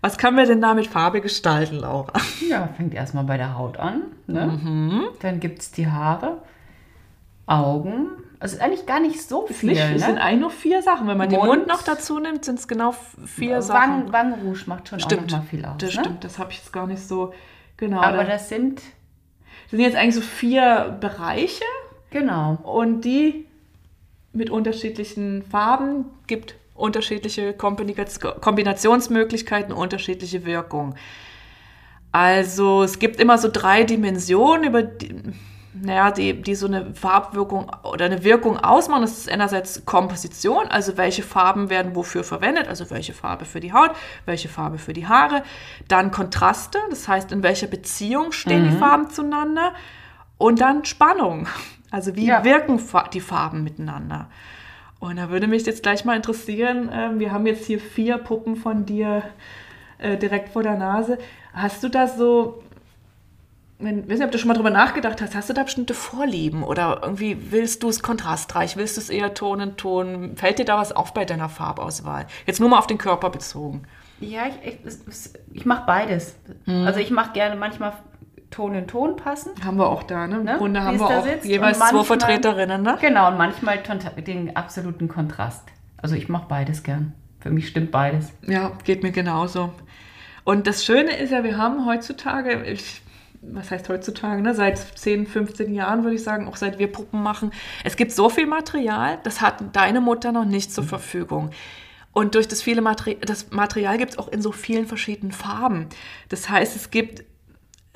Was 0.04 0.18
können 0.18 0.36
wir 0.36 0.44
denn 0.44 0.60
da 0.60 0.74
mit 0.74 0.86
Farbe 0.86 1.22
gestalten, 1.22 1.76
Laura? 1.76 2.12
Ja, 2.46 2.68
fängt 2.76 2.92
erstmal 2.92 3.24
bei 3.24 3.38
der 3.38 3.56
Haut 3.56 3.78
an. 3.78 4.02
Ne? 4.26 4.46
Mhm. 4.62 5.04
Dann 5.20 5.40
gibt 5.40 5.62
es 5.62 5.70
die 5.70 5.86
Haare, 5.86 6.42
Augen. 7.46 8.08
Also 8.38 8.60
eigentlich 8.60 8.84
gar 8.84 9.00
nicht 9.00 9.26
so 9.26 9.46
viel. 9.46 9.70
Nicht, 9.70 9.80
es 9.80 10.02
sind 10.02 10.16
ne? 10.16 10.20
eigentlich 10.20 10.40
nur 10.40 10.50
vier 10.50 10.82
Sachen. 10.82 11.06
Wenn 11.06 11.16
man 11.16 11.30
den 11.30 11.38
Mund. 11.38 11.48
Mund 11.48 11.66
noch 11.68 11.80
dazu 11.80 12.18
nimmt, 12.18 12.44
sind 12.44 12.58
es 12.58 12.68
genau 12.68 12.94
vier 13.24 13.62
Sachen. 13.62 13.80
Wangen, 13.80 14.12
Wangenrouge 14.12 14.64
macht 14.66 14.90
schon 14.90 15.00
Stimmt, 15.00 15.32
auch 15.32 15.38
noch 15.38 15.44
mal 15.44 15.48
viel 15.48 15.64
aus. 15.64 15.76
das 15.78 15.94
ne? 15.94 16.00
stimmt. 16.02 16.22
Das 16.22 16.38
habe 16.38 16.52
ich 16.52 16.58
jetzt 16.58 16.70
gar 16.70 16.86
nicht 16.86 17.02
so 17.02 17.32
genau. 17.78 18.02
Aber 18.02 18.24
da 18.24 18.32
das 18.32 18.50
sind, 18.50 18.82
sind 19.70 19.80
jetzt 19.80 19.96
eigentlich 19.96 20.16
so 20.16 20.20
vier 20.20 20.98
Bereiche 21.00 21.64
genau. 22.10 22.58
und 22.62 23.06
die 23.06 23.46
mit 24.34 24.50
unterschiedlichen 24.50 25.42
Farben 25.44 26.04
gibt 26.26 26.56
unterschiedliche 26.74 27.52
Kombinations- 27.52 28.40
Kombinationsmöglichkeiten, 28.40 29.72
unterschiedliche 29.72 30.44
Wirkung. 30.44 30.94
Also 32.12 32.82
es 32.82 32.98
gibt 32.98 33.18
immer 33.18 33.38
so 33.38 33.48
drei 33.50 33.84
Dimensionen, 33.84 34.64
über 34.64 34.82
die, 34.82 35.14
naja, 35.72 36.12
die, 36.12 36.40
die 36.40 36.54
so 36.54 36.66
eine 36.66 36.94
Farbwirkung 36.94 37.70
oder 37.82 38.04
eine 38.04 38.22
Wirkung 38.22 38.58
ausmachen. 38.58 39.02
Das 39.02 39.18
ist 39.18 39.28
einerseits 39.28 39.84
Komposition, 39.84 40.68
also 40.68 40.96
welche 40.96 41.24
Farben 41.24 41.70
werden 41.70 41.96
wofür 41.96 42.22
verwendet, 42.22 42.68
also 42.68 42.88
welche 42.90 43.12
Farbe 43.12 43.44
für 43.44 43.58
die 43.58 43.72
Haut, 43.72 43.90
welche 44.26 44.48
Farbe 44.48 44.78
für 44.78 44.92
die 44.92 45.08
Haare. 45.08 45.42
Dann 45.88 46.12
Kontraste, 46.12 46.78
das 46.90 47.08
heißt, 47.08 47.32
in 47.32 47.42
welcher 47.42 47.66
Beziehung 47.66 48.30
stehen 48.30 48.70
die 48.70 48.76
Farben 48.76 49.10
zueinander. 49.10 49.74
Und 50.38 50.60
dann 50.60 50.84
Spannung, 50.84 51.48
also 51.90 52.14
wie 52.14 52.26
Ja. 52.26 52.44
wirken 52.44 52.80
die 53.12 53.20
Farben 53.20 53.64
miteinander. 53.64 54.28
Und 55.04 55.16
da 55.16 55.28
würde 55.28 55.46
mich 55.46 55.66
jetzt 55.66 55.82
gleich 55.82 56.06
mal 56.06 56.16
interessieren, 56.16 56.88
ähm, 56.90 57.18
wir 57.18 57.30
haben 57.30 57.46
jetzt 57.46 57.66
hier 57.66 57.78
vier 57.78 58.16
Puppen 58.16 58.56
von 58.56 58.86
dir 58.86 59.22
äh, 59.98 60.16
direkt 60.16 60.48
vor 60.48 60.62
der 60.62 60.78
Nase. 60.78 61.18
Hast 61.52 61.82
du 61.82 61.90
da 61.90 62.08
so, 62.08 62.62
ich 63.78 63.84
weiß 63.84 64.06
nicht, 64.06 64.24
ob 64.24 64.30
du 64.30 64.38
schon 64.38 64.48
mal 64.48 64.54
drüber 64.54 64.70
nachgedacht 64.70 65.20
hast, 65.20 65.34
hast 65.34 65.50
du 65.50 65.52
da 65.52 65.64
bestimmte 65.64 65.92
Vorlieben 65.92 66.62
oder 66.62 67.00
irgendwie 67.02 67.36
willst 67.50 67.82
du 67.82 67.90
es 67.90 68.02
kontrastreich, 68.02 68.78
willst 68.78 68.96
du 68.96 69.02
es 69.02 69.10
eher 69.10 69.34
Ton 69.34 69.60
in 69.60 69.76
Ton? 69.76 70.36
Fällt 70.36 70.58
dir 70.58 70.64
da 70.64 70.78
was 70.78 70.92
auf 70.92 71.12
bei 71.12 71.26
deiner 71.26 71.50
Farbauswahl? 71.50 72.26
Jetzt 72.46 72.60
nur 72.60 72.70
mal 72.70 72.78
auf 72.78 72.86
den 72.86 72.96
Körper 72.96 73.28
bezogen. 73.28 73.82
Ja, 74.20 74.44
ich, 74.46 74.78
ich, 74.86 75.30
ich 75.52 75.66
mache 75.66 75.84
beides. 75.86 76.34
Mhm. 76.64 76.86
Also 76.86 77.00
ich 77.00 77.10
mache 77.10 77.34
gerne 77.34 77.56
manchmal 77.56 77.92
Ton 78.50 78.74
in 78.74 78.86
Ton 78.86 79.16
passen. 79.16 79.50
Haben 79.64 79.78
wir 79.78 79.88
auch 79.88 80.02
da, 80.04 80.26
ne? 80.26 80.36
Im 80.36 80.44
Ne? 80.44 80.54
Grunde 80.58 80.82
haben 80.82 80.98
wir 80.98 81.06
auch 81.06 81.24
sitzt. 81.24 81.44
jeweils 81.44 81.76
Und 81.78 81.84
zwei 81.86 81.92
manchmal- 81.96 82.18
Vertreterinnen, 82.18 82.82
ne? 82.82 82.98
Genau, 83.00 83.28
und 83.28 83.38
manchmal 83.38 83.78
den 84.26 84.54
absoluten 84.56 85.08
Kontrast. 85.08 85.62
Also 85.96 86.14
ich 86.14 86.28
mache 86.28 86.46
beides 86.48 86.82
gern. 86.82 87.12
Für 87.40 87.50
mich 87.50 87.68
stimmt 87.68 87.90
beides. 87.90 88.32
Ja, 88.46 88.72
geht 88.84 89.02
mir 89.02 89.10
genauso. 89.12 89.72
Und 90.44 90.66
das 90.66 90.84
Schöne 90.84 91.16
ist 91.16 91.30
ja, 91.30 91.42
wir 91.44 91.56
haben 91.58 91.86
heutzutage, 91.86 92.62
ich, 92.64 93.02
was 93.42 93.70
heißt 93.70 93.88
heutzutage, 93.88 94.40
ne? 94.42 94.54
seit 94.54 94.78
10, 94.78 95.26
15 95.26 95.72
Jahren 95.74 96.04
würde 96.04 96.16
ich 96.16 96.22
sagen, 96.22 96.46
auch 96.48 96.56
seit 96.56 96.78
wir 96.78 96.90
Puppen 96.92 97.22
machen, 97.22 97.50
es 97.82 97.96
gibt 97.96 98.12
so 98.12 98.28
viel 98.28 98.46
Material, 98.46 99.18
das 99.24 99.40
hat 99.40 99.62
deine 99.74 100.00
Mutter 100.00 100.32
noch 100.32 100.44
nicht 100.44 100.72
zur 100.72 100.84
Verfügung. 100.84 101.50
Und 102.12 102.34
durch 102.36 102.46
das 102.46 102.62
viele 102.62 102.80
Materi 102.80 103.18
das 103.20 103.50
Material 103.50 103.98
gibt 103.98 104.12
es 104.12 104.18
auch 104.18 104.28
in 104.28 104.40
so 104.40 104.52
vielen 104.52 104.86
verschiedenen 104.86 105.32
Farben. 105.32 105.88
Das 106.28 106.48
heißt, 106.48 106.76
es 106.76 106.90
gibt 106.90 107.24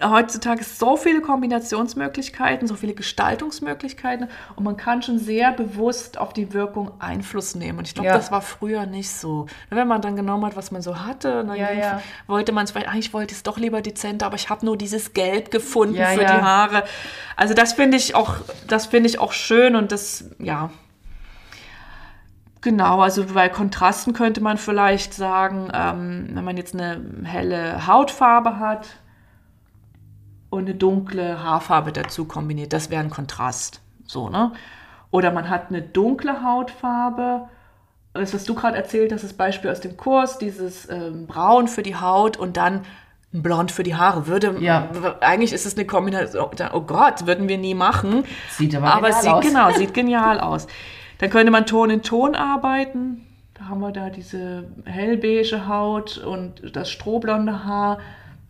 heutzutage 0.01 0.63
so 0.63 0.97
viele 0.97 1.21
Kombinationsmöglichkeiten, 1.21 2.69
so 2.69 2.77
viele 2.77 2.95
Gestaltungsmöglichkeiten 2.95 4.29
und 4.55 4.65
man 4.65 4.77
kann 4.77 5.03
schon 5.03 5.19
sehr 5.19 5.51
bewusst 5.53 6.19
auf 6.19 6.33
die 6.33 6.53
Wirkung 6.55 6.93
Einfluss 7.01 7.57
nehmen. 7.57 7.79
Und 7.79 7.89
ich 7.89 7.95
glaube, 7.95 8.09
Ja. 8.09 8.15
das 8.17 8.31
war 8.31 8.41
früher 8.41 8.87
nicht 8.87 9.11
so. 9.11 9.47
Wenn 9.71 9.89
man 9.89 10.01
dann 10.01 10.15
genommen 10.15 10.45
hat, 10.47 10.57
was 10.57 10.71
man 10.71 10.83
so 10.83 11.01
hatte, 11.05 11.45
dann 11.45 11.57
Ja, 11.57 11.73
ja. 11.73 12.01
wollte 12.29 12.53
man 12.53 12.65
es, 12.65 12.71
vielleicht, 12.71 12.89
eigentlich 12.89 13.13
wollte 13.13 13.33
ich 13.33 13.39
es 13.39 13.43
doch 13.43 13.59
lieber 13.59 13.83
dezenter, 13.83 14.27
aber 14.27 14.37
ich 14.37 14.49
habe 14.51 14.65
nur 14.65 14.77
dieses 14.77 15.15
Gelb 15.15 15.51
gefunden 15.51 15.97
für 15.97 16.21
die 16.21 16.27
Haare. 16.27 16.85
Also 17.35 17.55
das 17.55 17.73
finde 17.73 17.97
ich 17.97 18.15
auch, 18.15 18.37
das 18.69 18.87
finde 18.87 19.09
ich 19.09 19.19
auch 19.19 19.33
schön 19.33 19.75
und 19.75 19.91
das, 19.91 20.27
ja. 20.39 20.71
Genau, 22.61 23.01
also 23.01 23.25
bei 23.35 23.49
Kontrasten 23.49 24.13
könnte 24.13 24.41
man 24.41 24.59
vielleicht 24.59 25.15
sagen, 25.15 25.71
ähm, 25.73 26.29
wenn 26.33 26.45
man 26.45 26.57
jetzt 26.57 26.75
eine 26.75 27.01
helle 27.25 27.87
Hautfarbe 27.87 28.59
hat 28.59 28.89
und 30.51 30.61
eine 30.67 30.75
dunkle 30.75 31.43
Haarfarbe 31.43 31.93
dazu 31.93 32.25
kombiniert, 32.25 32.73
das 32.73 32.91
wäre 32.91 33.03
ein 33.03 33.11
Kontrast. 33.11 33.81
So, 34.07 34.29
ne? 34.29 34.53
Oder 35.11 35.33
man 35.33 35.49
hat 35.49 35.69
eine 35.69 35.83
dunkle 35.83 36.43
Hautfarbe, 36.43 37.49
das, 38.15 38.35
was 38.35 38.45
du 38.45 38.55
gerade 38.55 38.77
erzählt 38.77 39.13
hast, 39.13 39.23
das 39.25 39.33
Beispiel 39.35 39.71
aus 39.71 39.81
dem 39.81 39.97
Kurs, 39.97 40.39
dieses 40.39 40.89
ähm, 40.91 41.27
Braun 41.27 41.69
für 41.69 41.83
die 41.83 41.97
Haut 41.97 42.37
und 42.37 42.57
dann 42.57 42.83
ein 43.33 43.43
Blond 43.43 43.71
für 43.71 43.83
die 43.83 43.95
Haare. 43.95 44.27
Würde, 44.27 44.57
Ja. 44.61 44.89
eigentlich 45.21 45.53
ist 45.53 45.67
es 45.67 45.77
eine 45.77 45.87
Kombination, 45.87 46.49
oh 46.73 46.81
Gott, 46.81 47.27
würden 47.27 47.47
wir 47.49 47.59
nie 47.59 47.75
machen. 47.75 48.25
Sieht 48.51 48.75
aber 48.75 48.93
Aber 48.95 49.09
genial 49.09 49.23
sieht, 49.23 49.31
aus. 49.33 49.45
genau, 49.45 49.71
sieht 49.77 49.95
genial 49.95 50.41
aus. 50.41 50.67
Dann 51.19 51.31
könnte 51.31 51.51
man 51.53 51.67
Ton 51.67 51.91
in 51.91 52.03
Ton 52.03 52.35
arbeiten. 52.35 53.27
Da 53.55 53.69
haben 53.69 53.81
wir 53.81 53.93
da 53.93 54.09
diese 54.09 54.65
hellbeige 54.85 55.69
Haut 55.69 56.17
und 56.19 56.75
das 56.77 56.91
strohblonde 56.91 57.65
Haar. 57.65 57.99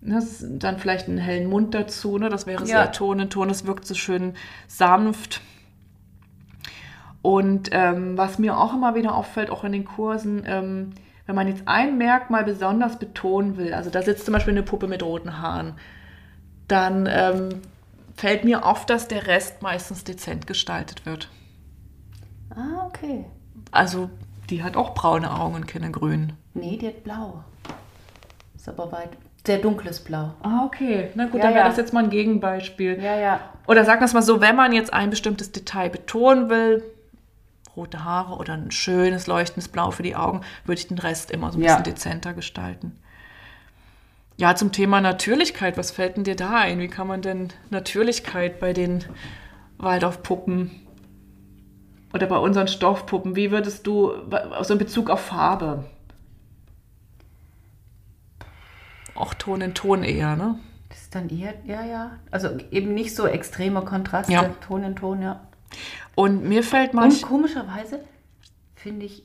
Das, 0.00 0.44
dann 0.48 0.78
vielleicht 0.78 1.08
einen 1.08 1.18
hellen 1.18 1.48
Mund 1.48 1.74
dazu. 1.74 2.18
Ne? 2.18 2.28
Das 2.28 2.46
wäre 2.46 2.60
Ja. 2.62 2.66
sehr 2.66 2.92
Ton 2.92 3.18
in 3.20 3.30
Ton. 3.30 3.48
Das 3.48 3.66
wirkt 3.66 3.86
so 3.86 3.94
schön 3.94 4.34
sanft. 4.66 5.40
Und 7.20 7.70
ähm, 7.72 8.16
was 8.16 8.38
mir 8.38 8.56
auch 8.56 8.74
immer 8.74 8.94
wieder 8.94 9.14
auffällt, 9.14 9.50
auch 9.50 9.64
in 9.64 9.72
den 9.72 9.84
Kursen, 9.84 10.44
ähm, 10.46 10.92
wenn 11.26 11.34
man 11.34 11.48
jetzt 11.48 11.62
ein 11.66 11.98
Merkmal 11.98 12.44
besonders 12.44 12.98
betonen 12.98 13.56
will, 13.56 13.74
also 13.74 13.90
da 13.90 14.02
sitzt 14.02 14.24
zum 14.24 14.32
Beispiel 14.32 14.54
eine 14.54 14.62
Puppe 14.62 14.86
mit 14.86 15.02
roten 15.02 15.42
Haaren, 15.42 15.74
dann 16.68 17.06
ähm, 17.10 17.48
fällt 18.16 18.44
mir 18.44 18.64
auf, 18.64 18.86
dass 18.86 19.08
der 19.08 19.26
Rest 19.26 19.62
meistens 19.62 20.04
dezent 20.04 20.46
gestaltet 20.46 21.06
wird. 21.06 21.28
Ah, 22.50 22.86
okay. 22.86 23.24
Also 23.72 24.08
die 24.48 24.62
hat 24.62 24.76
auch 24.76 24.94
braune 24.94 25.30
Augen 25.38 25.54
und 25.56 25.66
keine 25.66 25.90
grünen. 25.90 26.32
Nee, 26.54 26.78
die 26.78 26.86
hat 26.86 27.04
blau. 27.04 27.44
Ist 28.54 28.68
aber 28.68 28.90
weit. 28.92 29.10
Sehr 29.48 29.56
dunkles 29.56 30.00
Blau. 30.00 30.34
Ah, 30.42 30.66
okay. 30.66 31.08
Na 31.14 31.24
gut, 31.24 31.36
Ja, 31.36 31.44
dann 31.46 31.54
wäre 31.54 31.64
ja. 31.64 31.68
das 31.70 31.78
jetzt 31.78 31.94
mal 31.94 32.04
ein 32.04 32.10
Gegenbeispiel. 32.10 33.02
Ja, 33.02 33.18
ja. 33.18 33.40
Oder 33.66 33.86
sagen 33.86 34.02
wir 34.02 34.04
es 34.04 34.12
mal 34.12 34.20
so, 34.20 34.42
wenn 34.42 34.54
man 34.54 34.74
jetzt 34.74 34.92
ein 34.92 35.08
bestimmtes 35.08 35.52
Detail 35.52 35.88
betonen 35.88 36.50
will, 36.50 36.84
rote 37.74 38.04
Haare 38.04 38.36
oder 38.36 38.52
ein 38.52 38.70
schönes 38.70 39.26
leuchtendes 39.26 39.68
Blau 39.68 39.90
für 39.90 40.02
die 40.02 40.16
Augen, 40.16 40.42
würde 40.66 40.80
ich 40.80 40.88
den 40.88 40.98
Rest 40.98 41.30
immer 41.30 41.50
so 41.50 41.58
ein 41.58 41.62
Ja. 41.62 41.76
bisschen 41.78 41.84
dezenter 41.94 42.34
gestalten. 42.34 42.92
Ja, 44.36 44.54
zum 44.54 44.70
Thema 44.70 45.00
Natürlichkeit, 45.00 45.78
was 45.78 45.92
fällt 45.92 46.18
denn 46.18 46.24
dir 46.24 46.36
da 46.36 46.50
ein? 46.58 46.78
Wie 46.78 46.88
kann 46.88 47.06
man 47.06 47.22
denn 47.22 47.48
Natürlichkeit 47.70 48.60
bei 48.60 48.74
den 48.74 49.02
Waldorfpuppen 49.78 50.72
oder 52.12 52.26
bei 52.26 52.36
unseren 52.36 52.68
Stoffpuppen, 52.68 53.34
wie 53.34 53.50
würdest 53.50 53.86
du, 53.86 54.12
also 54.30 54.74
in 54.74 54.78
Bezug 54.78 55.08
auf 55.08 55.20
Farbe? 55.20 55.84
Auch 59.18 59.34
Ton 59.34 59.60
in 59.60 59.74
Ton 59.74 60.04
eher, 60.04 60.36
ne? 60.36 60.58
Das 60.88 61.02
ist 61.02 61.14
dann 61.14 61.28
eher, 61.28 61.54
ja, 61.66 61.84
ja. 61.84 62.12
Also 62.30 62.50
eben 62.70 62.94
nicht 62.94 63.14
so 63.14 63.26
extreme 63.26 63.82
Kontraste, 63.82 64.32
Ja. 64.32 64.44
Ton 64.66 64.84
in 64.84 64.94
Ton, 64.94 65.22
ja. 65.22 65.40
Und 66.14 66.44
mir 66.44 66.62
fällt 66.62 66.90
Und 66.90 67.00
manch... 67.00 67.22
komischerweise, 67.22 68.00
finde 68.76 69.06
ich, 69.06 69.24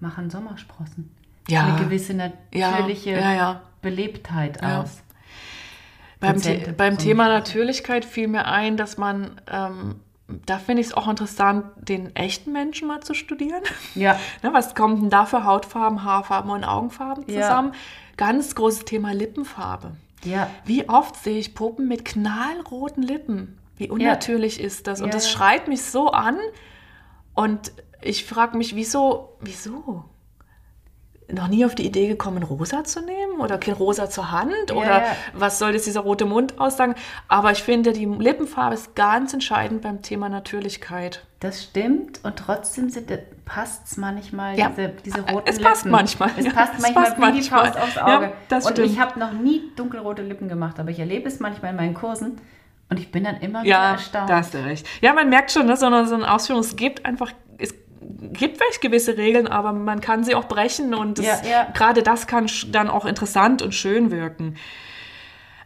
machen 0.00 0.28
Sommersprossen 0.28 1.10
Ja. 1.48 1.64
eine 1.64 1.84
gewisse 1.84 2.12
natürliche 2.14 3.12
ja. 3.12 3.62
Belebtheit 3.80 4.62
aus. 4.62 5.02
Beim, 6.20 6.38
The 6.38 6.72
beim. 6.76 6.98
Thema 6.98 7.26
Natürlichkeit 7.28 8.04
fiel 8.04 8.28
mir 8.28 8.46
ein, 8.46 8.76
dass 8.76 8.96
man, 8.96 9.40
ähm, 9.50 9.96
da 10.46 10.58
finde 10.58 10.82
ich 10.82 10.88
es 10.88 10.94
auch 10.94 11.08
interessant, 11.08 11.64
den 11.76 12.14
echten 12.14 12.52
Menschen 12.52 12.86
mal 12.86 13.00
zu 13.00 13.14
studieren. 13.14 13.62
Ja. 13.94 14.18
ne, 14.42 14.52
was 14.52 14.74
kommt 14.76 15.02
denn 15.02 15.10
da 15.10 15.24
für 15.26 15.44
Hautfarben, 15.44 16.04
Haarfarben 16.04 16.50
und 16.50 16.64
Augenfarben 16.64 17.24
Ja. 17.26 17.72
Ganz 18.16 18.54
großes 18.54 18.84
Thema 18.84 19.12
Lippenfarbe. 19.12 19.96
Ja. 20.24 20.50
Wie 20.64 20.88
oft 20.88 21.16
sehe 21.16 21.38
ich 21.38 21.54
Puppen 21.54 21.88
mit 21.88 22.04
knallroten 22.04 23.02
Lippen? 23.02 23.58
Wie 23.76 23.90
unnatürlich 23.90 24.60
ist 24.60 24.86
das? 24.86 25.00
Und 25.00 25.08
Ja, 25.08 25.12
das 25.12 25.24
ja. 25.26 25.36
schreit 25.36 25.68
mich 25.68 25.82
so 25.82 26.10
an. 26.10 26.38
Und 27.34 27.72
ich 28.00 28.24
frage 28.24 28.56
mich, 28.56 28.76
wieso, 28.76 29.36
wieso? 29.40 30.04
Noch 31.32 31.48
nie 31.48 31.64
auf 31.64 31.74
die 31.74 31.86
Idee 31.86 32.08
gekommen, 32.08 32.42
rosa 32.42 32.84
zu 32.84 33.00
nehmen 33.00 33.40
oder 33.40 33.56
kein 33.58 33.74
rosa 33.74 34.08
zur 34.10 34.30
Hand 34.30 34.52
Ja, 34.68 34.74
oder 34.76 34.98
ja. 35.02 35.16
was 35.32 35.58
soll 35.58 35.72
jetzt 35.72 35.86
dieser 35.86 36.00
rote 36.00 36.26
Mund 36.26 36.60
aussagen? 36.60 36.94
Aber 37.28 37.50
ich 37.52 37.62
finde, 37.62 37.92
die 37.92 38.04
Lippenfarbe 38.04 38.74
ist 38.74 38.94
ganz 38.94 39.32
entscheidend 39.32 39.80
beim 39.82 40.02
Thema 40.02 40.28
Natürlichkeit. 40.28 41.24
Das 41.40 41.64
stimmt 41.64 42.20
und 42.22 42.36
trotzdem 42.36 42.90
passt 43.44 43.86
es 43.86 43.96
manchmal, 43.96 44.58
Ja. 44.58 44.68
diese, 44.68 44.88
diese 45.04 45.20
roten 45.22 45.48
Es 45.48 45.58
passt 45.58 45.84
Lippen. 45.84 45.90
manchmal, 45.92 46.30
Es 46.36 46.44
ja, 46.44 46.52
passt 46.52 46.74
es 46.76 46.82
manchmal 46.82 47.04
passt 47.04 47.16
wie 47.16 47.20
die 47.22 47.30
manchmal. 47.50 47.64
Faust 47.72 47.78
aufs 47.80 47.94
Ja, 47.96 48.16
Auge. 48.18 48.32
das 48.48 48.66
und 48.66 48.72
stimmt. 48.72 48.90
ich 48.92 49.00
habe 49.00 49.18
noch 49.18 49.32
nie 49.32 49.62
dunkelrote 49.74 50.22
Lippen 50.22 50.48
gemacht, 50.48 50.78
aber 50.78 50.90
ich 50.90 50.98
erlebe 51.00 51.26
es 51.28 51.40
manchmal 51.40 51.70
in 51.72 51.76
meinen 51.78 51.94
Kursen 51.94 52.40
und 52.90 52.98
ich 53.00 53.10
bin 53.10 53.24
dann 53.24 53.36
immer 53.40 53.62
wieder 53.62 53.70
Ja, 53.74 53.92
erstaunt. 53.92 54.28
da 54.30 54.36
hast 54.36 54.52
du 54.54 54.58
recht. 54.64 54.86
Ja, 55.00 55.14
man 55.14 55.28
merkt 55.30 55.50
schon, 55.50 55.66
ne, 55.66 55.76
so, 55.76 55.86
eine, 55.86 56.06
so 56.06 56.14
eine 56.14 56.30
Ausführung, 56.32 56.60
es 56.60 56.76
gibt 56.76 57.04
einfach, 57.06 57.30
es 57.30 57.34
gibt 58.32 58.58
vielleicht 58.58 58.80
gewisse 58.80 59.16
Regeln, 59.16 59.46
aber 59.46 59.72
man 59.72 60.00
kann 60.00 60.24
sie 60.24 60.34
auch 60.34 60.46
brechen 60.48 60.94
und 60.94 61.18
Ja, 61.18 61.40
ja. 61.48 61.66
gerade 61.74 62.02
das 62.02 62.26
kann 62.26 62.48
dann 62.70 62.88
auch 62.88 63.04
interessant 63.04 63.62
und 63.62 63.74
schön 63.74 64.10
wirken. 64.10 64.56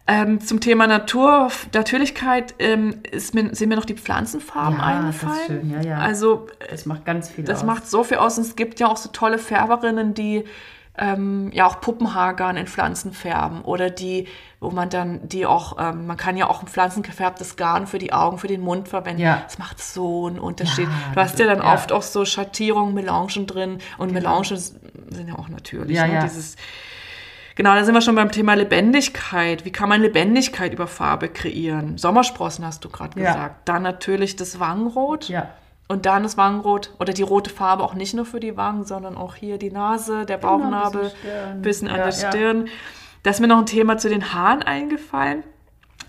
Ähm, 0.09 0.41
zum 0.41 0.61
Thema 0.61 0.87
Natur, 0.87 1.51
Natürlichkeit 1.75 2.55
ähm, 2.61 3.03
mir, 3.35 3.53
sind 3.55 3.69
mir 3.69 3.75
noch 3.75 3.85
die 3.85 3.95
Pflanzenfarben 3.97 4.79
Ja, 4.79 5.03
das 5.03 5.17
ist 5.17 5.25
eingefallen. 5.25 5.61
schön, 5.63 5.71
ja, 5.71 5.81
ja. 5.83 5.99
Also 5.99 6.47
Das 6.71 6.87
macht 6.87 7.05
ganz 7.05 7.29
viel 7.31 7.43
das 7.45 7.59
aus. 7.61 7.65
macht 7.67 7.91
so 7.91 8.05
viel 8.05 8.19
aus. 8.19 8.39
Und 8.39 8.45
es 8.47 8.55
gibt 8.55 8.79
ja 8.79 8.87
auch 8.87 8.97
so 8.97 9.09
tolle 9.09 9.39
Färberinnen, 9.39 10.15
die 10.15 10.45
ähm, 10.99 11.51
ja 11.53 11.67
auch 11.67 11.81
Puppenhaargarn 11.81 12.57
in 12.57 12.67
Pflanzen 12.67 13.13
färben 13.13 13.63
oder 13.63 13.91
die, 13.91 14.29
wo 14.61 14.71
man 14.71 14.89
dann 14.91 15.29
die 15.29 15.47
auch, 15.47 15.77
ähm, 15.79 16.07
man 16.07 16.17
kann 16.17 16.37
ja 16.37 16.49
auch 16.49 16.63
ein 16.63 16.69
pflanzengefärbtes 16.69 17.57
Garn 17.57 17.87
für 17.87 17.99
die 17.99 18.13
Augen, 18.13 18.39
für 18.39 18.49
den 18.49 18.61
Mund 18.61 18.89
verwenden. 18.89 19.21
Ja. 19.21 19.43
Das 19.45 19.59
macht 19.59 19.83
so 19.83 20.27
einen 20.27 20.39
Unterschied. 20.39 20.89
Ja, 20.89 21.15
du 21.15 21.21
hast 21.21 21.39
ja 21.39 21.47
dann 21.47 21.59
ja. 21.59 21.75
oft 21.75 21.93
auch 21.93 22.03
so 22.03 22.25
Schattierungen, 22.25 22.95
Melangen 22.95 23.47
drin 23.47 23.79
und 23.99 24.13
Melangen 24.13 24.45
sind 24.45 25.29
ja 25.29 25.39
auch 25.39 25.49
natürlich. 25.49 25.97
Ja, 25.97 26.07
ne? 26.07 26.15
ja. 26.15 26.23
Dieses, 26.23 26.57
Genau, 27.57 27.75
da 27.75 27.85
sind 27.85 27.95
wir 27.95 28.03
schon 28.03 28.15
beim 28.15 28.31
Thema 28.31 28.53
Lebendigkeit. 28.53 29.65
Wie 29.65 29.73
kann 29.73 29.89
man 29.89 30.03
Lebendigkeit 30.03 30.75
über 30.75 30.87
Farbe 30.87 31.31
kreieren? 31.31 31.97
Sommersprossen 31.97 32.67
hast 32.67 32.85
du 32.85 32.91
gerade 32.91 33.19
Ja. 33.19 33.33
gesagt. 33.33 33.67
Dann 33.67 33.83
natürlich 33.83 34.37
das 34.37 34.61
Wangenrot. 34.61 35.31
Ja. 35.31 35.49
Und 35.89 36.05
dann 36.07 36.25
das 36.25 36.37
Wangenrot 36.37 36.91
oder 36.99 37.13
die 37.13 37.23
rote 37.23 37.51
Farbe 37.51 37.85
auch 37.85 37.95
nicht 37.95 38.13
nur 38.15 38.25
für 38.27 38.41
die 38.41 38.57
Wangen, 38.57 38.85
sondern 38.85 39.17
auch 39.17 39.37
hier 39.37 39.57
die 39.59 39.71
Nase, 39.71 40.27
der 40.27 40.39
Genau, 40.39 40.59
Bauchnabel, 40.59 41.03
bisschen 41.03 41.19
Stirn. 41.21 41.63
bisschen 41.63 41.89
an 41.89 41.97
Ja, 41.99 42.05
der 42.05 42.13
ja. 42.15 42.29
Stirn. 42.33 42.69
Da 43.23 43.31
ist 43.31 43.41
mir 43.41 43.47
noch 43.49 43.59
ein 43.59 43.67
Thema 43.67 43.97
zu 43.99 44.09
den 44.09 44.33
Haaren 44.35 44.63
eingefallen. 44.63 45.45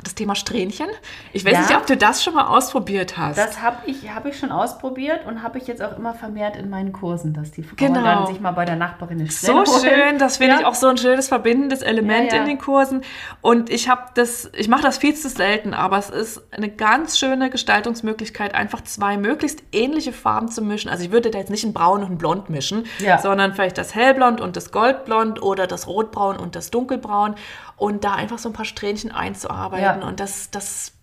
Das 0.03 0.15
Thema 0.15 0.35
Strähnchen. 0.35 0.87
Ich 1.33 1.43
weiß 1.43 1.53
Ja. 1.53 1.59
nicht, 1.61 1.75
ob 1.75 1.85
du 1.87 1.97
das 1.97 2.23
schon 2.23 2.33
mal 2.35 2.47
ausprobiert 2.47 3.17
hast. 3.17 3.37
Das 3.37 3.61
habe 3.61 3.77
ich, 3.87 4.13
hab 4.13 4.25
ich 4.25 4.37
schon 4.37 4.51
ausprobiert 4.51 5.25
und 5.25 5.43
habe 5.43 5.57
ich 5.57 5.67
jetzt 5.67 5.81
auch 5.81 5.97
immer 5.97 6.13
vermehrt 6.13 6.55
in 6.55 6.69
meinen 6.69 6.93
Kursen, 6.93 7.33
dass 7.33 7.51
die 7.51 7.63
Frauen 7.63 7.77
Genau. 7.77 8.03
dann 8.03 8.25
sich 8.27 8.39
mal 8.39 8.51
bei 8.51 8.63
der 8.65 8.75
Nachbarin 8.75 9.19
eine 9.19 9.29
so 9.31 9.53
holen. 9.53 9.65
schön, 9.81 10.17
das 10.19 10.37
finde 10.37 10.53
Ja. 10.53 10.59
ich 10.61 10.65
auch 10.65 10.75
so 10.75 10.87
ein 10.87 10.97
schönes 10.97 11.27
verbindendes 11.27 11.81
Element 11.81 12.31
Ja, 12.31 12.39
in 12.39 12.45
den 12.45 12.57
Kursen. 12.57 13.01
Und 13.41 13.69
ich 13.69 13.89
habe 13.89 14.03
das, 14.13 14.49
ich 14.55 14.67
mache 14.67 14.83
das 14.83 14.97
viel 14.97 15.15
zu 15.15 15.29
selten, 15.29 15.73
aber 15.73 15.97
es 15.97 16.09
ist 16.09 16.41
eine 16.51 16.69
ganz 16.69 17.17
schöne 17.17 17.49
Gestaltungsmöglichkeit, 17.49 18.55
einfach 18.55 18.81
zwei 18.83 19.17
möglichst 19.17 19.61
ähnliche 19.71 20.13
Farben 20.13 20.47
zu 20.49 20.61
mischen. 20.61 20.89
Also 20.89 21.03
ich 21.03 21.11
würde 21.11 21.31
da 21.31 21.39
jetzt 21.39 21.49
nicht 21.51 21.63
ein 21.63 21.73
Braun 21.73 22.03
und 22.03 22.11
ein 22.11 22.17
Blond 22.17 22.49
mischen, 22.49 22.85
sondern 23.21 23.53
vielleicht 23.53 23.77
das 23.77 23.95
Hellblond 23.95 24.41
und 24.41 24.55
das 24.55 24.71
Goldblond 24.71 25.41
oder 25.41 25.67
das 25.67 25.87
Rotbraun 25.87 26.37
und 26.37 26.55
das 26.55 26.71
Dunkelbraun 26.71 27.35
und 27.77 28.03
da 28.03 28.15
einfach 28.15 28.39
so 28.39 28.49
ein 28.49 28.53
paar 28.53 28.65
Strähnchen 28.65 29.11
einzuarbeiten. 29.11 30.01
Ja. 30.01 30.07
Und 30.07 30.19
das, 30.19 30.51
das 30.51 30.93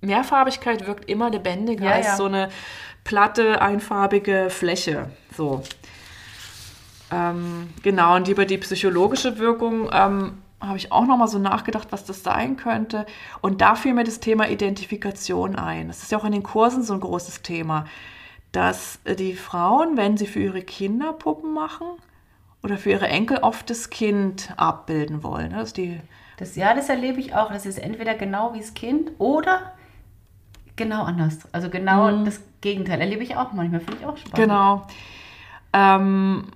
Mehrfarbigkeit 0.00 0.86
wirkt 0.86 1.08
immer 1.08 1.30
lebendiger 1.30 1.86
Ja, 1.86 1.92
als 1.92 2.06
ja. 2.06 2.16
so 2.16 2.26
eine 2.26 2.50
platte, 3.02 3.60
einfarbige 3.60 4.50
Fläche. 4.50 5.10
So. 5.36 5.62
Ähm, 7.10 7.70
genau, 7.82 8.16
und 8.16 8.28
über 8.28 8.44
die 8.44 8.58
psychologische 8.58 9.38
Wirkung 9.38 9.90
ähm, 9.92 10.38
habe 10.60 10.76
ich 10.76 10.92
auch 10.92 11.06
noch 11.06 11.16
mal 11.16 11.28
so 11.28 11.38
nachgedacht, 11.38 11.88
was 11.90 12.04
das 12.04 12.22
sein 12.22 12.56
könnte. 12.56 13.06
Und 13.40 13.60
da 13.60 13.74
fiel 13.74 13.94
mir 13.94 14.04
das 14.04 14.20
Thema 14.20 14.48
Identifikation 14.48 15.56
ein. 15.56 15.88
Das 15.88 16.02
ist 16.02 16.12
ja 16.12 16.18
auch 16.18 16.24
in 16.24 16.32
den 16.32 16.42
Kursen 16.42 16.82
so 16.82 16.94
ein 16.94 17.00
großes 17.00 17.42
Thema, 17.42 17.86
dass 18.52 18.98
äh, 19.04 19.16
die 19.16 19.34
Frauen, 19.34 19.96
wenn 19.96 20.16
sie 20.16 20.26
für 20.26 20.40
ihre 20.40 20.62
Kinder 20.62 21.12
Puppen 21.12 21.52
machen 21.52 21.86
oder 22.64 22.78
für 22.78 22.90
ihre 22.90 23.06
Enkel, 23.06 23.38
oft 23.42 23.68
das 23.68 23.90
Kind 23.90 24.52
abbilden 24.56 25.22
wollen. 25.22 25.50
ne? 25.50 25.58
Das 25.58 25.68
ist 25.68 25.76
die 25.76 26.00
Das, 26.38 26.56
ja, 26.56 26.74
das 26.74 26.88
erlebe 26.88 27.20
ich 27.20 27.34
auch. 27.34 27.52
Das 27.52 27.66
ist 27.66 27.78
entweder 27.78 28.14
genau 28.14 28.54
wie 28.54 28.60
das 28.60 28.72
Kind 28.72 29.12
oder 29.18 29.74
genau 30.74 31.04
anders. 31.04 31.40
Also 31.52 31.68
genau 31.68 32.24
das 32.24 32.40
Gegenteil 32.62 33.00
erlebe 33.00 33.22
ich 33.22 33.36
auch 33.36 33.52
manchmal. 33.52 33.80
Finde 33.80 33.98
ich 34.00 34.06
auch 34.06 34.16
spannend. 34.16 34.36
Genau. 34.36 34.86
Ähm, 35.74 36.46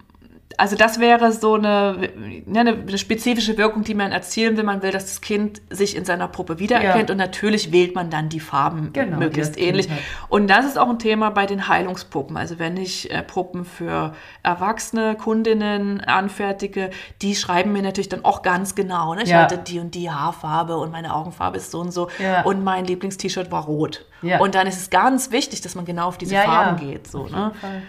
also 0.59 0.77
das 0.77 0.99
wäre 1.01 1.33
so 1.33 1.55
eine, 1.55 2.11
ja, 2.53 2.61
eine, 2.61 2.99
spezifische 2.99 3.57
Wirkung, 3.57 3.85
die 3.85 3.95
man 3.95 4.13
erzielen 4.13 4.57
will. 4.57 4.65
Man 4.65 4.83
will, 4.83 4.91
dass 4.91 5.05
das 5.07 5.21
Kind 5.21 5.63
sich 5.71 5.97
in 5.97 6.05
seiner 6.05 6.29
Puppe 6.29 6.59
wiedererkennt 6.59 7.09
Ja. 7.09 7.13
und 7.15 7.17
natürlich 7.19 7.73
wählt 7.73 7.95
man 7.95 8.11
dann 8.11 8.29
die 8.29 8.41
Farben 8.41 8.93
Genau, 8.93 9.19
möglichst 9.19 9.57
ähnlich. 9.59 9.89
Hat. 9.89 9.99
Und 10.29 10.49
das 10.49 10.67
ist 10.67 10.77
auch 10.77 10.89
ein 10.91 10.99
Thema 10.99 11.31
bei 11.31 11.47
den 11.47 11.69
Heilungspuppen. 11.69 12.37
Also 12.37 12.59
wenn 12.59 12.77
ich 12.77 13.11
äh, 13.11 13.23
Puppen 13.23 13.65
für 13.65 14.15
erwachsene 14.43 15.15
Kundinnen 15.15 16.01
anfertige, 16.01 16.91
die 17.23 17.35
schreiben 17.37 17.73
mir 17.73 17.83
natürlich 17.83 18.09
dann 18.09 18.25
auch 18.25 18.43
ganz 18.43 18.75
genau. 18.75 19.15
Ne? 19.15 19.23
Ich 19.23 19.31
Ja. 19.31 19.43
hatte 19.43 19.59
die 19.59 19.79
und 19.79 19.95
die 19.95 20.11
Haarfarbe 20.11 20.77
und 20.77 20.91
meine 20.91 21.15
Augenfarbe 21.15 21.57
ist 21.57 21.71
so 21.71 21.81
und 21.81 21.93
so 21.93 22.09
Ja. 22.19 22.43
und 22.43 22.65
mein 22.65 22.85
Lieblingst-T-Shirt 22.85 23.51
war 23.53 23.65
rot. 23.65 24.05
Ja. 24.23 24.41
Und 24.41 24.55
dann 24.57 24.67
ist 24.67 24.81
es 24.81 24.91
ganz 24.91 25.31
wichtig, 25.31 25.61
dass 25.61 25.77
man 25.77 25.85
genau 25.85 26.09
auf 26.09 26.19
diese 26.19 26.35
Farben 26.35 26.77
geht. 26.85 27.07
So, 27.07 27.23
Auf 27.23 27.31
ne? 27.31 27.37
jeden 27.37 27.55
Fall. 27.61 27.83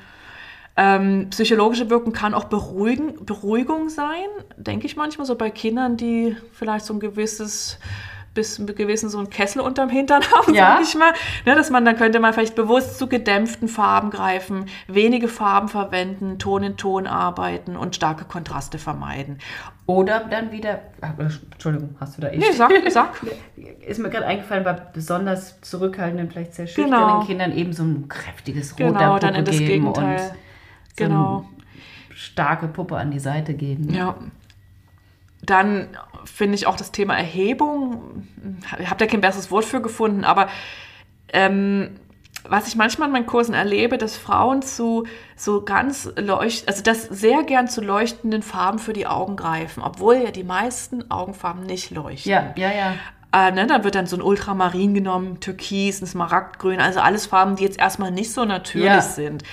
Ähm, 0.81 1.27
psychologische 1.29 1.89
Wirkung 1.89 2.13
kann 2.13 2.33
auch 2.33 2.45
beruhigen, 2.45 3.25
Beruhigung 3.25 3.89
sein, 3.89 4.27
denke 4.55 4.85
ich 4.87 4.95
manchmal, 4.95 5.27
so 5.27 5.35
bei 5.35 5.49
Kindern, 5.49 5.97
die 5.97 6.37
vielleicht 6.53 6.85
so 6.85 6.93
ein 6.93 7.01
gewisses 7.01 7.77
bis 8.35 8.59
ein 8.59 8.67
gewissen 8.67 9.09
so 9.09 9.17
einen 9.17 9.29
Kessel 9.31 9.59
unterm 9.59 9.89
Hintern 9.89 10.21
haben, 10.31 10.53
Ja. 10.53 10.75
sag 10.77 10.83
ich 10.83 10.95
mal. 10.95 11.11
Ne, 11.45 11.55
dass 11.55 11.69
man, 11.71 11.83
dann 11.83 11.97
könnte 11.97 12.19
man 12.19 12.31
vielleicht 12.31 12.55
bewusst 12.55 12.97
zu 12.99 13.07
gedämpften 13.07 13.67
Farben 13.67 14.11
greifen, 14.11 14.67
wenige 14.87 15.27
Farben 15.27 15.67
verwenden, 15.67 16.37
Ton 16.37 16.61
in 16.63 16.77
Ton 16.77 17.07
arbeiten 17.07 17.75
und 17.75 17.95
starke 17.95 18.25
Kontraste 18.25 18.77
vermeiden. 18.77 19.39
Oder 19.87 20.19
dann 20.29 20.51
wieder, 20.51 20.79
Entschuldigung, 21.51 21.95
hast 21.99 22.17
du 22.17 22.21
da 22.21 22.29
eh 22.29 22.37
Nee, 22.37 22.51
sag, 22.53 22.71
sag. 22.89 23.09
Ist 23.85 23.99
mir 23.99 24.09
gerade 24.11 24.27
eingefallen, 24.27 24.63
bei 24.63 24.73
besonders 24.73 25.59
zurückhaltenden, 25.61 26.29
vielleicht 26.29 26.53
sehr 26.53 26.67
schüchternen 26.67 27.07
Genau. 27.07 27.25
Kindern 27.25 27.51
eben 27.51 27.73
so 27.73 27.83
ein 27.83 28.07
kräftiges 28.07 28.71
Rot 28.73 28.77
Genau, 28.77 29.17
dann 29.17 29.33
in 29.35 29.43
das 29.43 29.57
Gegenteil. 29.57 30.21
und 30.21 30.31
Genau. 31.07 31.45
starke 32.13 32.67
Puppe 32.67 32.97
an 32.97 33.11
die 33.11 33.19
Seite 33.19 33.53
geben. 33.53 33.93
Ja. 33.93 34.15
Dann 35.41 35.87
finde 36.25 36.55
ich 36.55 36.67
auch 36.67 36.75
das 36.75 36.91
Thema 36.91 37.15
Erhebung, 37.17 38.27
ich 38.79 38.87
habe 38.87 38.97
da 38.97 39.05
kein 39.07 39.21
besseres 39.21 39.49
Wort 39.51 39.65
für 39.65 39.81
gefunden, 39.81 40.23
aber 40.25 40.49
ähm, 41.31 41.91
was 42.47 42.67
ich 42.67 42.75
manchmal 42.75 43.07
in 43.07 43.13
meinen 43.13 43.25
Kursen 43.25 43.53
erlebe, 43.53 43.97
dass 43.97 44.15
Frauen 44.17 44.61
zu 44.61 45.05
so 45.35 45.61
ganz 45.63 46.09
leucht, 46.17 46.67
also 46.67 46.83
das 46.83 47.03
sehr 47.03 47.43
gern 47.43 47.67
zu 47.67 47.81
leuchtenden 47.81 48.41
Farben 48.43 48.79
für 48.79 48.93
die 48.93 49.07
Augen 49.07 49.35
greifen, 49.35 49.81
obwohl 49.83 50.15
ja 50.17 50.31
die 50.31 50.43
meisten 50.43 51.09
Augenfarben 51.11 51.63
nicht 51.63 51.91
leuchten. 51.91 52.31
Ja, 52.31 52.53
ja, 52.55 52.71
ja. 52.71 52.93
Äh, 53.31 53.51
ne, 53.51 53.67
da 53.67 53.83
wird 53.83 53.95
dann 53.95 54.07
so 54.07 54.15
ein 54.15 54.21
Ultramarin 54.23 54.93
genommen, 54.95 55.39
Türkis, 55.39 56.01
ein 56.01 56.07
Smaragdgrün, 56.07 56.79
also 56.79 56.99
alles 56.99 57.27
Farben, 57.27 57.55
die 57.55 57.63
jetzt 57.63 57.77
erstmal 57.77 58.11
nicht 58.11 58.31
so 58.33 58.45
natürlich 58.45 58.87
Ja. 58.87 59.01
sind. 59.01 59.43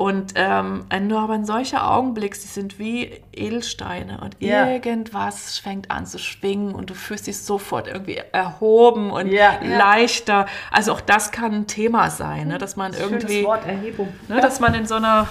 Und 0.00 0.32
ähm, 0.34 0.86
du 1.10 1.18
aber 1.18 1.34
in 1.34 1.44
solche 1.44 1.84
Augen 1.84 2.14
blickst, 2.14 2.42
die 2.42 2.48
sind 2.48 2.78
wie 2.78 3.22
Edelsteine 3.34 4.22
und 4.22 4.34
Ja. 4.38 4.66
irgendwas 4.66 5.58
fängt 5.58 5.90
an 5.90 6.06
zu 6.06 6.18
schwingen 6.18 6.74
und 6.74 6.88
du 6.88 6.94
fühlst 6.94 7.26
dich 7.26 7.38
sofort 7.38 7.86
irgendwie 7.86 8.18
erhoben 8.32 9.10
und 9.10 9.26
Ja, 9.26 9.58
leichter. 9.62 10.46
Also 10.72 10.94
auch 10.94 11.02
das 11.02 11.32
kann 11.32 11.52
ein 11.52 11.66
Thema 11.66 12.08
sein, 12.08 12.48
ne, 12.48 12.56
dass 12.56 12.76
man 12.76 12.94
Schönes 12.94 13.10
irgendwie, 13.10 13.44
Wort, 13.44 13.66
Erhebung. 13.66 14.14
ne, 14.28 14.40
dass 14.40 14.58
man 14.58 14.72
in 14.72 14.86
so 14.86 14.94
einer 14.94 15.26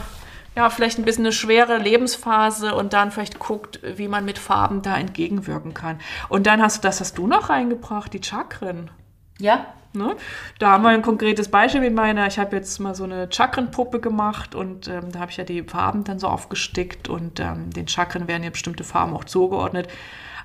ja, 0.55 0.69
vielleicht 0.69 0.99
ein 0.99 1.05
bisschen 1.05 1.25
eine 1.25 1.31
schwere 1.31 1.77
Lebensphase 1.79 2.75
und 2.75 2.93
dann 2.93 3.09
vielleicht 3.09 3.39
guckt, 3.39 3.79
wie 3.83 4.07
man 4.07 4.23
mit 4.23 4.37
Farben 4.37 4.83
da 4.83 4.97
entgegenwirken 4.97 5.73
kann. 5.73 5.99
Und 6.27 6.45
dann 6.45 6.61
hast 6.61 6.77
du, 6.77 6.87
das 6.87 6.99
hast 6.99 7.17
du 7.17 7.25
noch 7.25 7.49
reingebracht, 7.49 8.13
die 8.13 8.21
Chakren. 8.23 8.91
Ja, 9.39 9.65
Ne? 9.93 10.15
Da 10.59 10.71
haben 10.71 10.83
wir 10.83 10.89
ein 10.89 11.01
konkretes 11.01 11.49
Beispiel 11.49 11.81
mit 11.81 11.95
meiner, 11.95 12.27
ich 12.27 12.37
habe 12.37 12.55
jetzt 12.55 12.79
mal 12.79 12.93
so 12.93 13.05
eine 13.05 13.27
Chakrenpuppe 13.31 13.99
gemacht 13.99 14.53
und 14.53 14.87
ähm, 14.87 15.11
da 15.11 15.19
habe 15.19 15.31
ich 15.31 15.37
ja 15.37 15.43
die 15.43 15.63
Farben 15.63 16.03
dann 16.03 16.19
so 16.19 16.27
aufgestickt 16.27 17.09
und 17.09 17.39
ähm, 17.39 17.71
den 17.71 17.87
Chakren 17.87 18.27
werden 18.27 18.43
ja 18.43 18.51
bestimmte 18.51 18.83
Farben 18.83 19.13
auch 19.13 19.23
zugeordnet. 19.23 19.87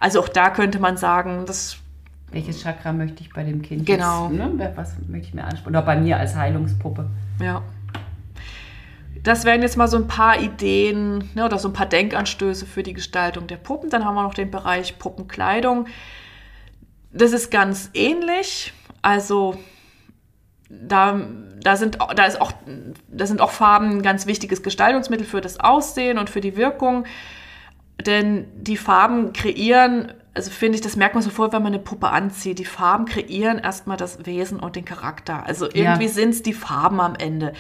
Also 0.01 0.21
auch 0.21 0.29
da 0.29 0.49
könnte 0.49 0.81
man 0.81 0.97
sagen, 0.97 1.45
das 1.47 1.77
welches 2.35 2.63
Chakra 2.63 2.93
möchte 2.93 3.23
ich 3.23 3.33
bei 3.33 3.45
dem 3.45 3.63
Kind 3.63 3.87
Genau. 3.87 4.29
jetzt, 4.29 4.37
ne? 4.37 4.73
was 4.75 4.97
möchte 5.07 5.29
ich 5.29 5.35
mir 5.35 5.45
ansprechen? 5.45 5.69
Oder 5.69 5.83
bei 5.83 5.97
mir 5.97 6.19
als 6.19 6.35
Heilungspuppe. 6.35 7.09
Ja. 7.41 7.63
Das 9.23 9.45
wären 9.45 9.63
jetzt 9.63 9.77
mal 9.77 9.89
so 9.89 9.97
ein 9.97 10.09
paar 10.09 10.41
Ideen 10.41 11.31
ne, 11.35 11.45
oder 11.45 11.59
so 11.59 11.69
ein 11.69 11.73
paar 11.73 11.87
Denkanstöße 11.87 12.67
für 12.67 12.83
die 12.83 12.93
Gestaltung 12.93 13.47
der 13.47 13.57
Puppen. 13.57 13.89
Dann 13.89 14.05
haben 14.05 14.17
wir 14.17 14.23
noch 14.23 14.35
den 14.35 14.51
Bereich 14.51 14.99
Puppenkleidung. 14.99 15.87
Das 17.13 17.33
ist 17.33 17.51
ganz 17.51 17.91
ähnlich. 17.95 18.73
Also 19.05 19.59
da, 20.71 21.21
da, 21.61 21.77
sind, 21.77 21.99
da, 22.17 22.25
ist 22.25 22.41
auch, 22.41 22.53
da 23.07 23.27
sind 23.27 23.43
auch 23.43 23.51
Farben 23.51 23.99
ein 23.99 24.03
ganz 24.03 24.27
wichtiges 24.27 24.63
Gestaltungsmittel 24.63 25.27
für 25.27 25.43
das 25.43 25.61
Aussehen 25.61 26.17
und 26.17 26.31
für 26.31 26.41
die 26.41 26.57
Wirkung. 26.57 27.05
Denn 28.07 28.47
die 28.57 28.79
Farben 28.79 29.35
kreieren, 29.35 30.15
also 30.37 30.51
finde 30.51 30.75
ich, 30.75 30.81
das 30.81 30.97
merkt 30.97 31.15
man 31.15 31.23
sofort, 31.23 31.53
wenn 31.53 31.63
man 31.63 31.73
eine 31.73 31.83
Puppe 31.83 32.09
anzieht. 32.11 32.59
Die 32.59 32.65
Farben 32.65 33.05
kreieren 33.05 33.59
erstmal 33.59 33.97
das 33.97 34.27
Wesen 34.27 34.59
und 34.59 34.75
den 34.75 34.85
Charakter. 34.85 35.47
Also 35.47 35.67
irgendwie 35.67 36.07
Ja. 36.07 36.09
sind 36.09 36.31
es 36.31 36.43
die 36.43 36.53
Farben 36.53 37.01
am 37.01 37.15
Ende. 37.15 37.53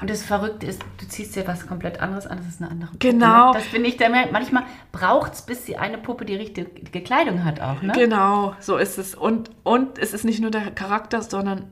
Und 0.00 0.10
das 0.10 0.24
Verrückte 0.24 0.66
ist, 0.66 0.82
du 0.98 1.06
ziehst 1.06 1.36
dir 1.36 1.46
was 1.46 1.68
komplett 1.68 2.00
anderes 2.00 2.26
an, 2.26 2.38
das 2.38 2.48
ist 2.48 2.60
eine 2.60 2.70
andere 2.70 2.90
Puppe. 2.90 3.10
Genau. 3.12 3.52
Ne? 3.52 3.58
Das 3.58 3.66
finde 3.66 3.88
ich, 3.88 3.98
manchmal 4.32 4.64
braucht 4.90 5.34
es, 5.34 5.42
bis 5.42 5.64
die 5.66 5.78
eine 5.78 5.98
Puppe 5.98 6.24
die 6.24 6.34
richtige 6.34 7.00
Kleidung 7.00 7.44
hat 7.44 7.60
auch. 7.60 7.80
Ne? 7.80 7.92
Genau, 7.94 8.56
so 8.58 8.76
ist 8.76 8.98
es. 8.98 9.14
Und, 9.14 9.50
und 9.62 9.96
es 9.98 10.12
ist 10.12 10.24
nicht 10.24 10.40
nur 10.40 10.50
der 10.50 10.72
Charakter, 10.72 11.22
sondern 11.22 11.70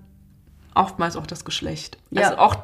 oftmals 0.77 1.17
auch 1.17 1.27
das 1.27 1.45
Geschlecht. 1.45 1.99
Ja. 2.11 2.29
Also 2.29 2.39
auch, 2.39 2.57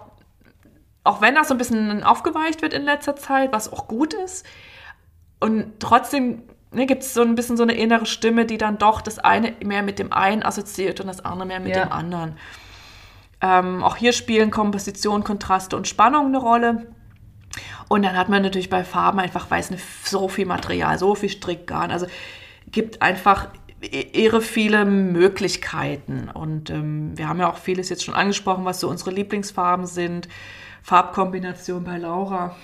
auch 1.03 1.21
wenn 1.21 1.35
das 1.35 1.49
so 1.49 1.55
ein 1.55 1.59
bisschen 1.59 2.05
aufgeweicht 2.05 2.63
wird 2.63 2.73
in 2.73 2.83
letzter 2.83 3.17
Zeit, 3.17 3.53
was 3.53 3.73
auch 3.73 3.89
gut 3.89 4.15
ist. 4.15 4.47
Und 5.41 5.81
trotzdem 5.81 6.43
ne, 6.73 6.87
gibt 6.87 7.03
es 7.03 7.15
so 7.15 7.23
ein 7.23 7.35
bisschen 7.35 7.57
so 7.57 7.63
eine 7.63 7.75
innere 7.75 8.07
Stimme, 8.07 8.47
die 8.47 8.59
dann 8.59 8.79
doch 8.79 9.01
das 9.01 9.19
eine 9.19 9.55
mehr 9.65 9.83
mit 9.83 9.99
dem 9.99 10.13
einen 10.13 10.43
assoziiert 10.43 11.01
und 11.01 11.07
das 11.07 11.25
andere 11.25 11.47
mehr 11.47 11.61
mit 11.61 11.75
Ja. 11.77 11.85
dem 11.85 11.93
anderen. 11.93 12.37
Ähm, 13.43 13.83
auch 13.83 13.97
hier 13.97 14.13
spielen 14.13 14.51
Komposition, 14.51 15.25
Kontraste 15.25 15.77
und 15.77 15.89
Spannung 15.89 16.27
eine 16.27 16.39
Rolle. 16.39 16.87
Und 17.89 18.05
dann 18.05 18.17
hat 18.17 18.29
man 18.29 18.43
natürlich 18.43 18.71
bei 18.71 18.85
Farben 18.85 19.19
einfach, 19.19 19.51
weiß 19.51 19.71
nicht, 19.71 19.85
so 20.05 20.29
viel 20.29 20.47
Material, 20.47 20.99
so 20.99 21.15
viel 21.15 21.29
Strickgarn. 21.31 21.91
Also 21.91 22.07
gibt 22.71 23.03
einfach 23.03 23.49
irre 23.81 24.43
viele 24.43 24.85
Möglichkeiten. 24.85 26.29
Und 26.33 26.71
ähm, 26.71 27.17
wir 27.17 27.29
haben 27.29 27.41
ja 27.41 27.51
auch 27.51 27.57
vieles 27.57 27.89
jetzt 27.89 28.05
schon 28.05 28.15
angesprochen, 28.15 28.65
was 28.65 28.79
so 28.79 28.89
unsere 28.89 29.11
Lieblingsfarben 29.11 29.87
sind. 29.87 30.29
Farbkombination 30.83 31.83
bei 31.85 31.97
Laura. 31.97 32.55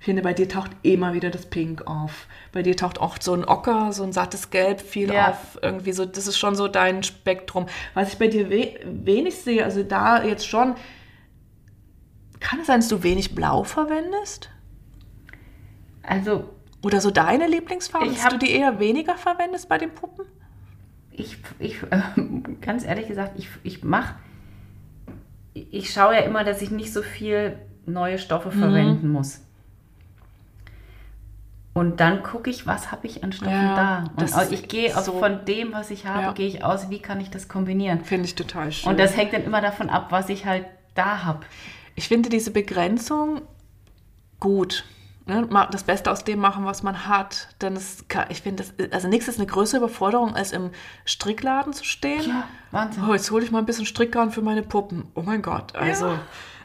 Ich 0.00 0.04
finde, 0.04 0.22
bei 0.22 0.32
dir 0.32 0.48
taucht 0.48 0.70
immer 0.82 1.12
wieder 1.12 1.28
das 1.30 1.46
Pink 1.46 1.86
auf. 1.86 2.28
Bei 2.52 2.62
dir 2.62 2.76
taucht 2.76 3.00
auch 3.00 3.16
so 3.20 3.34
ein 3.34 3.44
Ocker, 3.44 3.92
so 3.92 4.04
ein 4.04 4.12
sattes 4.12 4.50
Gelb 4.50 4.80
viel 4.80 5.12
Ja. 5.12 5.30
auf. 5.30 5.58
Irgendwie 5.60 5.92
so, 5.92 6.04
das 6.06 6.26
ist 6.28 6.38
schon 6.38 6.54
so 6.54 6.68
dein 6.68 7.02
Spektrum. 7.02 7.66
Was 7.94 8.12
ich 8.12 8.18
bei 8.18 8.28
dir 8.28 8.48
we 8.48 8.78
wenig 8.84 9.36
sehe, 9.36 9.64
also 9.64 9.82
da 9.82 10.22
jetzt 10.24 10.46
schon, 10.46 10.74
kann 12.40 12.60
es 12.60 12.68
sein, 12.68 12.80
dass 12.80 12.88
du 12.88 13.02
wenig 13.02 13.34
Blau 13.34 13.64
verwendest? 13.64 14.50
Also 16.02 16.48
Oder 16.82 17.00
so 17.00 17.10
deine 17.10 17.48
Lieblingsfarben, 17.48 18.08
Ich 18.10 18.16
dass 18.16 18.24
hab- 18.26 18.30
du 18.32 18.38
die 18.38 18.52
eher 18.52 18.78
weniger 18.78 19.16
verwendest 19.16 19.68
bei 19.68 19.78
den 19.78 19.90
Puppen? 19.94 20.24
ich, 21.10 21.36
ich 21.58 21.82
äh, 21.90 22.00
ganz 22.60 22.84
ehrlich 22.84 23.08
gesagt, 23.08 23.32
ich, 23.36 23.48
ich 23.64 23.82
mache, 23.82 24.14
ich 25.54 25.92
schaue 25.92 26.14
ja 26.14 26.20
immer, 26.20 26.44
dass 26.44 26.62
ich 26.62 26.70
nicht 26.70 26.92
so 26.92 27.02
viel 27.02 27.58
neue 27.84 28.18
Stoffe 28.20 28.50
Mhm. 28.50 28.60
verwenden 28.60 29.08
muss. 29.10 29.40
Und 31.78 32.00
dann 32.00 32.22
gucke 32.22 32.50
ich, 32.50 32.66
was 32.66 32.90
habe 32.90 33.06
ich 33.06 33.22
an 33.22 33.32
Stoffen 33.32 33.52
Ja, 33.52 34.04
da. 34.16 34.22
Und 34.22 34.52
ich 34.52 34.68
gehe 34.68 34.96
aus, 34.96 35.04
so- 35.06 35.18
von 35.18 35.44
dem, 35.44 35.72
was 35.72 35.90
ich 35.90 36.06
habe, 36.06 36.22
Ja. 36.22 36.32
gehe 36.32 36.46
ich 36.48 36.64
aus, 36.64 36.90
wie 36.90 36.98
kann 36.98 37.20
ich 37.20 37.30
das 37.30 37.48
kombinieren. 37.48 38.04
Finde 38.04 38.24
ich 38.26 38.34
total 38.34 38.72
schön. 38.72 38.90
Und 38.90 38.98
das 38.98 39.16
hängt 39.16 39.32
dann 39.32 39.44
immer 39.44 39.60
davon 39.60 39.88
ab, 39.90 40.08
was 40.10 40.28
ich 40.28 40.44
halt 40.46 40.66
da 40.94 41.24
habe. 41.24 41.40
ich 41.94 42.06
finde 42.08 42.28
diese 42.28 42.50
Begrenzung 42.52 43.42
gut. 44.40 44.84
Ne? 45.26 45.46
Das 45.72 45.82
Beste 45.84 46.10
aus 46.10 46.24
dem 46.24 46.38
machen, 46.38 46.64
was 46.64 46.82
man 46.82 47.06
hat. 47.06 47.48
Denn 47.60 47.74
es 47.76 48.04
kann, 48.08 48.26
ich 48.30 48.40
finde, 48.42 48.64
das- 48.64 48.92
also 48.92 49.08
nichts 49.08 49.28
ist 49.28 49.38
eine 49.38 49.46
größere 49.46 49.78
Überforderung, 49.84 50.34
als 50.34 50.52
im 50.52 50.70
Strickladen 51.04 51.72
zu 51.72 51.84
stehen. 51.84 52.22
Ja, 52.28 52.44
Wahnsinn. 52.70 53.04
Oh, 53.08 53.12
jetzt 53.12 53.30
hole 53.30 53.44
ich 53.44 53.50
mal 53.50 53.58
ein 53.58 53.66
bisschen 53.66 53.84
Strickgarn 53.86 54.30
für 54.30 54.42
meine 54.42 54.62
Puppen. 54.62 55.06
Oh 55.14 55.22
mein 55.22 55.42
Gott. 55.42 55.74
Also, 55.76 56.18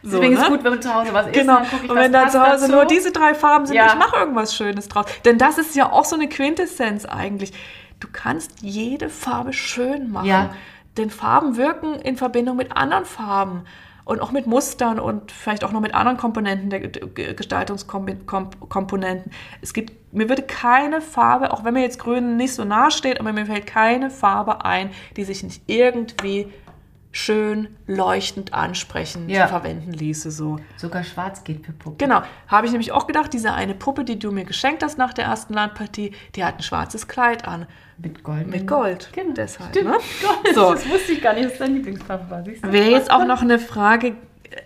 so, 0.04 0.18
Deswegen 0.20 0.34
ist 0.34 0.40
ne? 0.40 0.46
es 0.46 0.52
gut, 0.52 0.64
wenn 0.64 0.72
man 0.72 0.82
zu 0.82 0.94
Hause 0.94 1.14
was 1.14 1.26
isst. 1.28 1.34
Genau. 1.36 1.62
ich, 1.62 1.90
und 1.90 1.96
wenn 1.96 2.12
dann 2.12 2.24
passt 2.24 2.34
zu 2.36 2.42
Hause 2.42 2.60
dazu. 2.68 2.72
nur 2.74 2.86
diese 2.86 3.12
drei 3.12 3.34
Farben 3.34 3.66
sind, 3.66 3.76
Ja. 3.78 3.88
ich 3.88 3.96
mache 3.96 4.18
irgendwas 4.18 4.54
Schönes 4.56 4.88
draus. 4.90 5.06
Denn 5.26 5.38
das 5.38 5.58
ist 5.58 5.76
ja 5.76 5.92
auch 5.92 6.06
so 6.06 6.16
eine 6.16 6.28
Quintessenz 6.30 7.06
eigentlich. 7.06 7.54
Du 8.00 8.08
kannst 8.12 8.62
jede 8.62 9.10
Farbe 9.10 9.54
schön 9.54 10.12
machen. 10.12 10.28
Ja. 10.28 10.50
Denn 10.98 11.10
Farben 11.10 11.56
wirken 11.58 11.96
in 11.96 12.18
Verbindung 12.18 12.58
mit 12.58 12.76
anderen 12.76 13.06
Farben 13.06 13.64
und 14.06 14.20
auch 14.22 14.32
mit 14.32 14.46
Mustern 14.46 15.00
und 15.00 15.32
vielleicht 15.32 15.64
auch 15.64 15.72
noch 15.72 15.80
mit 15.80 15.96
anderen 15.96 16.18
Komponenten 16.18 16.70
der 16.70 16.82
Ge- 16.82 17.34
Gestaltungskomponenten. 17.34 19.32
Es 19.62 19.74
gibt, 19.74 20.14
mir 20.14 20.30
würde 20.30 20.42
keine 20.44 21.02
Farbe, 21.02 21.52
auch 21.54 21.64
wenn 21.64 21.74
mir 21.74 21.82
jetzt 21.82 22.00
Grün 22.00 22.36
nicht 22.38 22.54
so 22.54 22.64
nahe 22.66 22.92
steht, 22.92 23.20
aber 23.20 23.32
mir 23.34 23.46
fällt 23.46 23.66
keine 23.68 24.10
Farbe 24.10 24.66
ein, 24.66 24.90
die 25.16 25.24
sich 25.24 25.44
nicht 25.44 25.62
irgendwie 25.68 26.52
schön 27.14 27.68
leuchtend 27.88 28.54
ansprechend 28.54 29.30
Ja. 29.30 29.48
verwenden 29.48 29.94
ließe. 29.94 30.32
So. 30.32 30.58
Sogar 30.78 31.04
schwarz 31.04 31.44
geht 31.46 31.66
für 31.66 31.72
Puppen. 31.72 31.98
Genau, 32.00 32.24
habe 32.48 32.66
ich 32.66 32.72
nämlich 32.72 32.92
auch 32.92 33.08
gedacht, 33.08 33.32
diese 33.32 33.54
eine 33.54 33.76
Puppe, 33.76 34.04
die 34.04 34.18
du 34.20 34.32
mir 34.32 34.44
geschenkt 34.46 34.84
hast 34.84 34.98
nach 34.98 35.14
der 35.14 35.26
ersten 35.26 35.54
Landpartie, 35.54 36.12
die 36.36 36.44
hat 36.44 36.58
ein 36.58 36.64
schwarzes 36.64 37.08
Kleid 37.08 37.48
an. 37.48 37.68
Mit 38.00 38.24
Gold. 38.24 38.48
Mit 38.48 38.66
Gold. 38.68 39.10
Genau. 39.14 39.34
Deshalb, 39.36 39.70
Stimmt. 39.70 39.92
ne? 39.92 39.98
Gold. 40.22 40.56
So. 40.56 40.74
Das 40.74 40.90
wusste 40.90 41.12
ich 41.14 41.22
gar 41.22 41.34
nicht, 41.36 41.46
dass 41.52 41.60
dein 41.60 41.76
Lieblingsfarbe 41.76 42.30
war. 42.30 42.44
Wäre 42.74 42.90
jetzt 42.90 43.12
auch 43.12 43.26
noch 43.26 43.44
eine 43.44 43.60
Frage, 43.60 44.16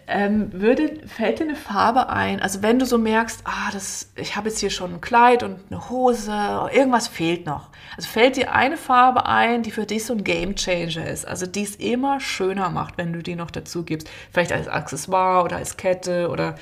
ähm, 0.08 0.52
würde, 0.54 1.08
fällt 1.08 1.40
dir 1.40 1.44
eine 1.44 1.56
Farbe 1.56 2.10
ein? 2.10 2.42
Also 2.42 2.62
wenn 2.62 2.80
du 2.80 2.86
so 2.86 2.98
merkst, 2.98 3.42
ah, 3.46 3.72
das, 3.72 4.12
ich 4.16 4.36
habe 4.36 4.50
jetzt 4.50 4.60
hier 4.60 4.70
schon 4.70 4.96
ein 4.96 5.02
Kleid 5.02 5.44
und 5.44 5.60
eine 5.70 5.90
Hose, 5.90 6.32
irgendwas 6.72 7.08
fehlt 7.08 7.46
noch. 7.46 7.70
Also 7.96 8.10
fällt 8.10 8.38
dir 8.38 8.54
eine 8.54 8.78
Farbe 8.78 9.26
ein, 9.26 9.64
die 9.64 9.72
für 9.72 9.86
dich 9.86 10.06
so 10.06 10.14
ein 10.14 10.24
Game 10.24 10.56
Changer 10.56 11.08
ist, 11.08 11.28
also 11.28 11.46
die 11.46 11.64
es 11.64 11.76
immer 11.76 12.20
schöner 12.20 12.70
macht, 12.70 12.98
wenn 12.98 13.14
du 13.14 13.22
die 13.22 13.36
noch 13.36 13.52
dazu 13.52 13.84
gibst. 13.84 14.10
Vielleicht 14.32 14.52
als 14.52 14.68
Accessoire 14.68 15.44
oder 15.44 15.58
als 15.58 15.78
Kette 15.78 16.30
oder 16.30 16.56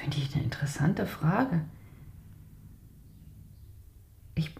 Finde 0.00 0.18
ich 0.18 0.34
eine 0.34 0.44
interessante 0.44 1.06
Frage. 1.06 1.62
Ich, 4.34 4.50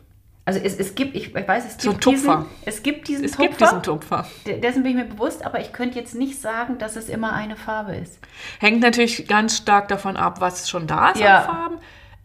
also 0.46 0.58
es, 0.60 0.76
es 0.78 0.94
gibt, 0.94 1.14
ich 1.14 1.34
weiß, 1.34 1.64
es 1.66 1.76
gibt 1.76 2.02
So 2.04 2.10
diesen, 2.10 2.46
es 2.64 2.82
gibt 2.82 3.08
diesen 3.08 3.24
es 3.26 3.32
Tupfer, 3.32 3.48
gibt 3.48 3.60
diesen 3.60 3.82
Tupfer. 3.82 4.26
de- 4.46 4.58
dessen 4.60 4.82
bin 4.82 4.92
ich 4.92 4.96
mir 4.96 5.04
bewusst, 5.04 5.44
aber 5.44 5.60
ich 5.60 5.72
könnte 5.74 5.98
jetzt 5.98 6.14
nicht 6.14 6.40
sagen, 6.40 6.78
dass 6.78 6.96
es 6.96 7.08
immer 7.10 7.32
eine 7.34 7.56
Farbe 7.56 7.94
ist. 7.96 8.18
Hängt 8.60 8.80
natürlich 8.80 9.26
ganz 9.28 9.56
stark 9.58 9.88
davon 9.88 10.16
ab, 10.16 10.40
was 10.40 10.70
schon 10.70 10.86
da 10.86 11.10
ist 11.10 11.20
Ja. 11.20 11.40
an 11.40 11.44
Farben. 11.44 11.76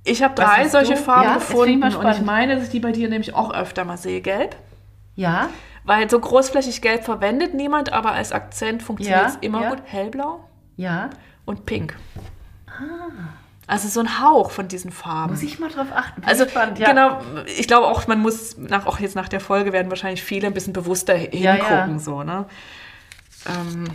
Ich 0.04 0.24
habe 0.24 0.34
drei 0.36 0.68
solche 0.70 0.94
du? 0.94 1.00
Farben 1.00 1.24
Ja, 1.30 1.38
ich 1.38 1.48
gefunden 1.48 1.80
mal 1.80 1.96
und 1.96 2.10
ich 2.12 2.22
meine, 2.22 2.56
dass 2.56 2.64
ich 2.66 2.70
die 2.70 2.80
bei 2.80 2.92
dir 2.92 3.10
nämlich 3.10 3.36
auch 3.36 3.54
öfter 3.54 3.84
mal 3.86 3.98
sehe. 3.98 4.22
Gelb. 4.22 4.56
Ja, 5.16 5.50
Weil 5.84 6.10
so 6.10 6.20
großflächig 6.20 6.82
gelb 6.82 7.04
verwendet 7.04 7.54
niemand, 7.56 7.92
aber 7.92 8.12
als 8.14 8.32
Akzent 8.32 8.82
funktioniert 8.84 9.28
es 9.28 9.34
Ja, 9.34 9.40
immer 9.42 9.70
gut. 9.70 9.80
Hellblau 9.86 10.48
ja. 10.78 11.10
und 11.46 11.66
pink. 11.66 11.96
Also 13.72 13.88
so 13.88 14.02
ein 14.02 14.20
Hauch 14.20 14.52
von 14.52 14.68
diesen 14.68 14.92
Farben. 14.92 15.32
Muss 15.32 15.44
ich 15.44 15.58
mal 15.58 15.70
drauf 15.70 15.88
achten. 15.96 16.22
Also 16.26 16.44
gespannt, 16.44 16.78
ja. 16.78 16.90
genau, 16.90 17.22
ich 17.58 17.70
glaube 17.70 17.88
auch, 17.88 18.06
man 18.06 18.20
muss 18.20 18.58
nach, 18.58 18.86
auch 18.86 19.00
jetzt 19.00 19.16
nach 19.16 19.30
der 19.30 19.40
Folge 19.40 19.72
werden 19.72 19.90
wahrscheinlich 19.90 20.22
viele 20.22 20.48
ein 20.48 20.54
bisschen 20.54 20.74
bewusster 20.74 21.16
Ja, 21.34 21.54
hingucken, 21.54 21.94
ja. 21.94 22.00
so 22.00 22.22
ne. 22.24 22.48
Ähm, 23.48 23.86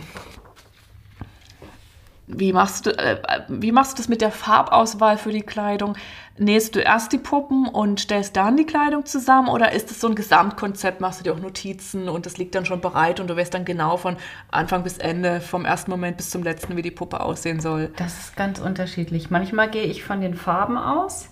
wie 2.27 2.51
machst 2.51 2.85
du 2.85 2.97
äh, 2.97 3.21
wie 3.47 3.71
machst 3.71 3.93
du 3.93 3.97
das 3.97 4.09
mit 4.09 4.19
der 4.19 4.31
Farbauswahl 4.31 5.17
für 5.17 5.31
die 5.31 5.41
Kleidung? 5.41 5.95
Nähst 6.37 6.75
du 6.75 6.79
erst 6.79 7.13
die 7.13 7.17
Puppen 7.17 7.67
und 7.67 8.01
stellst 8.01 8.35
dann 8.35 8.57
die 8.57 8.65
Kleidung 8.65 9.05
zusammen 9.05 9.47
oder 9.47 9.71
ist 9.71 9.89
es 9.91 10.01
so 10.01 10.07
ein 10.07 10.15
Gesamtkonzept? 10.15 10.99
Machst 10.99 11.21
du 11.21 11.23
dir 11.23 11.33
auch 11.33 11.39
Notizen 11.39 12.09
und 12.09 12.25
das 12.25 12.37
liegt 12.37 12.53
dann 12.53 12.65
schon 12.65 12.81
bereit 12.81 13.21
und 13.21 13.29
du 13.29 13.37
weißt 13.37 13.53
dann 13.53 13.63
genau 13.63 13.95
von 13.95 14.17
Anfang 14.51 14.83
bis 14.83 14.97
Ende, 14.97 15.39
vom 15.39 15.63
ersten 15.63 15.89
Moment 15.89 16.17
bis 16.17 16.29
zum 16.29 16.43
letzten, 16.43 16.75
wie 16.75 16.81
die 16.81 16.91
Puppe 16.91 17.21
aussehen 17.21 17.61
soll? 17.61 17.91
Das 17.95 18.19
ist 18.19 18.35
ganz 18.35 18.59
unterschiedlich. 18.59 19.31
Manchmal 19.31 19.69
gehe 19.69 19.85
ich 19.85 20.03
von 20.03 20.19
den 20.19 20.33
Farben 20.33 20.77
aus, 20.77 21.29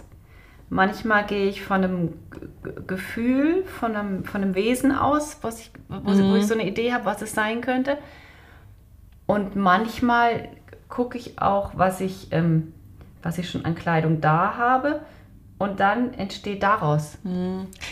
manchmal 0.69 1.25
gehe 1.25 1.49
ich 1.49 1.61
von 1.61 1.83
einem 1.83 2.13
Gefühl, 2.87 3.65
von 3.65 3.97
einem, 3.97 4.23
von 4.23 4.41
einem 4.41 4.55
Wesen 4.55 4.93
aus, 4.93 5.39
was 5.41 5.59
ich, 5.59 5.71
wo, 5.89 6.05
wo 6.05 6.35
ich 6.35 6.47
so 6.47 6.53
eine 6.53 6.65
Idee 6.65 6.93
habe, 6.93 7.03
was 7.03 7.21
es 7.21 7.33
sein 7.33 7.59
könnte. 7.59 7.97
Und 9.27 9.55
manchmal 9.55 10.49
gucke 10.89 11.17
ich 11.17 11.39
auch, 11.39 11.71
was 11.75 12.01
ich, 12.01 12.31
ähm, 12.31 12.73
was 13.21 13.37
ich 13.37 13.49
schon 13.49 13.65
an 13.65 13.75
Kleidung 13.75 14.21
da 14.21 14.55
habe. 14.57 15.01
Und 15.57 15.79
dann 15.79 16.13
entsteht 16.15 16.63
daraus. 16.63 17.17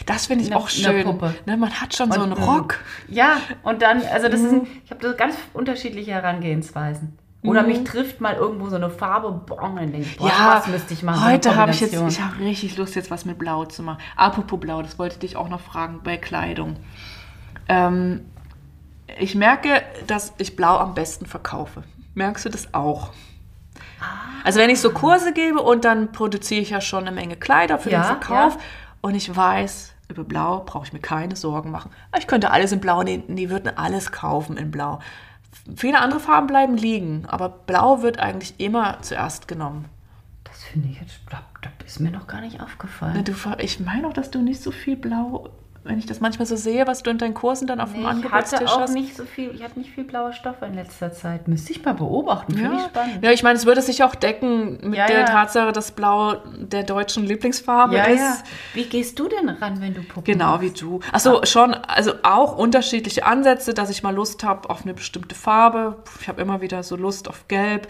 Das 0.05 0.25
finde 0.25 0.43
ich 0.43 0.51
Eine- 0.51 0.59
auch 0.59 0.67
schön. 0.67 1.07
Ne, 1.45 1.55
man 1.55 1.71
hat 1.71 1.95
schon 1.95 2.11
so 2.11 2.19
Und, 2.19 2.33
einen 2.33 2.37
ähm, 2.41 2.43
Rock. 2.43 2.79
Ja, 3.07 3.37
und 3.63 3.81
dann, 3.81 4.01
also 4.11 4.27
das 4.27 4.41
ist 4.41 4.51
ein, 4.51 4.67
ich 4.83 4.91
habe 4.91 5.15
ganz 5.15 5.35
unterschiedliche 5.53 6.11
Herangehensweisen. 6.11 7.17
Oder 7.41 7.63
mich 7.63 7.83
trifft 7.83 8.21
mal 8.21 8.35
irgendwo 8.35 8.69
so 8.69 8.77
eine 8.77 8.89
Farbe, 8.89 9.31
boah, 9.45 9.61
dann 9.75 9.91
denke 9.91 9.99
ich, 9.99 10.17
boah, 10.17 10.31
was 10.53 10.67
müsste 10.67 10.93
ich 10.93 11.03
machen? 11.03 11.19
so 11.19 11.25
Heute 11.25 11.55
habe 11.55 11.71
ich 11.71 11.81
jetzt, 11.81 11.93
ich 11.93 12.21
habe 12.21 12.39
richtig 12.39 12.77
Lust, 12.77 12.95
jetzt 12.95 13.11
was 13.11 13.25
mit 13.25 13.37
Blau 13.37 13.65
zu 13.65 13.83
machen. 13.83 13.99
Apropos 14.15 14.59
Blau, 14.59 14.81
das 14.81 14.97
wollte 14.97 15.15
ich 15.15 15.19
dich 15.19 15.35
auch 15.35 15.49
noch 15.49 15.59
fragen 15.59 15.99
bei 16.03 16.15
Kleidung. 16.17 16.77
Ähm, 17.67 18.21
ich 19.19 19.35
merke, 19.35 19.81
dass 20.07 20.33
ich 20.37 20.55
Blau 20.55 20.77
am 20.77 20.93
besten 20.93 21.25
verkaufe. 21.25 21.83
Merkst 22.15 22.45
du 22.45 22.49
das 22.49 22.73
auch? 22.73 23.11
Also 24.43 24.59
wenn 24.59 24.69
ich 24.69 24.79
so 24.81 24.91
Kurse 24.91 25.33
gebe 25.33 25.61
und 25.61 25.85
dann 25.85 26.11
produziere 26.11 26.61
ich 26.61 26.69
ja 26.71 26.81
schon 26.81 27.07
eine 27.07 27.11
Menge 27.15 27.35
Kleider 27.37 27.79
für 27.79 27.89
Ja, 27.89 28.01
den 28.01 28.05
Verkauf 28.19 28.55
ja. 28.55 28.59
und 29.01 29.15
ich 29.15 29.33
weiß, 29.33 29.93
über 30.09 30.23
Blau 30.23 30.63
brauche 30.65 30.85
ich 30.85 30.93
mir 30.93 30.99
keine 30.99 31.35
Sorgen 31.35 31.71
machen. 31.71 31.91
Ich 32.17 32.27
könnte 32.27 32.51
alles 32.51 32.71
in 32.71 32.79
Blau 32.81 33.03
nehmen, 33.03 33.35
die 33.35 33.49
würden 33.49 33.75
alles 33.77 34.11
kaufen 34.11 34.57
in 34.57 34.69
Blau. 34.71 34.99
Viele 35.77 35.99
andere 36.01 36.19
Farben 36.19 36.47
bleiben 36.47 36.75
liegen, 36.75 37.25
aber 37.27 37.47
Blau 37.49 38.01
wird 38.01 38.19
eigentlich 38.19 38.59
immer 38.59 39.01
zuerst 39.01 39.47
genommen. 39.47 39.85
Das 40.43 40.63
finde 40.63 40.89
ich 40.89 40.99
jetzt, 40.99 41.19
da, 41.31 41.41
da 41.61 41.69
ist 41.85 41.99
mir 42.01 42.11
noch 42.11 42.27
gar 42.27 42.41
nicht 42.41 42.59
aufgefallen. 42.61 43.13
Na, 43.15 43.21
Du, 43.21 43.33
ich 43.59 43.79
meine 43.79 44.07
auch, 44.07 44.13
dass 44.13 44.29
du 44.29 44.41
nicht 44.41 44.61
so 44.61 44.71
viel 44.71 44.97
Blau, 44.97 45.49
wenn 45.83 45.99
ich 45.99 46.05
das 46.05 46.19
manchmal 46.21 46.45
so 46.45 46.55
sehe, 46.55 46.87
was 46.87 47.03
du 47.03 47.09
in 47.11 47.17
deinen 47.17 47.33
Kursen 47.33 47.67
dann 47.67 47.79
auf 47.81 47.91
dem 47.91 47.97
Nee, 47.97 47.99
ich 48.01 48.07
hatte 48.07 48.15
Angebotstisch 48.25 48.69
auch 48.69 48.79
hast. 48.81 48.93
nicht 48.93 49.15
so 49.17 49.25
viel, 49.25 49.51
ich 49.53 49.63
hatte 49.63 49.77
nicht 49.79 49.91
viel 49.91 50.03
blaue 50.05 50.31
Stoffe 50.33 50.65
in 50.65 50.73
letzter 50.75 51.11
Zeit. 51.11 51.47
Müsste 51.47 51.71
ich 51.73 51.83
mal 51.83 51.93
beobachten, 51.93 52.53
finde 52.53 52.75
ich 52.75 52.81
Ja. 52.81 52.87
spannend. 52.89 53.23
ja, 53.23 53.31
ich 53.31 53.43
meine, 53.43 53.57
es 53.57 53.65
würde 53.65 53.81
sich 53.81 54.03
auch 54.03 54.15
decken 54.15 54.79
mit 54.89 54.95
Ja, 54.97 55.07
der 55.07 55.19
ja. 55.19 55.25
Tatsache, 55.25 55.71
dass 55.73 55.91
Blau 55.91 56.35
der 56.57 56.83
deutschen 56.83 57.25
Lieblingsfarbe 57.25 57.95
Ja, 57.95 58.05
ist. 58.05 58.19
ja. 58.21 58.37
Wie 58.73 58.85
gehst 58.85 59.19
du 59.19 59.27
denn 59.27 59.49
ran, 59.49 59.81
wenn 59.81 59.93
du 59.93 60.01
Puppen 60.03 60.23
Genau 60.23 60.61
wie 60.61 60.71
du. 60.71 61.01
Achso, 61.11 61.43
schon, 61.45 61.73
also 61.73 62.13
auch 62.23 62.57
unterschiedliche 62.57 63.25
Ansätze, 63.25 63.73
dass 63.73 63.89
ich 63.89 64.03
mal 64.03 64.15
Lust 64.15 64.43
habe 64.43 64.69
auf 64.69 64.83
eine 64.83 64.93
bestimmte 64.93 65.35
Farbe. 65.35 66.03
Ich 66.21 66.27
habe 66.27 66.41
immer 66.41 66.61
wieder 66.61 66.83
so 66.83 66.95
Lust 66.95 67.27
auf 67.27 67.47
Gelb. 67.47 67.87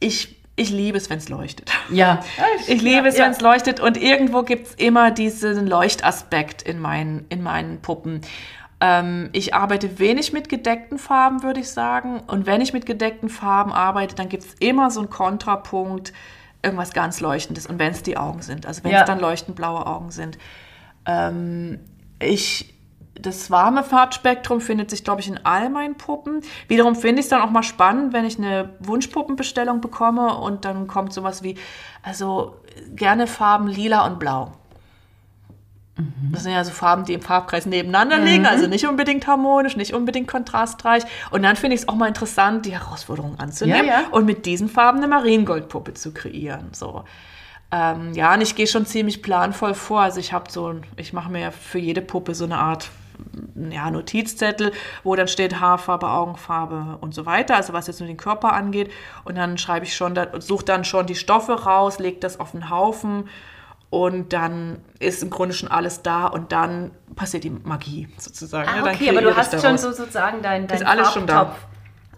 Ich, 0.00 0.43
ich 0.56 0.70
liebe 0.70 0.96
es, 0.96 1.10
wenn 1.10 1.18
es 1.18 1.28
leuchtet. 1.28 1.70
Ja. 1.90 2.22
Ich 2.68 2.80
liebe 2.80 3.08
es, 3.08 3.18
ja. 3.18 3.24
wenn 3.24 3.32
es 3.32 3.40
leuchtet 3.40 3.80
und 3.80 3.96
irgendwo 3.96 4.42
gibt 4.42 4.68
es 4.68 4.74
immer 4.74 5.10
diesen 5.10 5.66
Leuchtaspekt 5.66 6.62
in 6.62 6.78
meinen, 6.78 7.26
in 7.28 7.42
meinen 7.42 7.80
Puppen. 7.82 8.20
Ähm, 8.80 9.30
ich 9.32 9.54
arbeite 9.54 9.98
wenig 9.98 10.32
mit 10.32 10.48
gedeckten 10.48 10.98
Farben, 10.98 11.42
würde 11.42 11.60
ich 11.60 11.70
sagen. 11.70 12.20
Und 12.26 12.46
wenn 12.46 12.60
ich 12.60 12.72
mit 12.72 12.86
gedeckten 12.86 13.28
Farben 13.28 13.72
arbeite, 13.72 14.14
dann 14.14 14.28
gibt 14.28 14.44
es 14.44 14.54
immer 14.60 14.90
so 14.90 15.00
einen 15.00 15.10
Kontrapunkt, 15.10 16.12
irgendwas 16.62 16.92
ganz 16.92 17.20
Leuchtendes. 17.20 17.66
Und 17.66 17.78
wenn 17.78 17.92
es 17.92 18.02
die 18.02 18.16
Augen 18.16 18.42
sind, 18.42 18.66
also 18.66 18.82
wenn 18.84 18.92
es 18.92 18.98
Ja. 19.00 19.04
dann 19.04 19.20
leuchtend 19.20 19.56
blaue 19.56 19.86
Augen 19.86 20.10
sind. 20.10 20.38
Ähm, 21.06 21.80
ich, 22.20 22.73
das 23.14 23.50
warme 23.50 23.84
Farbspektrum 23.84 24.60
findet 24.60 24.90
sich, 24.90 25.04
glaube 25.04 25.20
ich, 25.20 25.28
in 25.28 25.44
all 25.44 25.70
meinen 25.70 25.96
Puppen. 25.96 26.42
Wiederum 26.68 26.96
finde 26.96 27.20
ich 27.20 27.26
es 27.26 27.30
dann 27.30 27.42
auch 27.42 27.50
mal 27.50 27.62
spannend, 27.62 28.12
wenn 28.12 28.24
ich 28.24 28.38
eine 28.38 28.70
Wunschpuppenbestellung 28.80 29.80
bekomme 29.80 30.36
und 30.36 30.64
dann 30.64 30.86
kommt 30.86 31.12
sowas 31.12 31.42
wie, 31.42 31.56
also 32.02 32.56
gerne 32.94 33.26
Farben 33.26 33.68
lila 33.68 34.06
und 34.06 34.18
blau. 34.18 34.52
Das 36.32 36.42
sind 36.42 36.50
ja 36.50 36.64
so 36.64 36.72
Farben, 36.72 37.04
die 37.04 37.12
im 37.12 37.22
Farbkreis 37.22 37.66
nebeneinander 37.66 38.18
liegen, 38.18 38.46
also 38.46 38.66
nicht 38.66 38.84
unbedingt 38.84 39.28
harmonisch, 39.28 39.76
nicht 39.76 39.94
unbedingt 39.94 40.26
kontrastreich. 40.26 41.04
Und 41.30 41.44
dann 41.44 41.54
finde 41.54 41.76
ich 41.76 41.82
es 41.82 41.88
auch 41.88 41.94
mal 41.94 42.08
interessant, 42.08 42.66
die 42.66 42.72
Herausforderung 42.72 43.38
anzunehmen 43.38 43.86
Ja, 43.86 44.00
ja. 44.00 44.08
und 44.10 44.26
mit 44.26 44.44
diesen 44.44 44.68
Farben 44.68 44.98
eine 44.98 45.06
Mariengoldpuppe 45.06 45.94
zu 45.94 46.12
kreieren. 46.12 46.70
So. 46.72 47.04
Ähm, 47.70 48.12
ja, 48.12 48.34
und 48.34 48.40
ich 48.40 48.56
gehe 48.56 48.66
schon 48.66 48.86
ziemlich 48.86 49.22
planvoll 49.22 49.74
vor. 49.74 50.00
Also 50.00 50.18
ich 50.18 50.32
habe 50.32 50.50
so, 50.50 50.74
ich 50.96 51.12
mache 51.12 51.30
mir 51.30 51.40
ja 51.40 51.50
für 51.52 51.78
jede 51.78 52.02
Puppe 52.02 52.34
so 52.34 52.44
eine 52.44 52.58
Art 52.58 52.90
ja, 53.70 53.90
Notizzettel, 53.90 54.72
wo 55.02 55.14
dann 55.16 55.28
steht 55.28 55.60
Haarfarbe, 55.60 56.08
Augenfarbe 56.08 56.98
und 57.00 57.14
so 57.14 57.26
weiter, 57.26 57.56
also 57.56 57.72
was 57.72 57.86
jetzt 57.86 58.00
nur 58.00 58.06
den 58.06 58.16
Körper 58.16 58.52
angeht. 58.52 58.90
Und 59.24 59.36
dann 59.36 59.58
schreibe 59.58 59.86
ich 59.86 59.94
schon, 59.94 60.18
suche 60.38 60.64
dann 60.64 60.84
schon 60.84 61.06
die 61.06 61.14
Stoffe 61.14 61.64
raus, 61.64 61.98
lege 61.98 62.18
das 62.20 62.40
auf 62.40 62.52
den 62.52 62.70
Haufen 62.70 63.28
und 63.90 64.32
dann 64.32 64.80
ist 64.98 65.22
im 65.22 65.30
Grunde 65.30 65.54
schon 65.54 65.70
alles 65.70 66.02
da 66.02 66.26
und 66.26 66.50
dann 66.50 66.90
passiert 67.14 67.44
die 67.44 67.50
Magie 67.50 68.08
sozusagen. 68.18 68.68
Ah, 68.68 68.90
okay, 68.90 69.10
aber 69.10 69.22
du 69.22 69.36
hast 69.36 69.60
schon 69.60 69.78
so 69.78 69.92
sozusagen 69.92 70.42
dein, 70.42 70.66
dein 70.66 70.78
ist 70.78 70.86
alles 70.86 71.12
schon 71.12 71.26
da. 71.26 71.54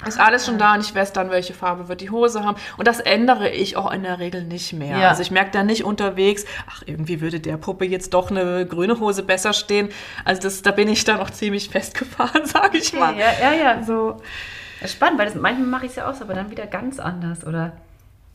Ist 0.05 0.20
alles 0.20 0.44
schon 0.44 0.59
da 0.59 0.74
und 0.74 0.81
ich 0.81 0.94
weiß 0.94 1.12
dann, 1.12 1.31
welche 1.31 1.55
Farbe 1.55 1.89
wird 1.89 2.01
die 2.01 2.10
Hose 2.10 2.44
haben. 2.44 2.56
Und 2.77 2.86
das 2.86 3.01
ändere 3.01 3.48
ich 3.48 3.77
auch 3.77 3.90
in 3.90 4.02
der 4.02 4.18
Regel 4.18 4.44
nicht 4.44 4.73
mehr. 4.74 4.98
Ja. 4.98 5.09
Also 5.09 5.23
ich 5.23 5.31
merke 5.31 5.52
dann 5.52 5.66
nicht 5.66 5.85
unterwegs, 5.85 6.44
ach, 6.68 6.82
irgendwie 6.85 7.20
würde 7.20 7.40
der 7.40 7.56
Puppe 7.56 7.86
jetzt 7.86 8.12
doch 8.12 8.31
eine 8.31 8.66
grüne 8.66 9.01
Hose 9.01 9.23
besser 9.23 9.52
stehen. 9.52 9.89
Also 10.24 10.43
das, 10.43 10.62
da 10.62 10.70
bin 10.70 10.89
ich 10.89 11.05
dann 11.05 11.18
auch 11.20 11.31
ziemlich 11.31 11.68
festgefahren, 11.70 12.44
sage 12.44 12.78
ich 12.78 12.89
okay, 12.89 13.01
mal. 13.01 13.16
Ja, 13.16 13.32
ja, 13.40 13.55
ja. 13.55 13.82
So. 13.82 14.20
Spannend, 14.85 15.18
weil 15.18 15.27
das, 15.27 15.35
manchmal 15.35 15.66
mache 15.66 15.86
ich 15.86 15.93
es 15.93 15.97
ja 15.97 16.10
auch, 16.10 16.20
aber 16.20 16.35
dann 16.35 16.51
wieder 16.51 16.66
ganz 16.66 16.98
anders. 16.98 17.47
Oder, 17.47 17.73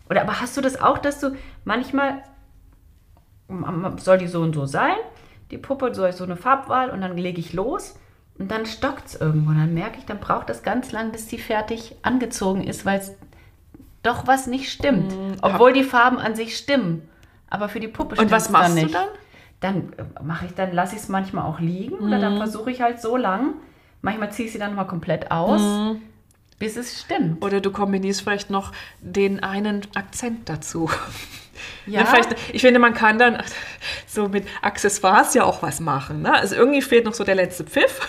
oder 0.09 0.21
aber 0.21 0.41
hast 0.41 0.57
du 0.57 0.61
das 0.61 0.81
auch, 0.81 0.97
dass 0.97 1.19
du 1.19 1.35
manchmal 1.63 2.23
soll 3.97 4.17
die 4.17 4.27
so 4.27 4.41
und 4.41 4.53
so 4.53 4.65
sein, 4.65 4.95
die 5.51 5.57
Puppe 5.57 5.93
soll 5.93 6.13
so 6.13 6.23
eine 6.23 6.37
Farbwahl 6.37 6.89
und 6.89 7.01
dann 7.01 7.17
lege 7.17 7.39
ich 7.39 7.53
los 7.53 7.95
und 8.41 8.49
dann 8.49 8.65
stockt 8.65 9.05
es 9.05 9.21
irgendwo. 9.21 9.51
Dann 9.51 9.75
merke 9.75 9.99
ich, 9.99 10.05
dann 10.05 10.19
braucht 10.19 10.49
es 10.49 10.63
ganz 10.63 10.91
lang, 10.91 11.11
bis 11.11 11.27
die 11.27 11.37
fertig 11.37 11.95
angezogen 12.01 12.63
ist, 12.63 12.87
weil 12.87 12.99
es 12.99 13.15
doch 14.01 14.25
was 14.25 14.47
nicht 14.47 14.71
stimmt. 14.71 15.11
Mhm. 15.11 15.35
Obwohl 15.43 15.73
die 15.73 15.83
Farben 15.83 16.17
an 16.17 16.35
sich 16.35 16.57
stimmen. 16.57 17.07
Aber 17.51 17.69
für 17.69 17.79
die 17.79 17.87
Puppe 17.87 18.15
stimmt 18.15 18.31
es 18.31 18.47
dann 18.47 18.73
nicht. 18.73 18.85
Und 18.85 18.93
was 18.95 19.03
machst 19.03 19.13
du 19.61 19.69
dann? 19.69 19.93
Dann 19.93 19.93
äh, 19.93 20.23
mache 20.23 20.47
ich, 20.47 20.55
dann 20.55 20.73
lasse 20.73 20.95
ich 20.95 21.03
es 21.03 21.07
manchmal 21.07 21.45
auch 21.45 21.59
liegen 21.59 21.97
mhm. 21.97 22.07
oder 22.07 22.17
dann 22.17 22.33
mhm. 22.33 22.37
versuche 22.39 22.71
ich 22.71 22.81
halt 22.81 22.99
so 22.99 23.15
lang. 23.15 23.53
Manchmal 24.01 24.31
ziehe 24.31 24.47
ich 24.47 24.53
sie 24.53 24.59
dann 24.59 24.73
mal 24.73 24.85
komplett 24.85 25.29
aus. 25.29 25.61
Mhm. 25.61 26.01
Bis 26.57 26.77
es 26.77 26.99
stimmt. 26.99 27.45
Oder 27.45 27.61
du 27.61 27.69
kombinierst 27.69 28.23
vielleicht 28.23 28.49
noch 28.49 28.71
den 29.01 29.43
einen 29.43 29.81
Akzent 29.93 30.49
dazu. 30.49 30.89
Ja. 31.85 32.03
Ne, 32.03 32.21
ich 32.53 32.61
finde, 32.61 32.79
man 32.79 32.93
kann 32.93 33.17
dann 33.17 33.43
so 34.07 34.27
mit 34.27 34.47
Accessoires 34.61 35.33
ja 35.33 35.43
auch 35.43 35.61
was 35.61 35.79
machen. 35.79 36.21
Ne? 36.21 36.33
Also 36.33 36.55
irgendwie 36.55 36.81
fehlt 36.81 37.05
noch 37.05 37.13
so 37.13 37.23
der 37.23 37.35
letzte 37.35 37.63
Pfiff. 37.63 37.99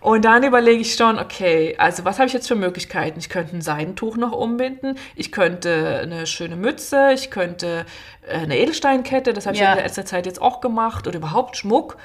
Und 0.00 0.24
dann 0.24 0.42
überlege 0.42 0.80
ich 0.80 0.94
schon, 0.94 1.18
okay, 1.18 1.74
also 1.78 2.04
was 2.04 2.18
habe 2.18 2.28
ich 2.28 2.32
jetzt 2.32 2.48
für 2.48 2.54
Möglichkeiten? 2.54 3.18
Ich 3.18 3.28
könnte 3.28 3.56
ein 3.56 3.62
Seidentuch 3.62 4.16
noch 4.16 4.32
umbinden, 4.32 4.96
ich 5.14 5.32
könnte 5.32 6.00
eine 6.02 6.26
schöne 6.26 6.56
Mütze, 6.56 7.12
ich 7.12 7.30
könnte 7.30 7.86
äh, 8.26 8.38
eine 8.38 8.58
Edelsteinkette, 8.58 9.32
das 9.32 9.46
habe 9.46 9.56
ich 9.56 9.62
ja. 9.62 9.72
in 9.72 9.78
letzter 9.78 10.04
Zeit 10.04 10.26
jetzt 10.26 10.40
auch 10.40 10.60
gemacht, 10.60 11.06
oder 11.06 11.16
überhaupt 11.16 11.56
Schmuck. 11.56 11.96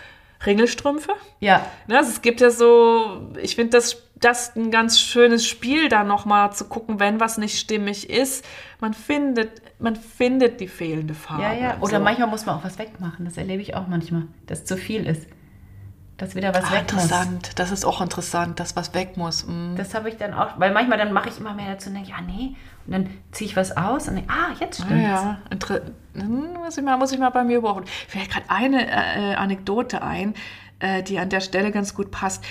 Ringelstrümpfe. 0.46 1.14
Ja. 1.40 1.66
Ne, 1.88 1.98
also 1.98 2.10
es 2.10 2.22
gibt 2.22 2.42
ja 2.42 2.50
so, 2.50 3.22
ich 3.42 3.56
finde 3.56 3.78
das, 3.78 4.04
das 4.16 4.56
ein 4.56 4.72
ganz 4.72 5.00
schönes 5.00 5.46
Spiel, 5.46 5.90
da 5.90 6.04
nochmal 6.04 6.54
zu 6.54 6.66
gucken, 6.66 7.00
wenn 7.00 7.20
was 7.20 7.38
nicht 7.38 7.60
stimmig 7.60 8.10
ist. 8.10 8.46
Man 8.80 8.94
findet, 8.94 9.62
man 9.82 9.96
findet 9.96 10.60
die 10.60 10.68
fehlende 10.68 11.14
Farbe. 11.14 11.44
Ja, 11.44 11.54
ja. 11.54 11.78
Oder 11.82 11.98
so. 11.98 12.04
manchmal 12.04 12.28
muss 12.28 12.46
man 12.46 12.56
auch 12.58 12.64
was 12.64 12.78
wegmachen. 12.78 13.26
Das 13.26 13.38
erlebe 13.38 13.62
ich 13.62 13.76
auch 13.76 13.88
manchmal, 13.88 14.24
dass 14.46 14.66
zu 14.66 14.78
viel 14.78 15.06
ist. 15.08 15.28
Dass 16.18 16.36
wieder 16.36 16.54
was 16.54 16.66
ah, 16.66 16.74
weg 16.74 16.82
interessant. 16.82 17.42
muss. 17.48 17.56
Das 17.56 17.72
ist 17.72 17.84
auch 17.84 18.00
interessant, 18.00 18.60
dass 18.60 18.76
was 18.76 18.94
weg 18.94 19.18
muss. 19.18 19.48
Mhm. 19.48 19.76
Das 19.76 19.96
habe 19.96 20.08
ich 20.08 20.18
dann 20.18 20.36
auch, 20.36 20.60
weil 20.60 20.72
manchmal 20.72 21.00
dann 21.00 21.14
mache 21.14 21.30
ich 21.30 21.40
immer 21.40 21.56
mehr 21.56 21.74
dazu 21.74 21.90
und 21.90 21.96
denke, 21.96 22.12
ja, 22.12 22.22
nee. 22.22 22.56
Und 22.86 22.94
dann 22.94 23.10
ziehe 23.32 23.50
ich 23.50 23.56
was 23.56 23.76
aus 23.76 24.08
und 24.08 24.16
denke, 24.16 24.32
ah, 24.32 24.54
jetzt 24.60 24.84
stimmt 24.84 25.02
Ja, 25.02 25.40
ja. 25.52 25.80
Hm, 26.14 26.54
muss 26.54 26.78
ich 26.78 26.84
mal, 26.84 26.98
muss 26.98 27.12
ich 27.12 27.20
mal 27.20 27.30
bei 27.30 27.44
mir 27.44 27.62
beobachten. 27.62 27.90
Vielleicht 28.08 28.32
gerade 28.32 28.46
eine 28.50 28.88
äh, 28.88 29.36
Anekdote 29.36 30.04
ein, 30.04 30.36
äh, 30.80 31.02
die 31.02 31.18
an 31.18 31.30
der 31.30 31.42
Stelle 31.42 31.72
ganz 31.72 31.96
gut 31.96 32.12
passt. 32.12 32.44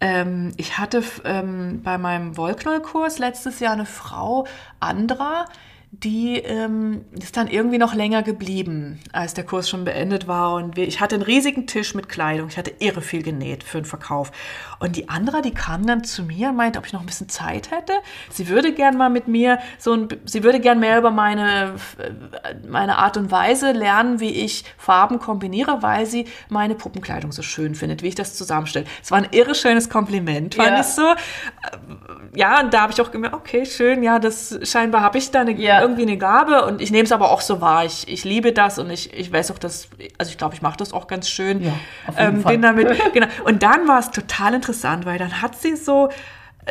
Ähm, 0.00 0.52
ich 0.56 0.78
hatte 0.78 1.02
ähm, 1.24 1.82
bei 1.82 1.98
meinem 1.98 2.38
Wollknollkurs 2.38 3.18
letztes 3.18 3.60
Jahr 3.60 3.74
eine 3.74 3.84
Frau, 3.84 4.46
Andra, 4.80 5.44
die 5.92 6.36
ähm, 6.36 7.04
ist 7.20 7.36
dann 7.36 7.48
irgendwie 7.48 7.78
noch 7.78 7.94
länger 7.94 8.22
geblieben, 8.22 9.00
als 9.12 9.34
der 9.34 9.42
Kurs 9.42 9.68
schon 9.68 9.84
beendet 9.84 10.28
war. 10.28 10.54
Und 10.54 10.76
wir, 10.76 10.86
ich 10.86 11.00
hatte 11.00 11.16
einen 11.16 11.24
riesigen 11.24 11.66
Tisch 11.66 11.96
mit 11.96 12.08
Kleidung. 12.08 12.46
Ich 12.48 12.56
hatte 12.56 12.72
irre 12.78 13.00
viel 13.00 13.24
genäht 13.24 13.64
für 13.64 13.78
den 13.78 13.84
Verkauf. 13.84 14.30
Und 14.78 14.94
die 14.94 15.08
andere, 15.08 15.42
die 15.42 15.50
kam 15.50 15.84
dann 15.86 16.04
zu 16.04 16.22
mir 16.22 16.50
und 16.50 16.56
meinte, 16.56 16.78
ob 16.78 16.86
ich 16.86 16.92
noch 16.92 17.00
ein 17.00 17.06
bisschen 17.06 17.28
Zeit 17.28 17.72
hätte. 17.72 17.92
Sie 18.30 18.46
würde 18.46 18.72
gern 18.72 18.96
mal 18.96 19.10
mit 19.10 19.26
mir 19.26 19.58
so 19.78 19.92
ein, 19.92 20.06
sie 20.26 20.44
würde 20.44 20.60
gern 20.60 20.78
mehr 20.78 20.96
über 20.96 21.10
meine, 21.10 21.74
meine 22.68 22.98
Art 22.98 23.16
und 23.16 23.32
Weise 23.32 23.72
lernen, 23.72 24.20
wie 24.20 24.30
ich 24.30 24.64
Farben 24.78 25.18
kombiniere, 25.18 25.82
weil 25.82 26.06
sie 26.06 26.26
meine 26.48 26.76
Puppenkleidung 26.76 27.32
so 27.32 27.42
schön 27.42 27.74
findet, 27.74 28.04
wie 28.04 28.08
ich 28.08 28.14
das 28.14 28.36
zusammenstelle. 28.36 28.86
Es 29.02 29.10
war 29.10 29.18
ein 29.18 29.28
irre 29.32 29.56
schönes 29.56 29.90
Kompliment, 29.90 30.54
fand 30.54 30.68
ja. 30.68 30.80
ich 30.80 30.86
so. 30.86 31.14
Ja, 32.36 32.60
und 32.60 32.72
da 32.72 32.82
habe 32.82 32.92
ich 32.92 33.00
auch 33.00 33.10
gemerkt, 33.10 33.34
okay, 33.34 33.66
schön, 33.66 34.04
ja, 34.04 34.20
das 34.20 34.56
scheinbar 34.62 35.00
habe 35.00 35.18
ich 35.18 35.32
da 35.32 35.40
eine 35.40 35.50
ja 35.60 35.79
irgendwie 35.80 36.02
eine 36.02 36.18
Gabe 36.18 36.64
und 36.64 36.80
ich 36.80 36.90
nehme 36.90 37.04
es 37.04 37.12
aber 37.12 37.30
auch 37.30 37.40
so 37.40 37.60
wahr. 37.60 37.84
Ich, 37.84 38.08
ich 38.08 38.24
liebe 38.24 38.52
das 38.52 38.78
und 38.78 38.90
ich, 38.90 39.12
ich 39.12 39.32
weiß 39.32 39.50
auch, 39.50 39.58
dass, 39.58 39.88
also 40.18 40.30
ich 40.30 40.38
glaube, 40.38 40.54
ich 40.54 40.62
mache 40.62 40.76
das 40.76 40.92
auch 40.92 41.06
ganz 41.06 41.28
schön. 41.28 41.62
Ja, 41.62 41.72
auf 42.06 42.18
jeden 42.18 42.36
ähm, 42.36 42.42
Fall. 42.42 42.52
Bin 42.52 42.62
damit, 42.62 43.00
genau. 43.12 43.26
Und 43.44 43.62
dann 43.62 43.88
war 43.88 43.98
es 43.98 44.10
total 44.10 44.54
interessant, 44.54 45.06
weil 45.06 45.18
dann 45.18 45.42
hat 45.42 45.56
sie 45.56 45.76
so, 45.76 46.10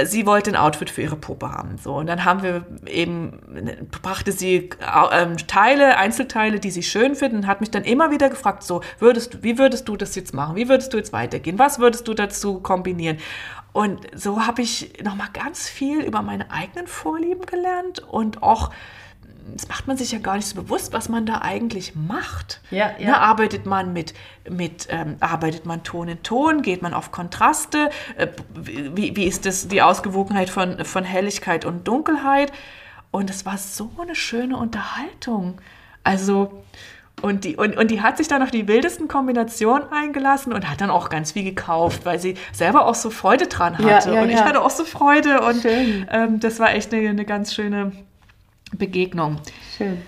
sie 0.06 0.26
wollte 0.26 0.52
ein 0.52 0.56
Outfit 0.56 0.90
für 0.90 1.02
ihre 1.02 1.16
Puppe 1.16 1.52
haben. 1.52 1.78
So. 1.78 1.96
Und 1.96 2.08
dann 2.08 2.26
haben 2.26 2.44
wir 2.44 2.66
eben, 2.86 3.88
brachte 4.02 4.32
sie 4.32 4.70
äh, 4.80 5.36
Teile, 5.48 5.98
Einzelteile, 5.98 6.60
die 6.60 6.72
sie 6.72 6.84
schön 6.84 7.16
finden, 7.16 7.38
und 7.38 7.48
hat 7.48 7.62
mich 7.62 7.72
dann 7.72 7.84
immer 7.84 8.12
wieder 8.12 8.30
gefragt, 8.30 8.64
so, 8.64 8.82
würdest, 9.00 9.44
wie 9.44 9.58
würdest 9.58 9.88
du 9.88 9.98
das 9.98 10.16
jetzt 10.16 10.34
machen? 10.34 10.56
Wie 10.56 10.70
würdest 10.70 10.94
du 10.94 10.98
jetzt 10.98 11.14
weitergehen? 11.14 11.60
Was 11.60 11.80
würdest 11.80 12.08
du 12.08 12.14
dazu 12.14 12.60
kombinieren? 12.60 13.18
Und 13.72 14.00
so 14.16 14.46
habe 14.46 14.62
ich 14.62 15.04
nochmal 15.04 15.30
ganz 15.32 15.70
viel 15.70 16.02
über 16.02 16.22
meine 16.22 16.52
eigenen 16.52 16.88
Vorlieben 16.88 17.46
gelernt 17.46 18.00
und 18.00 18.42
auch 18.42 18.72
das 19.54 19.68
macht 19.68 19.88
man 19.88 19.98
sich 19.98 20.12
ja 20.12 20.20
gar 20.20 20.36
nicht 20.36 20.48
so 20.48 20.62
bewusst, 20.62 20.94
was 20.94 21.10
man 21.10 21.26
da 21.26 21.40
eigentlich 21.42 21.96
macht. 21.96 22.62
Ja, 22.72 22.92
ja. 22.98 23.08
Ne, 23.08 23.20
arbeitet 23.20 23.66
man 23.66 23.94
mit, 23.94 24.14
mit 24.50 24.88
ähm, 24.90 25.18
arbeitet 25.20 25.66
man 25.66 25.84
Ton 25.84 26.08
in 26.08 26.24
Ton, 26.24 26.62
geht 26.62 26.82
man 26.82 26.94
auf 26.94 27.12
Kontraste, 27.12 27.90
äh, 28.18 28.28
wie, 28.54 29.16
wie 29.16 29.26
ist 29.26 29.46
das 29.46 29.68
die 29.68 29.82
Ausgewogenheit 29.82 30.50
von, 30.50 30.84
von 30.86 31.04
Helligkeit 31.04 31.66
und 31.66 31.88
Dunkelheit? 31.88 32.52
Und 33.12 33.30
es 33.30 33.46
war 33.46 33.58
so 33.58 33.92
eine 34.00 34.16
schöne 34.16 34.58
Unterhaltung. 34.58 35.60
Also, 36.04 36.64
und 37.22 37.44
die, 37.44 37.56
und, 37.56 37.76
und 37.78 37.92
die 37.92 38.02
hat 38.02 38.18
sich 38.18 38.28
dann 38.28 38.42
auf 38.42 38.52
die 38.52 38.68
wildesten 38.68 39.08
Kombinationen 39.08 39.92
eingelassen 39.92 40.54
und 40.54 40.70
hat 40.70 40.80
dann 40.82 40.90
auch 40.90 41.10
ganz 41.10 41.34
viel 41.34 41.44
gekauft, 41.44 42.06
weil 42.06 42.20
sie 42.20 42.36
selber 42.54 42.86
auch 42.86 42.96
so 42.96 43.10
Freude 43.10 43.48
dran 43.48 43.78
hatte. 43.78 44.10
Ja, 44.10 44.16
ja, 44.16 44.22
und 44.22 44.30
ich 44.30 44.42
hatte 44.42 44.62
auch 44.62 44.70
so 44.70 44.86
Freude 44.86 45.42
und 45.42 45.66
ähm, 45.66 46.40
das 46.40 46.60
war 46.60 46.74
echt 46.74 46.94
eine, 46.94 47.10
eine 47.10 47.26
ganz 47.26 47.54
schöne 47.54 47.92
Begegnung. 48.78 49.38
Schön. 49.78 50.02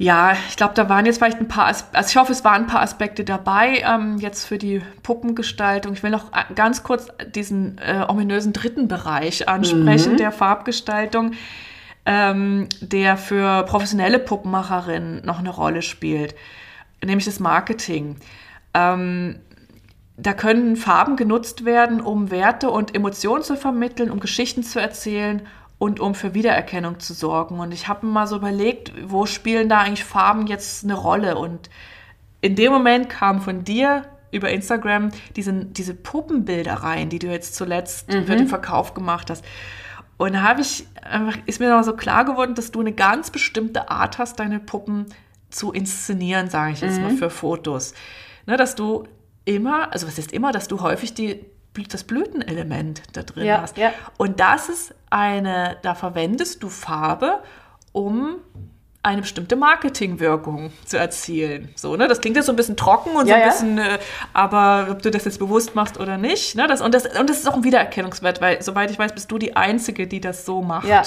Ja, 0.00 0.36
ich 0.48 0.56
glaube, 0.56 0.74
da 0.74 0.88
waren 0.88 1.06
jetzt 1.06 1.18
vielleicht 1.18 1.40
ein 1.40 1.48
paar, 1.48 1.66
also 1.66 1.84
ich 2.08 2.16
hoffe, 2.16 2.30
es 2.30 2.44
waren 2.44 2.62
ein 2.62 2.66
paar 2.68 2.82
Aspekte 2.82 3.24
dabei, 3.24 3.82
ähm, 3.84 4.18
jetzt 4.18 4.44
für 4.44 4.56
die 4.56 4.80
Puppengestaltung. 5.02 5.92
Ich 5.92 6.04
will 6.04 6.12
noch 6.12 6.32
äh, 6.32 6.54
ganz 6.54 6.84
kurz 6.84 7.08
diesen 7.34 7.78
äh, 7.78 8.04
ominösen 8.06 8.52
dritten 8.52 8.86
Bereich 8.86 9.48
ansprechen, 9.48 10.12
mhm. 10.12 10.16
der 10.18 10.30
Farbgestaltung, 10.30 11.32
ähm, 12.06 12.68
der 12.80 13.16
für 13.16 13.64
professionelle 13.64 14.20
Puppenmacherinnen 14.20 15.24
noch 15.24 15.40
eine 15.40 15.50
Rolle 15.50 15.82
spielt, 15.82 16.36
nämlich 17.04 17.24
das 17.24 17.40
Marketing. 17.40 18.18
Ähm, 18.74 19.40
da 20.16 20.32
können 20.32 20.76
Farben 20.76 21.16
genutzt 21.16 21.64
werden, 21.64 22.00
um 22.00 22.30
Werte 22.30 22.70
und 22.70 22.94
Emotionen 22.94 23.42
zu 23.42 23.56
vermitteln, 23.56 24.12
um 24.12 24.20
Geschichten 24.20 24.62
zu 24.62 24.80
erzählen 24.80 25.42
und 25.78 26.00
um 26.00 26.14
für 26.14 26.34
Wiedererkennung 26.34 26.98
zu 27.00 27.14
sorgen. 27.14 27.60
Und 27.60 27.72
ich 27.72 27.88
habe 27.88 28.06
mir 28.06 28.12
mal 28.12 28.26
so 28.26 28.36
überlegt, 28.36 28.92
wo 29.06 29.26
spielen 29.26 29.68
da 29.68 29.80
eigentlich 29.80 30.04
Farben 30.04 30.46
jetzt 30.46 30.84
eine 30.84 30.94
Rolle? 30.94 31.38
Und 31.38 31.70
in 32.40 32.56
dem 32.56 32.72
Moment 32.72 33.08
kam 33.08 33.40
von 33.40 33.64
dir 33.64 34.04
über 34.30 34.50
Instagram 34.50 35.10
diese, 35.36 35.52
diese 35.52 35.94
Puppenbilder 35.94 36.74
rein, 36.74 37.08
die 37.08 37.18
du 37.18 37.28
jetzt 37.28 37.54
zuletzt 37.54 38.08
mhm. 38.08 38.26
für 38.26 38.36
den 38.36 38.48
Verkauf 38.48 38.94
gemacht 38.94 39.30
hast. 39.30 39.44
Und 40.16 40.32
da 40.32 40.42
habe 40.42 40.60
ich 40.60 40.86
einfach, 41.02 41.38
ist 41.46 41.60
mir 41.60 41.70
noch 41.70 41.84
so 41.84 41.94
klar 41.94 42.24
geworden, 42.24 42.54
dass 42.54 42.72
du 42.72 42.80
eine 42.80 42.92
ganz 42.92 43.30
bestimmte 43.30 43.88
Art 43.88 44.18
hast, 44.18 44.40
deine 44.40 44.58
Puppen 44.58 45.06
zu 45.48 45.72
inszenieren, 45.72 46.50
sage 46.50 46.72
ich 46.72 46.80
jetzt 46.80 46.98
mhm. 46.98 47.04
mal, 47.04 47.16
für 47.16 47.30
Fotos. 47.30 47.94
Ne, 48.46 48.56
dass 48.56 48.74
du 48.74 49.04
immer, 49.44 49.92
also 49.92 50.06
was 50.06 50.18
ist 50.18 50.32
immer, 50.32 50.52
dass 50.52 50.68
du 50.68 50.80
häufig 50.80 51.14
die 51.14 51.44
das 51.86 52.02
Blütenelement 52.02 53.02
da 53.12 53.22
drin 53.22 53.46
ja, 53.46 53.60
hast. 53.60 53.76
Ja. 53.76 53.92
Und 54.16 54.40
das 54.40 54.68
ist 54.68 54.94
eine, 55.10 55.76
da 55.82 55.94
verwendest 55.94 56.62
du 56.62 56.68
Farbe, 56.68 57.40
um 57.92 58.36
eine 59.02 59.22
bestimmte 59.22 59.56
Marketingwirkung 59.56 60.72
zu 60.84 60.98
erzielen. 60.98 61.70
So, 61.76 61.96
ne? 61.96 62.08
Das 62.08 62.20
klingt 62.20 62.36
jetzt 62.36 62.46
so 62.46 62.52
ein 62.52 62.56
bisschen 62.56 62.76
trocken 62.76 63.10
und 63.16 63.26
so 63.26 63.30
Ja, 63.30 63.36
ein 63.36 63.40
ja. 63.42 63.48
bisschen, 63.48 63.78
äh, 63.78 63.98
aber 64.32 64.88
ob 64.90 65.02
du 65.02 65.10
das 65.10 65.24
jetzt 65.24 65.38
bewusst 65.38 65.74
machst 65.74 65.98
oder 65.98 66.18
nicht. 66.18 66.56
Ne? 66.56 66.66
Das, 66.66 66.80
und, 66.80 66.92
das, 66.92 67.06
und 67.18 67.30
das 67.30 67.38
ist 67.38 67.48
auch 67.48 67.54
ein 67.54 67.64
Wiedererkennungswert, 67.64 68.40
weil 68.40 68.60
soweit 68.60 68.90
ich 68.90 68.98
weiß, 68.98 69.12
bist 69.14 69.30
du 69.30 69.38
die 69.38 69.56
Einzige, 69.56 70.06
die 70.06 70.20
das 70.20 70.44
so 70.44 70.62
macht. 70.62 70.86
Ja. 70.88 71.02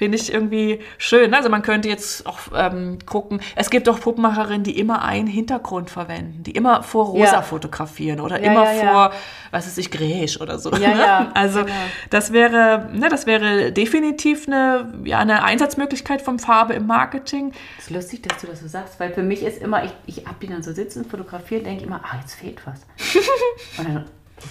Finde 0.00 0.16
ich 0.16 0.32
irgendwie 0.32 0.80
schön. 0.96 1.34
Also 1.34 1.50
man 1.50 1.60
könnte 1.60 1.86
jetzt 1.86 2.26
auch 2.26 2.38
ähm, 2.56 2.96
gucken, 3.04 3.42
es 3.54 3.68
gibt 3.68 3.86
auch 3.86 4.00
Puppenmacherinnen, 4.00 4.62
die 4.62 4.78
immer 4.78 5.04
einen 5.04 5.26
Hintergrund 5.26 5.90
verwenden, 5.90 6.42
die 6.42 6.52
immer 6.52 6.82
vor 6.82 7.04
Rosa 7.04 7.32
Ja. 7.32 7.42
fotografieren 7.42 8.18
oder 8.20 8.42
Ja, 8.42 8.50
immer 8.50 8.64
vor, 8.64 9.12
was 9.50 9.66
weiß 9.66 9.76
ich, 9.76 9.90
Gräsch 9.90 10.40
oder 10.40 10.58
so. 10.58 10.70
Ne? 10.70 11.34
Also 11.34 11.64
genau. 11.64 11.74
das 12.08 12.32
wäre, 12.32 12.88
ne, 12.94 13.10
das 13.10 13.26
wäre 13.26 13.72
definitiv 13.72 14.46
eine, 14.46 14.90
ja, 15.04 15.18
eine 15.18 15.42
Einsatzmöglichkeit 15.44 16.22
von 16.22 16.38
Farbe 16.38 16.72
im 16.72 16.86
Marketing. 16.86 17.52
Das 17.76 17.88
ist 17.88 17.90
lustig, 17.90 18.22
dass 18.22 18.40
du 18.40 18.46
das 18.46 18.60
so 18.60 18.68
sagst, 18.68 18.98
weil 19.00 19.12
für 19.12 19.22
mich 19.22 19.42
ist 19.42 19.60
immer, 19.60 19.84
ich, 19.84 19.92
ich 20.06 20.24
hab 20.26 20.40
die 20.40 20.46
dann 20.46 20.62
so 20.62 20.72
sitzen, 20.72 21.04
fotografieren, 21.04 21.64
denke 21.64 21.84
immer, 21.84 22.00
ah, 22.04 22.16
jetzt 22.22 22.36
fehlt 22.36 22.62
was. 22.66 22.86
und 23.76 23.86
dann 23.86 23.96
gehe 23.96 24.04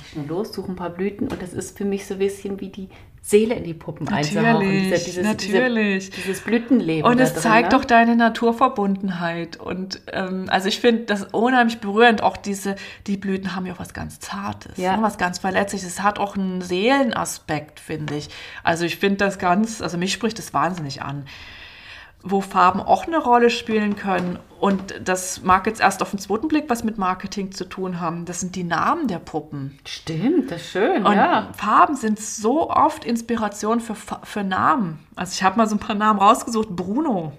ich 0.04 0.10
schnell 0.12 0.28
los, 0.28 0.54
suche 0.54 0.72
ein 0.72 0.76
paar 0.76 0.92
Blüten 0.92 1.28
und 1.28 1.42
das 1.42 1.54
ist 1.54 1.76
für 1.76 1.86
mich 1.86 2.06
so 2.06 2.14
ein 2.14 2.20
bisschen 2.20 2.60
wie 2.62 2.70
die 2.70 2.90
Seele 3.30 3.54
in 3.54 3.64
die 3.64 3.76
Puppen 3.76 4.08
einzuhauchen. 4.08 4.44
Natürlich, 4.90 5.04
Dieser- 5.06 5.22
natürlich. 5.22 6.10
Diese, 6.10 6.22
dieses 6.22 6.42
Blütenleben. 6.42 7.10
Und 7.10 7.20
es 7.20 7.34
drin, 7.34 7.42
zeigt 7.44 7.72
ne? 7.72 7.78
doch 7.78 7.86
deine 7.86 8.16
Naturverbundenheit. 8.16 9.58
Und 9.58 10.02
ähm, 10.12 10.46
also 10.50 10.68
ich 10.68 10.80
finde 10.80 11.04
das 11.04 11.26
unheimlich 11.32 11.80
berührend. 11.80 12.24
Auch 12.24 12.38
diese, 12.38 12.76
die 13.08 13.18
Blüten 13.18 13.56
haben 13.56 13.66
ja 13.68 13.74
auch 13.74 13.80
was 13.80 13.94
ganz 13.94 14.20
Zartes, 14.20 14.78
Ja. 14.78 14.98
ne, 14.98 15.04
was 15.04 15.18
ganz 15.20 15.38
Verletzliches. 15.40 15.88
Es 15.88 16.02
hat 16.02 16.18
auch 16.18 16.36
einen 16.36 16.62
Seelenaspekt, 16.62 17.80
finde 17.80 18.16
ich. 18.16 18.30
Also 18.64 18.86
ich 18.86 18.98
finde 18.98 19.18
das 19.18 19.38
ganz, 19.38 19.82
also 19.82 19.98
mich 19.98 20.12
spricht 20.14 20.40
das 20.40 20.54
wahnsinnig 20.54 21.02
an. 21.04 21.26
Wo 22.22 22.42
Farben 22.42 22.82
auch 22.82 23.08
eine 23.08 23.18
Rolle 23.18 23.50
spielen 23.50 23.96
können. 23.96 24.40
Und 24.60 24.94
das 25.06 25.42
mag 25.42 25.66
jetzt 25.68 25.80
erst 25.80 26.02
auf 26.02 26.10
den 26.10 26.20
zweiten 26.20 26.50
Blick 26.50 26.66
was 26.68 26.84
mit 26.84 26.98
Marketing 26.98 27.54
zu 27.54 27.64
tun 27.64 28.02
haben. 28.02 28.26
Das 28.26 28.42
sind 28.42 28.56
die 28.58 28.66
Namen 28.66 29.08
der 29.08 29.20
Puppen. 29.20 29.80
Stimmt, 29.86 30.52
das 30.52 30.62
ist 30.62 30.72
schön, 30.72 31.06
Und 31.06 31.16
ja. 31.16 31.48
Farben 31.56 31.96
sind 31.96 32.20
so 32.20 32.70
oft 32.70 33.06
Inspiration 33.06 33.80
für, 33.80 33.96
für 33.96 34.44
Namen. 34.44 35.00
Also 35.16 35.32
ich 35.34 35.44
habe 35.44 35.58
mal 35.58 35.68
so 35.68 35.76
ein 35.76 35.80
paar 35.80 35.96
Namen 35.96 36.20
rausgesucht. 36.20 36.70
Bruno, 36.76 37.32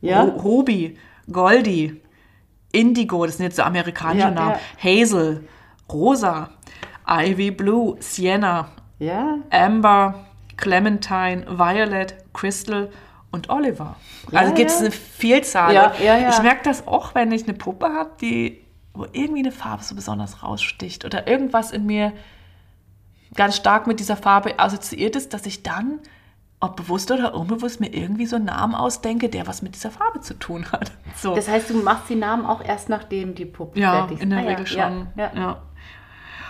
Ja. 0.00 0.22
Hobie, 0.42 0.98
Goldie, 1.30 2.00
Indigo, 2.72 3.24
das 3.26 3.36
sind 3.36 3.44
jetzt 3.44 3.56
so 3.56 3.62
amerikanische 3.62 4.26
Ja, 4.26 4.30
Namen. 4.32 4.56
Hazel, 4.82 5.44
Rosa, 5.90 6.50
Ivy 7.08 7.52
Blue, 7.52 7.96
Sienna, 8.00 8.68
Amber, 9.50 10.26
Clementine, 10.56 11.44
Violet, 11.48 12.16
Crystal 12.34 12.90
und 13.36 13.48
Oliver. 13.50 13.94
Ja, 14.32 14.40
also 14.40 14.54
gibt 14.54 14.70
es 14.70 14.76
ja. 14.76 14.86
eine 14.86 14.90
Vielzahl. 14.90 15.74
Ja, 15.74 15.92
ja, 16.02 16.16
ja. 16.16 16.30
Ich 16.30 16.42
merke 16.42 16.62
das 16.64 16.86
auch, 16.88 17.14
wenn 17.14 17.30
ich 17.30 17.44
eine 17.44 17.56
Puppe 17.56 17.86
habe, 17.86 18.10
die 18.20 18.60
wo 18.94 19.04
irgendwie 19.12 19.40
eine 19.40 19.52
Farbe 19.52 19.84
so 19.84 19.94
besonders 19.94 20.42
raussticht 20.42 21.04
oder 21.04 21.28
irgendwas 21.28 21.70
in 21.70 21.84
mir 21.86 22.12
ganz 23.34 23.56
stark 23.56 23.86
mit 23.86 24.00
dieser 24.00 24.16
Farbe 24.16 24.58
assoziiert 24.58 25.16
ist, 25.16 25.34
dass 25.34 25.44
ich 25.44 25.62
dann, 25.62 26.00
ob 26.60 26.76
bewusst 26.76 27.10
oder 27.10 27.34
unbewusst, 27.34 27.78
mir 27.78 27.92
irgendwie 27.92 28.24
so 28.24 28.36
einen 28.36 28.46
Namen 28.46 28.74
ausdenke, 28.74 29.28
der 29.28 29.46
was 29.46 29.60
mit 29.60 29.74
dieser 29.74 29.90
Farbe 29.90 30.20
zu 30.20 30.34
tun 30.38 30.72
hat. 30.72 30.92
So. 31.16 31.34
das 31.34 31.48
heißt, 31.48 31.70
du 31.70 31.74
machst 31.82 32.10
die 32.10 32.14
Namen 32.14 32.44
auch 32.44 32.62
erst 32.62 32.90
nachdem 32.90 33.34
die 33.34 33.46
Puppen 33.46 33.80
Ja, 33.80 33.92
fertig 34.00 34.18
sind. 34.18 34.24
in 34.24 34.30
der 34.30 34.38
Ah, 34.38 34.42
ja, 34.42 34.48
Regel 34.50 34.66
schon. 34.66 35.06
Ja, 35.16 35.62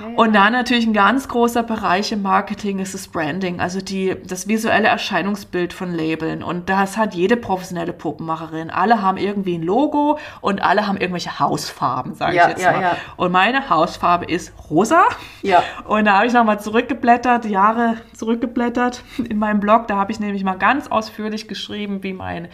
ja. 0.01 0.07
Ja. 0.09 0.17
Und 0.17 0.35
dann 0.35 0.53
natürlich 0.53 0.87
ein 0.87 0.93
ganz 0.93 1.29
großer 1.29 1.63
Bereich 1.63 2.13
im 2.13 2.23
Marketing 2.23 2.79
ist 2.79 2.95
das 2.95 3.09
Branding, 3.09 3.61
also 3.61 3.81
die, 3.81 4.17
das 4.25 4.49
visuelle 4.49 4.89
Erscheinungsbild 4.89 5.73
von 5.73 5.93
Labeln. 5.93 6.43
Und 6.43 6.69
das 6.69 6.97
hat 6.97 7.15
jede 7.15 7.37
professionelle 7.37 7.93
Puppenmacherin. 7.93 8.71
Alle 8.71 9.03
haben 9.03 9.19
irgendwie 9.19 9.57
ein 9.57 9.63
Logo 9.63 10.19
und 10.41 10.63
alle 10.63 10.87
haben 10.87 10.97
irgendwelche 10.97 11.39
Hausfarben, 11.39 12.15
sage 12.15 12.37
Ja, 12.37 12.45
ich 12.45 12.49
jetzt 12.51 12.63
ja, 12.63 12.73
mal. 12.73 12.97
Und 13.17 13.33
meine 13.33 13.69
Hausfarbe 13.71 14.27
ist 14.27 14.53
rosa. 14.71 15.05
Ja. 15.43 15.63
Und 15.85 16.07
da 16.07 16.17
habe 16.17 16.27
ich 16.27 16.33
nochmal 16.33 16.61
zurückgeblättert, 16.61 17.45
Jahre 17.47 17.97
zurückgeblättert 18.15 19.03
in 19.29 19.39
meinem 19.39 19.61
Blog. 19.61 19.89
Da 19.89 19.97
habe 19.97 20.13
ich 20.13 20.21
nämlich 20.21 20.45
mal 20.45 20.59
ganz 20.59 20.89
ausführlich 20.89 21.49
geschrieben, 21.49 22.03
wie 22.03 22.13
mein, 22.13 22.49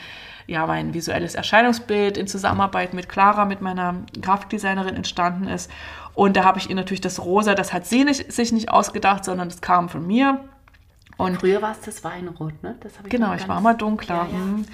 ja, 0.47 0.67
mein 0.67 0.95
visuelles 0.95 1.35
Erscheinungsbild 1.35 2.17
in 2.17 2.27
Zusammenarbeit 2.27 2.95
mit 2.95 3.09
Clara, 3.09 3.45
mit 3.45 3.61
meiner 3.61 3.97
Grafikdesignerin 4.21 4.97
entstanden 4.97 5.49
ist. 5.49 5.71
Und 6.15 6.37
da 6.37 6.45
habe 6.45 6.59
ich 6.59 6.69
ihr 6.69 6.77
natürlich 6.77 7.01
das 7.01 7.25
Rosa, 7.25 7.55
das 7.55 7.73
hat 7.73 7.87
sie 7.87 8.05
nicht, 8.05 8.31
sich 8.33 8.53
nicht 8.53 8.71
ausgedacht, 8.71 9.25
sondern 9.25 9.49
das 9.49 9.61
kam 9.61 9.89
von 9.89 10.07
mir. 10.07 10.45
Und 11.17 11.41
Früher 11.41 11.63
war 11.63 11.73
es 11.73 11.81
das 11.81 12.05
Weinrot, 12.05 12.63
ne? 12.63 12.77
Das 12.81 12.93
ich 13.03 13.11
Genau, 13.11 13.35
ich 13.35 13.49
war 13.49 13.61
mal 13.61 13.75
dunkler. 13.75 14.15
Ja, 14.17 14.27
ja. 14.31 14.39
mhm. 14.39 14.65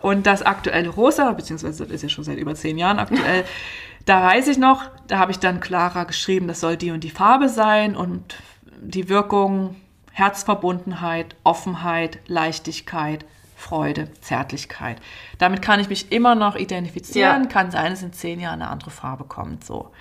Und 0.00 0.26
das 0.26 0.42
aktuelle 0.42 0.88
Rosa, 0.88 1.30
beziehungsweise 1.32 1.84
das 1.84 1.94
ist 1.94 2.02
ja 2.02 2.08
schon 2.08 2.24
seit 2.24 2.36
über 2.36 2.54
zehn 2.54 2.76
Jahren 2.76 2.98
aktuell, 2.98 3.44
da 4.04 4.22
weiß 4.22 4.48
ich 4.48 4.58
noch, 4.58 4.84
da 5.06 5.18
habe 5.18 5.30
ich 5.30 5.38
dann 5.38 5.60
Clara 5.60 6.04
geschrieben, 6.04 6.48
das 6.48 6.60
soll 6.60 6.76
die 6.76 6.90
und 6.90 7.04
die 7.04 7.10
Farbe 7.10 7.48
sein 7.48 7.94
und 7.94 8.34
die 8.80 9.08
Wirkung, 9.08 9.76
Herzverbundenheit, 10.10 11.36
Offenheit, 11.44 12.18
Leichtigkeit, 12.26 13.24
Freude, 13.56 14.08
Zärtlichkeit. 14.20 14.98
Damit 15.38 15.62
kann 15.62 15.78
ich 15.78 15.88
mich 15.88 16.10
immer 16.10 16.34
noch 16.34 16.56
identifizieren, 16.56 17.44
Ja. 17.44 17.48
kann 17.48 17.70
sein, 17.70 17.92
dass 17.92 18.02
in 18.02 18.12
zehn 18.12 18.40
Jahren 18.40 18.60
eine 18.60 18.70
andere 18.70 18.90
Farbe 18.90 19.22
kommt. 19.24 19.64
So. 19.64 19.92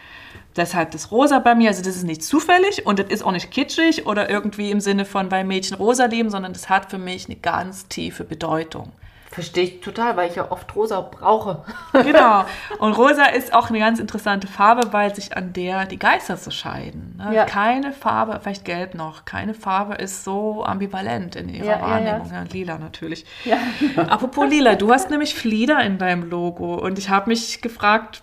Deshalb 0.55 0.91
das 0.91 1.11
Rosa 1.11 1.39
bei 1.39 1.55
mir, 1.55 1.69
also 1.69 1.81
das 1.83 1.95
ist 1.95 2.03
nicht 2.03 2.23
zufällig 2.23 2.85
und 2.85 2.99
das 2.99 3.07
ist 3.07 3.23
auch 3.23 3.31
nicht 3.31 3.51
kitschig 3.51 4.05
oder 4.05 4.29
irgendwie 4.29 4.69
im 4.71 4.79
Sinne 4.81 5.05
von 5.05 5.29
bei 5.29 5.43
Mädchen 5.43 5.77
rosa 5.77 6.05
lieben, 6.05 6.29
sondern 6.29 6.51
das 6.53 6.69
hat 6.69 6.89
für 6.91 6.97
mich 6.97 7.25
eine 7.27 7.37
ganz 7.37 7.87
tiefe 7.87 8.23
Bedeutung. 8.25 8.91
Verstehe 9.29 9.63
ich 9.63 9.79
total, 9.79 10.17
weil 10.17 10.29
ich 10.29 10.35
ja 10.35 10.51
oft 10.51 10.75
rosa 10.75 10.99
brauche. 10.99 11.63
Genau. 11.93 12.43
Und 12.79 12.91
rosa 12.97 13.23
ist 13.27 13.53
auch 13.53 13.69
eine 13.69 13.79
ganz 13.79 14.01
interessante 14.01 14.45
Farbe, 14.47 14.91
weil 14.91 15.15
sich 15.15 15.37
an 15.37 15.53
der 15.53 15.85
die 15.85 15.97
Geister 15.97 16.35
so 16.35 16.51
scheiden. 16.51 17.15
ne? 17.17 17.33
Ja. 17.33 17.45
Keine 17.45 17.93
Farbe, 17.93 18.37
vielleicht 18.43 18.65
gelb 18.65 18.93
noch, 18.93 19.23
keine 19.23 19.53
Farbe 19.53 19.93
ist 19.95 20.25
so 20.25 20.65
ambivalent 20.65 21.37
in 21.37 21.47
ihrer 21.47 21.65
Ja. 21.65 21.81
Wahrnehmung. 21.81 22.29
Ja, 22.29 22.43
lila 22.51 22.77
natürlich. 22.77 23.25
Apropos 23.95 24.49
lila, 24.49 24.75
du 24.75 24.91
hast 24.91 25.09
nämlich 25.09 25.33
Flieder 25.33 25.79
in 25.81 25.97
deinem 25.97 26.29
Logo 26.29 26.75
und 26.75 26.99
ich 26.99 27.09
habe 27.09 27.29
mich 27.29 27.61
gefragt, 27.61 28.21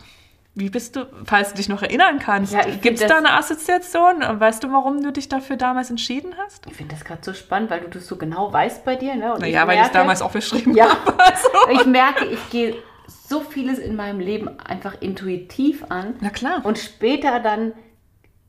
wie 0.55 0.71
bist 0.71 0.97
du, 0.97 1.07
falls 1.25 1.51
du 1.51 1.57
dich 1.57 1.69
noch 1.69 1.83
erinnern 1.83 2.19
kannst, 2.19 2.53
Ja, 2.53 2.67
ich 2.67 2.81
gibt 2.81 3.01
es 3.01 3.07
da 3.07 3.19
eine 3.19 3.33
Assoziation? 3.35 4.21
Weißt 4.21 4.65
du, 4.65 4.73
warum 4.73 5.03
du 5.03 5.13
dich 5.13 5.29
dafür 5.29 5.57
damals 5.57 5.91
entschieden 5.91 6.35
hast? 6.37 6.67
Ich 6.67 6.75
finde 6.75 6.95
das 6.95 7.05
gerade 7.05 7.21
so 7.23 7.33
spannend, 7.33 7.71
weil 7.71 7.81
du 7.81 7.89
das 7.89 8.07
so 8.07 8.17
genau 8.17 8.53
weißt 8.53 8.85
bei 8.85 8.97
dir. 8.97 9.15
Ne? 9.15 9.35
Und 9.35 9.41
Naja, 9.41 9.67
weil 9.67 9.79
ich 9.79 9.85
es 9.87 9.93
damals 9.93 10.21
auch 10.21 10.33
beschrieben 10.33 10.75
Ja, 10.75 10.89
habe. 10.89 11.19
Also. 11.19 11.49
ich 11.73 11.87
merke, 11.87 12.25
ich 12.27 12.51
gehe 12.51 12.75
so 13.07 13.41
vieles 13.41 13.79
in 13.79 13.95
meinem 13.95 14.21
Leben 14.21 14.49
einfach 14.59 15.01
intuitiv 15.01 15.85
an. 15.91 16.15
Na 16.21 16.31
klar. 16.31 16.65
Und 16.65 16.79
später 16.79 17.41
dann 17.41 17.73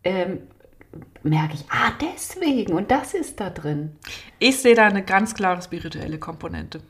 ähm, 0.03 0.47
merke 1.21 1.53
ich, 1.53 1.65
ah, 1.69 1.91
deswegen 2.01 2.73
und 2.73 2.89
das 2.91 3.13
ist 3.13 3.39
da 3.39 3.49
drin. 3.49 3.97
Ich 4.39 4.61
sehe 4.61 4.75
da 4.75 4.85
eine 4.85 5.03
ganz 5.03 5.35
klare 5.35 5.61
spirituelle 5.61 6.17
Komponente. 6.17 6.81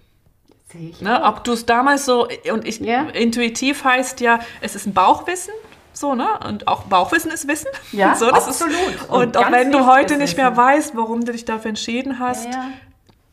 Ne, 1.00 1.24
ob 1.24 1.44
du 1.44 1.54
es 1.54 1.66
damals 1.66 2.06
so, 2.06 2.28
und 2.52 2.68
ich, 2.68 2.80
Ja. 2.80 3.04
intuitiv 3.10 3.84
heißt 3.84 4.20
ja, 4.22 4.40
es 4.62 4.76
ist 4.76 4.86
ein 4.86 4.94
Bauchwissen, 4.94 5.54
so, 5.94 6.14
ne? 6.16 6.28
Und 6.48 6.68
auch 6.68 6.84
Bauchwissen 6.84 7.32
ist 7.32 7.48
Wissen. 7.48 7.70
Ja, 7.92 8.16
so, 8.20 8.30
das 8.30 8.48
absolut. 8.48 8.76
Ist, 8.96 9.10
Und 9.10 9.22
und 9.36 9.38
auch 9.38 9.52
wenn 9.52 9.72
du 9.72 9.86
heute 9.88 10.18
nicht 10.18 10.38
mehr 10.38 10.56
weißt, 10.56 10.96
warum 10.96 11.26
du 11.26 11.32
dich 11.32 11.46
dafür 11.46 11.70
entschieden 11.70 12.20
hast, 12.20 12.46
Ja, 12.46 12.52
ja. 12.52 12.68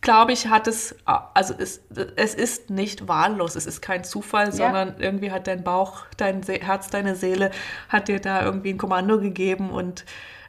glaube 0.00 0.32
ich, 0.32 0.48
hat 0.48 0.66
es, 0.66 0.94
also 1.34 1.54
es, 1.58 1.80
es 2.16 2.34
ist 2.34 2.70
nicht 2.70 3.06
wahllos, 3.06 3.54
es 3.54 3.66
ist 3.66 3.82
kein 3.82 4.02
Zufall, 4.02 4.52
sondern 4.52 4.94
irgendwie 4.98 5.30
hat 5.30 5.46
dein 5.46 5.62
Bauch, 5.62 6.06
dein 6.16 6.42
Herz, 6.42 6.88
deine 6.88 7.16
Seele, 7.16 7.50
hat 7.88 8.08
dir 8.08 8.18
da 8.20 8.42
irgendwie 8.44 8.70
ein 8.70 8.78
Kommando 8.78 9.18
gegeben 9.20 9.70
und 9.70 10.04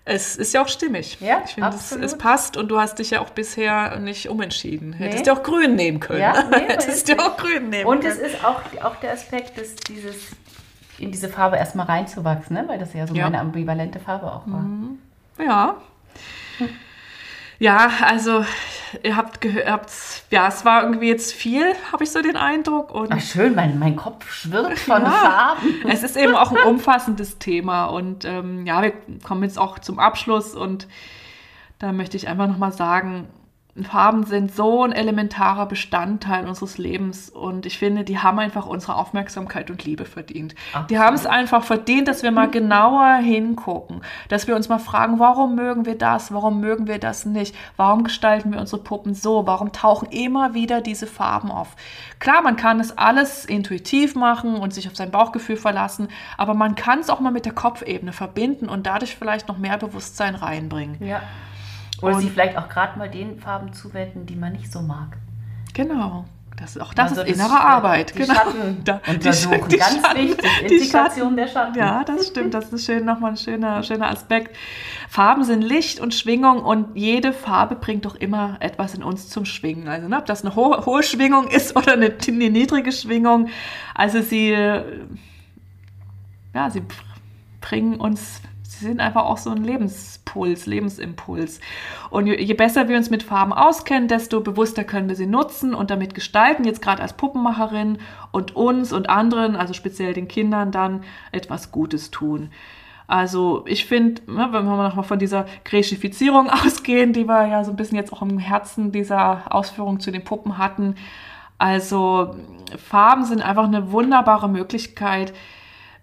es 0.08 0.36
ist 0.38 0.54
ja 0.54 0.64
auch 0.64 0.68
stimmig. 0.70 1.18
Ja, 1.20 1.42
ich 1.46 1.52
finde, 1.56 1.70
es, 1.76 1.92
es 1.92 2.18
passt 2.18 2.56
und 2.58 2.70
du 2.70 2.80
hast 2.80 3.00
dich 3.00 3.12
ja 3.12 3.20
auch 3.22 3.30
bisher 3.30 4.00
nicht 4.00 4.30
umentschieden. 4.30 4.94
Hättest 4.94 5.18
Nee. 5.20 5.24
dir 5.26 5.34
auch 5.34 5.44
grün 5.44 5.76
nehmen 5.76 6.00
können. 6.00 6.22
Ja, 6.22 6.44
nee, 6.50 6.58
Hättest 6.68 7.08
nicht. 7.08 7.20
auch 7.20 7.36
grün 7.38 7.70
nehmen 7.70 7.86
Und 7.88 8.02
können. 8.02 8.14
es 8.14 8.20
ist 8.34 8.44
auch, 8.46 8.62
auch 8.84 8.96
der 8.98 9.14
Aspekt, 9.14 9.58
dass 9.58 9.76
dieses 9.76 10.16
in 10.98 11.12
diese 11.12 11.30
Farbe 11.30 11.58
erstmal 11.58 11.86
reinzuwachsen, 11.86 12.56
ne? 12.56 12.64
weil 12.68 12.80
das 12.80 12.94
ja 12.94 13.06
so 13.06 13.14
Ja. 13.14 13.26
meine 13.26 13.40
ambivalente 13.42 14.00
Farbe 14.00 14.32
auch 14.32 14.44
war. 14.48 14.66
Ja. 15.46 15.76
Ja, 17.60 17.90
also 18.02 18.46
ihr 19.04 19.16
habt 19.16 19.42
gehört, 19.42 19.90
ja, 20.30 20.48
es 20.48 20.64
war 20.64 20.84
irgendwie 20.84 21.08
jetzt 21.08 21.34
viel, 21.34 21.74
habe 21.92 22.04
ich 22.04 22.12
so 22.12 22.22
den 22.22 22.36
Eindruck. 22.38 22.92
Und 22.94 23.12
Ach 23.12 23.20
schön, 23.22 23.56
mein, 23.56 23.80
mein 23.80 23.96
Kopf 23.96 24.32
schwirrt 24.32 24.78
von 24.78 25.02
Ja. 25.02 25.10
Farben. 25.10 25.76
es 25.90 26.04
ist 26.04 26.18
eben 26.18 26.36
auch 26.36 26.52
ein 26.52 26.64
umfassendes 26.68 27.40
Thema. 27.40 27.86
Und 27.86 28.26
ähm, 28.26 28.66
ja, 28.66 28.82
wir 28.82 28.94
kommen 29.24 29.44
jetzt 29.44 29.58
auch 29.58 29.80
zum 29.80 30.00
Abschluss 30.00 30.56
und 30.56 30.88
da 31.80 31.92
möchte 31.92 32.18
ich 32.18 32.28
einfach 32.28 32.48
nochmal 32.48 32.72
sagen, 32.72 33.28
Farben 33.84 34.26
sind 34.26 34.54
so 34.54 34.84
ein 34.84 34.92
elementarer 34.92 35.66
Bestandteil 35.66 36.48
unseres 36.48 36.78
Lebens 36.78 37.30
und 37.30 37.66
ich 37.66 37.78
finde, 37.78 38.04
die 38.04 38.20
haben 38.20 38.40
einfach 38.40 38.66
unsere 38.66 38.96
Aufmerksamkeit 38.96 39.70
und 39.70 39.84
Liebe 39.86 40.06
verdient. 40.06 40.56
Absolut. 40.72 40.90
Die 40.90 41.00
haben 41.00 41.16
es 41.16 41.26
einfach 41.26 41.64
verdient, 41.64 42.08
dass 42.08 42.24
wir 42.24 42.32
mal 42.32 42.50
genauer 42.50 43.18
hingucken, 43.18 44.02
dass 44.30 44.48
wir 44.48 44.56
uns 44.56 44.70
mal 44.70 44.80
fragen, 44.80 45.20
warum 45.20 45.56
mögen 45.56 45.86
wir 45.86 45.98
das, 45.98 46.34
warum 46.34 46.60
mögen 46.60 46.88
wir 46.88 47.00
das 47.00 47.26
nicht, 47.26 47.56
warum 47.76 48.04
gestalten 48.04 48.52
wir 48.52 48.60
unsere 48.60 48.82
Puppen 48.82 49.14
so, 49.14 49.46
warum 49.46 49.72
tauchen 49.72 50.10
immer 50.10 50.54
wieder 50.54 50.82
diese 50.82 51.08
Farben 51.08 51.52
auf. 51.52 51.76
Klar, 52.20 52.42
man 52.42 52.56
kann 52.56 52.80
es 52.80 52.98
alles 52.98 53.46
intuitiv 53.46 54.16
machen 54.16 54.56
und 54.56 54.74
sich 54.74 54.88
auf 54.88 54.96
sein 54.96 55.12
Bauchgefühl 55.12 55.58
verlassen, 55.58 56.08
aber 56.38 56.54
man 56.54 56.76
kann 56.76 57.00
es 57.00 57.10
auch 57.10 57.20
mal 57.20 57.32
mit 57.32 57.46
der 57.46 57.54
Kopfebene 57.54 58.14
verbinden 58.14 58.70
und 58.70 58.88
dadurch 58.88 59.16
vielleicht 59.16 59.48
noch 59.48 59.58
mehr 59.58 59.78
Bewusstsein 59.78 60.36
reinbringen. 60.36 60.98
Ja. 61.06 61.22
Oder 62.02 62.16
und 62.16 62.22
sich 62.22 62.32
vielleicht 62.32 62.58
auch 62.58 62.70
gerade 62.70 62.98
mal 62.98 63.10
den 63.10 63.40
Farben 63.40 63.74
zuwenden, 63.74 64.26
die 64.26 64.36
man 64.36 64.54
nicht 64.54 64.72
so 64.72 64.82
mag. 64.82 65.18
Genau. 65.74 66.26
Das, 66.58 66.78
auch 66.80 66.94
das 66.96 67.12
also 67.12 67.22
ist 67.22 67.36
innere 67.36 67.60
Arbeit. 67.60 68.16
Die 68.16 68.20
genau. 68.20 68.34
Schatten 68.34 68.82
da, 68.84 69.00
untersuchen, 69.08 69.70
die, 69.70 69.78
ganz 69.78 70.02
Schatten, 70.02 70.18
wichtig. 70.18 70.62
Integration 70.64 71.38
der 71.38 71.48
Schatten. 71.48 71.78
Ja, 71.78 72.04
das 72.04 72.28
stimmt. 72.28 72.56
Das 72.56 72.74
ist 72.74 72.84
schön, 72.84 73.06
nochmal 73.06 73.32
ein 73.32 73.38
schöner, 73.38 73.84
schöner 73.84 74.10
Aspekt. 74.10 74.56
Farben 75.08 75.44
sind 75.44 75.62
Licht 75.62 76.00
und 76.00 76.16
Schwingung 76.16 76.64
und 76.64 76.96
jede 76.96 77.32
Farbe 77.32 77.76
bringt 77.76 78.06
doch 78.06 78.16
immer 78.16 78.58
etwas 78.60 78.96
in 78.96 79.04
uns 79.04 79.30
zum 79.30 79.46
Schwingen. 79.46 79.88
Also 79.88 80.08
ne, 80.08 80.18
ob 80.18 80.26
das 80.26 80.44
eine 80.44 80.56
hohe, 80.56 80.84
hohe 80.88 81.04
Schwingung 81.04 81.48
ist 81.48 81.76
oder 81.76 81.94
eine, 81.94 82.12
eine 82.28 82.50
niedrige 82.50 82.92
Schwingung. 82.92 83.50
Also 83.94 84.24
sie, 84.24 84.50
ja, 84.50 84.82
sie 86.72 86.82
bringen 87.62 87.98
uns 87.98 88.42
sie 88.57 88.57
sind 88.80 89.00
einfach 89.00 89.26
auch 89.26 89.38
so 89.38 89.50
ein 89.50 89.64
Lebenspuls, 89.64 90.66
Lebensimpuls. 90.66 91.60
Und 92.10 92.28
je, 92.28 92.54
besser 92.54 92.88
wir 92.88 92.98
uns 92.98 93.10
mit 93.10 93.24
Farben 93.24 93.54
auskennen, 93.54 94.08
desto 94.08 94.42
bewusster 94.42 94.84
können 94.84 95.10
wir 95.10 95.16
sie 95.16 95.26
nutzen 95.26 95.74
und 95.74 95.90
damit 95.90 96.14
gestalten, 96.14 96.64
jetzt 96.64 96.82
gerade 96.82 97.02
als 97.02 97.14
Puppenmacherin 97.14 98.00
und 98.32 98.56
uns 98.56 98.94
und 98.94 99.10
anderen, 99.10 99.56
also 99.56 99.74
speziell 99.74 100.14
den 100.14 100.28
Kindern, 100.28 100.72
dann 100.72 101.04
etwas 101.32 101.72
Gutes 101.72 102.12
tun. 102.12 102.50
Also 103.08 103.64
ich 103.68 103.86
finde, 103.86 104.22
ne, 104.30 104.50
wenn 104.52 104.66
wir 104.66 104.84
nochmal 104.84 105.06
von 105.06 105.20
dieser 105.20 105.46
Gräschifizierung 105.64 106.50
ausgehen, 106.66 107.14
die 107.14 107.28
wir 107.28 107.48
ja 107.48 107.64
so 107.64 107.72
ein 107.72 107.78
bisschen 107.78 107.98
jetzt 107.98 108.12
auch 108.12 108.22
im 108.22 108.38
Herzen 108.38 108.92
dieser 108.92 109.54
Ausführung 109.54 110.00
zu 110.00 110.12
den 110.12 110.24
Puppen 110.24 110.58
hatten, 110.58 110.96
also 111.58 112.36
Farben 112.78 113.26
sind 113.26 113.42
einfach 113.42 113.64
eine 113.64 113.92
wunderbare 113.92 114.50
Möglichkeit, 114.50 115.34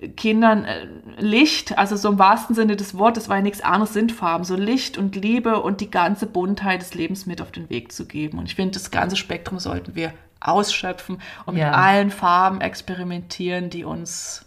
Kindern 0.09 0.65
äh, 0.65 0.87
Licht, 1.19 1.77
also 1.79 1.97
so 1.97 2.09
im 2.11 2.19
wahrsten 2.19 2.55
Sinne 2.55 2.77
des 2.77 2.97
Wortes, 2.97 3.29
weil 3.29 3.43
nichts 3.43 3.61
anderes 3.61 3.93
sind 3.93 4.13
Farben, 4.13 4.45
so 4.45 4.57
Licht 4.57 4.99
und 4.99 5.17
Liebe 5.17 5.61
und 5.61 5.81
die 5.81 5.91
ganze 5.91 6.27
Buntheit 6.27 6.83
des 6.83 6.95
Lebens 6.95 7.27
mit 7.27 7.41
auf 7.41 7.51
den 7.51 7.71
Weg 7.71 7.93
zu 7.93 8.07
geben. 8.07 8.39
Und 8.39 8.47
ich 8.47 8.55
finde, 8.55 8.73
das 8.73 8.91
ganze 8.91 9.17
Spektrum 9.17 9.59
sollten 9.59 9.95
wir 9.95 10.13
ausschöpfen 10.41 11.21
und 11.47 11.57
ja. 11.57 11.67
mit 11.67 11.75
allen 11.75 12.11
Farben 12.11 12.61
experimentieren, 12.61 13.71
die 13.71 13.85
uns 13.85 14.45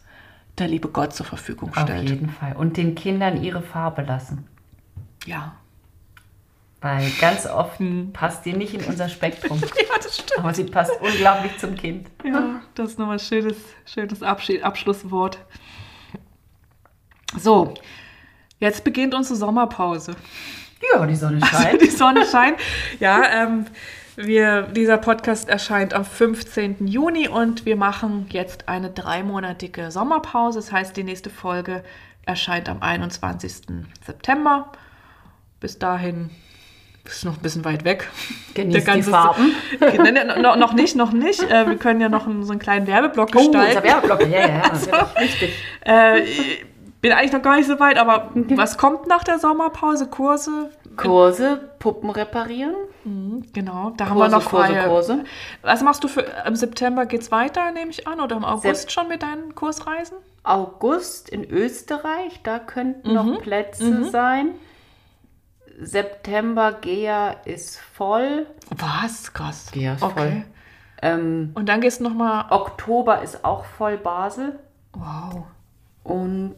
der 0.57 0.67
liebe 0.67 0.88
Gott 0.88 1.13
zur 1.13 1.25
Verfügung 1.25 1.71
stellt. 1.73 2.03
Auf 2.03 2.09
jeden 2.09 2.29
Fall. 2.29 2.55
Und 2.55 2.77
den 2.77 2.95
Kindern 2.95 3.43
ihre 3.43 3.61
Farbe 3.61 4.01
lassen. 4.01 4.47
Ja. 5.25 5.55
Weil 6.79 7.09
ganz 7.19 7.47
oft 7.47 7.79
passt 8.13 8.45
die 8.45 8.53
nicht 8.53 8.73
in 8.75 8.83
unser 8.85 9.09
Spektrum. 9.09 9.59
ja, 9.61 9.95
das 10.01 10.15
stimmt. 10.15 10.39
Aber 10.39 10.53
sie 10.53 10.65
passt 10.65 10.91
unglaublich 11.01 11.57
zum 11.57 11.75
Kind. 11.75 12.07
Ja, 12.23 12.61
das 12.75 12.91
ist 12.91 12.99
nochmal 12.99 13.15
ein 13.15 13.19
schönes, 13.19 13.57
schönes 13.85 14.21
Abschied, 14.21 14.63
Abschlusswort. 14.63 15.39
So, 17.35 17.73
jetzt 18.59 18.83
beginnt 18.83 19.15
unsere 19.15 19.35
Sommerpause. 19.35 20.15
Ja, 20.93 21.05
die 21.05 21.15
Sonne 21.15 21.43
scheint. 21.43 21.65
Also 21.65 21.77
die 21.77 21.89
Sonne 21.89 22.25
scheint. 22.25 22.59
Ja, 22.99 23.23
ähm, 23.43 23.65
wir, 24.15 24.63
dieser 24.63 24.97
Podcast 24.97 25.49
erscheint 25.49 25.93
am 25.93 26.05
15. 26.05 26.87
Juni 26.87 27.27
und 27.27 27.65
wir 27.65 27.75
machen 27.75 28.27
jetzt 28.29 28.67
eine 28.67 28.91
dreimonatige 28.91 29.89
Sommerpause. 29.91 30.59
Das 30.59 30.71
heißt, 30.71 30.95
die 30.95 31.03
nächste 31.03 31.29
Folge 31.29 31.83
erscheint 32.25 32.69
am 32.69 32.81
21. 32.81 33.61
September. 34.05 34.71
Bis 35.59 35.79
dahin 35.79 36.29
ist 37.07 37.25
noch 37.25 37.34
ein 37.34 37.41
bisschen 37.41 37.65
weit 37.65 37.85
weg. 37.85 38.09
Genießt 38.53 38.88
die 38.95 39.03
Farben. 39.03 39.53
Nein, 39.79 40.41
no, 40.41 40.55
noch 40.55 40.73
nicht, 40.73 40.95
noch 40.95 41.11
nicht. 41.11 41.43
Äh, 41.43 41.67
wir 41.67 41.77
können 41.77 42.01
ja 42.01 42.09
noch 42.09 42.27
einen, 42.27 42.43
so 42.43 42.51
einen 42.51 42.59
kleinen 42.59 42.88
Werbeblock 42.88 43.29
oh, 43.35 43.38
gestalten. 43.38 43.79
Oh, 43.81 43.84
Werbeblock, 43.84 44.27
ja, 44.29 44.47
ja, 44.47 44.61
also, 44.69 44.91
richtig. 45.19 45.53
Äh, 45.81 46.21
bin 47.01 47.11
eigentlich 47.11 47.31
noch 47.31 47.41
gar 47.41 47.55
nicht 47.57 47.67
so 47.67 47.79
weit, 47.79 47.97
aber 47.97 48.31
was 48.34 48.77
kommt 48.77 49.07
nach 49.07 49.23
der 49.23 49.39
Sommerpause? 49.39 50.07
Kurse? 50.07 50.71
Kurse, 50.97 51.69
Puppen 51.79 52.09
reparieren. 52.09 52.75
Mhm, 53.03 53.45
genau, 53.53 53.91
da 53.95 54.05
Kurse, 54.05 54.09
haben 54.09 54.19
wir 54.19 54.29
noch 54.29 54.41
freie. 54.41 54.84
Kurse, 54.84 55.13
Kurse. 55.13 55.25
Was 55.61 55.81
machst 55.84 56.03
du 56.03 56.07
für, 56.07 56.25
im 56.45 56.55
September 56.55 57.05
geht 57.05 57.21
es 57.21 57.31
weiter, 57.31 57.71
nehme 57.71 57.91
ich 57.91 58.07
an, 58.07 58.19
oder 58.19 58.35
im 58.35 58.43
August 58.43 58.81
Sep 58.81 58.91
schon 58.91 59.07
mit 59.07 59.21
deinen 59.21 59.53
Kursreisen? 59.53 60.17
August 60.43 61.29
in 61.29 61.43
Österreich, 61.49 62.39
da 62.43 62.57
könnten 62.59 63.09
mhm. 63.09 63.15
noch 63.15 63.41
Plätze 63.41 63.84
mhm. 63.84 64.09
sein. 64.09 64.55
September, 65.79 66.73
Gea 66.73 67.31
ist 67.45 67.77
voll. 67.79 68.47
Was? 68.69 69.33
Krass. 69.33 69.71
Gea 69.71 69.93
ist 69.93 70.01
okay. 70.01 70.13
voll. 70.15 70.43
Ähm, 71.01 71.51
Und 71.53 71.69
dann 71.69 71.81
gehst 71.81 71.99
du 71.99 72.03
nochmal. 72.05 72.45
Oktober 72.49 73.21
ist 73.21 73.45
auch 73.45 73.63
voll 73.65 73.97
Basel. 73.97 74.59
Wow. 74.93 75.43
Und 76.03 76.57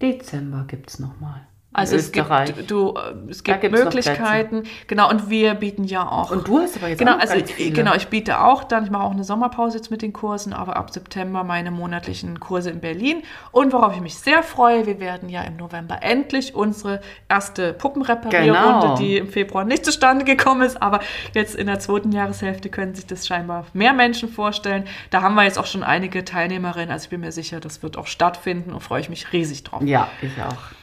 Dezember 0.00 0.64
gibt 0.68 0.90
es 0.90 0.98
nochmal. 1.00 1.46
Also 1.74 1.96
es 1.96 2.12
gibt, 2.12 2.28
du, 2.70 2.94
es 3.30 3.42
gibt 3.44 3.70
Möglichkeiten, 3.70 4.64
genau, 4.88 5.08
und 5.08 5.30
wir 5.30 5.54
bieten 5.54 5.84
ja 5.84 6.06
auch. 6.06 6.30
Und 6.30 6.46
du 6.46 6.58
hast 6.58 6.76
aber 6.76 6.88
jetzt 6.88 6.98
genau, 6.98 7.16
auch 7.16 7.20
also 7.20 7.34
genau, 7.58 7.94
ich 7.94 8.08
biete 8.08 8.40
auch 8.40 8.64
dann, 8.64 8.84
ich 8.84 8.90
mache 8.90 9.04
auch 9.04 9.12
eine 9.12 9.24
Sommerpause 9.24 9.78
jetzt 9.78 9.90
mit 9.90 10.02
den 10.02 10.12
Kursen, 10.12 10.52
aber 10.52 10.76
ab 10.76 10.90
September 10.90 11.44
meine 11.44 11.70
monatlichen 11.70 12.40
Kurse 12.40 12.70
in 12.70 12.80
Berlin. 12.80 13.22
Und 13.52 13.72
worauf 13.72 13.94
ich 13.94 14.02
mich 14.02 14.16
sehr 14.16 14.42
freue, 14.42 14.86
wir 14.86 15.00
werden 15.00 15.30
ja 15.30 15.42
im 15.42 15.56
November 15.56 16.02
endlich 16.02 16.54
unsere 16.54 17.00
erste 17.28 17.72
Puppenreparierrunde, 17.72 18.80
genau. 18.80 18.96
die 18.96 19.16
im 19.16 19.28
Februar 19.28 19.64
nicht 19.64 19.86
zustande 19.86 20.26
gekommen 20.26 20.62
ist, 20.62 20.82
aber 20.82 21.00
jetzt 21.32 21.54
in 21.54 21.68
der 21.68 21.78
zweiten 21.78 22.12
Jahreshälfte 22.12 22.68
können 22.68 22.94
sich 22.94 23.06
das 23.06 23.26
scheinbar 23.26 23.64
mehr 23.72 23.94
Menschen 23.94 24.28
vorstellen. 24.28 24.84
Da 25.08 25.22
haben 25.22 25.34
wir 25.36 25.44
jetzt 25.44 25.58
auch 25.58 25.66
schon 25.66 25.82
einige 25.82 26.22
Teilnehmerinnen, 26.24 26.90
also 26.90 27.04
ich 27.04 27.10
bin 27.10 27.20
mir 27.20 27.32
sicher, 27.32 27.60
das 27.60 27.82
wird 27.82 27.96
auch 27.96 28.06
stattfinden 28.06 28.72
und 28.72 28.80
freue 28.82 29.00
ich 29.00 29.08
mich 29.08 29.32
riesig 29.32 29.64
drauf. 29.64 29.80
Ja, 29.82 30.08
ich 30.20 30.32
auch. 30.42 30.81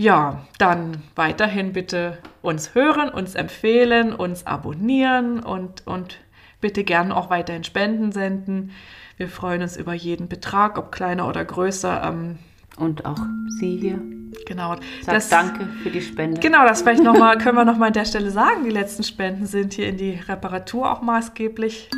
Ja, 0.00 0.46
dann 0.56 1.02
weiterhin 1.14 1.74
bitte 1.74 2.16
uns 2.40 2.74
hören, 2.74 3.10
uns 3.10 3.34
empfehlen, 3.34 4.14
uns 4.14 4.46
abonnieren 4.46 5.40
und, 5.40 5.86
und 5.86 6.16
bitte 6.62 6.84
gerne 6.84 7.14
auch 7.14 7.28
weiterhin 7.28 7.64
Spenden 7.64 8.10
senden. 8.10 8.70
Wir 9.18 9.28
freuen 9.28 9.60
uns 9.60 9.76
über 9.76 9.92
jeden 9.92 10.26
Betrag, 10.26 10.78
ob 10.78 10.90
kleiner 10.90 11.28
oder 11.28 11.44
größer. 11.44 12.02
Ähm, 12.02 12.38
und 12.78 13.04
auch 13.04 13.18
Sie 13.58 13.76
hier. 13.76 14.00
Genau. 14.46 14.76
Sag 15.02 15.16
das, 15.16 15.28
danke 15.28 15.66
für 15.82 15.90
die 15.90 16.00
Spende. 16.00 16.40
Genau, 16.40 16.66
das 16.66 16.80
vielleicht 16.80 17.02
noch 17.02 17.18
mal, 17.18 17.36
können 17.36 17.58
wir 17.58 17.66
nochmal 17.66 17.88
an 17.88 17.92
der 17.92 18.06
Stelle 18.06 18.30
sagen. 18.30 18.64
Die 18.64 18.70
letzten 18.70 19.02
Spenden 19.02 19.44
sind 19.44 19.74
hier 19.74 19.86
in 19.86 19.98
die 19.98 20.12
Reparatur 20.12 20.90
auch 20.90 21.02
maßgeblich 21.02 21.90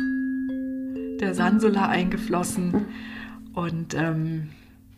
der 1.21 1.33
Sansula 1.33 1.87
eingeflossen. 1.87 2.85
Und 3.53 3.93
ähm, 3.93 4.49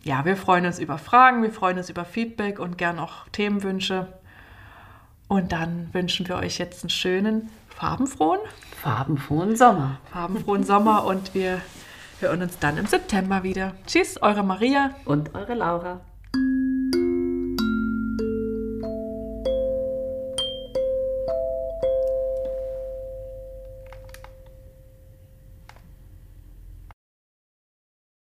ja, 0.06 0.24
wir 0.24 0.36
freuen 0.36 0.66
uns 0.66 0.78
über 0.78 0.98
Fragen, 0.98 1.42
wir 1.42 1.50
freuen 1.50 1.78
uns 1.78 1.90
über 1.90 2.04
Feedback 2.04 2.60
und 2.60 2.78
gern 2.78 3.00
auch 3.00 3.28
Themenwünsche. 3.32 4.06
Und 5.26 5.50
dann 5.50 5.88
wünschen 5.92 6.28
wir 6.28 6.36
euch 6.36 6.58
jetzt 6.58 6.84
einen 6.84 6.90
schönen, 6.90 7.50
farbenfrohen, 7.68 8.38
farbenfrohen 8.80 9.56
Sommer. 9.56 9.98
Farbenfrohen 10.12 10.62
Sommer 10.62 11.04
und 11.04 11.34
wir 11.34 11.60
hören 12.20 12.42
uns 12.42 12.60
dann 12.60 12.76
im 12.76 12.86
September 12.86 13.42
wieder. 13.42 13.72
Tschüss, 13.88 14.22
eure 14.22 14.44
Maria 14.44 14.92
und 15.04 15.34
eure 15.34 15.54
Laura. 15.54 16.00